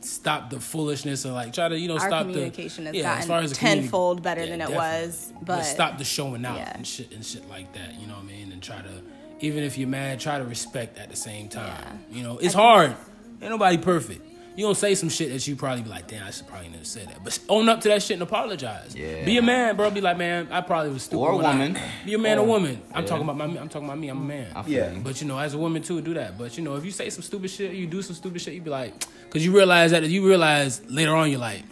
stop 0.00 0.50
the 0.50 0.58
foolishness 0.58 1.24
or 1.26 1.32
like 1.32 1.52
try 1.52 1.68
to 1.68 1.78
you 1.78 1.86
know 1.86 1.98
our 1.98 2.08
stop 2.08 2.26
communication 2.26 2.84
the 2.84 2.90
has 2.90 2.96
yeah, 2.96 3.14
as 3.18 3.26
far 3.26 3.40
gotten 3.40 3.50
as 3.50 3.58
tenfold 3.58 4.22
better 4.22 4.44
Yeah, 4.44 4.50
than 4.50 4.60
it 4.62 4.70
was. 4.70 5.32
But 5.42 5.62
stop 5.62 5.98
the 5.98 6.04
showing 6.04 6.44
out 6.44 6.56
yeah. 6.56 6.72
and 6.74 6.86
shit 6.86 7.12
and 7.12 7.24
shit 7.24 7.48
like 7.48 7.72
that. 7.74 8.00
You 8.00 8.06
know 8.06 8.14
what 8.14 8.24
I 8.24 8.26
mean? 8.26 8.52
And 8.52 8.62
try 8.62 8.80
to 8.80 9.02
even 9.40 9.64
if 9.64 9.76
you're 9.76 9.88
mad, 9.88 10.20
try 10.20 10.38
to 10.38 10.44
respect 10.44 10.98
at 10.98 11.10
the 11.10 11.16
same 11.16 11.48
time. 11.48 12.04
You 12.10 12.22
know, 12.22 12.38
it's 12.38 12.54
hard. 12.54 12.94
Ain't 13.40 13.50
nobody 13.50 13.76
perfect. 13.76 14.24
You 14.54 14.64
gonna 14.64 14.74
say 14.74 14.94
some 14.94 15.08
shit 15.08 15.30
that 15.30 15.46
you 15.46 15.56
probably 15.56 15.82
be 15.82 15.88
like, 15.88 16.08
damn, 16.08 16.26
I 16.26 16.30
should 16.30 16.46
probably 16.46 16.68
never 16.68 16.84
say 16.84 17.06
that. 17.06 17.24
But 17.24 17.38
own 17.48 17.68
up 17.70 17.80
to 17.82 17.88
that 17.88 18.02
shit 18.02 18.14
and 18.14 18.22
apologize. 18.22 18.94
Yeah. 18.94 19.24
Be 19.24 19.38
a 19.38 19.42
man, 19.42 19.76
bro. 19.76 19.90
Be 19.90 20.02
like, 20.02 20.18
man, 20.18 20.48
I 20.50 20.60
probably 20.60 20.92
was 20.92 21.04
stupid. 21.04 21.22
Or 21.22 21.32
a 21.32 21.36
when 21.36 21.46
I-" 21.46 21.52
woman. 21.52 21.78
Be 22.04 22.14
a 22.14 22.18
man 22.18 22.38
or 22.38 22.42
oh, 22.42 22.44
woman. 22.44 22.82
I'm 22.92 23.02
Yeah. 23.02 23.08
talking 23.08 23.24
about 23.24 23.36
my. 23.36 23.44
I'm 23.44 23.68
talking 23.68 23.88
about 23.88 23.98
me. 23.98 24.08
I'm 24.08 24.18
a 24.18 24.24
man. 24.24 24.52
I 24.54 24.62
feel 24.62 24.72
Yeah. 24.72 24.92
you. 24.92 25.00
But 25.00 25.20
you 25.22 25.26
know, 25.26 25.38
as 25.38 25.54
a 25.54 25.58
woman 25.58 25.82
too, 25.82 26.00
do 26.02 26.14
that. 26.14 26.36
But 26.36 26.58
you 26.58 26.64
know, 26.64 26.76
if 26.76 26.84
you 26.84 26.90
say 26.90 27.08
some 27.08 27.22
stupid 27.22 27.50
shit, 27.50 27.72
you 27.72 27.86
do 27.86 28.02
some 28.02 28.14
stupid 28.14 28.42
shit, 28.42 28.54
you 28.54 28.60
be 28.60 28.70
like, 28.70 28.92
because 29.24 29.44
you 29.44 29.56
realize 29.56 29.90
that 29.92 30.02
you 30.04 30.26
realize 30.26 30.82
later 30.88 31.16
on, 31.16 31.30
you're 31.30 31.40
like, 31.40 31.62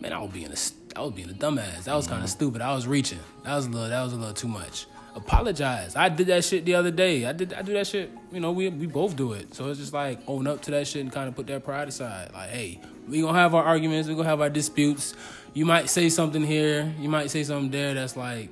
man, 0.00 0.12
I 0.12 0.18
was 0.18 0.30
being 0.30 0.52
a, 0.52 0.98
I 0.98 1.02
was 1.02 1.12
being 1.12 1.30
a 1.30 1.34
dumbass. 1.34 1.84
That 1.84 1.94
was 1.94 2.06
kind 2.06 2.22
of 2.22 2.28
mm-hmm. 2.28 2.36
stupid. 2.36 2.60
I 2.60 2.74
was 2.74 2.86
reaching. 2.86 3.20
That 3.44 3.56
was 3.56 3.66
a 3.66 3.70
little, 3.70 3.88
that 3.88 4.02
was 4.02 4.12
a 4.12 4.16
little 4.16 4.34
too 4.34 4.48
much. 4.48 4.86
Apologize. 5.20 5.96
I 5.96 6.08
did 6.08 6.26
that 6.28 6.44
shit 6.44 6.64
the 6.64 6.74
other 6.74 6.90
day. 6.90 7.26
I 7.26 7.32
did, 7.32 7.52
I 7.54 7.62
do 7.62 7.72
that 7.74 7.86
shit. 7.86 8.10
You 8.32 8.40
know, 8.40 8.52
we 8.52 8.68
we 8.68 8.86
both 8.86 9.16
do 9.16 9.32
it. 9.32 9.54
So 9.54 9.68
it's 9.68 9.78
just 9.78 9.92
like 9.92 10.20
own 10.26 10.46
up 10.46 10.62
to 10.62 10.70
that 10.72 10.86
shit 10.86 11.02
and 11.02 11.12
kind 11.12 11.28
of 11.28 11.36
put 11.36 11.46
that 11.48 11.64
pride 11.64 11.88
aside. 11.88 12.32
Like, 12.32 12.50
hey, 12.50 12.80
we 13.08 13.20
gonna 13.20 13.38
have 13.38 13.54
our 13.54 13.64
arguments. 13.64 14.08
We 14.08 14.14
gonna 14.14 14.28
have 14.28 14.40
our 14.40 14.50
disputes. 14.50 15.14
You 15.54 15.66
might 15.66 15.88
say 15.88 16.08
something 16.08 16.42
here. 16.44 16.92
You 16.98 17.08
might 17.08 17.30
say 17.30 17.44
something 17.44 17.70
there. 17.70 17.94
That's 17.94 18.16
like, 18.16 18.50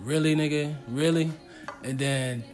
really, 0.00 0.34
nigga, 0.34 0.74
really, 0.88 1.30
and 1.82 1.98
then 1.98 2.44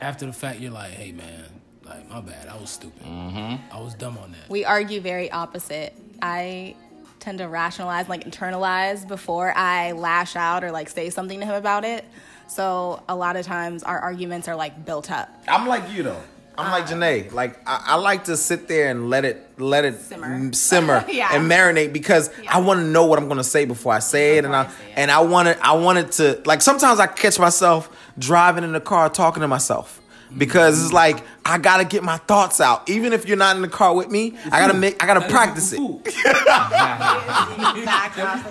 after 0.00 0.26
the 0.26 0.32
fact, 0.32 0.60
you're 0.60 0.72
like, 0.72 0.92
hey, 0.92 1.12
man, 1.12 1.44
like 1.84 2.08
my 2.08 2.20
bad. 2.20 2.48
I 2.48 2.56
was 2.56 2.70
stupid. 2.70 3.02
Mm-hmm. 3.02 3.74
I 3.74 3.80
was 3.80 3.94
dumb 3.94 4.18
on 4.18 4.32
that. 4.32 4.48
we 4.48 4.64
argue 4.64 5.00
very 5.00 5.30
opposite. 5.30 5.94
I 6.22 6.74
tend 7.20 7.38
to 7.38 7.48
rationalize, 7.48 8.08
like 8.08 8.24
internalize 8.24 9.06
before 9.06 9.52
I 9.56 9.92
lash 9.92 10.36
out 10.36 10.64
or 10.64 10.70
like 10.70 10.88
say 10.88 11.10
something 11.10 11.40
to 11.40 11.46
him 11.46 11.54
about 11.54 11.84
it. 11.84 12.04
So 12.48 13.02
a 13.08 13.14
lot 13.14 13.36
of 13.36 13.46
times 13.46 13.82
our 13.82 13.98
arguments 13.98 14.48
are 14.48 14.56
like 14.56 14.84
built 14.84 15.10
up. 15.10 15.28
I'm 15.46 15.66
like 15.66 15.90
you 15.92 16.02
though. 16.02 16.20
I'm 16.58 16.72
like 16.72 16.90
um, 16.92 17.00
Janae. 17.00 17.32
Like 17.32 17.60
I, 17.68 17.84
I 17.86 17.94
like 17.96 18.24
to 18.24 18.36
sit 18.36 18.66
there 18.66 18.90
and 18.90 19.08
let 19.08 19.24
it 19.24 19.48
let 19.58 19.84
it 19.84 20.00
Simmer. 20.00 20.52
simmer 20.52 21.04
Yeah. 21.08 21.30
and 21.32 21.48
marinate 21.48 21.92
because 21.92 22.30
I 22.48 22.60
want 22.60 22.80
to 22.80 22.86
know 22.86 23.06
what 23.06 23.18
I'm 23.18 23.28
gonna 23.28 23.44
say 23.44 23.64
before 23.64 23.92
I 23.92 24.00
say 24.00 24.38
it, 24.38 24.44
and 24.44 24.56
I, 24.56 24.62
I 24.62 24.66
say 24.66 24.72
it. 24.90 24.94
and 24.96 25.10
I 25.10 25.20
want 25.20 25.48
it. 25.48 25.58
I 25.62 25.74
wanted 25.74 26.10
to 26.12 26.42
like 26.46 26.60
sometimes 26.60 26.98
I 26.98 27.06
catch 27.06 27.38
myself 27.38 27.88
driving 28.18 28.64
in 28.64 28.72
the 28.72 28.80
car 28.80 29.08
talking 29.08 29.42
to 29.42 29.48
myself 29.48 30.00
because 30.36 30.78
it's 30.80 30.88
mm-hmm. 30.88 30.96
like 30.96 31.24
I 31.44 31.58
gotta 31.58 31.84
get 31.84 32.02
my 32.02 32.16
thoughts 32.16 32.60
out. 32.60 32.90
Even 32.90 33.12
if 33.12 33.28
you're 33.28 33.36
not 33.36 33.54
in 33.54 33.62
the 33.62 33.68
car 33.68 33.94
with 33.94 34.10
me, 34.10 34.36
I 34.46 34.58
gotta 34.58 34.74
make 34.74 35.02
I 35.02 35.06
gotta 35.06 35.28
practice 35.28 35.72
it. 35.72 35.78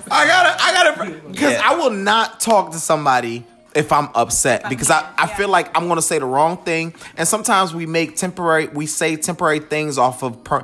I 0.10 0.26
gotta, 0.26 0.64
I 0.64 0.74
gotta, 0.74 1.12
because 1.28 1.54
Yeah. 1.54 1.62
I 1.64 1.76
will 1.76 1.91
not 1.91 2.39
talk 2.39 2.72
to 2.72 2.80
somebody 2.80 3.45
if 3.78 3.92
I'm 3.94 4.10
upset 4.16 4.68
because 4.70 4.90
I, 4.90 5.14
I 5.18 5.28
feel 5.28 5.50
like 5.50 5.76
I'm 5.78 5.88
gonna 5.88 6.02
say 6.02 6.18
the 6.18 6.26
wrong 6.26 6.58
thing, 6.58 6.96
and 7.16 7.28
sometimes 7.28 7.74
we 7.74 7.86
make 7.86 8.16
temporary, 8.16 8.68
we 8.68 8.88
say 8.88 9.16
temporary 9.16 9.60
things 9.60 9.98
off 9.98 10.24
of, 10.24 10.44
per, 10.44 10.64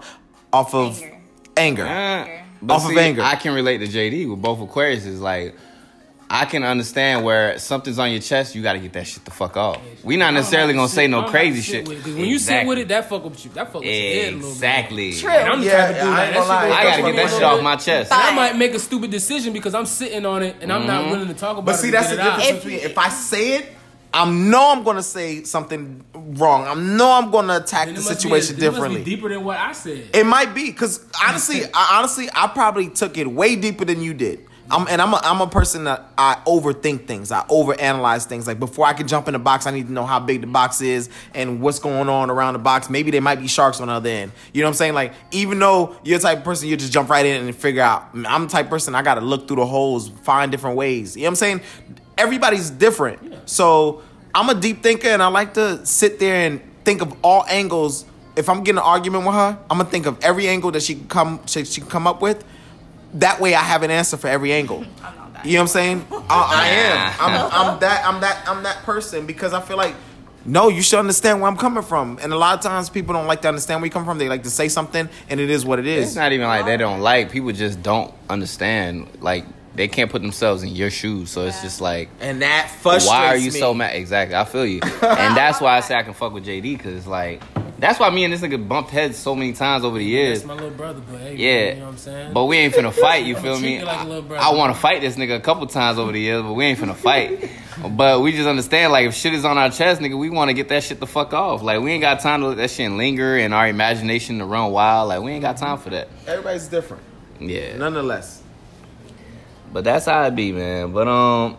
off 0.52 0.74
of 0.74 1.02
Anger. 1.56 1.86
anger. 1.86 2.44
But 2.62 2.74
Off 2.76 2.90
of 2.90 2.98
anger. 2.98 3.22
I 3.22 3.36
can 3.36 3.54
relate 3.54 3.80
to 3.80 3.88
JD 3.88 4.30
with 4.30 4.42
both 4.42 4.58
Aquariuses. 4.60 5.20
Like, 5.20 5.56
I 6.30 6.46
can 6.46 6.64
understand 6.64 7.24
where 7.24 7.60
something's 7.60 8.00
on 8.00 8.12
your 8.12 8.22
chest, 8.22 8.56
you 8.56 8.64
got 8.64 8.74
to 8.74 8.80
get 8.80 8.94
that 8.94 9.06
shit 9.06 9.24
the 9.24 9.32
fuck 9.32 9.56
off. 9.56 9.80
We 10.04 10.18
not 10.18 10.34
necessarily 10.34 10.74
gonna 10.74 10.88
say 10.88 11.08
no 11.08 11.24
crazy 11.24 11.62
shit. 11.62 11.88
Because 11.88 12.16
when 12.16 12.26
you 12.26 12.40
sit 12.40 12.66
with 12.66 12.80
it, 12.80 12.88
that 12.88 13.08
fuck 13.08 13.24
with 13.24 13.44
you. 13.46 13.52
That 13.52 13.68
fuck 13.72 13.82
with 13.82 13.86
your 13.86 13.94
head 13.94 14.34
a 14.34 14.36
little 14.38 14.50
bit. 14.50 14.56
Exactly. 14.56 15.14
True. 15.14 15.30
And 15.30 15.50
I'm 15.50 15.60
the 15.60 15.66
Yeah, 15.68 15.88
type 15.88 15.90
of 15.90 16.02
dude 16.02 16.04
I 16.04 16.16
that 16.16 16.26
ain't 16.26 16.34
that 16.34 16.48
gonna 16.48 16.62
shit 16.64 16.74
I 16.74 16.84
gotta 16.84 17.02
fuck 17.04 17.06
get 17.06 17.16
that 17.16 17.24
with 17.24 17.32
shit 17.32 17.40
me 17.40 17.44
a 17.44 17.48
off 17.48 17.52
little 17.52 17.64
my 17.64 17.76
bit. 17.76 17.84
chest. 17.86 18.12
And 18.12 18.22
I 18.22 18.36
might 18.36 18.58
make 18.58 18.74
a 18.74 18.80
stupid 18.80 19.12
decision 19.12 19.54
because 19.54 19.76
I'm 19.76 19.86
sitting 19.86 20.26
on 20.26 20.44
it 20.44 20.56
and 20.62 20.74
I'm 20.74 20.88
not 20.88 21.02
mm-hmm. 21.04 21.12
willing 21.12 21.28
to 21.28 21.34
talk 21.34 21.58
about 21.58 21.62
it. 21.62 21.66
But 21.66 21.76
it. 21.76 21.78
see, 21.78 21.88
and 21.88 21.94
that's 21.94 22.10
get 22.10 22.16
the 22.16 22.22
it 22.22 22.28
out. 22.28 22.40
difference 22.40 22.64
between 22.64 22.80
if 22.80 22.98
I 22.98 23.10
say 23.10 23.58
it, 23.58 23.74
I 24.16 24.30
know 24.30 24.72
I'm 24.72 24.84
gonna 24.84 25.04
say 25.04 25.44
something 25.44 26.04
wrong. 26.14 26.68
I 26.68 26.74
know 26.76 27.12
I'm 27.12 27.32
gonna 27.32 27.58
attack 27.58 27.86
Then 27.86 27.96
the 27.96 28.02
it 28.02 28.04
must 28.04 28.10
be- 28.10 28.16
situation 28.16 28.56
it 28.56 28.60
must 28.60 28.60
be 28.60 28.62
differently. 28.72 29.04
deeper 29.04 29.30
than 29.30 29.44
what 29.44 29.58
I 29.58 29.72
said. 29.72 30.10
It 30.14 30.26
might 30.26 30.54
be 30.54 30.66
because 30.72 31.06
honestly, 31.28 31.62
I, 31.74 31.98
honestly, 31.98 32.30
I 32.36 32.48
probably 32.48 32.90
took 32.90 33.18
it 33.18 33.28
way 33.28 33.56
deeper 33.56 33.86
than 33.86 34.02
you 34.02 34.14
did 34.14 34.46
I'm 34.72 34.88
and 34.88 35.02
I'm 35.02 35.14
a, 35.14 35.20
I'm 35.24 35.42
a 35.42 35.48
person 35.48 35.84
that 35.86 36.06
I 36.18 36.38
overthink 36.46 37.06
things. 37.06 37.32
I 37.32 37.46
overanalyze 37.48 38.26
things. 38.26 38.48
Like 38.48 38.60
before 38.60 38.86
I 38.86 38.94
can 38.94 39.08
jump 39.08 39.28
in 39.28 39.34
the 39.34 39.40
box, 39.40 39.68
I 39.68 39.72
need 39.72 39.88
to 39.88 39.94
know 39.94 40.06
how 40.06 40.20
big 40.20 40.42
the 40.42 40.48
box 40.48 40.82
is 40.82 41.10
and 41.34 41.62
what's 41.62 41.80
going 41.80 42.10
on 42.10 42.30
around 42.30 42.54
the 42.54 42.60
box. 42.60 42.90
Maybe 42.90 43.12
there 43.12 43.22
might 43.22 43.40
be 43.40 43.48
sharks 43.48 43.82
on 43.82 43.88
the 43.88 43.94
other 43.94 44.10
end. 44.10 44.32
You 44.54 44.62
know 44.62 44.68
what 44.68 44.72
I'm 44.72 44.78
saying? 44.78 44.94
Like 44.94 45.14
even 45.32 45.60
though 45.60 45.98
you're 46.04 46.18
the 46.18 46.24
type 46.24 46.40
of 46.40 46.44
person 46.44 46.70
you 46.70 46.78
just 46.78 46.94
jump 46.94 47.10
right 47.10 47.26
in 47.26 47.46
and 47.46 47.56
figure 47.56 47.82
out. 47.82 48.10
I'm 48.14 48.44
the 48.44 48.50
type 48.50 48.66
of 48.66 48.72
person 48.72 48.96
I 48.96 49.02
got 49.02 49.16
to 49.16 49.22
look 49.22 49.48
through 49.48 49.58
the 49.58 49.66
holes, 49.66 50.10
find 50.10 50.52
different 50.52 50.78
ways. 50.78 51.16
You 51.16 51.24
know 51.24 51.28
what 51.28 51.32
I'm 51.32 51.36
saying? 51.36 51.62
Everybody's 52.18 52.70
different. 52.70 53.50
So 53.50 54.02
I'm 54.34 54.50
a 54.50 54.56
deep 54.56 54.82
thinker 54.82 55.10
and 55.10 55.22
I 55.22 55.28
like 55.28 55.54
to 55.56 55.86
sit 55.86 56.20
there 56.20 56.48
and 56.48 56.62
think 56.84 57.02
of 57.02 57.14
all 57.22 57.46
angles. 57.48 58.06
If 58.36 58.50
I'm 58.50 58.64
getting 58.64 58.80
an 58.80 58.86
argument 58.86 59.26
with 59.26 59.36
her, 59.36 59.58
I'm 59.70 59.78
gonna 59.78 59.90
think 59.90 60.06
of 60.06 60.24
every 60.24 60.48
angle 60.48 60.72
that 60.72 60.82
she 60.82 60.96
can 60.96 61.08
come 61.08 61.42
she, 61.46 61.66
she 61.66 61.82
can 61.82 61.90
come 61.90 62.08
up 62.08 62.22
with. 62.22 62.44
That 63.16 63.40
way, 63.40 63.54
I 63.54 63.62
have 63.62 63.84
an 63.84 63.92
answer 63.92 64.18
for 64.18 64.28
every 64.28 64.52
angle. 64.52 64.86
I'm 65.04 65.16
not 65.16 65.34
that. 65.34 65.46
You 65.46 65.54
know 65.54 65.60
what 65.60 65.62
I'm 65.64 65.68
saying? 65.68 66.08
I, 66.12 66.18
I 66.30 66.68
am. 66.68 67.14
I'm, 67.20 67.52
I'm 67.74 67.80
that. 67.80 68.06
I'm 68.06 68.22
that. 68.22 68.44
I'm 68.48 68.64
that 68.64 68.78
person 68.84 69.26
because 69.26 69.54
I 69.54 69.62
feel 69.62 69.78
like. 69.78 69.96
No, 70.46 70.68
you 70.68 70.82
should 70.82 71.00
understand 71.00 71.40
where 71.40 71.50
I'm 71.50 71.56
coming 71.56 71.84
from. 71.84 72.20
And 72.22 72.34
a 72.34 72.38
lot 72.38 72.58
of 72.58 72.62
times 72.62 72.90
people 72.90 73.14
don't 73.14 73.28
like 73.28 73.42
to 73.44 73.48
understand 73.48 73.80
where 73.80 73.86
you 73.86 73.92
come 73.92 74.04
from. 74.04 74.18
They 74.18 74.28
like 74.28 74.44
to 74.44 74.50
say 74.50 74.68
something 74.68 75.08
and 75.30 75.40
it 75.40 75.50
is 75.50 75.66
what 75.66 75.80
it 75.80 75.88
is. 75.88 76.08
It's 76.08 76.16
not 76.18 76.34
even 76.34 76.48
like 76.48 76.66
they 76.66 76.76
don't 76.76 77.00
like. 77.00 77.32
People 77.32 77.54
just 77.54 77.82
don't 77.82 78.14
understand. 78.30 79.08
Like 79.22 79.46
they 79.76 79.88
can't 79.88 80.12
put 80.12 80.22
themselves 80.22 80.64
in 80.64 80.76
your 80.76 80.90
shoes. 80.90 81.30
So 81.30 81.46
it's 81.46 81.62
just 81.62 81.80
like, 81.80 82.10
And 82.20 82.42
that 82.42 82.70
frustrates 82.82 83.08
why 83.08 83.28
are 83.28 83.38
you 83.38 83.52
me. 83.52 83.60
so 83.60 83.74
mad? 83.74 83.96
Exactly. 83.96 84.36
I 84.36 84.44
feel 84.44 84.66
you. 84.66 84.82
and 84.84 85.38
that's 85.38 85.62
why 85.62 85.78
I 85.78 85.80
say 85.80 85.96
I 85.96 86.04
can 86.04 86.14
fuck 86.14 86.34
with 86.34 86.46
JD 86.46 86.78
because 86.78 86.94
it's 86.94 87.08
like 87.08 87.42
that's 87.84 88.00
why 88.00 88.10
me 88.10 88.24
and 88.24 88.32
this 88.32 88.40
nigga 88.40 88.66
bumped 88.66 88.92
heads 88.92 89.18
so 89.18 89.36
many 89.36 89.52
times 89.52 89.84
over 89.84 89.98
the 89.98 90.06
years. 90.06 90.40
That's 90.40 90.48
my 90.48 90.54
little 90.54 90.70
brother, 90.70 91.02
but 91.12 91.20
hey, 91.20 91.36
Yeah, 91.36 91.74
you 91.74 91.80
know 91.80 91.86
what 91.88 91.92
I'm 91.92 91.98
saying? 91.98 92.34
but 92.34 92.46
we 92.46 92.58
ain't 92.58 92.74
finna 92.74 92.94
fight. 93.02 93.26
You 93.26 93.36
feel 93.36 93.58
Treat 93.60 93.66
me? 93.66 93.80
you 93.80 93.86
like 93.86 94.06
a 94.06 94.08
little 94.08 94.22
brother. 94.22 94.42
I, 94.42 94.54
want 94.54 94.74
to 94.74 94.80
fight 94.80 95.02
this 95.02 95.18
nigga 95.18 95.36
a 95.36 95.42
couple 95.42 95.68
times 95.68 96.00
over 96.00 96.14
the 96.14 96.20
years, 96.22 96.42
but 96.44 96.54
we 96.54 96.64
ain't 96.64 96.80
finna 96.80 96.96
fight. 96.96 97.52
but 97.98 98.22
we 98.22 98.32
just 98.32 98.48
understand, 98.48 98.94
like, 98.94 99.08
if 99.08 99.14
shit 99.16 99.34
is 99.34 99.44
on 99.44 99.58
our 99.58 99.70
chest, 99.70 100.00
nigga, 100.00 100.18
we 100.18 100.30
want 100.30 100.48
to 100.48 100.54
get 100.54 100.70
that 100.70 100.82
shit 100.82 101.02
the 101.02 101.08
fuck 101.08 101.34
off. 101.34 101.62
Like, 101.62 101.82
we 101.82 101.92
ain't 101.92 102.00
got 102.00 102.22
time 102.22 102.40
to 102.40 102.48
let 102.48 102.58
that 102.58 102.72
shit 102.72 102.90
linger 102.90 103.38
and 103.38 103.54
our 103.54 103.68
imagination 103.68 104.40
to 104.40 104.46
run 104.46 104.72
wild. 104.72 105.10
Like, 105.10 105.22
we 105.22 105.34
ain't 105.34 105.42
got 105.42 105.58
time 105.58 105.78
for 105.78 105.90
that. 105.90 106.08
Everybody's 106.26 106.70
different. 106.70 107.04
Yeah, 107.42 107.76
Nonetheless. 107.76 108.42
but 109.74 109.84
that's 109.84 110.06
how 110.06 110.24
it 110.24 110.38
be, 110.38 110.54
man. 110.54 110.94
But 110.94 111.10
um, 111.10 111.58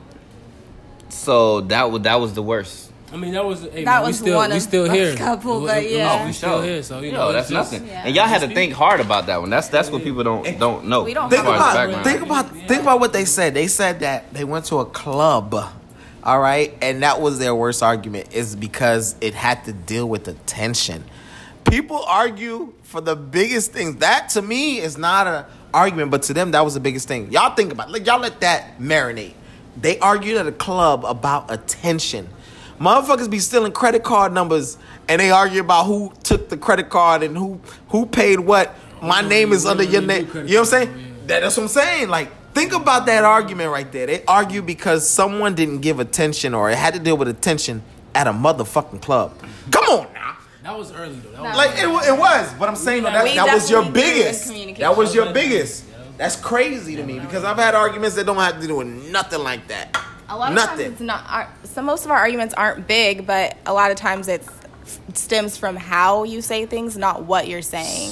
so 1.10 1.60
that 1.60 1.90
was 1.90 2.02
that 2.02 2.18
was 2.18 2.32
the 2.32 2.42
worst. 2.42 2.83
I 3.14 3.16
mean, 3.16 3.32
that 3.34 3.44
was 3.44 3.62
hey, 3.62 3.84
That 3.84 3.98
man, 4.00 4.02
was 4.08 4.20
we 4.20 4.26
still 4.26 4.36
one 4.38 4.50
we 4.50 4.56
of 4.56 4.62
still 4.62 4.84
the 4.88 4.92
here. 4.92 5.14
couple, 5.16 5.60
We- 5.60 5.66
but 5.68 5.82
we- 5.84 5.96
yeah. 5.96 6.26
we 6.26 6.32
still 6.32 6.60
here. 6.62 6.82
So 6.82 6.98
you 6.98 7.12
Yo, 7.12 7.16
know, 7.18 7.32
that's 7.32 7.48
just- 7.48 7.72
nothing. 7.72 7.86
Yeah. 7.88 8.02
And 8.06 8.16
y'all 8.16 8.26
had 8.26 8.40
to 8.40 8.52
think 8.52 8.72
hard 8.72 8.98
about 8.98 9.26
that 9.26 9.40
one. 9.40 9.50
That's 9.50 9.68
that's 9.68 9.88
what 9.88 10.02
people 10.02 10.24
don't 10.24 10.58
don't 10.58 10.86
know. 10.86 11.04
We 11.04 11.14
don't 11.14 11.30
Think 11.30 11.42
about 11.44 12.04
think 12.04 12.22
about 12.22 12.50
think 12.50 12.82
about 12.82 12.98
what 12.98 13.12
they 13.12 13.24
said. 13.24 13.54
They 13.54 13.68
said 13.68 14.00
that 14.00 14.34
they 14.34 14.42
went 14.42 14.64
to 14.66 14.80
a 14.80 14.84
club, 14.84 15.54
all 16.24 16.40
right, 16.40 16.76
and 16.82 17.04
that 17.04 17.20
was 17.20 17.38
their 17.38 17.54
worst 17.54 17.84
argument 17.84 18.32
is 18.32 18.56
because 18.56 19.14
it 19.20 19.34
had 19.34 19.64
to 19.66 19.72
deal 19.72 20.08
with 20.08 20.26
attention. 20.26 21.04
People 21.70 22.02
argue 22.08 22.72
for 22.82 23.00
the 23.00 23.14
biggest 23.14 23.72
things. 23.72 23.96
That 24.00 24.30
to 24.30 24.42
me 24.42 24.78
is 24.80 24.98
not 24.98 25.28
an 25.28 25.44
argument, 25.72 26.10
but 26.10 26.22
to 26.24 26.34
them 26.34 26.50
that 26.50 26.64
was 26.64 26.74
the 26.74 26.80
biggest 26.80 27.06
thing. 27.06 27.30
Y'all 27.30 27.54
think 27.54 27.70
about 27.70 27.92
like 27.92 28.04
y'all 28.08 28.18
let 28.20 28.40
that 28.40 28.80
marinate. 28.80 29.34
They 29.80 30.00
argued 30.00 30.36
at 30.36 30.48
a 30.48 30.52
club 30.52 31.04
about 31.04 31.52
attention. 31.52 32.28
Motherfuckers 32.80 33.30
be 33.30 33.38
stealing 33.38 33.72
credit 33.72 34.02
card 34.02 34.32
numbers 34.32 34.76
and 35.08 35.20
they 35.20 35.30
argue 35.30 35.60
about 35.60 35.84
who 35.86 36.12
took 36.22 36.48
the 36.48 36.56
credit 36.56 36.88
card 36.90 37.22
and 37.22 37.36
who 37.36 37.60
who 37.88 38.06
paid 38.06 38.40
what. 38.40 38.74
My 39.02 39.20
Oh, 39.22 39.28
name 39.28 39.52
is 39.52 39.64
you 39.64 39.70
under 39.70 39.82
your 39.84 40.02
name. 40.02 40.26
You 40.26 40.32
know 40.34 40.40
what 40.40 40.48
I'm 40.50 40.54
card, 40.56 40.68
saying? 40.68 40.88
yeah. 40.98 41.04
That, 41.26 41.40
that's 41.40 41.56
what 41.56 41.62
I'm 41.64 41.68
saying. 41.68 42.08
Like, 42.08 42.30
think 42.52 42.72
about 42.72 43.06
that 43.06 43.24
argument 43.24 43.70
right 43.70 43.90
there. 43.92 44.06
They 44.06 44.24
argue 44.26 44.62
because 44.62 45.08
someone 45.08 45.54
didn't 45.54 45.80
give 45.80 46.00
attention 46.00 46.54
or 46.54 46.70
it 46.70 46.76
had 46.78 46.94
to 46.94 47.00
deal 47.00 47.16
with 47.16 47.28
attention 47.28 47.82
at 48.14 48.26
a 48.26 48.32
motherfucking 48.32 49.02
club. 49.02 49.32
Come 49.70 49.84
on 49.86 50.12
now. 50.12 50.36
That 50.62 50.78
was 50.78 50.92
early 50.92 51.16
though. 51.16 51.30
That 51.32 51.42
was 51.42 51.56
Like, 51.56 51.70
it, 51.72 51.84
it 52.14 52.18
was. 52.18 52.54
But 52.54 52.68
I'm 52.70 52.76
saying, 52.76 53.02
though, 53.02 53.10
that, 53.10 53.24
We 53.24 53.34
that 53.34 53.52
was 53.52 53.70
your 53.70 53.82
definitely 53.82 54.02
grew 54.02 54.10
in 54.12 54.16
biggest. 54.22 54.78
That 54.80 54.96
was 54.96 55.14
your 55.14 55.32
biggest. 55.32 55.84
That's 56.16 56.36
crazy 56.36 56.96
to 56.96 57.02
me 57.04 57.18
because 57.18 57.44
I've 57.44 57.56
had 57.58 57.74
arguments 57.74 58.16
that 58.16 58.24
don't 58.24 58.36
have 58.36 58.60
to 58.60 58.66
do 58.66 58.76
with 58.76 58.86
nothing 58.86 59.40
like 59.40 59.66
that. 59.68 60.00
A 60.34 60.36
lot 60.36 60.48
of 60.50 60.54
Nothing. 60.56 60.76
times 60.78 60.92
it's 60.92 61.00
not. 61.00 61.24
Our, 61.28 61.48
so 61.62 61.80
most 61.82 62.04
of 62.04 62.10
our 62.10 62.18
arguments 62.18 62.54
aren't 62.54 62.88
big, 62.88 63.26
but 63.26 63.56
a 63.66 63.72
lot 63.72 63.90
of 63.92 63.96
times 63.96 64.26
it's 64.28 64.48
stems 65.14 65.56
from 65.56 65.76
how 65.76 66.24
you 66.24 66.42
say 66.42 66.66
things, 66.66 66.96
not 66.96 67.22
what 67.24 67.46
you're 67.46 67.62
saying. 67.62 68.10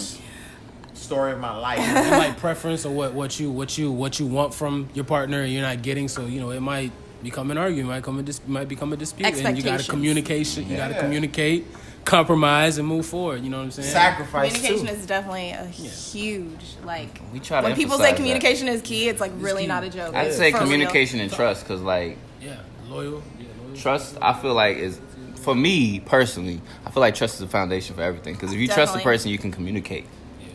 Story 0.95 1.33
of 1.33 1.41
my 1.41 1.57
life. 1.57 1.79
it 1.81 2.11
might 2.11 2.37
preference 2.37 2.87
or 2.87 2.93
what 2.95 3.13
what 3.13 3.41
you 3.41 3.51
what 3.51 3.77
you 3.77 3.91
what 3.91 4.21
you 4.21 4.27
want 4.27 4.55
from 4.55 4.89
your 4.95 5.05
partner 5.05 5.41
and 5.43 5.53
you're 5.53 5.63
not 5.63 5.83
getting. 5.83 6.07
So 6.07 6.27
you 6.27 6.41
know 6.41 6.51
it 6.51 6.61
might 6.61 6.93
become 7.25 7.51
an 7.51 7.59
argument, 7.59 7.89
might 7.89 8.03
come 8.05 8.19
a 8.21 8.23
dis- 8.23 8.41
might 8.47 8.69
become 8.69 8.93
a 8.93 8.97
dispute, 8.97 9.27
and 9.27 9.37
you 9.37 9.43
got 9.43 9.49
to 9.53 9.59
Expectations. 9.59 9.89
communication. 9.91 10.69
You 10.69 10.77
got 10.77 10.89
to 10.89 10.95
Yeah. 10.95 11.01
communicate, 11.01 11.67
compromise, 12.05 12.79
and 12.79 12.87
move 12.87 13.07
forward. 13.07 13.43
You 13.43 13.51
know 13.51 13.59
what 13.59 13.65
I'm 13.65 13.71
saying? 13.71 13.89
Sacrifice 13.89 14.53
Communication 14.55 14.87
too. 14.87 14.93
is 15.01 15.07
definitely 15.07 15.51
a 15.51 15.65
huge 15.67 16.77
like. 16.85 17.21
We 17.33 17.41
try 17.41 17.61
to 17.61 17.69
when 17.69 17.77
people 17.77 17.99
say 17.99 18.13
communication 18.15 18.69
is 18.69 18.83
key, 18.83 19.09
it's 19.09 19.21
like 19.21 19.33
really 19.37 19.63
key. 19.63 19.69
not 19.69 19.85
a 19.85 19.91
joke. 19.91 20.15
I'd 20.15 20.33
say 20.33 20.51
for 20.51 20.59
real. 20.59 20.67
communication 20.67 21.21
and 21.21 21.33
trust 21.33 21.65
because 21.65 21.81
like 21.83 22.19
Yeah, 22.41 22.57
loyal. 22.89 23.23
Yeah, 23.39 23.47
loyal. 23.65 23.77
trust 23.77 24.17
i 24.21 24.33
feel 24.33 24.55
like 24.55 24.77
is 24.77 25.01
for 25.37 25.55
me 25.55 25.99
personally 26.01 26.61
i 26.87 26.91
feel 26.91 27.01
like 27.01 27.15
trust 27.15 27.35
is 27.35 27.41
the 27.41 27.49
foundation 27.49 27.97
for 27.97 28.03
everything 28.03 28.35
because 28.35 28.53
if 28.53 28.59
you 28.61 28.69
trust 28.69 28.95
the 28.95 29.01
person 29.01 29.31
you 29.31 29.39
can 29.39 29.51
communicate 29.51 30.07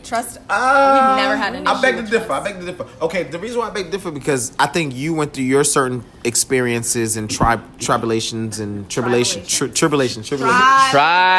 Trust. 0.08 0.38
Uh, 0.48 1.14
We've 1.16 1.22
never 1.22 1.36
had 1.36 1.54
an 1.54 1.66
I 1.66 1.80
beg 1.82 1.96
to 1.96 2.02
differ. 2.02 2.24
trust. 2.26 2.30
I 2.30 2.44
beg 2.52 2.60
to 2.60 2.66
differ. 2.66 2.86
Okay, 3.02 3.24
the 3.24 3.38
reason 3.38 3.58
why 3.58 3.66
I 3.68 3.70
beg 3.70 3.84
to 3.86 3.90
differ 3.90 4.10
because 4.10 4.52
I 4.58 4.66
think 4.66 4.94
you 4.94 5.12
went 5.12 5.34
through 5.34 5.44
your 5.44 5.64
certain 5.64 6.02
experiences 6.24 7.16
and 7.18 7.30
tri- 7.30 7.60
tribulations 7.78 8.58
and 8.58 8.88
tribulation, 8.88 9.44
tri- 9.44 9.68
tribulation, 9.68 10.22
tribulation, 10.22 10.62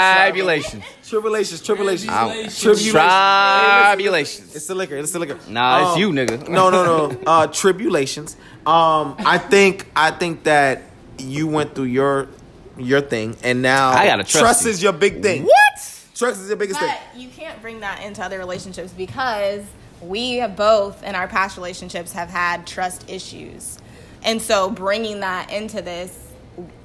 tribulation 0.05 0.83
tribulations, 1.03 1.61
tribulations, 1.61 2.11
I'm- 2.11 2.49
tribulations 3.91 4.55
It's 4.55 4.67
the 4.67 4.75
liquor. 4.75 4.97
It's 4.97 5.11
the 5.11 5.19
liquor. 5.19 5.37
nah 5.47 5.81
it's 5.81 5.91
Um, 5.95 5.99
you 5.99 6.11
nigga 6.11 6.47
no, 6.47 6.69
no, 6.69 6.83
no. 7.07 7.19
Uh, 7.25 7.47
tribulations. 7.47 8.35
Um, 8.67 9.15
I 9.19 9.37
think 9.39 9.87
I 9.95 10.11
think 10.11 10.43
that 10.43 10.83
you 11.17 11.47
went 11.47 11.73
through 11.75 11.85
your 11.85 12.27
your 12.77 13.01
thing, 13.01 13.35
and 13.43 13.61
now 13.61 13.89
I 13.89 14.05
gotta 14.05 14.23
trust 14.23 14.63
you. 14.65 14.69
is 14.71 14.81
your 14.83 14.93
big 14.93 15.21
thing. 15.23 15.43
what 15.43 15.79
Trust 16.19 16.41
is 16.41 16.49
your 16.49 16.57
biggest 16.57 16.81
thing. 16.81 16.89
But 16.89 17.19
you 17.19 17.29
can't 17.29 17.61
bring 17.61 17.79
that 17.79 18.03
into 18.03 18.21
other 18.21 18.37
relationships 18.39 18.91
because 18.91 19.63
we 20.01 20.35
have 20.35 20.57
both 20.57 21.01
in 21.01 21.15
our 21.15 21.29
past 21.29 21.55
relationships 21.55 22.11
have 22.11 22.29
had 22.29 22.67
trust 22.67 23.09
issues. 23.09 23.79
And 24.23 24.41
so 24.41 24.69
bringing 24.69 25.21
that 25.21 25.49
into 25.49 25.81
this, 25.81 26.33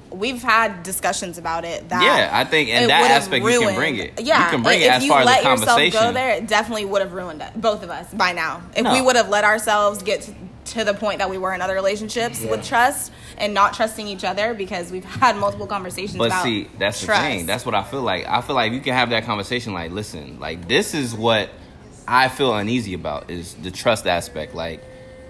we've 0.09 0.41
had 0.41 0.83
discussions 0.83 1.37
about 1.37 1.65
it. 1.65 1.89
That 1.89 2.01
Yeah, 2.01 2.29
I 2.31 2.45
think 2.45 2.69
in 2.69 2.87
that 2.87 3.01
would've 3.01 3.17
aspect 3.17 3.45
you 3.45 3.59
can 3.59 3.75
bring 3.75 3.97
it. 3.97 4.21
Yeah, 4.21 4.45
You 4.45 4.51
can 4.51 4.63
bring 4.63 4.79
it 4.79 4.85
if 4.85 4.91
as 4.91 5.03
you 5.03 5.09
far 5.09 5.19
as 5.21 5.25
let 5.25 5.43
the 5.43 5.49
yourself 5.49 5.93
go 5.93 6.11
there, 6.13 6.35
it 6.35 6.47
definitely 6.47 6.85
would 6.85 7.01
have 7.01 7.11
ruined 7.11 7.41
it, 7.41 7.59
both 7.59 7.83
of 7.83 7.89
us 7.89 8.13
by 8.13 8.31
now. 8.31 8.61
If 8.73 8.83
No. 8.83 8.93
we 8.93 9.01
would 9.01 9.17
have 9.17 9.27
let 9.27 9.43
ourselves 9.43 10.01
get 10.01 10.29
to, 10.65 10.83
the 10.83 10.93
point 10.93 11.19
that 11.19 11.29
we 11.29 11.37
were 11.37 11.53
in 11.53 11.61
other 11.61 11.73
relationships 11.75 12.41
Yeah. 12.41 12.51
with 12.51 12.63
trust 12.65 13.11
and 13.37 13.53
not 13.53 13.73
trusting 13.73 14.07
each 14.07 14.23
other 14.23 14.53
because 14.53 14.91
we've 14.91 15.03
had 15.21 15.35
multiple 15.37 15.67
conversations 15.67 16.17
But 16.17 16.27
about 16.27 16.43
see, 16.43 16.69
that's 16.79 17.03
trust. 17.03 17.21
the 17.21 17.27
thing. 17.27 17.45
That's 17.45 17.65
what 17.65 17.75
I 17.75 17.83
feel 17.83 18.01
like. 18.01 18.27
I 18.27 18.41
feel 18.41 18.55
like 18.55 18.71
you 18.73 18.81
can 18.81 18.93
have 18.93 19.09
that 19.11 19.25
conversation. 19.25 19.73
Like, 19.73 19.91
listen, 19.91 20.39
like 20.39 20.67
this 20.67 20.93
is 20.93 21.13
what 21.13 21.49
I 22.07 22.27
feel 22.29 22.53
uneasy 22.55 22.93
about 22.93 23.29
is 23.31 23.53
the 23.55 23.71
trust 23.71 24.05
aspect. 24.07 24.53
Like, 24.53 24.81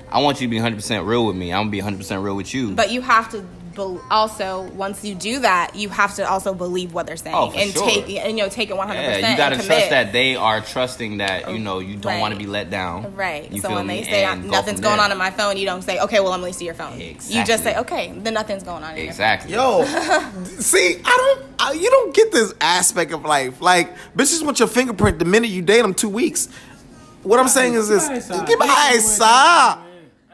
I 0.10 0.22
want 0.22 0.40
you 0.42 0.48
to 0.48 0.52
be 0.52 0.58
100 0.58 0.76
percent 0.76 1.06
real 1.06 1.26
with 1.26 1.36
me. 1.36 1.52
I'm 1.54 1.62
gonna 1.62 1.72
be 1.72 1.80
100 1.80 1.98
percent 1.98 2.22
real 2.24 2.36
with 2.36 2.54
you. 2.54 2.72
But 2.72 2.92
you 2.92 3.02
have 3.02 3.30
to 3.32 3.46
bel 3.76 4.02
also 4.10 4.64
once 4.74 5.04
you 5.04 5.14
do 5.16 5.40
that, 5.40 5.76
you 5.76 5.90
have 5.90 6.16
to 6.16 6.28
also 6.30 6.54
believe 6.54 6.94
what 6.94 7.06
they're 7.08 7.18
saying 7.18 7.36
Oh, 7.36 7.50
for 7.52 7.60
and 7.60 7.72
sure. 7.72 7.86
take 7.88 8.10
and 8.10 8.38
you 8.38 8.44
know 8.44 8.50
take 8.50 8.70
it 8.70 8.78
one 8.78 8.88
hundred 8.88 9.02
yeah, 9.02 9.16
percent. 9.16 9.32
you 9.32 9.38
gotta 9.38 9.56
trust 9.58 9.90
that 9.90 10.12
they 10.14 10.36
are 10.36 10.62
trusting 10.62 11.18
that 11.18 11.52
you 11.52 11.60
know 11.60 11.80
you 11.80 11.96
don't 11.98 12.14
Right. 12.14 12.22
want 12.22 12.34
to 12.34 12.38
be 12.40 12.48
let 12.48 12.70
down. 12.70 13.16
Right. 13.16 13.52
You 13.52 13.62
so 13.62 13.68
feel 13.68 13.78
when 13.78 13.88
me? 13.88 13.98
they 14.02 14.04
say 14.10 14.24
And 14.26 14.50
nothing's 14.50 14.80
from 14.80 14.84
going 14.84 14.96
there. 14.98 15.06
on 15.06 15.12
in 15.12 15.18
my 15.18 15.32
phone, 15.32 15.58
you 15.58 15.66
don't 15.66 15.82
say, 15.84 16.00
"Okay, 16.00 16.20
well, 16.20 16.34
I'm 16.34 16.40
gonna 16.42 16.54
see 16.54 16.66
your 16.66 16.74
phone." 16.74 17.00
You 17.00 17.44
just 17.46 17.64
say, 17.64 17.76
"Okay, 17.78 18.14
then 18.18 18.34
nothing's 18.34 18.64
going 18.64 18.84
on." 18.84 18.92
In 18.92 18.98
your 18.98 19.06
Exactly. 19.06 19.52
Yo, 19.54 19.84
see, 20.60 20.98
I 21.06 21.36
don't, 21.38 21.46
I, 21.60 21.72
you 21.74 21.90
don't 21.90 22.14
get 22.16 22.32
this 22.32 22.54
aspect 22.62 23.12
of 23.12 23.24
life. 23.26 23.62
Like, 23.62 23.94
bitches 24.16 24.44
want 24.44 24.60
your 24.60 24.68
fingerprint 24.68 25.20
the 25.20 25.26
minute 25.26 25.50
you 25.50 25.62
date 25.62 25.82
them 25.82 25.94
two 25.94 26.10
weeks. 26.10 26.50
What 27.24 27.40
I'm 27.40 27.48
saying 27.48 27.74
is 27.74 27.88
this: 27.90 28.08
give 28.46 28.60
my 28.60 28.68
eyes 28.92 29.20
up, 29.22 29.84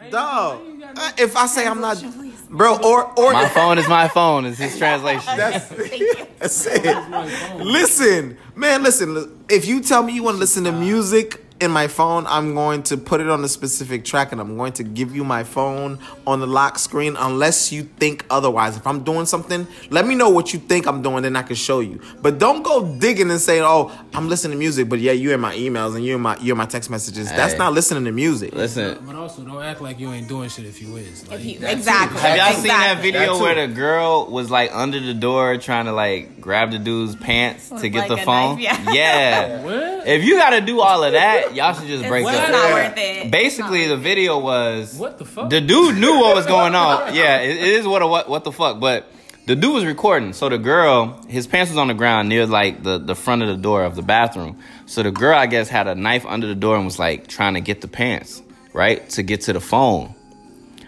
dog. 0.10 0.60
Uh, 0.96 1.12
If 1.18 1.38
I 1.38 1.46
say 1.48 1.66
I'm 1.66 1.80
not, 1.80 2.04
bro, 2.52 2.78
or 2.84 3.20
or 3.20 3.34
My 3.34 3.48
phone 3.48 3.78
is 3.78 3.88
my 3.88 4.08
phone. 4.08 4.46
Is 4.46 4.58
his 4.58 4.78
translation. 4.78 5.38
that's, 5.38 5.66
Thank 5.66 6.40
that's 6.40 6.66
it. 6.68 7.58
Listen, 7.60 8.38
man, 8.56 8.84
listen. 8.84 9.44
If 9.50 9.66
you 9.66 9.82
tell 9.82 10.04
me 10.04 10.14
you 10.14 10.24
want 10.24 10.36
to 10.36 10.40
listen 10.40 10.64
to 10.66 10.72
music 10.72 11.44
in 11.62 11.72
my 11.72 11.88
phone, 11.88 12.26
I'm 12.28 12.56
going 12.56 12.84
to 12.84 12.98
put 12.98 13.22
it 13.22 13.30
on 13.30 13.44
a 13.44 13.48
specific 13.48 14.04
track 14.04 14.32
and 14.32 14.42
I'm 14.42 14.58
going 14.58 14.74
to 14.74 14.84
give 14.84 15.16
you 15.16 15.24
my 15.24 15.44
phone 15.44 16.00
on 16.26 16.40
the 16.40 16.48
lock 16.48 16.80
screen 16.80 17.16
unless 17.18 17.72
you 17.72 17.84
think 17.84 18.26
otherwise. 18.30 18.76
If 18.76 18.88
I'm 18.88 19.04
doing 19.04 19.26
something, 19.28 19.68
let 19.90 20.08
me 20.08 20.16
know 20.16 20.30
what 20.30 20.54
you 20.54 20.60
think 20.60 20.88
I'm 20.88 21.02
doing, 21.02 21.24
then 21.24 21.36
I 21.36 21.44
can 21.44 21.56
show 21.56 21.80
you. 21.80 22.02
But 22.22 22.40
don't 22.40 22.64
go 22.64 22.96
digging 22.98 23.30
and 23.30 23.40
say, 23.40 23.62
"Oh, 23.62 23.92
I'm 24.14 24.28
listening 24.28 24.54
to 24.54 24.58
music," 24.58 24.90
but 24.90 25.00
yeah, 25.00 25.12
you 25.12 25.32
in 25.34 25.40
my 25.40 25.56
emails 25.56 25.96
and 25.96 26.04
you 26.04 26.16
in 26.16 26.22
my 26.22 26.36
you 26.38 26.52
in 26.54 26.58
my 26.58 26.66
text 26.66 26.90
messages. 26.90 27.30
That's 27.30 27.58
not 27.58 27.74
listening 27.74 28.06
to 28.06 28.12
music. 28.12 28.54
Listen, 28.56 28.98
But 29.06 29.16
also, 29.16 29.44
don't 29.44 29.62
act 29.62 29.82
like 29.82 30.00
you 30.00 30.12
ain't 30.12 30.28
doing 30.28 30.50
shit 30.50 30.66
if 30.66 30.82
you 30.82 30.96
is. 30.98 31.28
Like, 31.28 31.40
If 31.40 31.46
you, 31.46 31.60
that 31.60 31.72
too. 31.72 31.78
exactly. 31.78 32.20
have 32.22 32.38
y'all 32.38 32.54
seen 32.56 32.68
that 32.70 33.02
video 33.02 33.36
That 33.38 33.42
where 33.42 33.68
the 33.68 33.74
girl 33.74 34.26
was 34.32 34.50
like 34.50 34.72
under 34.74 35.00
the 35.00 35.14
door 35.14 35.58
trying 35.58 35.86
to 35.86 35.92
like 35.94 36.42
grab 36.42 36.72
the 36.72 36.80
dude's 36.80 37.16
pants 37.16 37.70
to 37.70 37.88
get 37.90 38.10
like, 38.10 38.20
the 38.20 38.26
phone? 38.26 38.56
knife, 38.56 38.80
yeah. 38.86 38.94
yeah. 38.94 39.62
What? 39.62 40.08
If 40.08 40.24
you 40.24 40.38
gotta 40.38 40.62
do 40.62 40.82
all 40.82 41.04
of 41.04 41.14
that, 41.14 41.51
y'all 41.56 41.74
should 41.74 41.88
just 41.88 42.08
break 42.08 42.26
It's 42.28 42.38
up. 42.38 42.50
not 42.52 42.72
worth 42.74 42.94
it. 42.98 43.32
Basically, 43.32 43.88
the 43.88 43.98
video 43.98 44.40
was 44.40 44.98
What 44.98 45.18
the 45.18 45.26
fuck? 45.26 45.50
the 45.50 45.62
dude 45.62 45.98
knew 45.98 46.20
what 46.20 46.36
was 46.36 46.46
going 46.46 46.76
on. 46.76 47.14
Yeah, 47.16 47.40
it, 47.42 47.58
it 47.58 47.64
is 47.64 47.88
what 47.88 48.02
a 48.02 48.08
what 48.08 48.30
what 48.30 48.44
the 48.44 48.52
fuck. 48.52 48.80
But 48.80 49.06
the 49.48 49.56
dude 49.56 49.74
was 49.74 49.86
recording, 49.86 50.34
so 50.34 50.50
the 50.50 50.58
girl, 50.58 51.20
his 51.28 51.48
pants 51.48 51.72
was 51.72 51.78
on 51.78 51.88
the 51.88 51.94
ground 51.94 52.30
near 52.30 52.46
like 52.46 52.84
the 52.84 52.98
the 52.98 53.16
front 53.16 53.42
of 53.42 53.48
the 53.50 53.58
door 53.58 53.84
of 53.84 53.96
the 53.96 54.02
bathroom. 54.04 54.60
So 54.86 55.04
the 55.04 55.12
girl, 55.12 55.38
I 55.38 55.48
guess, 55.48 55.68
had 55.70 55.88
a 55.88 55.96
knife 55.96 56.26
under 56.26 56.48
the 56.48 56.56
door 56.56 56.76
and 56.76 56.86
was 56.86 57.00
like 57.00 57.28
trying 57.28 57.56
to 57.56 57.62
get 57.62 57.82
the 57.82 57.88
pants 57.88 58.42
right 58.74 59.08
to 59.12 59.24
get 59.24 59.42
to 59.42 59.54
the 59.54 59.62
phone. 59.62 60.16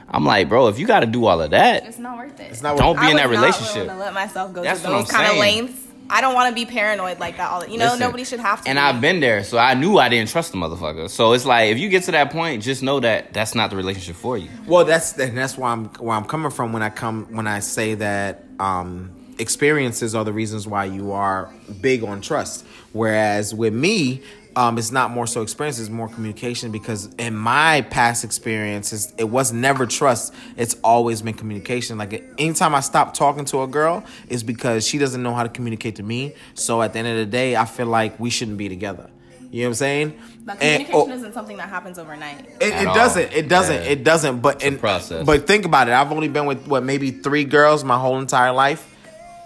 I'm 0.09 0.25
like, 0.25 0.47
bro, 0.47 0.67
if 0.67 0.77
you 0.77 0.85
got 0.85 0.99
to 0.99 1.07
do 1.07 1.25
all 1.25 1.41
of 1.41 1.49
that, 1.51 1.87
It's 1.87 1.97
not 1.97 2.17
worth 2.17 2.39
it. 2.39 2.51
It's 2.51 2.61
not 2.61 2.77
don't 2.77 2.95
be 2.95 3.01
I 3.01 3.09
in 3.09 3.13
was 3.15 3.23
that 3.23 3.29
not 3.29 3.35
relationship. 3.35 3.75
willing 3.75 3.89
to 3.89 3.97
let 3.97 4.13
myself 4.13 4.53
go 4.53 4.61
That's 4.61 4.81
to 4.81 4.87
those 4.87 5.09
kind 5.09 5.25
of 5.31 5.37
saying. 5.37 5.77
Lengths. 6.03 6.15
I 6.15 6.21
don't 6.21 6.33
want 6.33 6.49
to 6.49 6.55
be 6.55 6.69
paranoid 6.69 7.19
like 7.19 7.37
that. 7.37 7.49
All 7.49 7.65
you 7.65 7.77
know, 7.77 7.85
Listen, 7.85 7.99
nobody 7.99 8.23
should 8.23 8.39
have 8.39 8.61
to. 8.61 8.69
And 8.69 8.77
be. 8.77 8.81
I've 8.81 9.01
been 9.01 9.19
there, 9.19 9.43
so 9.43 9.57
I 9.57 9.73
knew 9.73 9.97
I 9.97 10.09
didn't 10.09 10.29
trust 10.29 10.51
the 10.51 10.57
motherfucker. 10.57 11.09
So 11.09 11.33
it's 11.33 11.45
like, 11.45 11.71
if 11.71 11.79
you 11.79 11.89
get 11.89 12.03
to 12.03 12.11
that 12.11 12.31
point, 12.31 12.63
just 12.63 12.83
know 12.83 12.99
that 12.99 13.33
that's 13.33 13.55
not 13.55 13.69
the 13.69 13.75
relationship 13.75 14.15
for 14.15 14.37
you. 14.37 14.49
Well, 14.67 14.85
that's 14.85 15.17
and 15.17 15.37
that's 15.37 15.57
why 15.57 15.71
I'm 15.71 15.85
where 15.85 16.15
I'm 16.15 16.25
coming 16.25 16.51
from 16.51 16.73
when 16.73 16.83
I 16.83 16.89
come 16.89 17.25
when 17.33 17.47
I 17.47 17.59
say 17.59 17.95
that 17.95 18.43
um, 18.59 19.11
experiences 19.39 20.15
are 20.15 20.23
the 20.23 20.33
reasons 20.33 20.67
why 20.67 20.85
you 20.85 21.11
are 21.11 21.49
big 21.81 22.03
on 22.03 22.21
trust. 22.21 22.65
Whereas 22.91 23.53
with 23.53 23.73
me, 23.73 24.21
um, 24.55 24.77
it's 24.77 24.91
not 24.91 25.11
more 25.11 25.27
so 25.27 25.41
experience, 25.41 25.79
it's 25.79 25.89
more 25.89 26.07
communication 26.07 26.71
because 26.71 27.13
in 27.15 27.35
my 27.35 27.81
past 27.89 28.23
experiences, 28.23 29.13
it 29.17 29.25
was 29.25 29.51
never 29.51 29.85
trust. 29.85 30.33
It's 30.57 30.75
always 30.83 31.21
been 31.21 31.33
communication. 31.33 31.97
Like 31.97 32.13
anytime 32.37 32.75
I 32.75 32.81
stop 32.81 33.13
talking 33.13 33.45
to 33.45 33.63
a 33.63 33.67
girl, 33.67 34.03
it's 34.29 34.43
because 34.43 34.87
she 34.87 34.97
doesn't 34.97 35.21
know 35.21 35.33
how 35.33 35.43
to 35.43 35.49
communicate 35.49 35.95
to 35.97 36.03
me. 36.03 36.35
So 36.53 36.81
at 36.81 36.93
the 36.93 36.99
end 36.99 37.07
of 37.07 37.17
the 37.17 37.25
day, 37.25 37.55
I 37.55 37.65
feel 37.65 37.87
like 37.87 38.19
we 38.19 38.29
shouldn't 38.29 38.57
be 38.57 38.69
together. 38.69 39.09
You 39.51 39.61
know 39.61 39.67
what 39.67 39.69
I'm 39.69 39.75
saying? 39.75 40.19
But 40.43 40.53
And- 40.63 40.85
communication 40.87 41.11
oh, 41.11 41.15
isn't 41.15 41.33
something 41.33 41.57
that 41.57 41.69
happens 41.69 41.99
overnight. 41.99 42.39
it, 42.59 42.73
it 42.73 42.85
doesn't. 42.85 43.33
It 43.33 43.47
doesn't. 43.47 43.83
Yeah. 43.83 43.91
It 43.91 44.03
doesn't. 44.03 44.41
But 44.41 44.63
a 44.63 44.67
and, 44.67 44.79
process. 44.79 45.23
But 45.25 45.45
think 45.45 45.65
about 45.65 45.87
it. 45.87 45.91
I've 45.91 46.11
only 46.11 46.27
been 46.27 46.47
with 46.47 46.65
what 46.67 46.83
maybe 46.83 47.11
three 47.11 47.43
girls 47.43 47.83
my 47.83 47.99
whole 47.99 48.19
entire 48.19 48.51
life. 48.51 48.89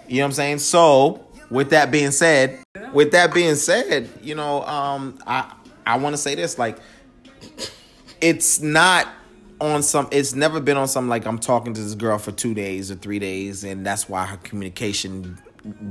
You 0.08 0.16
know 0.16 0.22
what 0.22 0.26
I'm 0.28 0.32
saying? 0.32 0.58
So 0.60 1.26
with 1.50 1.70
that 1.70 1.90
being 1.90 2.10
said, 2.10 2.58
with 2.92 3.12
that 3.12 3.32
being 3.32 3.54
said, 3.54 4.08
you 4.22 4.34
know, 4.34 4.62
um, 4.64 5.18
I 5.26 5.54
I 5.86 5.98
want 5.98 6.14
to 6.14 6.18
say 6.18 6.34
this 6.34 6.58
like, 6.58 6.78
it's 8.20 8.60
not 8.60 9.08
on 9.60 9.82
some. 9.82 10.08
It's 10.10 10.34
never 10.34 10.60
been 10.60 10.76
on 10.76 10.88
some 10.88 11.08
like 11.08 11.26
I'm 11.26 11.38
talking 11.38 11.74
to 11.74 11.80
this 11.80 11.94
girl 11.94 12.18
for 12.18 12.32
two 12.32 12.54
days 12.54 12.90
or 12.90 12.94
three 12.94 13.18
days, 13.18 13.64
and 13.64 13.84
that's 13.84 14.08
why 14.08 14.26
her 14.26 14.36
communication 14.38 15.38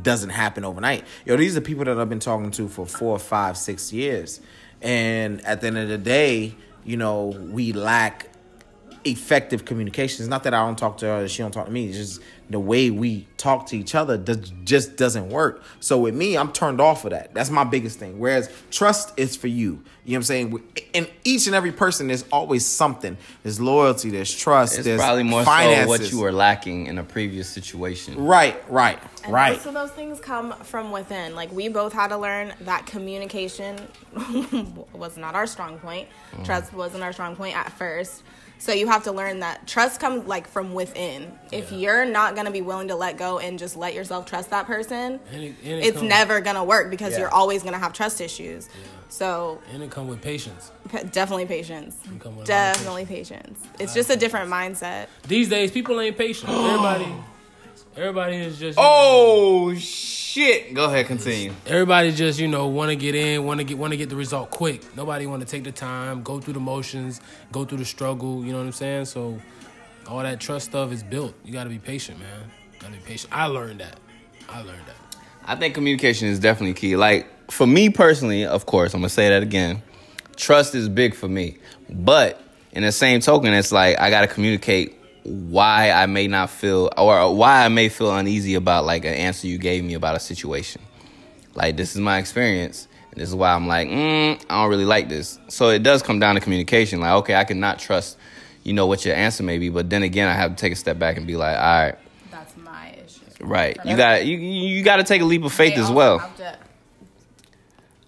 doesn't 0.01 0.29
happen 0.29 0.63
overnight. 0.63 1.03
Yo, 1.25 1.35
these 1.35 1.57
are 1.57 1.61
people 1.61 1.85
that 1.85 1.99
I've 1.99 2.09
been 2.09 2.19
talking 2.19 2.51
to 2.51 2.67
for 2.67 2.85
four, 2.85 3.19
five, 3.19 3.57
six 3.57 3.91
years, 3.91 4.41
and 4.81 5.43
at 5.45 5.61
the 5.61 5.67
end 5.67 5.77
of 5.77 5.89
the 5.89 5.97
day, 5.97 6.55
you 6.83 6.97
know, 6.97 7.27
we 7.51 7.73
lack 7.73 8.29
effective 9.11 9.65
communication. 9.65 10.23
It's 10.23 10.29
not 10.29 10.43
that 10.43 10.53
I 10.53 10.65
don't 10.65 10.77
talk 10.77 10.97
to 10.99 11.05
her, 11.05 11.23
or 11.23 11.27
she 11.27 11.41
don't 11.41 11.51
talk 11.51 11.65
to 11.65 11.71
me. 11.71 11.87
It's 11.87 11.97
just 11.97 12.21
the 12.49 12.59
way 12.59 12.89
we 12.89 13.27
talk 13.35 13.67
to 13.67 13.77
each 13.77 13.93
other 13.93 14.17
does, 14.17 14.51
just 14.63 14.95
doesn't 14.95 15.29
work. 15.29 15.61
So 15.79 15.97
with 15.97 16.15
me, 16.15 16.37
I'm 16.37 16.51
turned 16.53 16.79
off 16.79 17.03
of 17.03 17.11
that. 17.11 17.33
That's 17.33 17.49
my 17.49 17.63
biggest 17.63 17.99
thing. 17.99 18.19
Whereas 18.19 18.49
trust 18.71 19.13
is 19.17 19.35
for 19.35 19.47
you. 19.47 19.83
You 20.05 20.13
know 20.13 20.13
what 20.13 20.15
I'm 20.15 20.23
saying? 20.23 20.63
And 20.93 21.09
each 21.25 21.47
and 21.47 21.55
every 21.55 21.73
person, 21.73 22.07
there's 22.07 22.23
always 22.31 22.65
something. 22.65 23.17
There's 23.43 23.59
loyalty. 23.59 24.09
There's 24.09 24.33
trust. 24.33 24.77
It's 24.77 24.85
there's 24.85 25.01
probably 25.01 25.23
more 25.23 25.43
finances. 25.43 25.83
so 25.83 25.89
what 25.89 26.11
you 26.11 26.19
were 26.21 26.31
lacking 26.31 26.87
in 26.87 26.97
a 26.97 27.03
previous 27.03 27.49
situation. 27.49 28.23
Right, 28.23 28.57
right, 28.71 28.99
And 29.25 29.33
right. 29.33 29.59
So 29.59 29.71
those 29.71 29.91
things 29.91 30.21
come 30.21 30.53
from 30.63 30.91
within. 30.91 31.35
Like 31.35 31.51
we 31.51 31.67
both 31.67 31.91
had 31.91 32.07
to 32.09 32.17
learn 32.17 32.53
that 32.61 32.85
communication 32.85 33.77
was 34.93 35.17
not 35.17 35.35
our 35.35 35.45
strong 35.45 35.77
point. 35.79 36.07
Mm. 36.31 36.45
Trust 36.45 36.73
wasn't 36.73 37.03
our 37.03 37.11
strong 37.11 37.35
point 37.35 37.57
at 37.57 37.73
first. 37.73 38.23
So 38.59 38.71
you 38.73 38.87
have 38.87 39.03
to 39.03 39.11
learn 39.11 39.39
that 39.41 39.67
trust 39.67 39.99
comes 39.99 40.25
like 40.27 40.47
from 40.47 40.73
within. 40.73 41.31
If 41.51 41.71
you're 41.71 42.05
not 42.05 42.35
gonna 42.35 42.51
be 42.51 42.61
willing 42.61 42.87
to 42.89 42.95
let 42.95 43.17
go 43.17 43.39
and 43.39 43.57
just 43.59 43.77
let 43.77 43.93
yourself 43.93 44.25
trust 44.25 44.49
that 44.49 44.65
person, 44.65 45.19
And 45.31 45.43
it- 45.43 45.55
and 45.63 45.73
it 45.79 45.85
it's 45.85 45.97
come- 45.97 46.07
never 46.07 46.41
gonna 46.41 46.63
work 46.63 46.89
because 46.89 47.13
Yeah. 47.13 47.19
you're 47.19 47.33
always 47.33 47.61
gonna 47.63 47.77
have 47.79 47.93
trust 47.93 48.19
issues. 48.19 48.67
So 49.09 49.61
And 49.73 49.81
it 49.83 49.89
come 49.91 50.07
with 50.07 50.21
patience. 50.21 50.71
definitely 51.11 51.45
patience. 51.45 51.95
come 52.03 52.13
with 52.13 52.23
a 52.25 52.39
lot 52.39 52.45
Definitely 52.45 53.05
patience. 53.05 53.59
It's 53.79 53.93
just 53.93 54.09
a 54.09 54.15
different 54.17 54.49
mindset. 54.51 55.05
These 55.27 55.47
days, 55.49 55.71
people 55.71 55.99
ain't 56.01 56.17
patient. 56.17 56.49
Everybody, 56.51 57.07
everybody 57.97 58.37
is 58.37 58.59
just. 58.59 58.77
you 58.77 58.83
know, 58.83 58.89
Oh 58.89 59.73
shit! 59.75 60.73
Go 60.73 60.85
ahead, 60.85 61.07
continue. 61.07 61.53
Everybody 61.65 62.11
just 62.11 62.39
you 62.39 62.47
know 62.47 62.67
want 62.67 62.89
to 62.89 62.95
get 62.95 63.15
in, 63.15 63.43
want 63.43 63.59
to 63.59 63.63
get 63.63 63.77
want 63.77 63.91
to 63.91 63.97
get 63.97 64.09
the 64.09 64.15
result 64.15 64.51
quick. 64.51 64.95
Nobody 64.95 65.25
want 65.25 65.41
to 65.41 65.47
take 65.47 65.63
the 65.63 65.71
time, 65.71 66.21
go 66.23 66.39
through 66.39 66.53
the 66.53 66.59
motions, 66.59 67.19
go 67.51 67.65
through 67.65 67.79
the 67.79 67.85
struggle. 67.85 68.45
You 68.45 68.51
know 68.51 68.59
what 68.59 68.65
I'm 68.65 68.71
saying? 68.71 69.05
So 69.05 69.39
all 70.07 70.19
that 70.19 70.39
trust 70.39 70.67
stuff 70.67 70.91
is 70.91 71.03
built. 71.03 71.33
You 71.43 71.51
got 71.51 71.65
to 71.65 71.69
be 71.69 71.79
patient, 71.79 72.19
man. 72.19 72.51
Got 72.79 72.87
to 72.87 72.93
be 72.93 72.99
patient. 72.99 73.33
I 73.33 73.47
learned 73.47 73.81
that. 73.81 73.99
I 74.47 74.61
learned 74.61 74.85
that. 74.85 75.17
I 75.45 75.55
think 75.55 75.73
communication 75.73 76.27
is 76.27 76.39
definitely 76.39 76.73
key. 76.75 76.95
Like 76.95 77.51
for 77.51 77.65
me 77.65 77.89
personally, 77.89 78.45
of 78.45 78.65
course, 78.65 78.93
I'm 78.93 79.01
gonna 79.01 79.09
say 79.09 79.29
that 79.29 79.43
again. 79.43 79.81
Trust 80.35 80.75
is 80.75 80.87
big 80.87 81.15
for 81.15 81.27
me, 81.27 81.57
but 81.89 82.39
in 82.71 82.83
the 82.83 82.91
same 82.91 83.21
token, 83.21 83.53
it's 83.53 83.71
like 83.71 83.99
I 83.99 84.09
gotta 84.11 84.27
communicate 84.27 84.96
why 85.27 85.91
I 85.91 86.05
may 86.05 86.27
not 86.27 86.49
feel 86.49 86.89
or 86.97 87.35
why 87.35 87.65
I 87.65 87.67
may 87.67 87.89
feel 87.89 88.15
uneasy 88.15 88.55
about 88.55 88.85
like 88.85 89.03
an 89.03 89.13
answer 89.13 89.47
you 89.47 89.57
gave 89.57 89.83
me 89.83 89.93
about 89.93 90.15
a 90.15 90.19
situation. 90.19 90.81
Like 91.53 91.75
this 91.75 91.95
is 91.95 92.01
my 92.01 92.17
experience, 92.17 92.87
and 93.11 93.19
this 93.19 93.27
is 93.29 93.35
why 93.35 93.51
I'm 93.53 93.67
like, 93.67 93.89
mm, 93.89 94.41
I 94.49 94.61
don't 94.61 94.69
really 94.69 94.85
like 94.85 95.09
this. 95.09 95.37
So 95.49 95.69
it 95.69 95.83
does 95.83 96.01
come 96.01 96.19
down 96.19 96.35
to 96.35 96.41
communication. 96.41 97.01
Like, 97.01 97.11
okay, 97.23 97.35
I 97.35 97.43
cannot 97.43 97.77
trust, 97.79 98.17
you 98.63 98.73
know, 98.73 98.85
what 98.87 99.03
your 99.05 99.15
answer 99.15 99.43
may 99.43 99.57
be, 99.57 99.69
but 99.69 99.89
then 99.89 100.03
again, 100.03 100.27
I 100.29 100.33
have 100.33 100.51
to 100.51 100.55
take 100.55 100.71
a 100.71 100.75
step 100.77 100.97
back 100.97 101.17
and 101.17 101.27
be 101.27 101.35
like, 101.35 101.57
all 101.57 101.63
right, 101.63 101.95
That's 102.31 102.55
my 102.57 102.95
issue. 103.05 103.45
right, 103.45 103.77
you 103.83 103.97
got 103.97 104.25
you 104.25 104.37
you 104.37 104.83
got 104.83 104.97
to 104.97 105.03
take 105.03 105.21
a 105.21 105.25
leap 105.25 105.43
of 105.43 105.51
faith 105.51 105.77
as 105.77 105.91
well. 105.91 106.19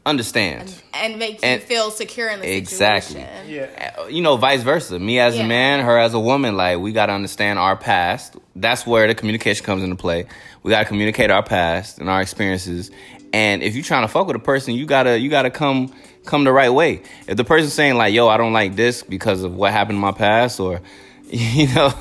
Understand. 0.06 0.74
and 0.94 1.20
make 1.20 1.40
And- 1.44 1.62
you 1.62 1.68
feel 1.68 1.92
secure 1.92 2.30
in 2.30 2.40
the 2.40 2.56
Exactly. 2.56 3.22
situation. 3.22 3.70
Uh, 4.00 4.08
you 4.08 4.22
know, 4.22 4.38
vice 4.38 4.64
versa. 4.64 4.98
Me 4.98 5.20
as 5.20 5.38
a 5.38 5.44
man, 5.44 5.82
her 5.86 5.98
as 6.00 6.14
a 6.14 6.20
woman, 6.20 6.56
like 6.58 6.80
we 6.80 6.92
gotta 6.94 7.14
understand 7.14 7.60
our 7.60 7.76
past. 7.76 8.36
That's 8.56 8.88
where 8.88 9.08
the 9.08 9.14
communication 9.16 9.66
comes 9.66 9.84
into 9.84 9.96
play. 9.96 10.26
We 10.64 10.72
gotta 10.72 10.86
communicate 10.86 11.30
our 11.32 11.44
past 11.44 12.00
and 12.00 12.10
our 12.10 12.22
experiences. 12.22 12.90
And 13.34 13.62
if 13.62 13.76
you're 13.76 13.84
trying 13.84 14.02
to 14.04 14.08
fuck 14.08 14.26
with 14.28 14.36
a 14.36 14.40
person, 14.40 14.74
you 14.74 14.86
gotta 14.86 15.20
you 15.20 15.30
gotta 15.30 15.52
come 15.52 15.94
come 16.26 16.44
the 16.44 16.52
right 16.52 16.70
way. 16.74 17.02
If 17.28 17.38
the 17.38 17.44
person's 17.44 17.74
saying 17.74 17.96
like, 17.96 18.14
"Yo, 18.14 18.28
I 18.28 18.38
don't 18.38 18.54
like 18.54 18.76
this 18.76 19.04
because 19.04 19.44
of 19.44 19.54
what 19.56 19.72
happened 19.72 19.98
in 19.98 20.02
my 20.02 20.12
past," 20.12 20.60
or 20.60 20.82
you 21.30 21.68
know, 21.76 21.94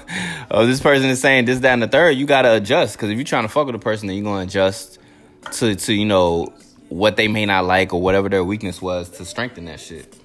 or 0.50 0.64
this 0.64 0.80
person 0.80 1.10
is 1.10 1.20
saying 1.20 1.44
this, 1.44 1.58
that, 1.58 1.72
and 1.74 1.82
the 1.82 1.88
third, 1.88 2.16
you 2.16 2.24
gotta 2.24 2.54
adjust. 2.54 2.96
Because 2.96 3.10
if 3.10 3.16
you're 3.18 3.24
trying 3.24 3.42
to 3.44 3.48
fuck 3.48 3.66
with 3.66 3.74
a 3.74 3.78
person, 3.78 4.06
then 4.08 4.16
you're 4.16 4.24
gonna 4.24 4.44
adjust 4.44 4.98
to 5.52 5.74
to 5.74 5.92
you 5.92 6.06
know 6.06 6.48
what 6.88 7.16
they 7.16 7.28
may 7.28 7.46
not 7.46 7.64
like 7.64 7.92
or 7.92 8.00
whatever 8.00 8.28
their 8.28 8.44
weakness 8.44 8.80
was 8.80 9.08
to 9.10 9.24
strengthen 9.24 9.66
that 9.66 9.80
shit. 9.80 10.16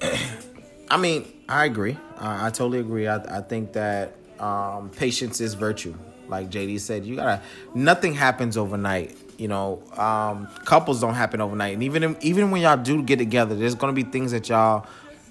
Yeah. 0.00 0.18
I 0.90 0.96
mean, 0.98 1.32
I 1.48 1.64
agree. 1.64 1.96
I, 2.18 2.46
I 2.46 2.50
totally 2.50 2.80
agree. 2.80 3.06
I, 3.06 3.38
I 3.38 3.40
think 3.40 3.72
that 3.72 4.14
um, 4.38 4.90
patience 4.90 5.40
is 5.40 5.54
virtue. 5.54 5.94
Like 6.28 6.50
JD 6.50 6.80
said, 6.80 7.04
you 7.04 7.16
gotta. 7.16 7.42
Nothing 7.74 8.14
happens 8.14 8.56
overnight. 8.56 9.16
You 9.38 9.48
know, 9.48 9.82
um, 9.96 10.48
couples 10.64 11.00
don't 11.00 11.14
happen 11.14 11.40
overnight, 11.40 11.74
and 11.74 11.82
even 11.82 12.16
even 12.20 12.50
when 12.50 12.62
y'all 12.62 12.76
do 12.76 13.02
get 13.02 13.18
together, 13.18 13.54
there's 13.54 13.74
gonna 13.74 13.92
be 13.92 14.04
things 14.04 14.32
that 14.32 14.48
y'all 14.48 14.86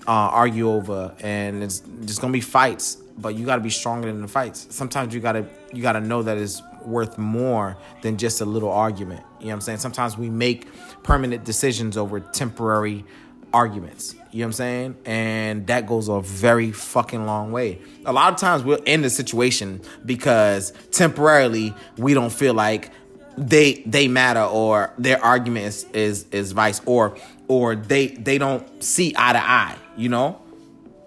uh, 0.08 0.12
argue 0.12 0.70
over, 0.70 1.16
and 1.22 1.64
it's 1.64 1.82
just 2.06 2.22
gonna 2.22 2.34
be 2.34 2.41
fights. 2.41 2.97
But 3.18 3.36
you 3.36 3.45
gotta 3.45 3.62
be 3.62 3.70
stronger 3.70 4.12
than 4.12 4.22
the 4.22 4.28
fights. 4.28 4.68
Sometimes 4.70 5.14
you 5.14 5.22
gotta 5.22 5.45
you 5.74 5.82
gotta 5.82 6.02
know 6.02 6.22
that 6.24 6.38
it's 6.38 6.62
worth 6.86 7.18
more 7.18 7.78
than 8.02 8.18
just 8.18 8.42
a 8.42 8.46
little 8.46 8.72
argument. 8.72 9.24
You 9.40 9.46
know 9.46 9.50
what 9.50 9.54
I'm 9.56 9.62
saying? 9.62 9.78
Sometimes 9.80 10.18
we 10.18 10.30
make 10.30 10.68
permanent 11.04 11.44
decisions 11.44 11.98
over 11.98 12.20
temporary 12.20 13.06
arguments. 13.54 14.16
You 14.32 14.40
know 14.40 14.46
what 14.46 14.48
I'm 14.48 14.54
saying? 14.54 14.96
And 15.06 15.68
that 15.68 15.88
goes 15.88 16.08
a 16.08 16.22
very 16.22 16.72
fucking 16.72 17.26
long 17.26 17.52
way. 17.52 17.80
A 18.06 18.14
lot 18.14 18.32
of 18.34 18.40
times 18.40 18.64
we'll 18.64 18.82
end 18.86 19.04
the 19.04 19.10
situation 19.10 19.82
because 20.06 20.72
temporarily 20.92 21.74
we 21.98 22.14
don't 22.14 22.32
feel 22.32 22.54
like 22.54 22.92
they 23.38 23.84
they 23.86 24.08
matter 24.08 24.42
or 24.42 24.94
their 24.98 25.24
argument 25.24 25.66
is 25.66 25.86
is, 25.94 26.26
is 26.32 26.52
vice 26.52 26.82
or 26.86 27.18
or 27.48 27.76
they 27.76 28.08
they 28.08 28.38
don't 28.38 28.84
see 28.84 29.14
eye 29.18 29.34
to 29.34 29.40
eye. 29.40 29.76
You 29.98 30.10
know, 30.10 30.42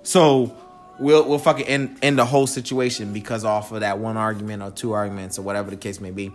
so 0.03 0.57
we'll 0.99 1.29
we'll 1.29 1.39
fucking 1.39 1.67
end 1.67 1.99
end 2.03 2.19
the 2.19 2.25
whole 2.25 2.47
situation 2.47 3.13
because 3.13 3.45
off 3.45 3.73
of 3.73 3.81
that 3.81 3.99
one 3.99 4.17
argument 4.17 4.63
or 4.63 4.71
two 4.71 4.93
arguments 4.93 5.39
or 5.39 5.43
whatever 5.43 5.71
the 5.71 5.77
case 5.77 6.01
may 6.01 6.11
be. 6.11 6.33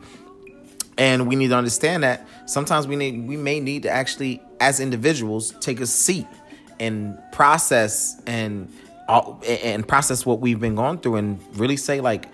And 0.97 1.27
we 1.27 1.35
need 1.37 1.49
to 1.49 1.55
understand 1.55 2.03
that 2.03 2.27
sometimes 2.45 2.85
we 2.87 2.95
need 2.95 3.27
we 3.27 3.37
may 3.37 3.59
need 3.59 3.83
to 3.83 3.89
actually, 3.89 4.41
as 4.59 4.79
individuals, 4.79 5.51
take 5.61 5.79
a 5.79 5.87
seat 5.87 6.27
and 6.79 7.17
process 7.31 8.21
and 8.25 8.71
all- 9.07 9.41
and 9.47 9.87
process 9.87 10.25
what 10.25 10.39
we've 10.39 10.59
been 10.59 10.75
going 10.75 10.97
through 10.99 11.15
and 11.15 11.39
really 11.55 11.77
say 11.77 12.01
like, 12.01 12.27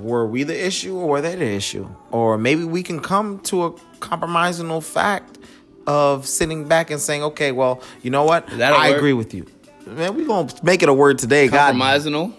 were 0.00 0.26
we 0.26 0.42
the 0.42 0.66
issue 0.66 0.96
or 0.96 1.08
were 1.08 1.20
they 1.20 1.34
the 1.34 1.46
issue? 1.46 1.88
Or 2.10 2.38
maybe 2.38 2.64
we 2.64 2.82
can 2.82 3.00
come 3.00 3.40
to 3.40 3.64
a 3.64 3.72
compromising 4.00 4.80
fact 4.80 5.38
of 5.86 6.26
sitting 6.26 6.68
back 6.68 6.90
and 6.90 7.00
saying, 7.00 7.22
okay, 7.22 7.52
well, 7.52 7.82
you 8.02 8.10
know 8.10 8.24
what? 8.24 8.50
I 8.52 8.90
word? 8.90 8.96
agree 8.96 9.12
with 9.12 9.34
you. 9.34 9.46
Man, 9.86 10.14
we 10.14 10.24
gonna 10.26 10.52
make 10.62 10.82
it 10.82 10.88
a 10.88 10.94
word 10.94 11.18
today. 11.18 11.48
God, 11.48 11.74
Compromisational. 11.74 12.32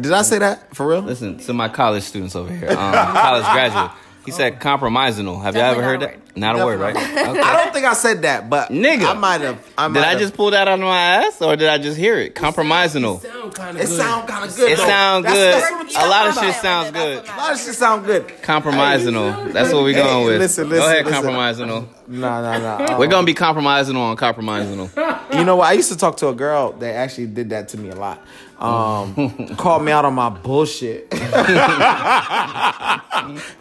Did 0.00 0.12
I 0.12 0.22
say 0.22 0.38
that 0.38 0.74
for 0.74 0.86
real? 0.86 1.00
Listen 1.00 1.36
to 1.38 1.52
my 1.52 1.68
college 1.68 2.04
students 2.04 2.36
over 2.36 2.52
here, 2.54 2.70
um, 2.70 2.76
college 2.94 3.44
graduate. 3.44 3.90
He 4.24 4.30
said 4.30 4.60
compromisational. 4.60 5.42
Have 5.42 5.54
y'all 5.56 5.64
ever 5.64 5.82
heard 5.82 6.00
that? 6.00 6.16
Not 6.36 6.58
a 6.58 6.64
word, 6.64 6.80
right? 6.80 6.96
Okay. 6.96 7.40
I 7.40 7.62
don't 7.64 7.72
think 7.74 7.84
I 7.84 7.92
said 7.92 8.22
that, 8.22 8.48
but 8.48 8.70
Nigga. 8.70 9.04
I 9.04 9.12
might 9.14 9.40
have. 9.42 9.58
I 9.76 9.88
might 9.88 9.94
Did 10.00 10.06
I 10.06 10.10
have. 10.12 10.18
just 10.20 10.34
pull 10.34 10.50
that 10.52 10.66
out 10.68 10.74
of 10.74 10.80
my 10.80 10.96
ass, 11.26 11.42
or 11.42 11.56
did 11.56 11.68
I 11.68 11.76
just 11.78 11.98
hear 11.98 12.18
it? 12.18 12.34
Compromisational. 12.34 13.20
Sound 13.20 13.54
kind 13.54 13.76
It 13.76 13.82
of 13.84 13.88
good. 13.90 13.96
sound 13.98 14.28
kind 14.28 14.44
of 14.48 14.56
good. 14.56 14.70
It 14.72 14.78
though. 14.78 14.86
sound 14.86 15.24
That's- 15.26 15.38
good. 15.38 15.62
that's 15.62 15.94
what 15.94 15.96
I'm 16.02 16.06
A 16.06 16.10
lot 16.10 16.28
of 16.28 16.34
talking 16.34 16.48
shit 16.50 16.60
about. 16.60 16.62
sounds 16.62 16.90
good. 16.92 17.24
A 17.24 17.36
lot 17.36 17.52
of 17.52 17.60
shit 17.60 17.74
sound 17.74 18.06
good. 18.06 18.28
Compromisational. 18.42 19.52
That's 19.52 19.72
what 19.72 19.84
we 19.84 19.94
Hey, 19.94 20.02
going 20.02 20.26
with. 20.26 20.38
listen, 20.40 20.64
Go 20.68 20.76
listen, 20.76 20.90
ahead, 20.90 21.06
listen. 21.06 21.22
compromisational. 21.24 21.86
No, 22.08 22.42
no, 22.42 22.58
no. 22.58 22.68
Uh-uh. 22.84 22.98
We're 22.98 23.06
gonna 23.08 23.26
be 23.26 23.34
compromisational 23.34 23.96
on 24.00 24.16
compromisational. 24.16 25.34
You 25.36 25.44
know 25.44 25.56
what? 25.56 25.68
I 25.68 25.72
used 25.72 25.90
to 25.92 25.98
talk 25.98 26.16
to 26.18 26.28
a 26.28 26.34
girl 26.34 26.72
that 26.72 26.94
actually 26.94 27.26
did 27.26 27.50
that 27.50 27.68
to 27.70 27.78
me 27.78 27.90
a 27.90 27.94
lot. 27.96 28.20
Um, 28.62 29.48
called 29.56 29.84
me 29.84 29.90
out 29.90 30.04
on 30.04 30.14
my 30.14 30.28
bullshit. 30.28 31.10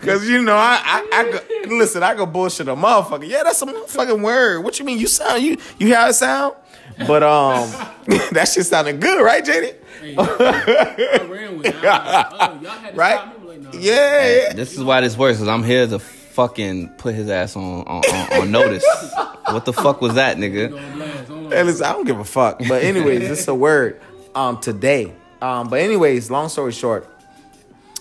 Cause 0.01 0.27
you 0.27 0.41
know 0.43 0.55
I 0.55 0.79
I, 0.83 1.07
I 1.11 1.31
go, 1.31 1.39
listen. 1.75 2.03
I 2.03 2.13
go 2.15 2.25
bullshit 2.25 2.67
a 2.67 2.75
motherfucker. 2.75 3.27
Yeah, 3.27 3.43
that's 3.43 3.61
a 3.61 3.65
motherfucking 3.65 4.21
word. 4.21 4.63
What 4.63 4.77
you 4.79 4.85
mean? 4.85 4.99
You 4.99 5.07
sound 5.07 5.41
you 5.43 5.57
you 5.79 5.87
hear 5.87 5.95
how 5.97 6.09
it 6.09 6.13
sound? 6.13 6.55
But 7.07 7.23
um, 7.23 7.69
that 8.31 8.47
shit 8.53 8.65
sounded 8.65 8.99
good, 9.01 9.23
right, 9.23 9.43
JD? 9.43 9.75
I 10.19 11.25
ran 11.29 11.57
with 11.57 11.67
it. 11.67 11.75
I 11.83 12.27
oh, 12.31 12.61
y'all 12.61 12.71
had 12.71 12.91
to 12.91 12.97
Right? 12.97 13.17
stop 13.19 13.41
me. 13.41 13.47
Like, 13.47 13.59
no. 13.61 13.69
Yeah, 13.79 14.27
yeah. 14.47 14.53
This 14.53 14.73
is 14.73 14.83
why 14.83 15.01
this 15.01 15.17
works, 15.17 15.39
cause 15.39 15.47
I'm 15.47 15.63
here 15.63 15.87
to 15.87 15.97
fucking 15.99 16.89
put 16.97 17.15
his 17.15 17.29
ass 17.29 17.55
on 17.55 17.83
on, 17.87 18.03
on, 18.05 18.41
on 18.41 18.51
notice. 18.51 18.85
What 19.49 19.65
the 19.65 19.73
fuck 19.73 19.99
was 20.01 20.13
that, 20.15 20.37
nigga? 20.37 20.69
Don't 20.69 20.93
blast. 20.93 21.27
Hold 21.29 21.45
on. 21.45 21.51
Hey, 21.51 21.63
listen, 21.63 21.85
I 21.85 21.91
don't 21.93 22.05
give 22.05 22.19
a 22.19 22.23
fuck. 22.25 22.59
But 22.67 22.83
anyways, 22.83 23.29
it's 23.29 23.47
a 23.47 23.55
word 23.55 23.99
um 24.35 24.59
today. 24.59 25.13
Um, 25.41 25.69
but 25.69 25.79
anyways, 25.79 26.29
long 26.29 26.49
story 26.49 26.71
short, 26.71 27.07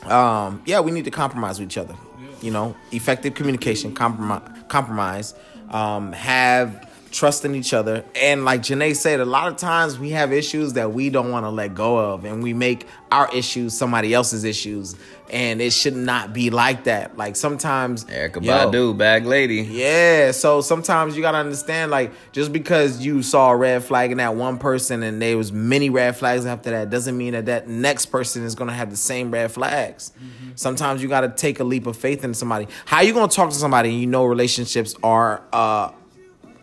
um, 0.05 0.63
yeah, 0.67 0.81
we 0.81 0.91
need 0.91 1.05
to 1.05 1.11
compromise 1.11 1.59
with 1.59 1.69
each 1.69 1.79
other. 1.79 1.95
You 2.43 2.51
know, 2.51 2.75
effective 2.93 3.35
communication, 3.35 3.95
compromise, 3.95 4.43
compromise, 4.69 5.35
um, 5.71 6.13
have 6.13 6.90
trust 7.11 7.45
in 7.45 7.55
each 7.55 7.75
other. 7.75 8.05
And 8.15 8.45
like 8.45 8.63
Janae 8.63 8.95
said, 8.97 9.21
a 9.21 9.25
lot 9.25 9.49
of 9.49 9.57
times 9.57 9.99
we 9.99 10.11
have 10.11 10.33
issues 10.33 10.75
that 10.75 10.93
we 10.93 11.11
don't 11.11 11.31
want 11.31 11.45
to 11.45 11.51
let 11.51 11.75
go 11.75 11.99
of, 11.99 12.25
and 12.25 12.43
we 12.43 12.55
make 12.55 12.87
our 13.11 13.29
issues 13.35 13.77
somebody 13.77 14.15
else's 14.15 14.45
issues, 14.45 14.95
and 15.31 15.61
it 15.61 15.73
should 15.73 15.97
not 15.97 16.33
be 16.33 16.51
like 16.51 16.85
that. 16.85 17.17
Like 17.17 17.35
sometimes, 17.37 18.05
Erykah 18.05 18.45
yo, 18.45 18.53
Badu, 18.53 18.97
bag 18.97 19.27
lady. 19.27 19.57
yeah, 19.57 20.31
so 20.31 20.61
sometimes 20.61 21.17
you 21.17 21.23
gotta 21.23 21.39
understand, 21.39 21.91
like, 21.91 22.13
just 22.33 22.53
because 22.53 23.05
you 23.05 23.23
saw 23.23 23.51
a 23.51 23.57
red 23.57 23.85
flag 23.85 24.13
in 24.13 24.19
that 24.19 24.37
one 24.37 24.59
person 24.59 25.03
and 25.03 25.21
there 25.21 25.37
was 25.37 25.51
many 25.53 25.91
red 25.91 26.17
flags 26.17 26.47
after 26.47 26.71
that, 26.71 26.91
doesn't 26.91 27.17
mean 27.17 27.33
that 27.33 27.47
that 27.47 27.69
next 27.69 28.07
person 28.07 28.45
is 28.45 28.55
gonna 28.55 28.73
have 28.73 28.91
the 28.91 28.97
same 28.97 29.31
red 29.33 29.51
flags. 29.51 30.13
Sometimes 30.55 31.03
you 31.03 31.09
gotta 31.09 31.29
take 31.29 31.59
a 31.61 31.65
leap 31.65 31.87
of 31.87 31.97
faith 31.97 32.23
in 32.23 32.35
somebody. 32.35 32.69
How 32.85 33.01
you 33.01 33.13
gonna 33.13 33.29
talk 33.29 33.51
to 33.51 33.57
somebody 33.57 33.91
and 33.91 34.01
you 34.01 34.07
know 34.07 34.25
relationships 34.25 34.95
are, 35.03 35.43
uh, 35.53 35.91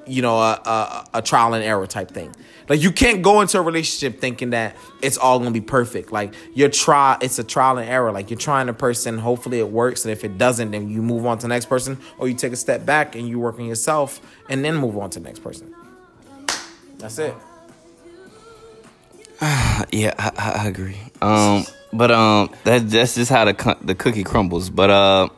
you 0.07 0.21
know, 0.21 0.37
a, 0.37 0.61
a, 0.65 1.07
a 1.15 1.21
trial 1.21 1.53
and 1.53 1.63
error 1.63 1.87
type 1.87 2.11
thing. 2.11 2.33
Like 2.69 2.81
you 2.81 2.91
can't 2.91 3.21
go 3.21 3.41
into 3.41 3.57
a 3.59 3.61
relationship 3.61 4.19
thinking 4.19 4.49
that 4.49 4.75
it's 5.01 5.17
all 5.17 5.39
gonna 5.39 5.51
be 5.51 5.61
perfect. 5.61 6.11
Like 6.11 6.33
your 6.53 6.69
try, 6.69 7.17
it's 7.21 7.39
a 7.39 7.43
trial 7.43 7.77
and 7.77 7.89
error. 7.89 8.11
Like 8.11 8.29
you're 8.29 8.39
trying 8.39 8.67
a 8.69 8.73
person, 8.73 9.17
hopefully 9.17 9.59
it 9.59 9.69
works, 9.69 10.03
and 10.03 10.11
if 10.11 10.23
it 10.23 10.37
doesn't, 10.37 10.71
then 10.71 10.89
you 10.89 11.01
move 11.01 11.25
on 11.25 11.37
to 11.37 11.43
the 11.43 11.47
next 11.47 11.65
person, 11.65 11.97
or 12.17 12.27
you 12.27 12.33
take 12.33 12.53
a 12.53 12.57
step 12.57 12.85
back 12.85 13.15
and 13.15 13.27
you 13.27 13.39
work 13.39 13.57
on 13.59 13.65
yourself, 13.65 14.19
and 14.49 14.65
then 14.65 14.75
move 14.75 14.97
on 14.97 15.09
to 15.11 15.19
the 15.19 15.25
next 15.25 15.39
person. 15.39 15.73
That's 16.97 17.19
it. 17.19 17.33
Yeah, 19.91 20.13
I, 20.17 20.63
I, 20.63 20.67
agree. 20.67 20.97
Um, 21.21 21.63
but 21.93 22.09
um, 22.11 22.49
that 22.63 22.89
that's 22.89 23.13
just 23.13 23.29
how 23.29 23.45
the 23.45 23.77
the 23.81 23.93
cookie 23.93 24.23
crumbles. 24.23 24.71
But 24.71 24.89
uh, 24.89 25.29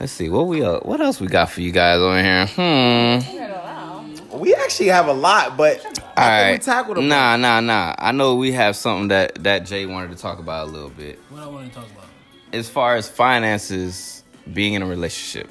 let's 0.00 0.12
see 0.12 0.28
what 0.28 0.46
we 0.46 0.62
uh, 0.62 0.78
what 0.80 1.00
else 1.00 1.20
we 1.20 1.26
got 1.26 1.50
for 1.50 1.60
you 1.60 1.70
guys 1.72 1.98
over 1.98 2.22
here. 2.22 2.46
Hmm. 2.46 4.38
We 4.38 4.52
actually 4.54 4.88
have 4.88 5.06
a 5.06 5.12
lot, 5.12 5.56
but 5.56 5.78
All 5.86 5.92
I 5.92 5.92
think 5.92 6.16
right. 6.16 6.52
we 6.52 6.58
tackled 6.58 6.96
them. 6.96 7.08
Nah, 7.08 7.36
nah, 7.36 7.60
nah. 7.60 7.94
I 7.98 8.10
know 8.12 8.34
we 8.34 8.50
have 8.52 8.74
something 8.76 9.08
that 9.08 9.42
that 9.44 9.64
Jay 9.66 9.86
wanted 9.86 10.10
to 10.10 10.16
talk 10.16 10.38
about 10.38 10.68
a 10.68 10.70
little 10.70 10.90
bit. 10.90 11.18
What 11.30 11.42
I 11.42 11.46
want 11.46 11.68
to 11.72 11.74
talk 11.74 11.88
about. 11.90 12.04
As 12.52 12.68
far 12.68 12.96
as 12.96 13.08
finances 13.08 14.22
being 14.52 14.74
in 14.74 14.82
a 14.82 14.86
relationship, 14.86 15.50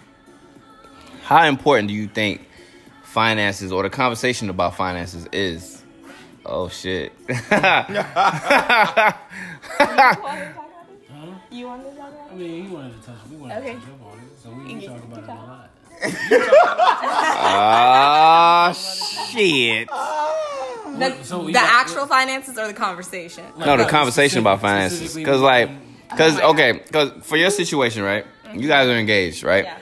how 1.23 1.45
important 1.47 1.87
do 1.87 1.93
you 1.93 2.07
think 2.07 2.47
finances 3.03 3.71
or 3.71 3.83
the 3.83 3.89
conversation 3.89 4.49
about 4.49 4.75
finances 4.75 5.27
is? 5.31 5.81
Oh 6.45 6.67
shit. 6.67 7.13
You 11.51 11.67
want 11.67 11.83
to 11.83 11.89
talk 11.95 12.09
about 12.09 12.13
it? 12.13 12.31
I 12.31 12.35
mean, 12.35 12.65
he 12.67 12.73
wanted 12.73 12.99
to 12.99 13.05
touch. 13.05 13.15
We 13.29 13.35
wanted 13.37 13.57
Okay. 13.59 13.73
to 13.75 13.79
touch 13.79 13.89
up 13.89 13.93
on 13.93 13.99
it, 14.01 14.02
so 14.43 14.49
we, 14.51 14.75
we 14.75 14.85
talk 14.85 15.01
about 15.03 15.23
it 15.23 15.29
a 15.29 15.33
lot. 15.33 15.69
Ah 17.45 18.71
shit. 18.73 19.87
The, 19.87 21.23
So 21.23 21.39
we 21.39 21.47
the 21.47 21.53
got- 21.53 21.81
actual 21.87 22.05
finances 22.07 22.57
or 22.57 22.67
the 22.67 22.73
conversation? 22.73 23.45
No, 23.57 23.77
the 23.77 23.85
conversation 23.85 24.39
about 24.39 24.61
finances. 24.61 25.15
Cause 25.25 25.41
like, 25.41 25.69
cause 26.17 26.39
Oh 26.41 26.51
okay, 26.51 26.79
cause 26.91 27.11
for 27.23 27.37
your 27.37 27.49
situation, 27.49 28.03
right? 28.03 28.25
You 28.53 28.67
guys 28.67 28.87
are 28.87 28.97
engaged, 28.97 29.43
right? 29.43 29.63
Yeah. 29.65 29.77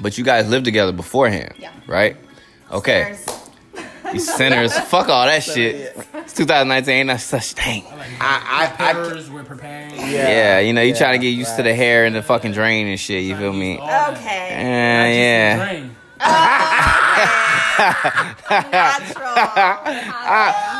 But 0.00 0.16
you 0.18 0.24
guys 0.24 0.48
lived 0.48 0.64
together 0.64 0.92
beforehand, 0.92 1.54
Yeah. 1.58 1.72
right? 1.88 2.16
Okay, 2.70 3.16
you 4.12 4.20
sinners, 4.20 4.78
fuck 4.90 5.08
all 5.08 5.26
that 5.26 5.42
shit. 5.42 5.96
It's 6.38 6.46
2019, 6.46 6.94
ain't 6.94 7.06
no 7.08 7.16
such 7.16 7.54
thing. 7.54 7.82
I, 8.20 8.72
I, 8.78 8.90
I, 8.90 8.92
Preparers, 8.94 9.28
we're 9.28 9.42
preparing. 9.42 9.96
Yeah, 9.96 10.60
you 10.60 10.72
know, 10.72 10.82
you 10.82 10.92
Yeah, 10.92 10.98
trying 10.98 11.18
to 11.18 11.26
get 11.26 11.30
used 11.30 11.56
to 11.56 11.64
the 11.64 11.74
hair 11.74 12.04
and 12.04 12.14
the 12.14 12.22
fucking 12.22 12.52
drain 12.52 12.86
and 12.86 13.00
shit. 13.00 13.24
You 13.24 13.36
feel 13.36 13.52
me? 13.52 13.74
Okay. 13.74 13.82
Yeah, 13.82 15.08
yeah. 15.08 15.56
Drain. 15.56 15.96
Oh, 16.20 16.20
Natural. 18.70 19.34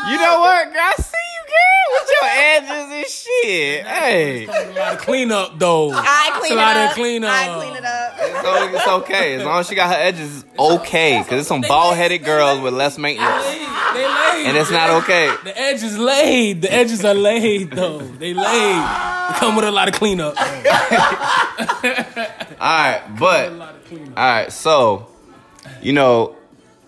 You 0.09 0.17
know 0.17 0.39
what, 0.39 0.73
girl? 0.73 0.81
I 0.81 0.95
see 0.97 1.27
you, 1.35 1.43
girl, 1.51 1.87
with 1.93 2.08
your 2.21 2.31
edges 2.31 2.93
and 2.93 3.07
shit. 3.07 3.87
Hey, 3.87 4.45
A 4.47 4.49
lot 4.79 4.93
of 4.95 4.99
cleanup 5.01 5.59
though. 5.59 5.91
I 5.93 6.31
clean 6.35 6.43
It's 6.43 6.51
it 6.51 6.53
a 6.53 6.57
lot 6.57 6.77
up. 6.77 6.91
I 6.91 6.95
clean 6.95 7.23
it 7.25 7.85
up. 7.85 8.19
so 8.43 8.75
it's 8.77 8.89
okay 9.05 9.35
as 9.35 9.45
long 9.45 9.61
as 9.61 9.69
she 9.69 9.75
got 9.75 9.91
her 9.95 10.01
edges 10.03 10.45
okay. 10.59 11.23
Cause 11.29 11.41
it's 11.41 11.49
some 11.49 11.61
bald 11.63 11.97
headed 11.97 12.25
girls 12.25 12.61
with 12.61 12.75
less 12.75 12.99
maintenance, 12.99 13.45
They 13.45 14.07
laid. 14.07 14.47
and 14.47 14.57
it's 14.57 14.71
not 14.71 14.91
okay. 15.03 15.31
The 15.45 15.59
edges 15.59 15.99
laid. 15.99 16.63
The 16.63 16.73
edges 16.73 17.05
are 17.05 17.15
laid 17.15 17.71
though. 17.73 17.99
They 17.99 18.35
laid. 18.35 18.45
They 18.45 19.35
come 19.39 19.57
with 19.57 19.65
a 19.65 19.71
lot 19.71 19.89
of 19.89 19.95
cleanup. 19.95 20.35
All 21.59 21.75
right, 22.61 23.03
but 23.19 23.49
A 23.49 23.55
lot 23.55 23.75
of 23.75 23.85
cleanup. 23.85 24.19
all 24.19 24.25
right. 24.25 24.53
So, 24.53 25.07
you 25.81 25.93
know, 25.93 26.35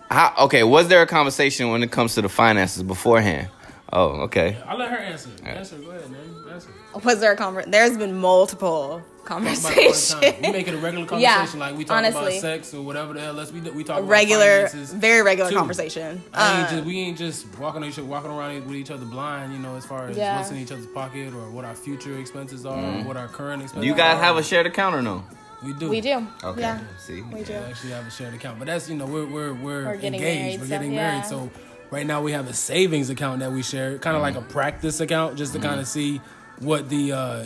how? 0.09 0.33
Okay, 0.45 0.63
was 0.63 0.87
there 0.89 1.01
a 1.01 1.07
conversation 1.07 1.69
when 1.71 1.81
it 1.83 1.91
comes 1.91 2.15
to 2.15 2.21
the 2.21 2.29
finances 2.29 2.83
beforehand? 2.83 3.47
Oh, 3.93 4.21
okay. 4.21 4.57
I'll 4.65 4.77
let 4.77 4.89
her 4.89 4.97
answer. 4.97 5.29
Answer. 5.43 5.75
Go 5.77 5.91
ahead, 5.91 6.09
man. 6.09 6.21
Answer. 6.53 6.69
Was 7.03 7.19
there 7.19 7.33
a 7.33 7.37
conver- 7.37 7.69
There's 7.69 7.97
been 7.97 8.15
multiple 8.17 9.01
Talk 9.25 9.41
about 9.41 9.53
it 9.53 9.65
all 9.65 9.91
the 9.91 10.31
time. 10.31 10.41
We 10.41 10.51
make 10.51 10.67
it 10.67 10.73
a 10.73 10.77
regular 10.77 11.05
conversation, 11.07 11.59
Yeah, 11.59 11.65
like 11.67 11.77
we 11.77 11.85
talk 11.85 11.97
honestly. 11.97 12.21
about 12.39 12.41
sex 12.41 12.73
or 12.73 12.81
whatever 12.81 13.13
the 13.13 13.21
hell. 13.21 13.33
Let's 13.33 13.51
we 13.51 13.59
we 13.61 13.83
talk 13.83 13.97
A 13.97 13.99
about 13.99 14.09
regular, 14.09 14.67
finances. 14.67 14.93
very 14.93 15.21
regular 15.21 15.51
too. 15.51 15.57
conversation. 15.57 16.21
I 16.33 16.59
ain't 16.61 16.67
Uh, 16.67 16.71
just, 16.71 16.85
we 16.85 16.99
ain't 17.01 17.17
just 17.17 17.45
walking 17.59 17.83
each 17.83 17.97
walking 17.99 18.31
around 18.31 18.65
with 18.65 18.75
each 18.75 18.89
other 18.91 19.05
blind, 19.05 19.53
you 19.53 19.59
know, 19.59 19.75
as 19.75 19.85
far 19.85 20.07
as 20.07 20.17
Yeah. 20.17 20.37
what's 20.37 20.49
in 20.51 20.57
each 20.57 20.71
other's 20.71 20.87
pocket 20.87 21.33
or 21.35 21.51
what 21.51 21.65
our 21.65 21.75
future 21.75 22.17
expenses 22.17 22.65
are, 22.65 22.77
or 22.79 23.03
what 23.03 23.15
our 23.15 23.27
current 23.27 23.61
expenses. 23.61 23.83
Do 23.83 23.87
you 23.87 23.95
guys 23.95 24.17
are. 24.17 24.23
have 24.23 24.37
a 24.37 24.43
shared 24.43 24.65
account 24.65 24.95
or 24.95 25.01
no? 25.03 25.23
We 25.63 25.73
do. 25.73 25.89
we 25.89 26.01
do. 26.01 26.25
Okay. 26.43 26.61
Yeah. 26.61 26.79
See. 26.97 27.21
We 27.21 27.43
do. 27.43 27.53
We 27.53 27.59
actually 27.59 27.91
have 27.91 28.07
a 28.07 28.11
shared 28.11 28.33
account, 28.33 28.57
but 28.57 28.65
that's 28.65 28.89
you 28.89 28.95
know 28.95 29.05
we're 29.05 29.27
we're 29.27 29.53
we're, 29.53 29.85
We're 29.85 29.93
engaged. 29.93 30.23
married, 30.23 30.59
we're 30.61 30.65
so, 30.65 30.69
getting 30.69 30.93
yeah. 30.93 31.09
married, 31.11 31.25
so 31.25 31.51
right 31.91 32.07
now 32.07 32.21
we 32.21 32.31
have 32.31 32.49
a 32.49 32.53
savings 32.53 33.09
account 33.09 33.41
that 33.41 33.51
we 33.51 33.61
share, 33.61 33.97
kind 33.99 34.15
of 34.15 34.21
like 34.21 34.35
a 34.35 34.39
mm-hmm. 34.39 34.49
practice 34.49 34.99
account, 34.99 35.37
just 35.37 35.53
to 35.53 35.59
mm-hmm. 35.59 35.67
kind 35.67 35.79
of 35.79 35.87
see 35.87 36.19
what 36.59 36.89
the 36.89 37.11
uh, 37.11 37.45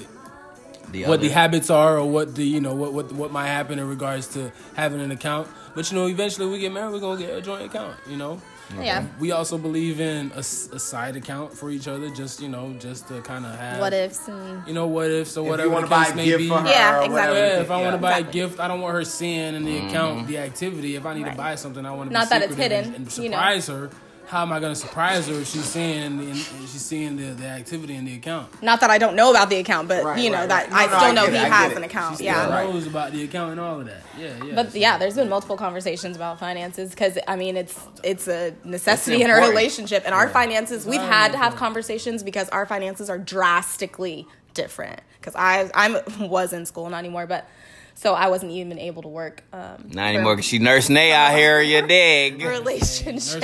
The 0.91 1.05
what 1.05 1.19
the 1.19 1.29
habits 1.29 1.69
are 1.69 1.97
or 1.97 2.09
what 2.09 2.35
the 2.35 2.45
you 2.45 2.61
know 2.61 2.75
what 2.75 2.93
what 2.93 3.11
what 3.11 3.31
might 3.31 3.47
happen 3.47 3.79
in 3.79 3.87
regards 3.89 4.27
to 4.35 4.51
having 4.75 5.01
an 5.01 5.11
account. 5.11 5.47
But 5.73 5.91
you 5.91 5.97
know, 5.97 6.07
eventually 6.07 6.47
we 6.47 6.59
get 6.59 6.71
married, 6.71 6.93
we're 6.93 6.99
gonna 6.99 7.19
get 7.19 7.35
a 7.35 7.41
joint 7.41 7.65
account. 7.65 7.97
You 8.07 8.17
know. 8.17 8.41
Yeah. 8.79 9.05
We 9.19 9.31
also 9.31 9.59
believe 9.59 9.99
in 9.99 10.31
a 10.35 10.41
side 10.41 11.15
account 11.15 11.53
for 11.53 11.69
each 11.69 11.87
other, 11.87 12.09
just 12.09 12.41
you 12.41 12.49
know, 12.49 12.73
just 12.79 13.07
to 13.09 13.21
kind 13.21 13.45
of 13.45 13.53
have 13.59 13.79
What 13.79 13.93
ifs 13.93 14.27
and 14.27 14.67
you 14.67 14.73
know 14.73 14.87
what 14.87 15.11
ifs 15.11 15.37
or 15.37 15.45
If 15.45 15.49
whatever 15.51 15.69
you 15.69 15.73
want 15.73 15.83
the 15.83 15.89
to 15.89 15.95
buy 15.95 16.03
case 16.05 16.13
a 16.13 16.15
may 16.15 16.25
gift 16.25 16.37
be. 16.39 16.47
for 16.49 16.57
her, 16.59 16.69
Yeah, 16.69 16.99
or 16.99 17.03
exactly. 17.03 17.13
whatever. 17.13 17.37
Yeah, 17.37 17.61
if 17.61 17.71
I 17.71 17.81
want 17.81 17.95
to 17.95 18.01
buy 18.01 18.17
Exactly. 18.17 18.41
a 18.41 18.47
gift, 18.47 18.59
I 18.59 18.67
don't 18.67 18.81
want 18.81 18.95
her 18.95 19.05
seeing 19.05 19.53
in 19.53 19.65
the 19.65 19.77
account 19.77 20.17
mm-hmm. 20.17 20.27
the 20.27 20.37
activity. 20.39 20.95
If 20.95 21.05
I 21.05 21.13
need 21.13 21.25
to 21.25 21.35
buy 21.35 21.55
something, 21.55 21.85
I 21.85 21.91
want 21.91 22.09
to 22.09 22.13
Not 22.13 22.25
be 22.25 22.29
that 22.29 22.41
it's 22.41 22.55
hidden, 22.55 22.85
and, 22.85 22.95
and 22.95 23.17
you 23.17 23.29
know. 23.29 23.37
surprise 23.37 23.67
her. 23.67 23.89
How 24.27 24.41
am 24.41 24.51
I 24.51 24.59
going 24.59 24.73
to 24.73 24.79
surprise 24.79 25.27
her 25.27 25.33
if 25.35 25.47
she's 25.47 25.65
seeing 25.65 26.17
the, 26.17 26.33
she's 26.33 26.81
seeing 26.81 27.15
the, 27.15 27.33
the 27.33 27.45
activity 27.47 27.95
in 27.95 28.05
the 28.05 28.15
account? 28.15 28.61
not 28.63 28.81
that 28.81 28.89
I 28.89 28.97
don't 28.97 29.15
know 29.15 29.29
about 29.29 29.49
the 29.49 29.57
account, 29.57 29.87
but 29.87 30.03
Right, 30.03 30.19
you 30.19 30.29
know 30.29 30.39
right, 30.39 30.49
that 30.49 30.71
right. 30.71 30.89
I 30.89 30.91
No, 30.91 30.91
no, 30.91 30.97
still 30.97 31.07
I 31.09 31.11
know 31.13 31.25
he 31.39 31.45
it, 31.45 31.51
has 31.51 31.73
an 31.73 31.83
account. 31.83 32.17
She 32.17 32.25
Yeah. 32.25 32.41
still- 32.41 32.51
Right. 32.51 32.69
knows 32.73 32.87
about 32.87 33.11
the 33.11 33.23
account 33.23 33.51
and 33.51 33.59
all 33.59 33.79
of 33.79 33.85
that. 33.85 34.01
Yeah, 34.19 34.29
yeah. 34.43 34.55
But 34.55 34.73
yeah, 34.75 34.97
there's 34.97 35.15
been 35.15 35.29
multiple 35.29 35.57
conversations 35.57 36.15
about 36.15 36.39
finances 36.39 36.89
because 36.91 37.17
I 37.27 37.35
mean 37.35 37.55
it's 37.57 37.79
it's 38.03 38.27
a 38.27 38.53
necessity 38.63 39.17
It's 39.17 39.23
in 39.25 39.29
a 39.29 39.33
important. 39.33 39.57
relationship, 39.57 40.03
and 40.05 40.13
our 40.15 40.29
finances 40.29 40.85
we've 40.85 40.99
Very 40.99 41.11
had 41.13 41.31
to 41.33 41.37
have 41.37 41.55
conversations 41.55 42.23
because 42.23 42.49
our 42.49 42.65
finances 42.65 43.09
are 43.09 43.17
drastically 43.19 44.27
different. 44.53 45.01
Because 45.19 45.35
I 45.35 45.69
I'm 45.73 45.97
was 46.29 46.53
in 46.53 46.65
school 46.65 46.89
not 46.89 46.97
anymore, 46.99 47.27
but 47.27 47.47
so 47.95 48.13
I 48.13 48.27
wasn't 48.27 48.51
even 48.51 48.77
able 48.77 49.01
to 49.03 49.07
work. 49.07 49.43
Um, 49.51 49.89
Not 49.91 50.07
anymore, 50.07 50.35
'cause 50.35 50.45
she 50.45 50.59
Nurse 50.59 50.89
Nay 50.89 51.11
out 51.11 51.33
here, 51.33 51.61
you 51.61 51.81
dig? 51.87 52.41
Relationship. 52.45 53.41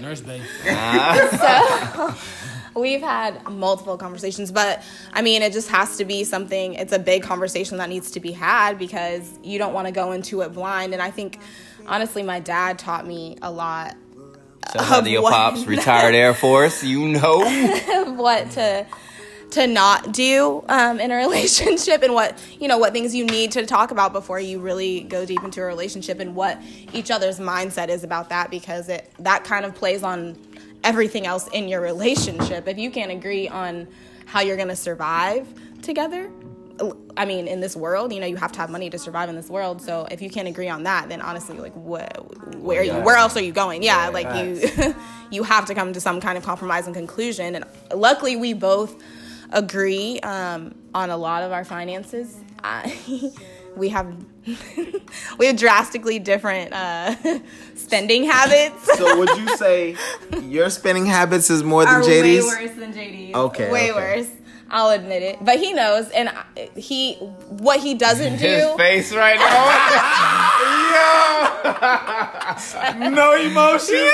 Nurse 0.00 0.22
relationship. 0.22 0.24
Bay, 0.24 0.40
Nurse 1.14 1.32
Bay. 1.32 2.14
We've 2.80 3.00
had 3.00 3.44
multiple 3.50 3.98
conversations, 3.98 4.52
but 4.52 4.80
I 5.12 5.22
mean, 5.22 5.42
it 5.42 5.52
just 5.52 5.68
has 5.70 5.96
to 5.96 6.04
be 6.04 6.22
something, 6.22 6.74
it's 6.74 6.92
a 6.92 7.00
big 7.00 7.24
conversation 7.24 7.78
that 7.78 7.88
needs 7.88 8.12
to 8.12 8.20
be 8.20 8.30
had 8.30 8.78
because 8.78 9.28
you 9.42 9.58
don't 9.58 9.74
want 9.74 9.88
to 9.88 9.92
go 9.92 10.12
into 10.12 10.40
it 10.42 10.52
blind. 10.54 10.92
And 10.92 11.02
I 11.02 11.10
think, 11.10 11.40
honestly, 11.86 12.22
my 12.22 12.38
dad 12.38 12.78
taught 12.78 13.06
me 13.06 13.36
a 13.42 13.50
lot 13.50 13.96
Shout 14.72 14.90
out 14.90 15.04
to 15.04 15.10
your 15.10 15.22
pops, 15.28 15.64
retired 15.66 16.14
Air 16.14 16.32
Force. 16.32 16.84
You 16.84 17.08
know. 17.08 17.38
what 18.14 18.50
to 18.52 18.86
to 19.50 19.66
not 19.66 20.12
do 20.12 20.64
um, 20.68 21.00
in 21.00 21.10
a 21.10 21.16
relationship 21.26 22.02
and 22.02 22.14
what 22.14 22.38
you 22.58 22.68
know 22.68 22.78
what 22.78 22.92
things 22.92 23.14
you 23.14 23.24
need 23.24 23.52
to 23.52 23.66
talk 23.66 23.90
about 23.90 24.12
before 24.12 24.40
you 24.40 24.60
really 24.60 25.02
go 25.02 25.24
deep 25.24 25.42
into 25.42 25.60
a 25.60 25.64
relationship 25.64 26.20
and 26.20 26.34
what 26.34 26.60
each 26.92 27.10
other's 27.10 27.38
mindset 27.38 27.88
is 27.88 28.04
about 28.04 28.28
that 28.28 28.50
because 28.50 28.88
it 28.88 29.10
that 29.18 29.44
kind 29.44 29.64
of 29.64 29.74
plays 29.74 30.02
on 30.02 30.38
everything 30.84 31.26
else 31.26 31.48
in 31.48 31.68
your 31.68 31.80
relationship 31.80 32.66
if 32.66 32.78
you 32.78 32.90
can't 32.90 33.10
agree 33.10 33.48
on 33.48 33.86
how 34.26 34.40
you're 34.40 34.56
going 34.56 34.68
to 34.68 34.76
survive 34.76 35.46
together 35.82 36.30
I 37.16 37.24
mean, 37.26 37.46
in 37.46 37.60
this 37.60 37.76
world, 37.76 38.12
you 38.12 38.20
know, 38.20 38.26
you 38.26 38.36
have 38.36 38.52
to 38.52 38.58
have 38.58 38.70
money 38.70 38.88
to 38.90 38.98
survive 38.98 39.28
in 39.28 39.36
this 39.36 39.48
world. 39.48 39.82
So 39.82 40.06
if 40.10 40.22
you 40.22 40.30
can't 40.30 40.48
agree 40.48 40.68
on 40.68 40.84
that, 40.84 41.08
then 41.08 41.20
honestly, 41.20 41.58
like, 41.58 41.74
what, 41.74 42.56
where, 42.56 42.80
are 42.80 42.84
you, 42.84 42.94
where 42.94 43.16
else 43.16 43.36
are 43.36 43.42
you 43.42 43.52
going? 43.52 43.82
Yeah, 43.82 44.08
like 44.08 44.26
you, 44.34 44.94
you 45.30 45.42
have 45.42 45.66
to 45.66 45.74
come 45.74 45.92
to 45.92 46.00
some 46.00 46.20
kind 46.20 46.38
of 46.38 46.44
compromise 46.44 46.86
and 46.86 46.94
conclusion. 46.94 47.54
And 47.54 47.64
luckily, 47.94 48.36
we 48.36 48.54
both 48.54 49.02
agree 49.52 50.20
um, 50.20 50.74
on 50.94 51.10
a 51.10 51.16
lot 51.16 51.42
of 51.42 51.52
our 51.52 51.64
finances. 51.64 52.36
I, 52.62 53.32
we 53.76 53.88
have 53.90 54.14
we 55.38 55.46
have 55.46 55.56
drastically 55.56 56.18
different 56.18 56.72
uh, 56.72 57.14
spending 57.74 58.24
habits. 58.24 58.96
So 58.96 59.18
would 59.18 59.36
you 59.36 59.56
say 59.56 59.96
your 60.42 60.70
spending 60.70 61.06
habits 61.06 61.50
is 61.50 61.62
more 61.62 61.84
than 61.84 61.94
are 61.94 62.02
way 62.02 62.40
worse 62.40 62.72
than 62.72 62.92
JD's. 62.92 63.34
Okay, 63.34 63.70
way 63.70 63.92
okay. 63.92 64.18
worse. 64.18 64.28
I'll 64.70 64.90
admit 64.90 65.22
it, 65.22 65.44
but 65.44 65.58
he 65.58 65.72
knows, 65.72 66.08
and 66.10 66.28
I- 66.28 66.70
he 66.76 67.14
what 67.14 67.80
he 67.80 67.94
doesn't 67.94 68.38
His 68.38 68.62
do. 68.66 68.76
face 68.76 69.12
right 69.12 69.38
now. 69.38 69.66
Yo, 73.00 73.10
No 73.10 73.34
emotions. 73.34 74.12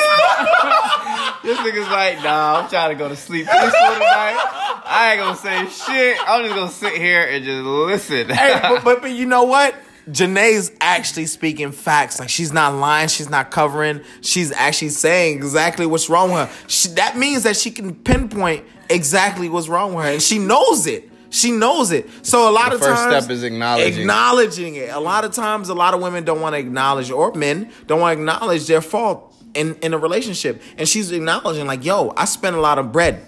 this 1.42 1.58
nigga's 1.58 1.88
like, 1.90 2.22
nah, 2.22 2.60
I'm 2.62 2.68
trying 2.68 2.90
to 2.90 2.94
go 2.96 3.08
to 3.08 3.16
sleep 3.16 3.46
peaceful 3.46 3.70
tonight. 3.70 4.82
I 4.88 5.12
ain't 5.12 5.20
gonna 5.20 5.36
say 5.36 5.66
shit. 5.68 6.18
I'm 6.26 6.44
just 6.44 6.54
gonna 6.54 6.70
sit 6.70 6.94
here 6.94 7.22
and 7.22 7.44
just 7.44 7.62
listen. 7.64 8.28
hey, 8.30 8.58
but, 8.62 8.84
but 8.84 9.02
but 9.02 9.10
you 9.12 9.26
know 9.26 9.44
what? 9.44 9.74
Janae's 10.08 10.70
actually 10.80 11.26
speaking 11.26 11.72
facts. 11.72 12.20
Like 12.20 12.28
she's 12.28 12.52
not 12.52 12.74
lying. 12.74 13.08
She's 13.08 13.28
not 13.28 13.50
covering. 13.50 14.00
She's 14.20 14.52
actually 14.52 14.90
saying 14.90 15.36
exactly 15.38 15.84
what's 15.86 16.08
wrong 16.08 16.30
with 16.30 16.48
her. 16.48 16.68
She, 16.68 16.88
that 16.90 17.16
means 17.16 17.42
that 17.42 17.56
she 17.56 17.72
can 17.72 17.92
pinpoint 17.94 18.64
exactly 18.90 19.48
what's 19.48 19.68
wrong 19.68 19.94
with 19.94 20.04
her, 20.04 20.10
and 20.12 20.22
she 20.22 20.38
knows 20.38 20.86
it. 20.86 21.10
She 21.30 21.50
knows 21.50 21.90
it. 21.90 22.08
So 22.24 22.48
a 22.48 22.52
lot 22.52 22.70
The 22.70 22.76
of 22.76 22.80
first 22.80 23.02
times, 23.02 23.24
step 23.24 23.30
is 23.34 23.42
acknowledging. 23.42 24.00
acknowledging 24.00 24.74
it. 24.76 24.90
A 24.90 25.00
lot 25.00 25.24
of 25.24 25.32
times, 25.32 25.68
a 25.68 25.74
lot 25.74 25.92
of 25.92 26.00
women 26.00 26.24
don't 26.24 26.40
want 26.40 26.54
to 26.54 26.58
acknowledge, 26.58 27.10
or 27.10 27.32
men 27.34 27.70
don't 27.86 28.00
want 28.00 28.16
to 28.16 28.20
acknowledge 28.22 28.66
their 28.66 28.80
fault 28.80 29.34
in 29.54 29.74
in 29.82 29.92
a 29.92 29.98
relationship. 29.98 30.62
And 30.78 30.88
she's 30.88 31.10
acknowledging, 31.10 31.66
like, 31.66 31.84
"Yo, 31.84 32.12
I 32.16 32.24
spent 32.26 32.56
a 32.56 32.60
lot 32.60 32.78
of 32.78 32.92
bread." 32.92 33.26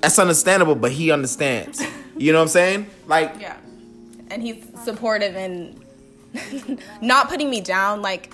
That's 0.00 0.18
understandable, 0.18 0.74
but 0.76 0.92
he 0.92 1.10
understands. 1.12 1.82
You 2.16 2.32
know 2.32 2.38
what 2.38 2.42
I'm 2.42 2.48
saying? 2.48 2.86
Like, 3.06 3.34
Yeah, 3.40 3.56
and 4.30 4.42
he's 4.42 4.64
supportive 4.84 5.34
and 5.36 5.80
not 7.00 7.28
putting 7.28 7.50
me 7.50 7.60
down, 7.60 8.02
like 8.02 8.32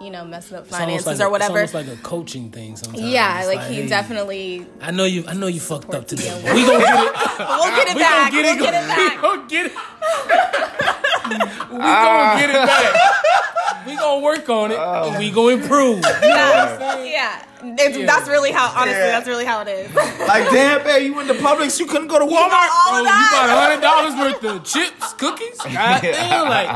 you 0.00 0.10
know, 0.10 0.24
messing 0.24 0.56
up 0.56 0.64
It's 0.66 0.76
finances 0.76 1.06
like 1.06 1.20
or 1.20 1.24
a- 1.24 1.30
whatever. 1.30 1.60
It's 1.60 1.74
almost 1.74 1.88
like 1.90 1.98
a 1.98 2.02
coaching 2.02 2.50
thing 2.50 2.76
sometimes. 2.76 3.04
yeah, 3.06 3.38
It's 3.40 3.48
like, 3.48 3.68
he 3.68 3.74
hey, 3.82 3.86
definitely. 3.88 4.66
I 4.80 4.90
know 4.92 5.04
you. 5.04 5.24
I 5.28 5.34
know 5.34 5.46
you 5.46 5.60
fucked 5.60 5.94
up 5.94 6.06
today. 6.06 6.30
But 6.42 6.54
We 6.54 6.64
gonna 6.66 6.78
get 6.84 7.04
it. 7.04 7.38
We'll 7.38 7.76
get 7.76 7.88
it 7.88 7.94
We 7.96 8.00
back. 8.00 8.32
gonna 8.32 8.42
get 8.42 8.44
we'll 8.44 8.54
it. 8.54 8.60
get 8.60 8.74
it 8.74 8.88
back. 8.88 9.22
We 9.22 9.28
gonna 9.28 9.46
get 9.48 9.66
it. 9.66 9.72
we 11.70 11.78
gonna 11.78 12.40
get 12.40 12.50
it 12.50 12.54
back. 12.54 12.94
Ah. 12.94 13.49
We 13.86 13.96
gonna 13.96 14.20
work 14.20 14.48
on 14.48 14.70
it. 14.72 14.78
Oh. 14.78 15.08
and 15.10 15.18
we 15.18 15.30
gonna 15.30 15.56
improve. 15.62 16.04
Yeah, 16.22 17.02
yeah. 17.04 17.42
It's, 17.62 17.96
Yeah. 17.98 18.06
That's 18.06 18.26
really 18.26 18.52
how. 18.52 18.68
Honestly, 18.74 18.92
Yeah. 18.98 19.08
that's 19.10 19.28
really 19.28 19.44
how 19.44 19.60
it 19.60 19.68
is. 19.68 19.94
like, 19.94 20.50
damn, 20.50 20.82
man, 20.82 21.04
you 21.04 21.12
went 21.14 21.28
to 21.28 21.34
Publix, 21.34 21.78
you 21.78 21.84
couldn't 21.84 22.06
go 22.08 22.18
to 22.18 22.24
Walmart. 22.24 22.30
all 22.32 22.90
Bro, 22.92 22.98
you 23.00 23.04
bought 23.04 23.46
that. 23.46 23.68
hundred 23.68 23.80
dollars 23.82 24.14
worth 24.40 24.44
of 24.44 24.64
chips, 24.64 25.12
cookies. 25.14 25.58
God 25.62 26.00
damn, 26.00 26.48
like 26.48 26.68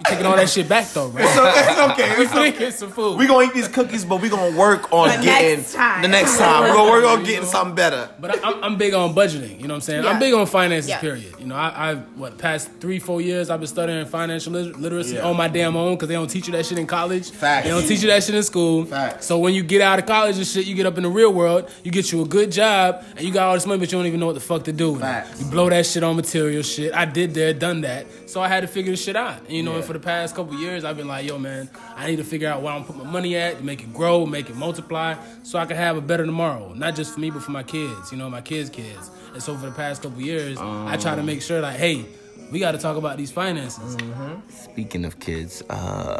you 0.00 0.04
taking 0.10 0.26
all 0.26 0.34
that 0.36 0.48
shit 0.50 0.68
back 0.68 0.88
though, 0.90 1.08
right? 1.08 1.28
So 1.34 1.44
it's 1.46 1.78
okay. 1.92 2.14
We 2.18 2.24
It's 2.24 2.32
finna 2.32 2.48
okay. 2.48 2.58
get 2.58 2.74
some 2.74 2.90
food. 2.90 3.16
We 3.18 3.26
gonna 3.28 3.46
eat 3.46 3.54
these 3.54 3.68
cookies, 3.68 4.04
but 4.04 4.20
we 4.20 4.28
gonna 4.28 4.56
work 4.56 4.92
on 4.92 5.08
The 5.08 5.22
getting 5.24 5.58
next 5.58 5.74
time. 5.74 6.02
the 6.02 6.08
next 6.08 6.36
time. 6.36 6.62
We're 6.64 6.72
gonna 6.74 6.90
work 6.90 7.04
on 7.04 7.22
getting 7.24 7.46
something 7.46 7.74
better. 7.76 8.08
But 8.20 8.44
I, 8.44 8.48
I'm, 8.50 8.64
I'm 8.64 8.76
big 8.76 8.92
on 8.94 9.14
budgeting. 9.14 9.60
You 9.60 9.68
know 9.68 9.74
what 9.74 9.78
I'm 9.78 9.80
saying? 9.82 10.02
Yeah. 10.04 10.10
I'm 10.10 10.18
big 10.18 10.34
on 10.34 10.46
finances. 10.46 10.88
Yeah. 10.88 10.98
Period. 11.00 11.34
You 11.38 11.46
know, 11.46 11.54
I, 11.54 11.90
I've 11.90 12.18
what 12.18 12.38
past 12.38 12.70
three, 12.80 12.98
four 12.98 13.20
years 13.20 13.50
I've 13.50 13.60
been 13.60 13.68
studying 13.68 14.04
financial 14.06 14.52
literacy 14.52 15.14
Yeah. 15.14 15.28
on 15.28 15.36
my 15.36 15.46
damn 15.46 15.76
own 15.76 15.94
because 15.94 16.08
they 16.08 16.14
don't 16.14 16.30
teach 16.34 16.48
you 16.48 16.52
that 16.52 16.66
shit 16.66 16.78
in 16.78 16.86
college. 16.86 17.30
Facts. 17.30 17.64
They 17.64 17.70
don't 17.70 17.86
teach 17.86 18.02
you 18.02 18.08
that 18.08 18.22
shit 18.24 18.34
in 18.34 18.42
school. 18.42 18.84
Facts. 18.84 19.26
So 19.26 19.38
when 19.38 19.54
you 19.54 19.62
get 19.62 19.80
out 19.80 20.00
of 20.00 20.06
college 20.06 20.36
and 20.36 20.46
shit, 20.46 20.66
you 20.66 20.74
get 20.74 20.84
up 20.84 20.96
in 20.96 21.04
the 21.04 21.08
real 21.08 21.32
world, 21.32 21.70
you 21.84 21.92
get 21.92 22.10
you 22.10 22.22
a 22.22 22.26
good 22.26 22.50
job, 22.50 23.04
and 23.16 23.22
you 23.22 23.32
got 23.32 23.46
all 23.46 23.54
this 23.54 23.66
money, 23.66 23.78
but 23.78 23.92
you 23.92 23.96
don't 23.96 24.06
even 24.06 24.18
know 24.18 24.26
what 24.26 24.34
the 24.34 24.40
fuck 24.40 24.64
to 24.64 24.72
do 24.72 24.92
with 24.92 25.02
Facts. 25.02 25.40
it. 25.40 25.44
You 25.44 25.50
blow 25.50 25.70
that 25.70 25.86
shit 25.86 26.02
on 26.02 26.16
material 26.16 26.64
shit. 26.64 26.92
I 26.92 27.04
did 27.04 27.34
that, 27.34 27.60
done 27.60 27.82
that. 27.82 28.06
So 28.28 28.40
I 28.40 28.48
had 28.48 28.62
to 28.62 28.66
figure 28.66 28.90
this 28.90 29.04
shit 29.04 29.14
out. 29.14 29.38
And, 29.46 29.52
you 29.52 29.62
know, 29.62 29.70
Yeah. 29.70 29.76
and 29.76 29.84
for 29.86 29.92
the 29.92 30.00
past 30.00 30.34
couple 30.34 30.58
years, 30.58 30.84
I've 30.84 30.96
been 30.96 31.06
like, 31.06 31.24
yo, 31.24 31.38
man, 31.38 31.70
I 31.96 32.08
need 32.08 32.16
to 32.16 32.24
figure 32.24 32.48
out 32.48 32.62
where 32.62 32.72
I'm 32.72 32.82
gonna 32.82 32.92
put 32.92 33.04
my 33.04 33.10
money 33.10 33.36
at 33.36 33.58
to 33.58 33.64
make 33.64 33.82
it 33.82 33.94
grow, 33.94 34.26
make 34.26 34.50
it 34.50 34.56
multiply, 34.56 35.14
so 35.44 35.60
I 35.60 35.66
can 35.66 35.76
have 35.76 35.96
a 35.96 36.00
better 36.00 36.26
tomorrow. 36.26 36.72
Not 36.74 36.96
just 36.96 37.14
for 37.14 37.20
me, 37.20 37.30
but 37.30 37.42
for 37.42 37.52
my 37.52 37.62
kids. 37.62 38.10
You 38.10 38.18
know, 38.18 38.28
my 38.28 38.40
kids' 38.40 38.70
kids. 38.70 39.08
And 39.32 39.42
so 39.42 39.56
for 39.56 39.66
the 39.66 39.72
past 39.72 40.02
couple 40.02 40.20
years, 40.20 40.58
I 40.58 40.96
try 40.96 41.14
to 41.14 41.20
oh. 41.20 41.24
make 41.24 41.42
sure, 41.42 41.60
like, 41.60 41.76
hey, 41.76 42.06
we 42.50 42.58
got 42.58 42.72
to 42.72 42.78
talk 42.78 42.96
about 42.96 43.16
these 43.16 43.30
finances. 43.30 43.96
Speaking 44.48 45.04
of 45.04 45.18
kids, 45.20 45.62
uh, 45.70 46.18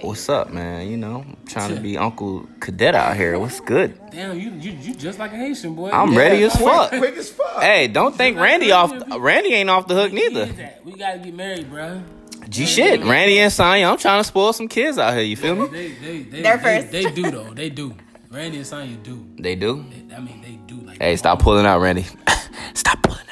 what's 0.00 0.28
up, 0.28 0.50
man? 0.52 0.88
You 0.88 0.96
know, 0.96 1.24
I'm 1.26 1.36
trying 1.46 1.74
to 1.74 1.80
be 1.80 1.96
Uncle 1.96 2.48
Cadet 2.60 2.94
out 2.94 3.16
here. 3.16 3.38
What's 3.38 3.60
good? 3.60 3.98
Damn, 4.10 4.38
you, 4.38 4.50
you 4.50 4.72
you 4.72 4.94
just 4.94 5.18
like 5.18 5.32
a 5.32 5.36
Haitian 5.36 5.74
boy. 5.74 5.90
I'm 5.90 6.12
Yeah. 6.12 6.18
ready 6.18 6.42
as 6.44 6.56
fuck. 6.56 6.90
Quick 6.90 7.16
as 7.16 7.30
fuck. 7.30 7.62
Hey, 7.62 7.88
don't 7.88 8.14
think 8.14 8.38
Randy 8.38 8.72
off. 8.72 8.92
Randy 9.18 9.54
ain't 9.54 9.70
off 9.70 9.86
the 9.86 9.94
hook 9.94 10.12
neither. 10.12 10.48
We 10.84 10.92
gotta 10.92 11.18
get 11.18 11.34
married, 11.34 11.70
bro. 11.70 12.02
G 12.48 12.64
shit, 12.64 13.02
Randy 13.04 13.38
and 13.40 13.52
Sonya. 13.52 13.86
I'm 13.88 13.98
trying 13.98 14.20
to 14.20 14.24
spoil 14.24 14.52
some 14.52 14.68
kids 14.68 14.98
out 14.98 15.14
here. 15.14 15.22
You 15.24 15.36
feel 15.36 15.56
me? 15.56 15.66
They 15.68 15.88
they 15.92 16.18
they 16.22 16.42
They're 16.42 16.56
they, 16.58 16.62
first. 16.80 16.92
They, 16.92 17.10
do 17.10 17.30
though. 17.30 17.50
They 17.54 17.70
do. 17.70 17.94
Randy 18.30 18.58
and 18.58 18.66
Sonya 18.66 18.96
do. 19.02 19.26
They 19.38 19.54
do. 19.56 19.84
They- 20.08 20.14
I 20.14 20.20
mean, 20.20 20.42
they 20.42 20.58
do 20.72 20.80
like. 20.86 21.00
Hey, 21.02 21.16
stop 21.16 21.40
pulling 21.40 21.66
out, 21.66 21.80
Randy. 21.80 22.06
stop 22.74 23.02
pulling 23.02 23.25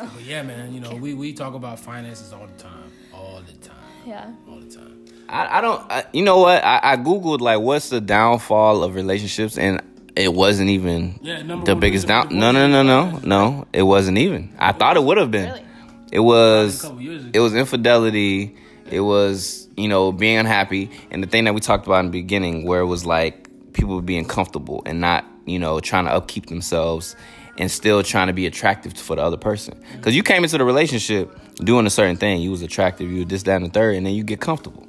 out. 0.00 0.14
But 0.14 0.24
yeah, 0.24 0.42
man. 0.42 0.72
You 0.74 0.80
know, 0.80 0.94
we 0.94 1.14
we 1.14 1.32
talk 1.32 1.54
about 1.54 1.78
finances 1.78 2.32
all 2.32 2.46
the 2.46 2.62
time, 2.62 2.90
all 3.14 3.40
the 3.46 3.52
time, 3.66 3.76
Yeah. 4.06 4.30
all 4.48 4.58
the 4.60 4.70
time. 4.74 5.04
I, 5.28 5.58
I 5.58 5.60
don't. 5.60 5.80
I, 5.90 6.04
you 6.12 6.24
know 6.24 6.38
what? 6.38 6.64
I, 6.64 6.80
I 6.82 6.96
googled 6.96 7.40
like 7.40 7.60
what's 7.60 7.88
the 7.88 8.00
downfall 8.00 8.82
of 8.82 8.94
relationships, 8.94 9.56
and 9.58 9.80
it 10.16 10.34
wasn't 10.34 10.70
even 10.70 11.18
Yeah, 11.22 11.42
the 11.64 11.76
biggest 11.76 12.08
down. 12.08 12.28
No, 12.30 12.50
no, 12.50 12.66
no, 12.66 12.82
no, 12.82 13.20
no. 13.22 13.66
It 13.72 13.82
wasn't 13.82 14.18
even. 14.18 14.52
I 14.58 14.72
thought 14.72 14.96
it 14.96 15.04
would 15.04 15.18
have 15.18 15.30
been. 15.30 15.50
Really? 15.50 15.64
It 16.12 16.20
was. 16.20 16.80
A 16.84 16.88
couple 16.88 17.02
years 17.02 17.22
ago. 17.24 17.30
It 17.34 17.40
was 17.40 17.54
infidelity. 17.54 18.56
It 18.90 19.00
was 19.00 19.68
you 19.76 19.88
know 19.88 20.10
being 20.10 20.36
unhappy, 20.36 20.90
and 21.12 21.22
the 21.22 21.28
thing 21.28 21.44
that 21.44 21.54
we 21.54 21.60
talked 21.60 21.86
about 21.86 22.00
in 22.00 22.06
the 22.06 22.12
beginning, 22.12 22.66
where 22.66 22.80
it 22.80 22.86
was 22.86 23.06
like 23.06 23.48
people 23.72 24.00
being 24.02 24.24
comfortable 24.24 24.82
and 24.84 25.00
not 25.00 25.24
you 25.46 25.58
know, 25.58 25.80
trying 25.80 26.04
to 26.04 26.12
upkeep 26.12 26.46
themselves 26.46 27.16
and 27.60 27.70
still 27.70 28.02
trying 28.02 28.26
to 28.28 28.32
be 28.32 28.46
attractive 28.46 28.94
for 28.94 29.14
the 29.16 29.22
other 29.22 29.36
person. 29.36 29.80
Because 29.96 30.16
you 30.16 30.22
came 30.22 30.42
into 30.42 30.58
the 30.58 30.64
relationship 30.64 31.38
doing 31.56 31.86
a 31.86 31.90
certain 31.90 32.16
thing, 32.16 32.40
you 32.40 32.50
was 32.50 32.62
attractive, 32.62 33.10
you 33.10 33.20
were 33.20 33.24
this, 33.24 33.42
that, 33.44 33.56
and 33.56 33.66
the 33.66 33.70
third, 33.70 33.94
and 33.96 34.06
then 34.06 34.14
you 34.14 34.24
get 34.24 34.40
comfortable. 34.40 34.86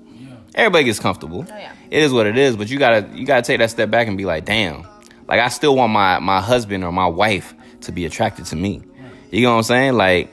Everybody 0.56 0.86
gets 0.86 1.00
comfortable. 1.00 1.46
Oh, 1.48 1.58
yeah. 1.58 1.74
It 1.90 2.02
is 2.04 2.12
what 2.12 2.26
it 2.28 2.38
is, 2.38 2.56
but 2.56 2.70
you 2.70 2.80
gotta 2.80 3.08
you 3.14 3.26
gotta 3.26 3.42
take 3.42 3.60
that 3.60 3.70
step 3.70 3.90
back 3.90 4.08
and 4.08 4.18
be 4.18 4.26
like, 4.26 4.46
damn, 4.46 4.86
like 5.28 5.40
I 5.40 5.50
still 5.50 5.76
want 5.76 5.92
my 5.94 6.20
my 6.20 6.42
husband 6.42 6.84
or 6.84 6.92
my 6.92 7.08
wife 7.08 7.54
to 7.82 7.92
be 7.92 8.06
attracted 8.06 8.46
to 8.48 8.56
me. 8.56 8.82
You 9.32 9.44
know 9.44 9.52
what 9.52 9.58
I'm 9.58 9.64
saying? 9.64 9.94
Like 9.94 10.30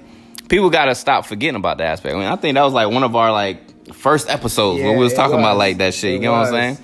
people 0.48 0.70
gotta 0.70 0.94
stop 0.94 1.26
forgetting 1.26 1.56
about 1.56 1.78
that 1.78 1.86
aspect. 1.86 2.14
I 2.14 2.18
mean, 2.18 2.26
I 2.26 2.36
think 2.36 2.54
that 2.54 2.62
was 2.62 2.72
like 2.72 2.90
one 2.90 3.04
of 3.04 3.14
our 3.14 3.30
like 3.32 3.92
first 3.94 4.28
episodes 4.28 4.80
where 4.80 4.90
Yeah, 4.90 4.96
we 4.98 5.04
was 5.04 5.12
it 5.12 5.16
talking 5.16 5.38
about 5.38 5.56
like 5.56 5.78
that 5.78 5.94
shit. 5.94 6.12
You 6.12 6.18
It 6.18 6.22
know 6.22 6.32
what 6.32 6.46
I'm 6.46 6.52
saying? 6.52 6.78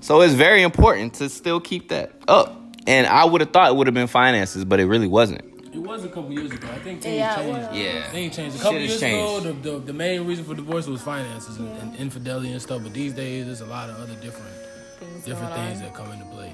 So 0.00 0.20
it's 0.20 0.34
very 0.34 0.62
important 0.62 1.14
to 1.14 1.28
still 1.28 1.60
keep 1.60 1.90
that 1.90 2.12
up. 2.26 2.61
And 2.86 3.06
I 3.06 3.24
would 3.24 3.40
have 3.40 3.50
thought 3.52 3.70
it 3.70 3.76
would 3.76 3.86
have 3.86 3.94
been 3.94 4.06
finances, 4.08 4.64
but 4.64 4.80
it 4.80 4.86
really 4.86 5.06
wasn't. 5.06 5.42
It 5.74 5.78
was 5.78 6.04
a 6.04 6.08
couple 6.08 6.32
years 6.32 6.50
ago. 6.50 6.68
I 6.70 6.78
think 6.80 7.00
things 7.00 7.16
Yeah, 7.16 7.36
changed. 7.36 7.74
Yeah. 7.74 8.10
Things 8.10 8.36
changed. 8.36 8.54
A 8.56 8.58
Shit 8.58 8.62
couple 8.62 8.78
has 8.80 8.88
years 8.90 9.00
changed. 9.00 9.46
ago, 9.46 9.54
the, 9.62 9.70
the, 9.70 9.86
the 9.86 9.92
main 9.92 10.26
reason 10.26 10.44
for 10.44 10.54
divorce 10.54 10.86
was 10.86 11.00
finances 11.00 11.56
and, 11.58 11.68
and 11.78 11.96
infidelity 11.96 12.50
and 12.52 12.60
stuff. 12.60 12.82
But 12.82 12.92
these 12.92 13.14
days, 13.14 13.46
there's 13.46 13.60
a 13.62 13.66
lot 13.66 13.88
of 13.88 13.96
other 13.96 14.14
different 14.16 14.52
Things 15.00 15.24
different 15.24 15.52
things 15.54 15.78
on. 15.78 15.84
that 15.84 15.94
come 15.94 16.12
into 16.12 16.24
play. 16.26 16.52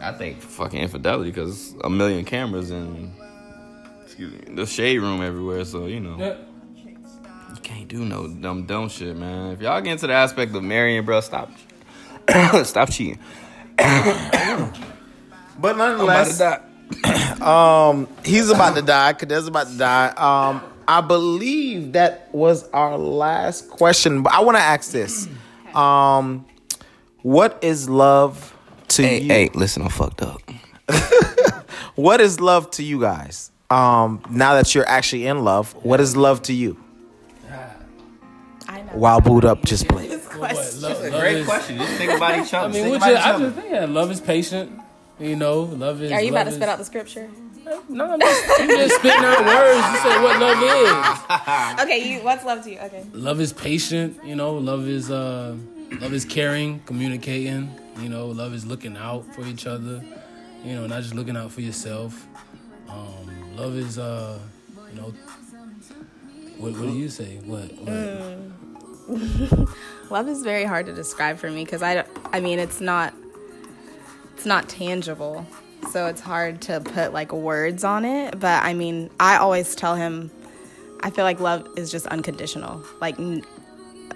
I 0.00 0.12
think 0.12 0.40
fucking 0.42 0.80
infidelity 0.80 1.30
because 1.30 1.74
a 1.84 1.88
million 1.90 2.24
cameras 2.24 2.70
and 2.70 3.12
excuse 4.04 4.32
me, 4.32 4.54
the 4.56 4.66
shade 4.66 4.98
room 4.98 5.22
everywhere. 5.22 5.64
So 5.64 5.86
you 5.86 6.00
know. 6.00 6.16
Yeah. 6.18 6.36
You 7.54 7.60
can't 7.62 7.86
do 7.88 8.04
no 8.04 8.26
dumb 8.28 8.64
dumb 8.66 8.88
shit, 8.88 9.16
man. 9.16 9.52
If 9.52 9.60
y'all 9.62 9.80
get 9.80 9.92
into 9.92 10.06
the 10.08 10.14
aspect 10.14 10.54
of 10.54 10.62
marrying, 10.64 11.04
bro, 11.04 11.20
stop, 11.20 11.50
stop 12.64 12.90
cheating. 12.90 13.18
But 15.62 15.76
nonetheless, 15.78 16.40
um, 17.40 18.08
he's 18.24 18.50
about 18.50 18.74
to 18.74 18.82
die. 18.82 19.12
Kade's 19.14 19.46
about 19.46 19.68
to 19.68 19.78
die. 19.78 20.08
Um, 20.08 20.62
I 20.86 21.00
believe 21.00 21.92
that 21.92 22.28
was 22.34 22.68
our 22.70 22.98
last 22.98 23.70
question. 23.70 24.22
But 24.22 24.32
I 24.34 24.40
want 24.40 24.56
to 24.58 24.62
ask 24.62 24.90
this: 24.90 25.28
um, 25.74 26.44
What 27.22 27.58
is 27.62 27.88
love 27.88 28.54
to 28.88 29.02
Hey, 29.02 29.20
you? 29.20 29.28
hey, 29.28 29.50
listen, 29.54 29.82
I'm 29.82 29.88
fucked 29.88 30.22
up. 30.22 30.42
What 31.94 32.20
is 32.22 32.40
love 32.40 32.70
to 32.72 32.82
you 32.82 33.00
guys? 33.00 33.50
Um, 33.68 34.22
now 34.30 34.54
that 34.54 34.74
you're 34.74 34.88
actually 34.88 35.26
in 35.26 35.44
love, 35.44 35.72
what 35.84 36.00
is 36.00 36.16
love 36.16 36.40
to 36.42 36.52
you? 36.54 36.82
I. 38.66 38.78
While 38.92 39.20
boot 39.20 39.44
up, 39.44 39.62
just 39.64 39.88
play. 39.88 40.08
This 40.08 40.24
What, 40.26 40.50
question. 40.52 40.80
love, 40.82 41.02
love 41.12 41.24
is, 41.24 41.46
question. 41.46 41.78
Just 41.78 41.92
think 41.94 42.12
about 42.12 42.38
each 42.46 42.54
other. 42.54 42.68
I 42.78 42.82
mean, 42.82 42.90
which 42.92 43.02
is, 43.02 43.16
I 43.16 43.38
just 43.38 43.56
think 43.56 43.70
yeah, 43.70 43.84
love 43.84 44.10
is 44.10 44.20
patient. 44.20 44.80
You 45.22 45.36
know, 45.36 45.60
love 45.62 46.02
is. 46.02 46.12
Are 46.12 46.20
you 46.20 46.30
about 46.30 46.44
to 46.44 46.48
is- 46.50 46.56
spit 46.56 46.68
out 46.68 46.78
the 46.78 46.84
scripture? 46.84 47.28
No, 47.88 48.10
I'm 48.10 48.20
just, 48.20 48.58
you 48.60 48.66
just 48.76 48.96
spitting 48.96 49.24
out 49.24 49.46
words. 49.46 49.86
You 49.92 49.96
say 50.00 50.22
what 50.22 50.40
love 50.40 50.62
is. 50.62 51.82
Okay, 51.84 52.12
you. 52.12 52.20
What's 52.24 52.44
love 52.44 52.64
to 52.64 52.70
you? 52.72 52.78
Okay. 52.80 53.04
Love 53.12 53.40
is 53.40 53.52
patient. 53.52 54.18
You 54.24 54.34
know, 54.34 54.54
love 54.54 54.88
is 54.88 55.10
uh, 55.12 55.56
love 56.00 56.12
is 56.12 56.24
caring, 56.24 56.80
communicating. 56.86 57.70
You 58.00 58.08
know, 58.08 58.26
love 58.26 58.52
is 58.52 58.66
looking 58.66 58.96
out 58.96 59.24
for 59.34 59.46
each 59.46 59.66
other. 59.66 60.02
You 60.64 60.74
know, 60.74 60.86
not 60.88 61.02
just 61.02 61.14
looking 61.14 61.36
out 61.36 61.52
for 61.52 61.60
yourself. 61.60 62.26
Um, 62.88 63.56
love 63.56 63.76
is 63.76 63.96
uh, 63.98 64.38
you 64.92 65.00
know, 65.00 65.12
what, 66.58 66.72
what 66.72 66.80
do 66.88 66.92
you 66.92 67.08
say? 67.08 67.36
What? 67.44 67.72
what? 67.78 69.68
Love 70.10 70.28
is 70.28 70.42
very 70.42 70.64
hard 70.64 70.86
to 70.86 70.92
describe 70.92 71.38
for 71.38 71.50
me 71.50 71.64
because 71.64 71.82
I, 71.82 71.94
don't- 71.94 72.08
I 72.32 72.40
mean, 72.40 72.58
it's 72.58 72.80
not, 72.80 73.14
it's 74.34 74.46
not 74.46 74.68
tangible, 74.68 75.46
so 75.90 76.06
it's 76.06 76.20
hard 76.20 76.60
to 76.62 76.80
put 76.80 77.12
like 77.12 77.32
words 77.32 77.84
on 77.84 78.04
it. 78.04 78.38
But 78.38 78.62
I 78.64 78.74
mean, 78.74 79.10
I 79.20 79.36
always 79.36 79.74
tell 79.74 79.94
him, 79.94 80.30
I 81.00 81.10
feel 81.10 81.24
like 81.24 81.40
love 81.40 81.66
is 81.76 81.90
just 81.90 82.06
unconditional. 82.06 82.82
Like, 83.00 83.18
n- 83.18 83.44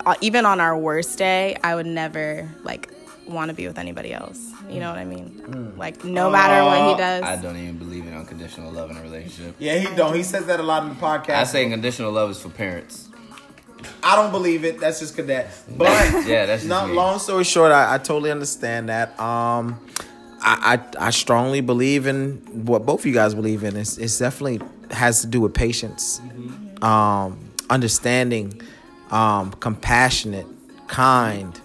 uh, 0.05 0.15
even 0.21 0.47
on 0.47 0.61
our 0.61 0.77
worst 0.79 1.19
day, 1.19 1.57
I 1.65 1.75
would 1.75 1.87
never 1.87 2.49
like 2.63 2.91
want 3.27 3.49
to 3.49 3.55
be 3.55 3.67
with 3.67 3.79
anybody 3.79 4.13
else. 4.13 4.53
You 4.69 4.81
know 4.81 4.91
what 4.91 4.99
I 4.99 5.05
mean? 5.05 5.75
Like, 5.77 6.05
no 6.05 6.31
matter 6.31 6.65
what 6.65 6.91
he 6.91 6.97
does. 6.97 7.23
I 7.23 7.37
don't 7.37 7.57
even 7.57 7.79
believe 7.79 8.07
in 8.07 8.15
unconditional 8.15 8.73
love 8.73 8.91
in 8.91 8.97
a 8.97 9.03
relationship. 9.03 9.55
Yeah, 9.59 9.79
he 9.79 9.95
don't. 9.95 10.15
He 10.15 10.23
says 10.23 10.47
that 10.47 10.59
a 10.61 10.63
lot 10.63 10.83
in 10.85 10.91
the 10.91 10.95
podcast. 10.97 11.31
I 11.35 11.45
say 11.45 11.69
conditional 11.69 12.13
love 12.13 12.31
is 12.31 12.41
for 12.41 12.49
parents. 12.49 13.09
I 14.03 14.17
don't 14.17 14.31
believe 14.31 14.65
it. 14.65 14.81
That's 14.81 15.01
just 15.01 15.17
cadet. 15.17 15.51
But 15.77 15.87
Yeah, 16.27 16.47
that's 16.47 16.63
just 16.63 16.69
not 16.69 16.89
me. 16.89 16.95
long 16.95 17.19
story 17.19 17.45
short, 17.45 17.73
I, 17.73 17.95
I 17.95 17.99
totally 17.99 18.31
understand 18.31 18.89
that. 18.89 19.19
Um, 19.21 19.79
I, 20.41 20.79
I 21.01 21.07
I 21.07 21.11
strongly 21.11 21.61
believe 21.61 22.07
in 22.07 22.37
what 22.67 22.85
both 22.87 23.01
of 23.01 23.07
you 23.07 23.13
guys 23.15 23.35
believe 23.35 23.65
in. 23.65 23.77
It's, 23.77 23.99
it's 23.99 24.19
definitely 24.19 24.61
has 24.91 25.21
to 25.23 25.27
do 25.27 25.41
with 25.41 25.55
patience, 25.55 26.21
um, 26.83 27.39
understanding, 27.71 28.61
um, 29.11 29.51
compassionate, 29.53 30.47
kind, 30.89 31.59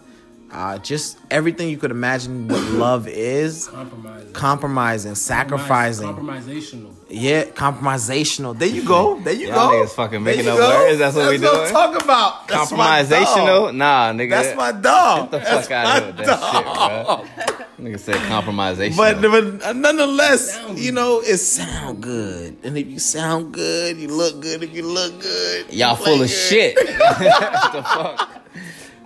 uh, 0.52 0.78
just 0.80 1.18
everything 1.30 1.70
you 1.70 1.78
could 1.78 1.92
imagine 1.92 2.48
what 2.48 2.62
love 2.72 3.08
is. 3.08 3.68
Compromising. 3.68 4.34
Compromising, 4.34 5.16
sacrificing, 5.16 6.08
Compromisational. 6.16 6.94
Yeah, 7.12 7.44
compromisational. 7.46 8.58
There 8.58 8.68
you 8.68 8.84
go. 8.86 9.20
There 9.20 9.34
you 9.34 9.48
Y'all 9.48 9.70
go. 9.70 9.76
niggas 9.86 9.90
fucking 9.96 10.24
making 10.24 10.48
up 10.48 10.58
go. 10.58 10.70
words. 10.70 10.98
That's 11.00 11.16
what 11.16 11.30
we 11.30 11.36
I'm 11.36 11.42
doing? 11.42 11.72
talking 11.72 12.02
about. 12.02 12.48
That's 12.48 12.72
my 12.72 13.04
dog. 13.04 13.12
Compromisational? 13.12 13.76
Nah, 13.76 14.12
nigga. 14.14 14.30
That's 14.32 14.58
my 14.58 14.72
dog. 14.72 15.32
Get 15.32 15.40
the 15.40 15.46
fuck 15.46 15.72
out 15.72 15.98
of 15.98 16.04
here 16.04 16.14
with 16.16 16.26
that 16.26 17.46
shit, 17.46 17.58
bro. 17.78 17.86
Nigga 17.86 18.00
said 18.00 18.16
compromisational. 18.16 18.98
But, 18.98 19.22
but 19.62 19.76
nonetheless, 19.76 20.60
you 20.76 20.92
know, 20.92 21.20
it 21.22 21.38
sound 21.38 22.02
good. 22.04 22.58
And 22.64 22.78
if 22.78 22.88
you 22.88 23.00
sound 23.00 23.54
good, 23.54 23.98
you 23.98 24.08
look 24.08 24.40
good. 24.42 24.62
If 24.64 24.74
you 24.74 24.84
look 24.84 25.20
good, 25.22 25.66
you 25.72 25.80
Y'all 25.80 25.96
play 25.96 26.06
full 26.06 26.14
of 26.22 26.28
good. 26.28 26.30
shit. 26.30 26.76
what 27.00 27.74
the 27.74 27.84
fuck? 27.84 28.30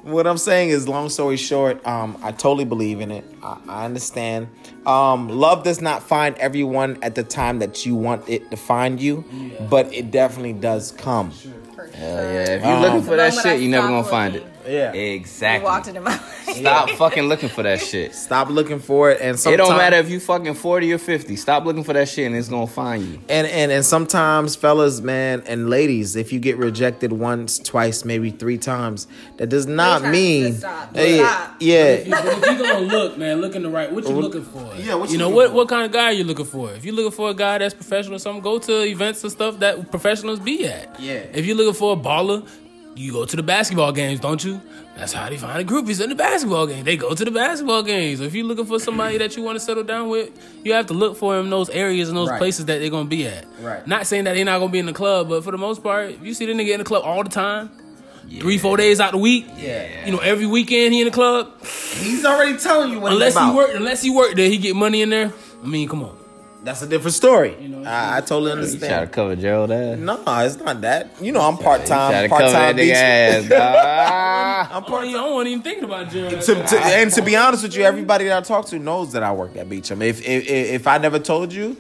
What 0.06 0.28
I'm 0.28 0.38
saying 0.38 0.70
is, 0.70 0.88
long 0.88 1.10
story 1.10 1.36
short, 1.36 1.84
um, 1.86 2.16
I 2.22 2.32
totally 2.32 2.64
believe 2.64 3.02
in 3.02 3.10
it. 3.10 3.26
I, 3.42 3.58
I 3.68 3.86
understand. 3.86 4.50
Um, 4.86 5.30
love 5.30 5.64
does 5.64 5.82
not 5.82 6.04
find 6.04 6.38
everyone 6.38 7.00
at 7.02 7.16
the 7.16 7.24
time 7.24 7.58
that 7.58 7.88
you 7.88 7.96
want 7.96 8.30
it 8.30 8.52
to 8.52 8.58
find 8.58 9.02
you, 9.02 9.26
but 9.68 9.92
it 9.92 10.12
definitely 10.12 10.54
does 10.54 10.92
come. 10.92 11.32
Hell 11.32 12.24
yeah. 12.24 12.42
If 12.52 12.64
you're 12.64 12.80
looking 12.80 13.02
for 13.02 13.16
that 13.16 13.34
shit, 13.34 13.60
you're 13.62 13.72
never 13.72 13.88
gonna 13.88 14.04
find 14.04 14.36
it. 14.36 14.46
Looking. 14.66 14.74
Yeah. 14.74 14.94
You 14.94 15.14
Exactly. 15.16 15.66
walked 15.66 15.88
into 15.88 16.02
my 16.02 16.12
life. 16.48 16.50
Stop 16.56 16.90
fucking 16.92 17.24
looking 17.24 17.50
for 17.50 17.64
that 17.64 17.80
shit. 17.90 18.14
Stop 18.16 18.50
looking 18.50 18.80
for 18.80 19.12
it, 19.12 19.20
and 19.22 19.38
It 19.38 19.58
don't 19.58 19.78
matter 19.78 19.98
if 19.98 20.10
you 20.10 20.20
fucking 20.20 20.54
40 20.56 20.94
or 20.94 20.98
50. 20.98 21.36
Stop 21.36 21.66
looking 21.66 21.84
for 21.84 21.94
that 21.94 22.08
shit 22.10 22.26
and 22.28 22.36
it's 22.36 22.50
gonna 22.50 22.68
find 22.68 23.04
you. 23.04 23.20
And 23.30 23.48
and 23.48 23.72
and 23.72 23.84
sometimes, 23.86 24.56
fellas, 24.56 25.02
man, 25.02 25.44
and 25.48 25.70
ladies, 25.70 26.16
if 26.16 26.32
you 26.32 26.40
get 26.40 26.58
rejected 26.58 27.12
once, 27.14 27.60
twice, 27.60 28.06
maybe 28.06 28.32
three 28.32 28.58
times, 28.58 29.08
that 29.38 29.48
does 29.48 29.68
not 29.68 30.04
mean, 30.04 30.54
stop. 30.56 30.96
Hey, 30.96 31.18
Stop. 31.18 31.56
yeah, 31.60 31.96
But 32.10 32.26
if 32.26 32.46
you 32.46 32.52
are 32.52 32.58
gonna 32.74 32.80
look, 32.86 33.18
man, 33.18 33.42
look 33.42 33.56
in 33.56 33.64
the 33.64 33.70
right. 33.70 33.92
What 33.92 34.04
you 34.08 34.12
looking 34.16 34.44
for? 34.44 34.72
Yeah, 34.78 34.96
what 34.96 35.10
you 35.10 35.14
you 35.14 35.18
know 35.20 35.30
what? 35.30 35.50
for? 35.50 35.56
What 35.56 35.70
kind 35.70 35.86
of 35.86 35.92
guy 35.92 36.06
are 36.06 36.14
you 36.14 36.24
looking 36.24 36.46
for? 36.46 36.72
If 36.74 36.86
you're 36.86 36.96
looking 36.96 37.12
for 37.12 37.30
a 37.30 37.34
guy 37.34 37.58
that's 37.58 37.74
professional, 37.74 38.16
or 38.16 38.20
something, 38.20 38.42
go 38.42 38.60
to 38.60 38.84
events 38.86 39.24
and 39.24 39.32
stuff 39.32 39.60
that 39.60 39.92
professionals 39.92 40.40
be 40.40 40.66
at. 40.68 41.00
Yeah. 41.00 41.26
If 41.34 41.46
you're 41.46 41.56
looking 41.58 41.74
for 41.74 41.94
a 41.94 41.96
baller, 41.98 42.48
you 42.96 43.12
go 43.12 43.26
to 43.26 43.36
the 43.36 43.44
basketball 43.44 43.92
games, 43.92 44.20
don't 44.22 44.44
you? 44.44 44.62
That's 44.96 45.12
how 45.12 45.30
they 45.30 45.38
find 45.38 45.60
the 45.68 45.72
groupies 45.74 46.02
in 46.02 46.10
the 46.10 46.16
basketball 46.16 46.66
game. 46.66 46.86
They 46.86 46.96
go 46.96 47.14
to 47.14 47.26
the 47.26 47.32
basketball 47.32 47.84
games. 47.84 48.22
If 48.22 48.34
you're 48.34 48.46
looking 48.46 48.66
for 48.66 48.80
somebody 48.80 49.18
that 49.18 49.36
you 49.36 49.44
want 49.44 49.58
to 49.58 49.60
settle 49.60 49.84
down 49.84 50.08
with, 50.08 50.30
you 50.64 50.72
have 50.74 50.86
to 50.88 50.94
look 50.94 51.18
for 51.18 51.36
them 51.36 51.46
in 51.46 51.50
those 51.52 51.70
areas 51.70 52.08
and 52.08 52.18
those 52.18 52.30
Right. 52.30 52.38
places 52.38 52.66
that 52.68 52.80
they're 52.80 52.90
gonna 52.90 53.10
be 53.10 53.28
at. 53.28 53.46
Right. 53.62 53.86
Not 53.86 54.08
saying 54.08 54.24
that 54.24 54.36
they're 54.36 54.46
not 54.46 54.60
gonna 54.60 54.72
be 54.72 54.80
in 54.80 54.86
the 54.86 54.94
club, 54.94 55.28
but 55.28 55.44
for 55.44 55.52
the 55.52 55.58
most 55.58 55.84
part, 55.84 56.12
if 56.12 56.24
you 56.24 56.34
see 56.34 56.46
the 56.46 56.54
nigga 56.54 56.72
in 56.72 56.78
the 56.80 56.86
club 56.86 57.04
all 57.04 57.22
the 57.24 57.30
time, 57.30 57.70
three, 58.40 58.58
four 58.58 58.78
days 58.78 59.02
out 59.02 59.12
the 59.12 59.18
week, 59.18 59.46
Yeah. 59.62 60.06
you 60.06 60.14
know, 60.14 60.20
every 60.20 60.46
weekend 60.46 60.94
he 60.94 61.02
in 61.02 61.06
the 61.06 61.12
club. 61.12 61.50
he's 62.00 62.24
already 62.26 62.58
telling 62.58 62.92
you 62.94 63.00
what 63.02 63.12
Unless 63.12 63.38
he 63.38 63.52
work, 63.52 63.72
unless 63.76 64.02
he 64.02 64.10
work 64.10 64.36
there, 64.36 64.48
he 64.50 64.58
get 64.58 64.76
money 64.76 65.02
in 65.02 65.10
there. 65.10 65.34
I 65.64 65.68
mean, 65.68 65.90
come 65.90 66.04
on. 66.04 66.16
That's 66.66 66.82
a 66.82 66.88
different 66.88 67.14
story. 67.14 67.56
know, 67.68 67.84
I, 67.88 68.18
I 68.18 68.22
totally 68.22 68.68
You 68.68 68.80
try 68.80 69.02
to 69.02 69.08
cover 69.08 69.36
Gerald 69.36 69.72
ass. 69.72 70.00
No, 70.00 70.20
it's 70.40 70.58
not 70.58 70.82
that. 70.82 71.22
You 71.22 71.32
know, 71.32 71.42
I'm 71.42 71.58
part 71.58 71.86
Try 71.86 71.96
time. 71.96 72.24
to 72.24 72.30
Part 72.30 72.42
cover 72.42 72.52
that 72.54 72.72
time 72.72 72.78
nigga 72.78 72.92
ass, 72.94 73.50
dog. 73.50 73.62
I'm 74.72 74.84
oh, 74.84 74.86
I 74.86 74.90
part 74.90 75.06
wasn't, 75.06 75.16
I 75.16 75.30
wasn't 75.30 75.48
even 75.50 75.62
thinking 75.62 75.84
about 75.84 76.10
Gerald. 76.10 76.42
to, 76.42 76.56
to, 76.56 76.80
and 76.80 77.12
to 77.12 77.22
be 77.22 77.36
honest 77.36 77.62
with 77.62 77.76
you, 77.76 77.84
everybody 77.84 78.26
that 78.26 78.38
I 78.40 78.42
talk 78.42 78.66
to 78.68 78.80
knows 78.80 79.12
that 79.12 79.22
I 79.22 79.32
work 79.32 79.56
at 79.56 79.70
Beecham. 79.70 80.02
If 80.02 80.28
if, 80.28 80.50
if 80.50 80.88
I 80.88 80.98
never 80.98 81.20
told 81.20 81.54
you, 81.54 81.78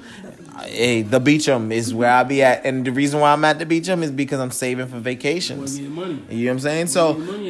hey, 0.62 1.02
the 1.02 1.20
Beecham 1.20 1.72
is 1.72 1.92
where 1.92 2.12
I 2.12 2.24
be 2.24 2.44
at, 2.44 2.64
and 2.64 2.86
the 2.86 2.92
reason 2.92 3.20
why 3.20 3.34
I'm 3.34 3.44
at 3.44 3.58
the 3.58 3.66
Beecham 3.66 4.04
is 4.04 4.12
because 4.12 4.40
I'm 4.40 4.52
saving 4.52 4.88
for 4.88 5.00
vacations. 5.00 5.78
Getting 5.78 5.94
money. 5.94 6.22
You 6.30 6.46
know 6.46 6.52
what 6.52 6.54
I'm 6.54 6.60
saying? 6.60 6.88
So 6.88 7.14
Getting 7.16 7.32
money 7.32 7.50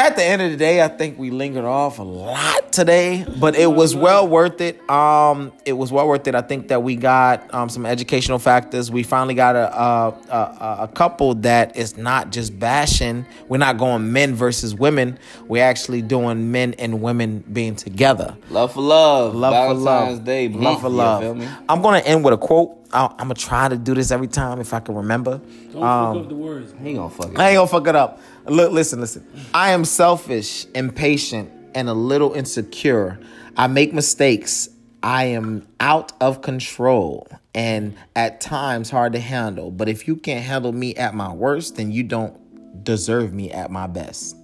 at 0.00 0.16
the 0.16 0.16
beach. 0.16 0.16
at 0.16 0.16
the 0.16 0.24
end 0.24 0.42
of 0.42 0.50
the 0.50 0.56
day, 0.56 0.82
I 0.82 0.88
think 0.88 1.18
we 1.18 1.30
lingered 1.30 1.64
off 1.64 1.98
a 1.98 2.02
lot 2.02 2.72
today, 2.72 3.24
but 3.38 3.56
it 3.56 3.70
was 3.70 3.94
well 3.94 4.26
worth 4.26 4.60
it. 4.60 4.88
Um, 4.88 5.52
it 5.64 5.72
was 5.74 5.92
well 5.92 6.08
worth 6.08 6.26
it. 6.26 6.34
I 6.34 6.42
think 6.42 6.68
that 6.68 6.82
we 6.82 6.96
got 6.96 7.52
um, 7.54 7.68
some 7.68 7.86
educational 7.86 8.38
factors. 8.38 8.90
We 8.90 9.02
finally 9.02 9.34
got 9.34 9.56
a, 9.56 9.76
a 9.76 10.08
a 10.30 10.76
a 10.82 10.88
couple 10.88 11.34
that 11.36 11.76
is 11.76 11.96
not 11.96 12.32
just 12.32 12.58
bashing. 12.58 13.26
We're 13.48 13.58
not 13.58 13.78
going 13.78 14.12
men 14.12 14.34
versus 14.34 14.74
women. 14.74 15.18
We're 15.46 15.64
actually 15.64 16.02
doing 16.02 16.50
men 16.50 16.74
and 16.78 17.02
women 17.02 17.44
being 17.52 17.76
together. 17.76 18.36
Love 18.50 18.72
for 18.72 18.82
love. 18.82 19.34
Love 19.34 19.52
Valentine's 19.52 19.78
for 19.78 19.84
love. 19.84 20.24
Day. 20.24 20.48
Love 20.48 20.80
for 20.80 20.88
love. 20.88 21.48
I'm 21.68 21.82
gonna 21.82 21.98
end 21.98 22.24
with 22.24 22.34
a 22.34 22.38
quote. 22.38 22.79
I, 22.92 23.06
I'm 23.06 23.16
gonna 23.28 23.34
try 23.34 23.68
to 23.68 23.76
do 23.76 23.94
this 23.94 24.10
every 24.10 24.26
time 24.28 24.60
if 24.60 24.74
I 24.74 24.80
can 24.80 24.94
remember. 24.94 25.40
Don't 25.72 25.82
Um, 25.82 26.14
fuck 26.16 26.22
up 26.24 26.28
the 26.28 26.34
words. 26.34 26.74
He 26.82 26.94
gonna 26.94 27.10
fuck 27.10 27.32
it. 27.32 27.38
I 27.38 27.50
ain't 27.50 27.56
gonna 27.56 27.66
fuck 27.68 27.86
it 27.86 27.94
up. 27.96 28.20
Look, 28.46 28.72
listen, 28.72 29.00
listen. 29.00 29.24
I 29.54 29.70
am 29.70 29.84
selfish, 29.84 30.66
impatient, 30.74 31.50
and 31.74 31.88
a 31.88 31.94
little 31.94 32.32
insecure. 32.32 33.18
I 33.56 33.66
make 33.68 33.92
mistakes. 33.92 34.68
I 35.02 35.24
am 35.26 35.66
out 35.78 36.12
of 36.20 36.42
control 36.42 37.26
and 37.54 37.94
at 38.14 38.40
times 38.40 38.90
hard 38.90 39.12
to 39.14 39.20
handle. 39.20 39.70
But 39.70 39.88
if 39.88 40.06
you 40.06 40.16
can't 40.16 40.44
handle 40.44 40.72
me 40.72 40.94
at 40.96 41.14
my 41.14 41.32
worst, 41.32 41.76
then 41.76 41.90
you 41.90 42.02
don't 42.02 42.84
deserve 42.84 43.32
me 43.32 43.50
at 43.50 43.70
my 43.70 43.86
best. 43.86 44.36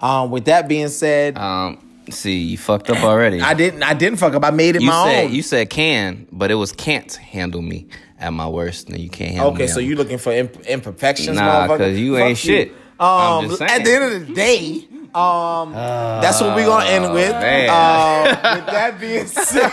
Um, 0.00 0.30
with 0.30 0.46
that 0.46 0.66
being 0.68 0.88
said, 0.88 1.36
Um, 1.38 1.78
see, 2.10 2.38
you 2.38 2.58
fucked 2.58 2.90
up 2.90 3.02
already. 3.02 3.40
I 3.40 3.54
didn't. 3.54 3.82
I 3.82 3.94
didn't 3.94 4.18
fuck 4.18 4.34
up. 4.34 4.44
I 4.44 4.50
made 4.50 4.76
it 4.76 4.82
you 4.82 4.88
my 4.88 5.04
said 5.04 5.24
own. 5.26 5.32
you 5.32 5.42
said 5.42 5.70
can, 5.70 6.26
but 6.32 6.50
it 6.50 6.54
was 6.56 6.72
can't 6.72 7.12
handle 7.14 7.62
me 7.62 7.86
at 8.18 8.32
my 8.32 8.48
worst, 8.48 8.88
and 8.88 8.98
you 8.98 9.08
can't 9.10 9.32
handle 9.32 9.52
me. 9.52 9.62
Okay, 9.64 9.66
so 9.72 9.80
at- 9.80 9.86
you 9.86 9.96
looking 9.96 10.18
for 10.18 10.32
imp- 10.32 10.64
imperfections, 10.66 11.36
Nah, 11.36 11.66
motherfucker? 11.68 11.78
'cause 11.78 11.96
you 11.98 12.16
Fuck 12.16 12.24
ain't 12.28 12.38
shit. 12.38 12.72
I'm 13.00 13.46
Um, 13.46 13.52
at 13.62 13.84
the 13.84 13.92
end 13.94 14.04
of 14.04 14.28
the 14.28 14.34
day, 14.34 14.86
um, 15.12 15.72
that's 15.72 16.40
what 16.40 16.54
we're 16.54 16.66
gonna 16.66 16.84
end 16.88 17.12
with. 17.12 17.32
Man. 17.32 17.68
Um, 17.68 18.56
with 18.58 18.66
that 18.66 19.00
being 19.00 19.26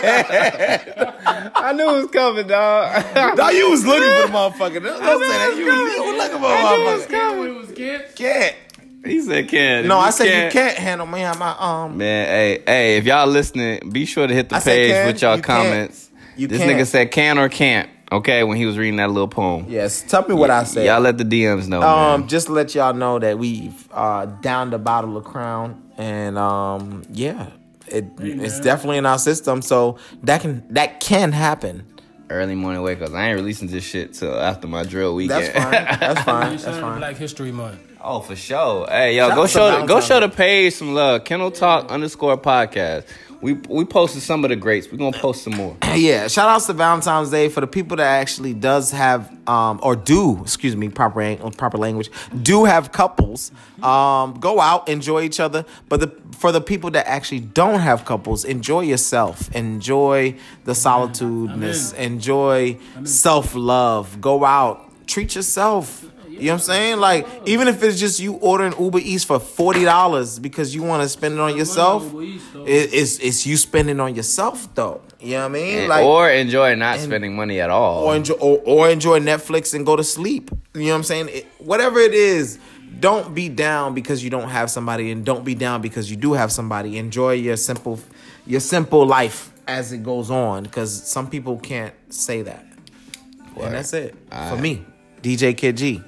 I 1.54 1.72
knew 1.72 1.88
it 1.90 2.02
was 2.02 2.10
coming, 2.10 2.48
dog. 2.48 3.04
no, 3.36 3.50
you 3.50 3.70
was 3.70 3.86
looking 3.86 4.10
for 4.22 4.26
the 4.26 4.32
motherfucker. 4.36 4.82
Don't, 4.82 5.00
don't 5.00 5.22
say 5.22 5.28
that. 5.28 5.54
You 5.56 5.64
was, 5.66 5.92
you 5.94 6.02
was 6.02 6.16
looking 6.16 6.38
for 6.38 6.48
the 6.48 7.14
motherfucker. 7.14 7.46
It 7.46 7.54
was 7.54 7.70
kid. 7.72 8.16
Can't. 8.16 8.56
He 9.04 9.20
said 9.22 9.48
can. 9.48 9.86
No, 9.88 9.98
I 9.98 10.10
said 10.10 10.44
you 10.46 10.50
can't 10.50 10.76
handle 10.76 11.06
me 11.06 11.22
on 11.24 11.38
my 11.38 11.54
um. 11.58 11.96
Man, 11.96 12.26
hey, 12.26 12.62
hey, 12.66 12.96
if 12.98 13.04
y'all 13.04 13.26
listening, 13.26 13.90
be 13.90 14.04
sure 14.04 14.26
to 14.26 14.34
hit 14.34 14.48
the 14.48 14.56
I 14.56 14.60
page 14.60 14.90
can, 14.92 15.06
with 15.06 15.22
y'all 15.22 15.36
you 15.36 15.42
can't. 15.42 15.66
comments. 15.68 16.10
You 16.36 16.46
this 16.48 16.58
can't. 16.58 16.70
nigga 16.70 16.86
said 16.86 17.10
can 17.10 17.38
or 17.38 17.48
can't. 17.48 17.90
Okay, 18.12 18.42
when 18.42 18.56
he 18.56 18.66
was 18.66 18.76
reading 18.76 18.96
that 18.96 19.08
little 19.10 19.28
poem. 19.28 19.66
Yes, 19.68 20.02
tell 20.02 20.26
me 20.26 20.34
what 20.34 20.50
I 20.50 20.64
said. 20.64 20.84
Y'all 20.84 21.00
let 21.00 21.16
the 21.16 21.24
DMs 21.24 21.68
know. 21.68 21.80
Um, 21.80 22.20
man. 22.22 22.28
just 22.28 22.48
to 22.48 22.52
let 22.52 22.74
y'all 22.74 22.92
know 22.92 23.20
that 23.20 23.38
we've 23.38 23.88
uh, 23.92 24.26
downed 24.26 24.74
a 24.74 24.78
bottle 24.78 25.16
of 25.16 25.24
Crown, 25.24 25.80
and 25.96 26.36
um, 26.36 27.04
yeah, 27.12 27.50
it, 27.86 28.06
it's 28.18 28.58
definitely 28.60 28.98
in 28.98 29.06
our 29.06 29.18
system. 29.18 29.62
So 29.62 29.98
that 30.24 30.40
can 30.40 30.64
that 30.70 30.98
can 30.98 31.30
happen. 31.30 31.86
Early 32.30 32.54
morning 32.54 32.82
wake 32.82 33.00
ups. 33.00 33.12
I 33.12 33.28
ain't 33.28 33.36
releasing 33.36 33.68
this 33.68 33.84
shit 33.84 34.14
till 34.14 34.38
after 34.38 34.66
my 34.66 34.82
drill 34.84 35.14
weekend. 35.14 35.44
That's 35.44 35.58
fine. 35.58 35.72
That's 36.00 36.20
fine. 36.24 36.56
That's 36.56 36.78
fine. 36.78 36.98
Black 36.98 37.16
History 37.16 37.52
Month. 37.52 37.89
Oh, 38.02 38.20
for 38.20 38.36
sure. 38.36 38.86
Hey, 38.88 39.16
yo, 39.16 39.28
Shout 39.28 39.36
go 39.36 39.42
out 39.42 39.46
to 39.46 39.52
show 39.52 39.86
go 39.86 40.00
show 40.00 40.20
the 40.20 40.28
page 40.28 40.74
some 40.74 40.94
love. 40.94 41.24
Kennel 41.24 41.50
Talk 41.50 41.90
underscore 41.90 42.36
podcast. 42.38 43.06
We 43.40 43.54
we 43.54 43.86
posted 43.86 44.20
some 44.20 44.44
of 44.44 44.50
the 44.50 44.56
greats. 44.56 44.92
We're 44.92 44.98
gonna 44.98 45.16
post 45.16 45.44
some 45.44 45.54
more. 45.54 45.74
yeah, 45.94 46.28
shout 46.28 46.48
outs 46.48 46.66
to 46.66 46.74
Valentine's 46.74 47.30
Day 47.30 47.48
for 47.48 47.62
the 47.62 47.66
people 47.66 47.96
that 47.96 48.20
actually 48.20 48.52
does 48.52 48.90
have 48.90 49.30
um 49.48 49.80
or 49.82 49.96
do, 49.96 50.42
excuse 50.42 50.76
me, 50.76 50.90
proper 50.90 51.36
proper 51.56 51.78
language, 51.78 52.10
do 52.42 52.66
have 52.66 52.92
couples. 52.92 53.50
Um 53.82 54.38
go 54.40 54.60
out, 54.60 54.88
enjoy 54.90 55.22
each 55.22 55.40
other, 55.40 55.64
but 55.88 56.00
the 56.00 56.12
for 56.38 56.52
the 56.52 56.60
people 56.60 56.90
that 56.90 57.06
actually 57.06 57.40
don't 57.40 57.80
have 57.80 58.04
couples, 58.04 58.44
enjoy 58.44 58.82
yourself. 58.82 59.54
Enjoy 59.54 60.34
the 60.64 60.74
solitudeness. 60.74 61.92
Enjoy 61.94 62.78
self-love. 63.04 64.20
Go 64.20 64.44
out, 64.44 64.90
treat 65.06 65.34
yourself. 65.34 66.04
You 66.40 66.46
know 66.46 66.52
what 66.54 66.60
I'm 66.60 66.64
saying? 66.64 66.98
Like, 66.98 67.26
even 67.46 67.68
if 67.68 67.82
it's 67.82 67.98
just 68.00 68.18
you 68.20 68.34
ordering 68.34 68.74
Uber 68.80 68.98
Eats 68.98 69.24
for 69.24 69.38
forty 69.38 69.84
dollars 69.84 70.38
because 70.38 70.74
you 70.74 70.82
want 70.82 71.02
to 71.02 71.08
spend 71.08 71.34
it 71.34 71.40
on 71.40 71.56
yourself, 71.56 72.04
Uber 72.12 72.22
Eats, 72.22 72.44
though. 72.52 72.64
it, 72.64 72.94
it's 72.94 73.18
it's 73.18 73.46
you 73.46 73.56
spending 73.56 74.00
on 74.00 74.14
yourself 74.14 74.74
though. 74.74 75.02
You 75.20 75.32
know 75.32 75.40
what 75.40 75.44
I 75.44 75.48
mean? 75.48 75.78
And- 75.80 75.88
Like 75.88 76.04
or 76.04 76.30
enjoy 76.30 76.74
not 76.76 76.98
spending 77.00 77.36
money 77.36 77.60
at 77.60 77.70
all. 77.70 78.04
or 78.04 78.16
enjoy 78.16 78.34
or, 78.34 78.58
or 78.64 78.88
enjoy 78.90 79.20
Netflix 79.20 79.74
and 79.74 79.84
go 79.84 79.96
to 79.96 80.04
sleep. 80.04 80.50
You 80.74 80.80
know 80.82 80.88
what 80.90 80.94
I'm 80.96 81.02
saying? 81.04 81.28
It, 81.30 81.46
whatever 81.58 81.98
it 82.00 82.14
is, 82.14 82.58
don't 83.00 83.34
be 83.34 83.48
down 83.48 83.94
because 83.94 84.24
you 84.24 84.30
don't 84.30 84.48
have 84.48 84.70
somebody, 84.70 85.10
and 85.10 85.24
don't 85.24 85.44
be 85.44 85.54
down 85.54 85.80
because 85.82 86.10
you 86.10 86.16
do 86.16 86.32
have 86.32 86.50
somebody. 86.50 86.96
Enjoy 86.98 87.32
your 87.32 87.56
simple 87.56 88.00
your 88.46 88.60
simple 88.60 89.06
life 89.06 89.52
as 89.68 89.92
it 89.92 90.02
goes 90.02 90.30
on, 90.30 90.64
because 90.64 90.90
some 91.06 91.28
people 91.30 91.56
can't 91.58 91.94
say 92.12 92.42
that. 92.42 92.64
And 93.60 93.74
that's 93.74 93.92
it 93.92 94.14
for 94.48 94.56
me, 94.56 94.84
DJ 95.22 95.54
Kid 95.56 95.76
G. 95.76 96.02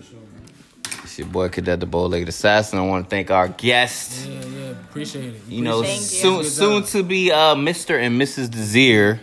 It's 1.13 1.19
your 1.19 1.29
boy 1.29 1.51
Cadet 1.51 1.79
the 1.79 1.85
Bow 1.85 2.07
Legged 2.07 2.31
Assassin. 2.31 2.79
I 2.79 2.87
want 2.87 3.05
to 3.05 3.11
thank 3.11 3.31
our 3.31 3.47
guest. 3.47 4.27
Yeah, 4.27 4.45
yeah, 4.47 4.71
appreciate 4.71 5.35
it. 5.35 5.43
You 5.47 5.61
know, 5.61 5.83
Thank 5.83 6.01
you. 6.01 6.07
soon 6.07 6.45
soon 6.45 6.83
to 6.85 7.03
be 7.03 7.31
uh, 7.31 7.55
Mr. 7.55 8.01
and 8.01 8.19
Mrs. 8.19 8.51
Desir. 8.51 9.17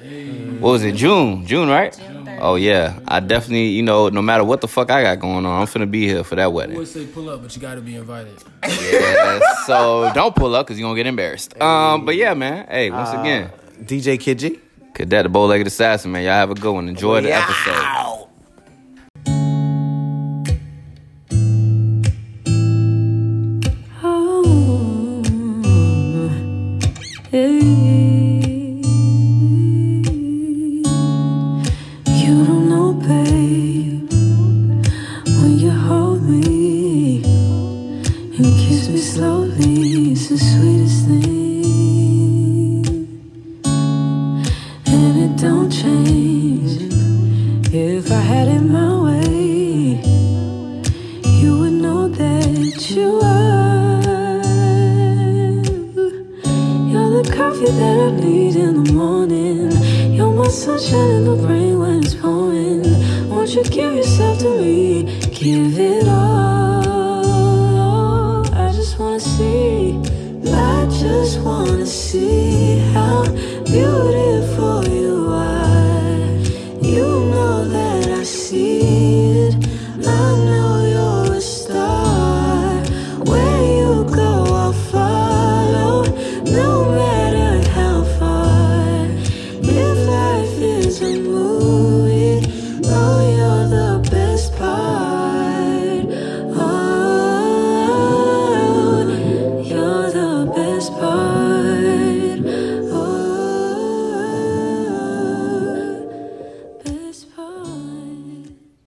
What 0.59 0.69
was 0.69 0.83
it? 0.83 0.93
June, 0.93 1.47
June, 1.47 1.67
right? 1.67 1.91
June 1.91 2.29
Oh 2.39 2.57
yeah, 2.57 2.99
I 3.07 3.21
definitely, 3.21 3.69
you 3.69 3.81
know, 3.81 4.09
no 4.09 4.21
matter 4.21 4.43
what 4.43 4.61
the 4.61 4.67
fuck 4.67 4.91
I 4.91 5.01
got 5.01 5.19
going 5.19 5.47
on, 5.47 5.61
I'm 5.61 5.65
finna 5.65 5.89
be 5.89 6.05
here 6.05 6.23
for 6.23 6.35
that 6.35 6.43
I 6.43 6.47
wedding. 6.47 6.77
would 6.77 6.87
say 6.87 7.07
pull 7.07 7.27
up, 7.27 7.41
but 7.41 7.55
you 7.55 7.59
got 7.59 7.73
to 7.73 7.81
be 7.81 7.95
invited. 7.95 8.37
Yeah, 8.67 9.39
so 9.65 10.11
don't 10.13 10.35
pull 10.35 10.53
up 10.53 10.67
because 10.67 10.77
you're 10.79 10.85
gonna 10.87 10.95
get 10.95 11.07
embarrassed. 11.07 11.59
Um, 11.59 12.05
but 12.05 12.15
yeah, 12.15 12.35
man. 12.35 12.67
Hey, 12.69 12.91
once 12.91 13.09
again, 13.09 13.49
DJ 13.81 14.19
Kid 14.19 14.37
G. 14.37 14.59
Cadet 14.93 15.23
the 15.23 15.29
Bow 15.29 15.45
Legged 15.45 15.65
Assassin, 15.65 16.11
man. 16.11 16.23
Y'all 16.23 16.33
have 16.33 16.51
a 16.51 16.53
good 16.53 16.71
one. 16.71 16.87
Enjoy 16.87 17.19
the 17.21 17.33
episode. 17.33 18.18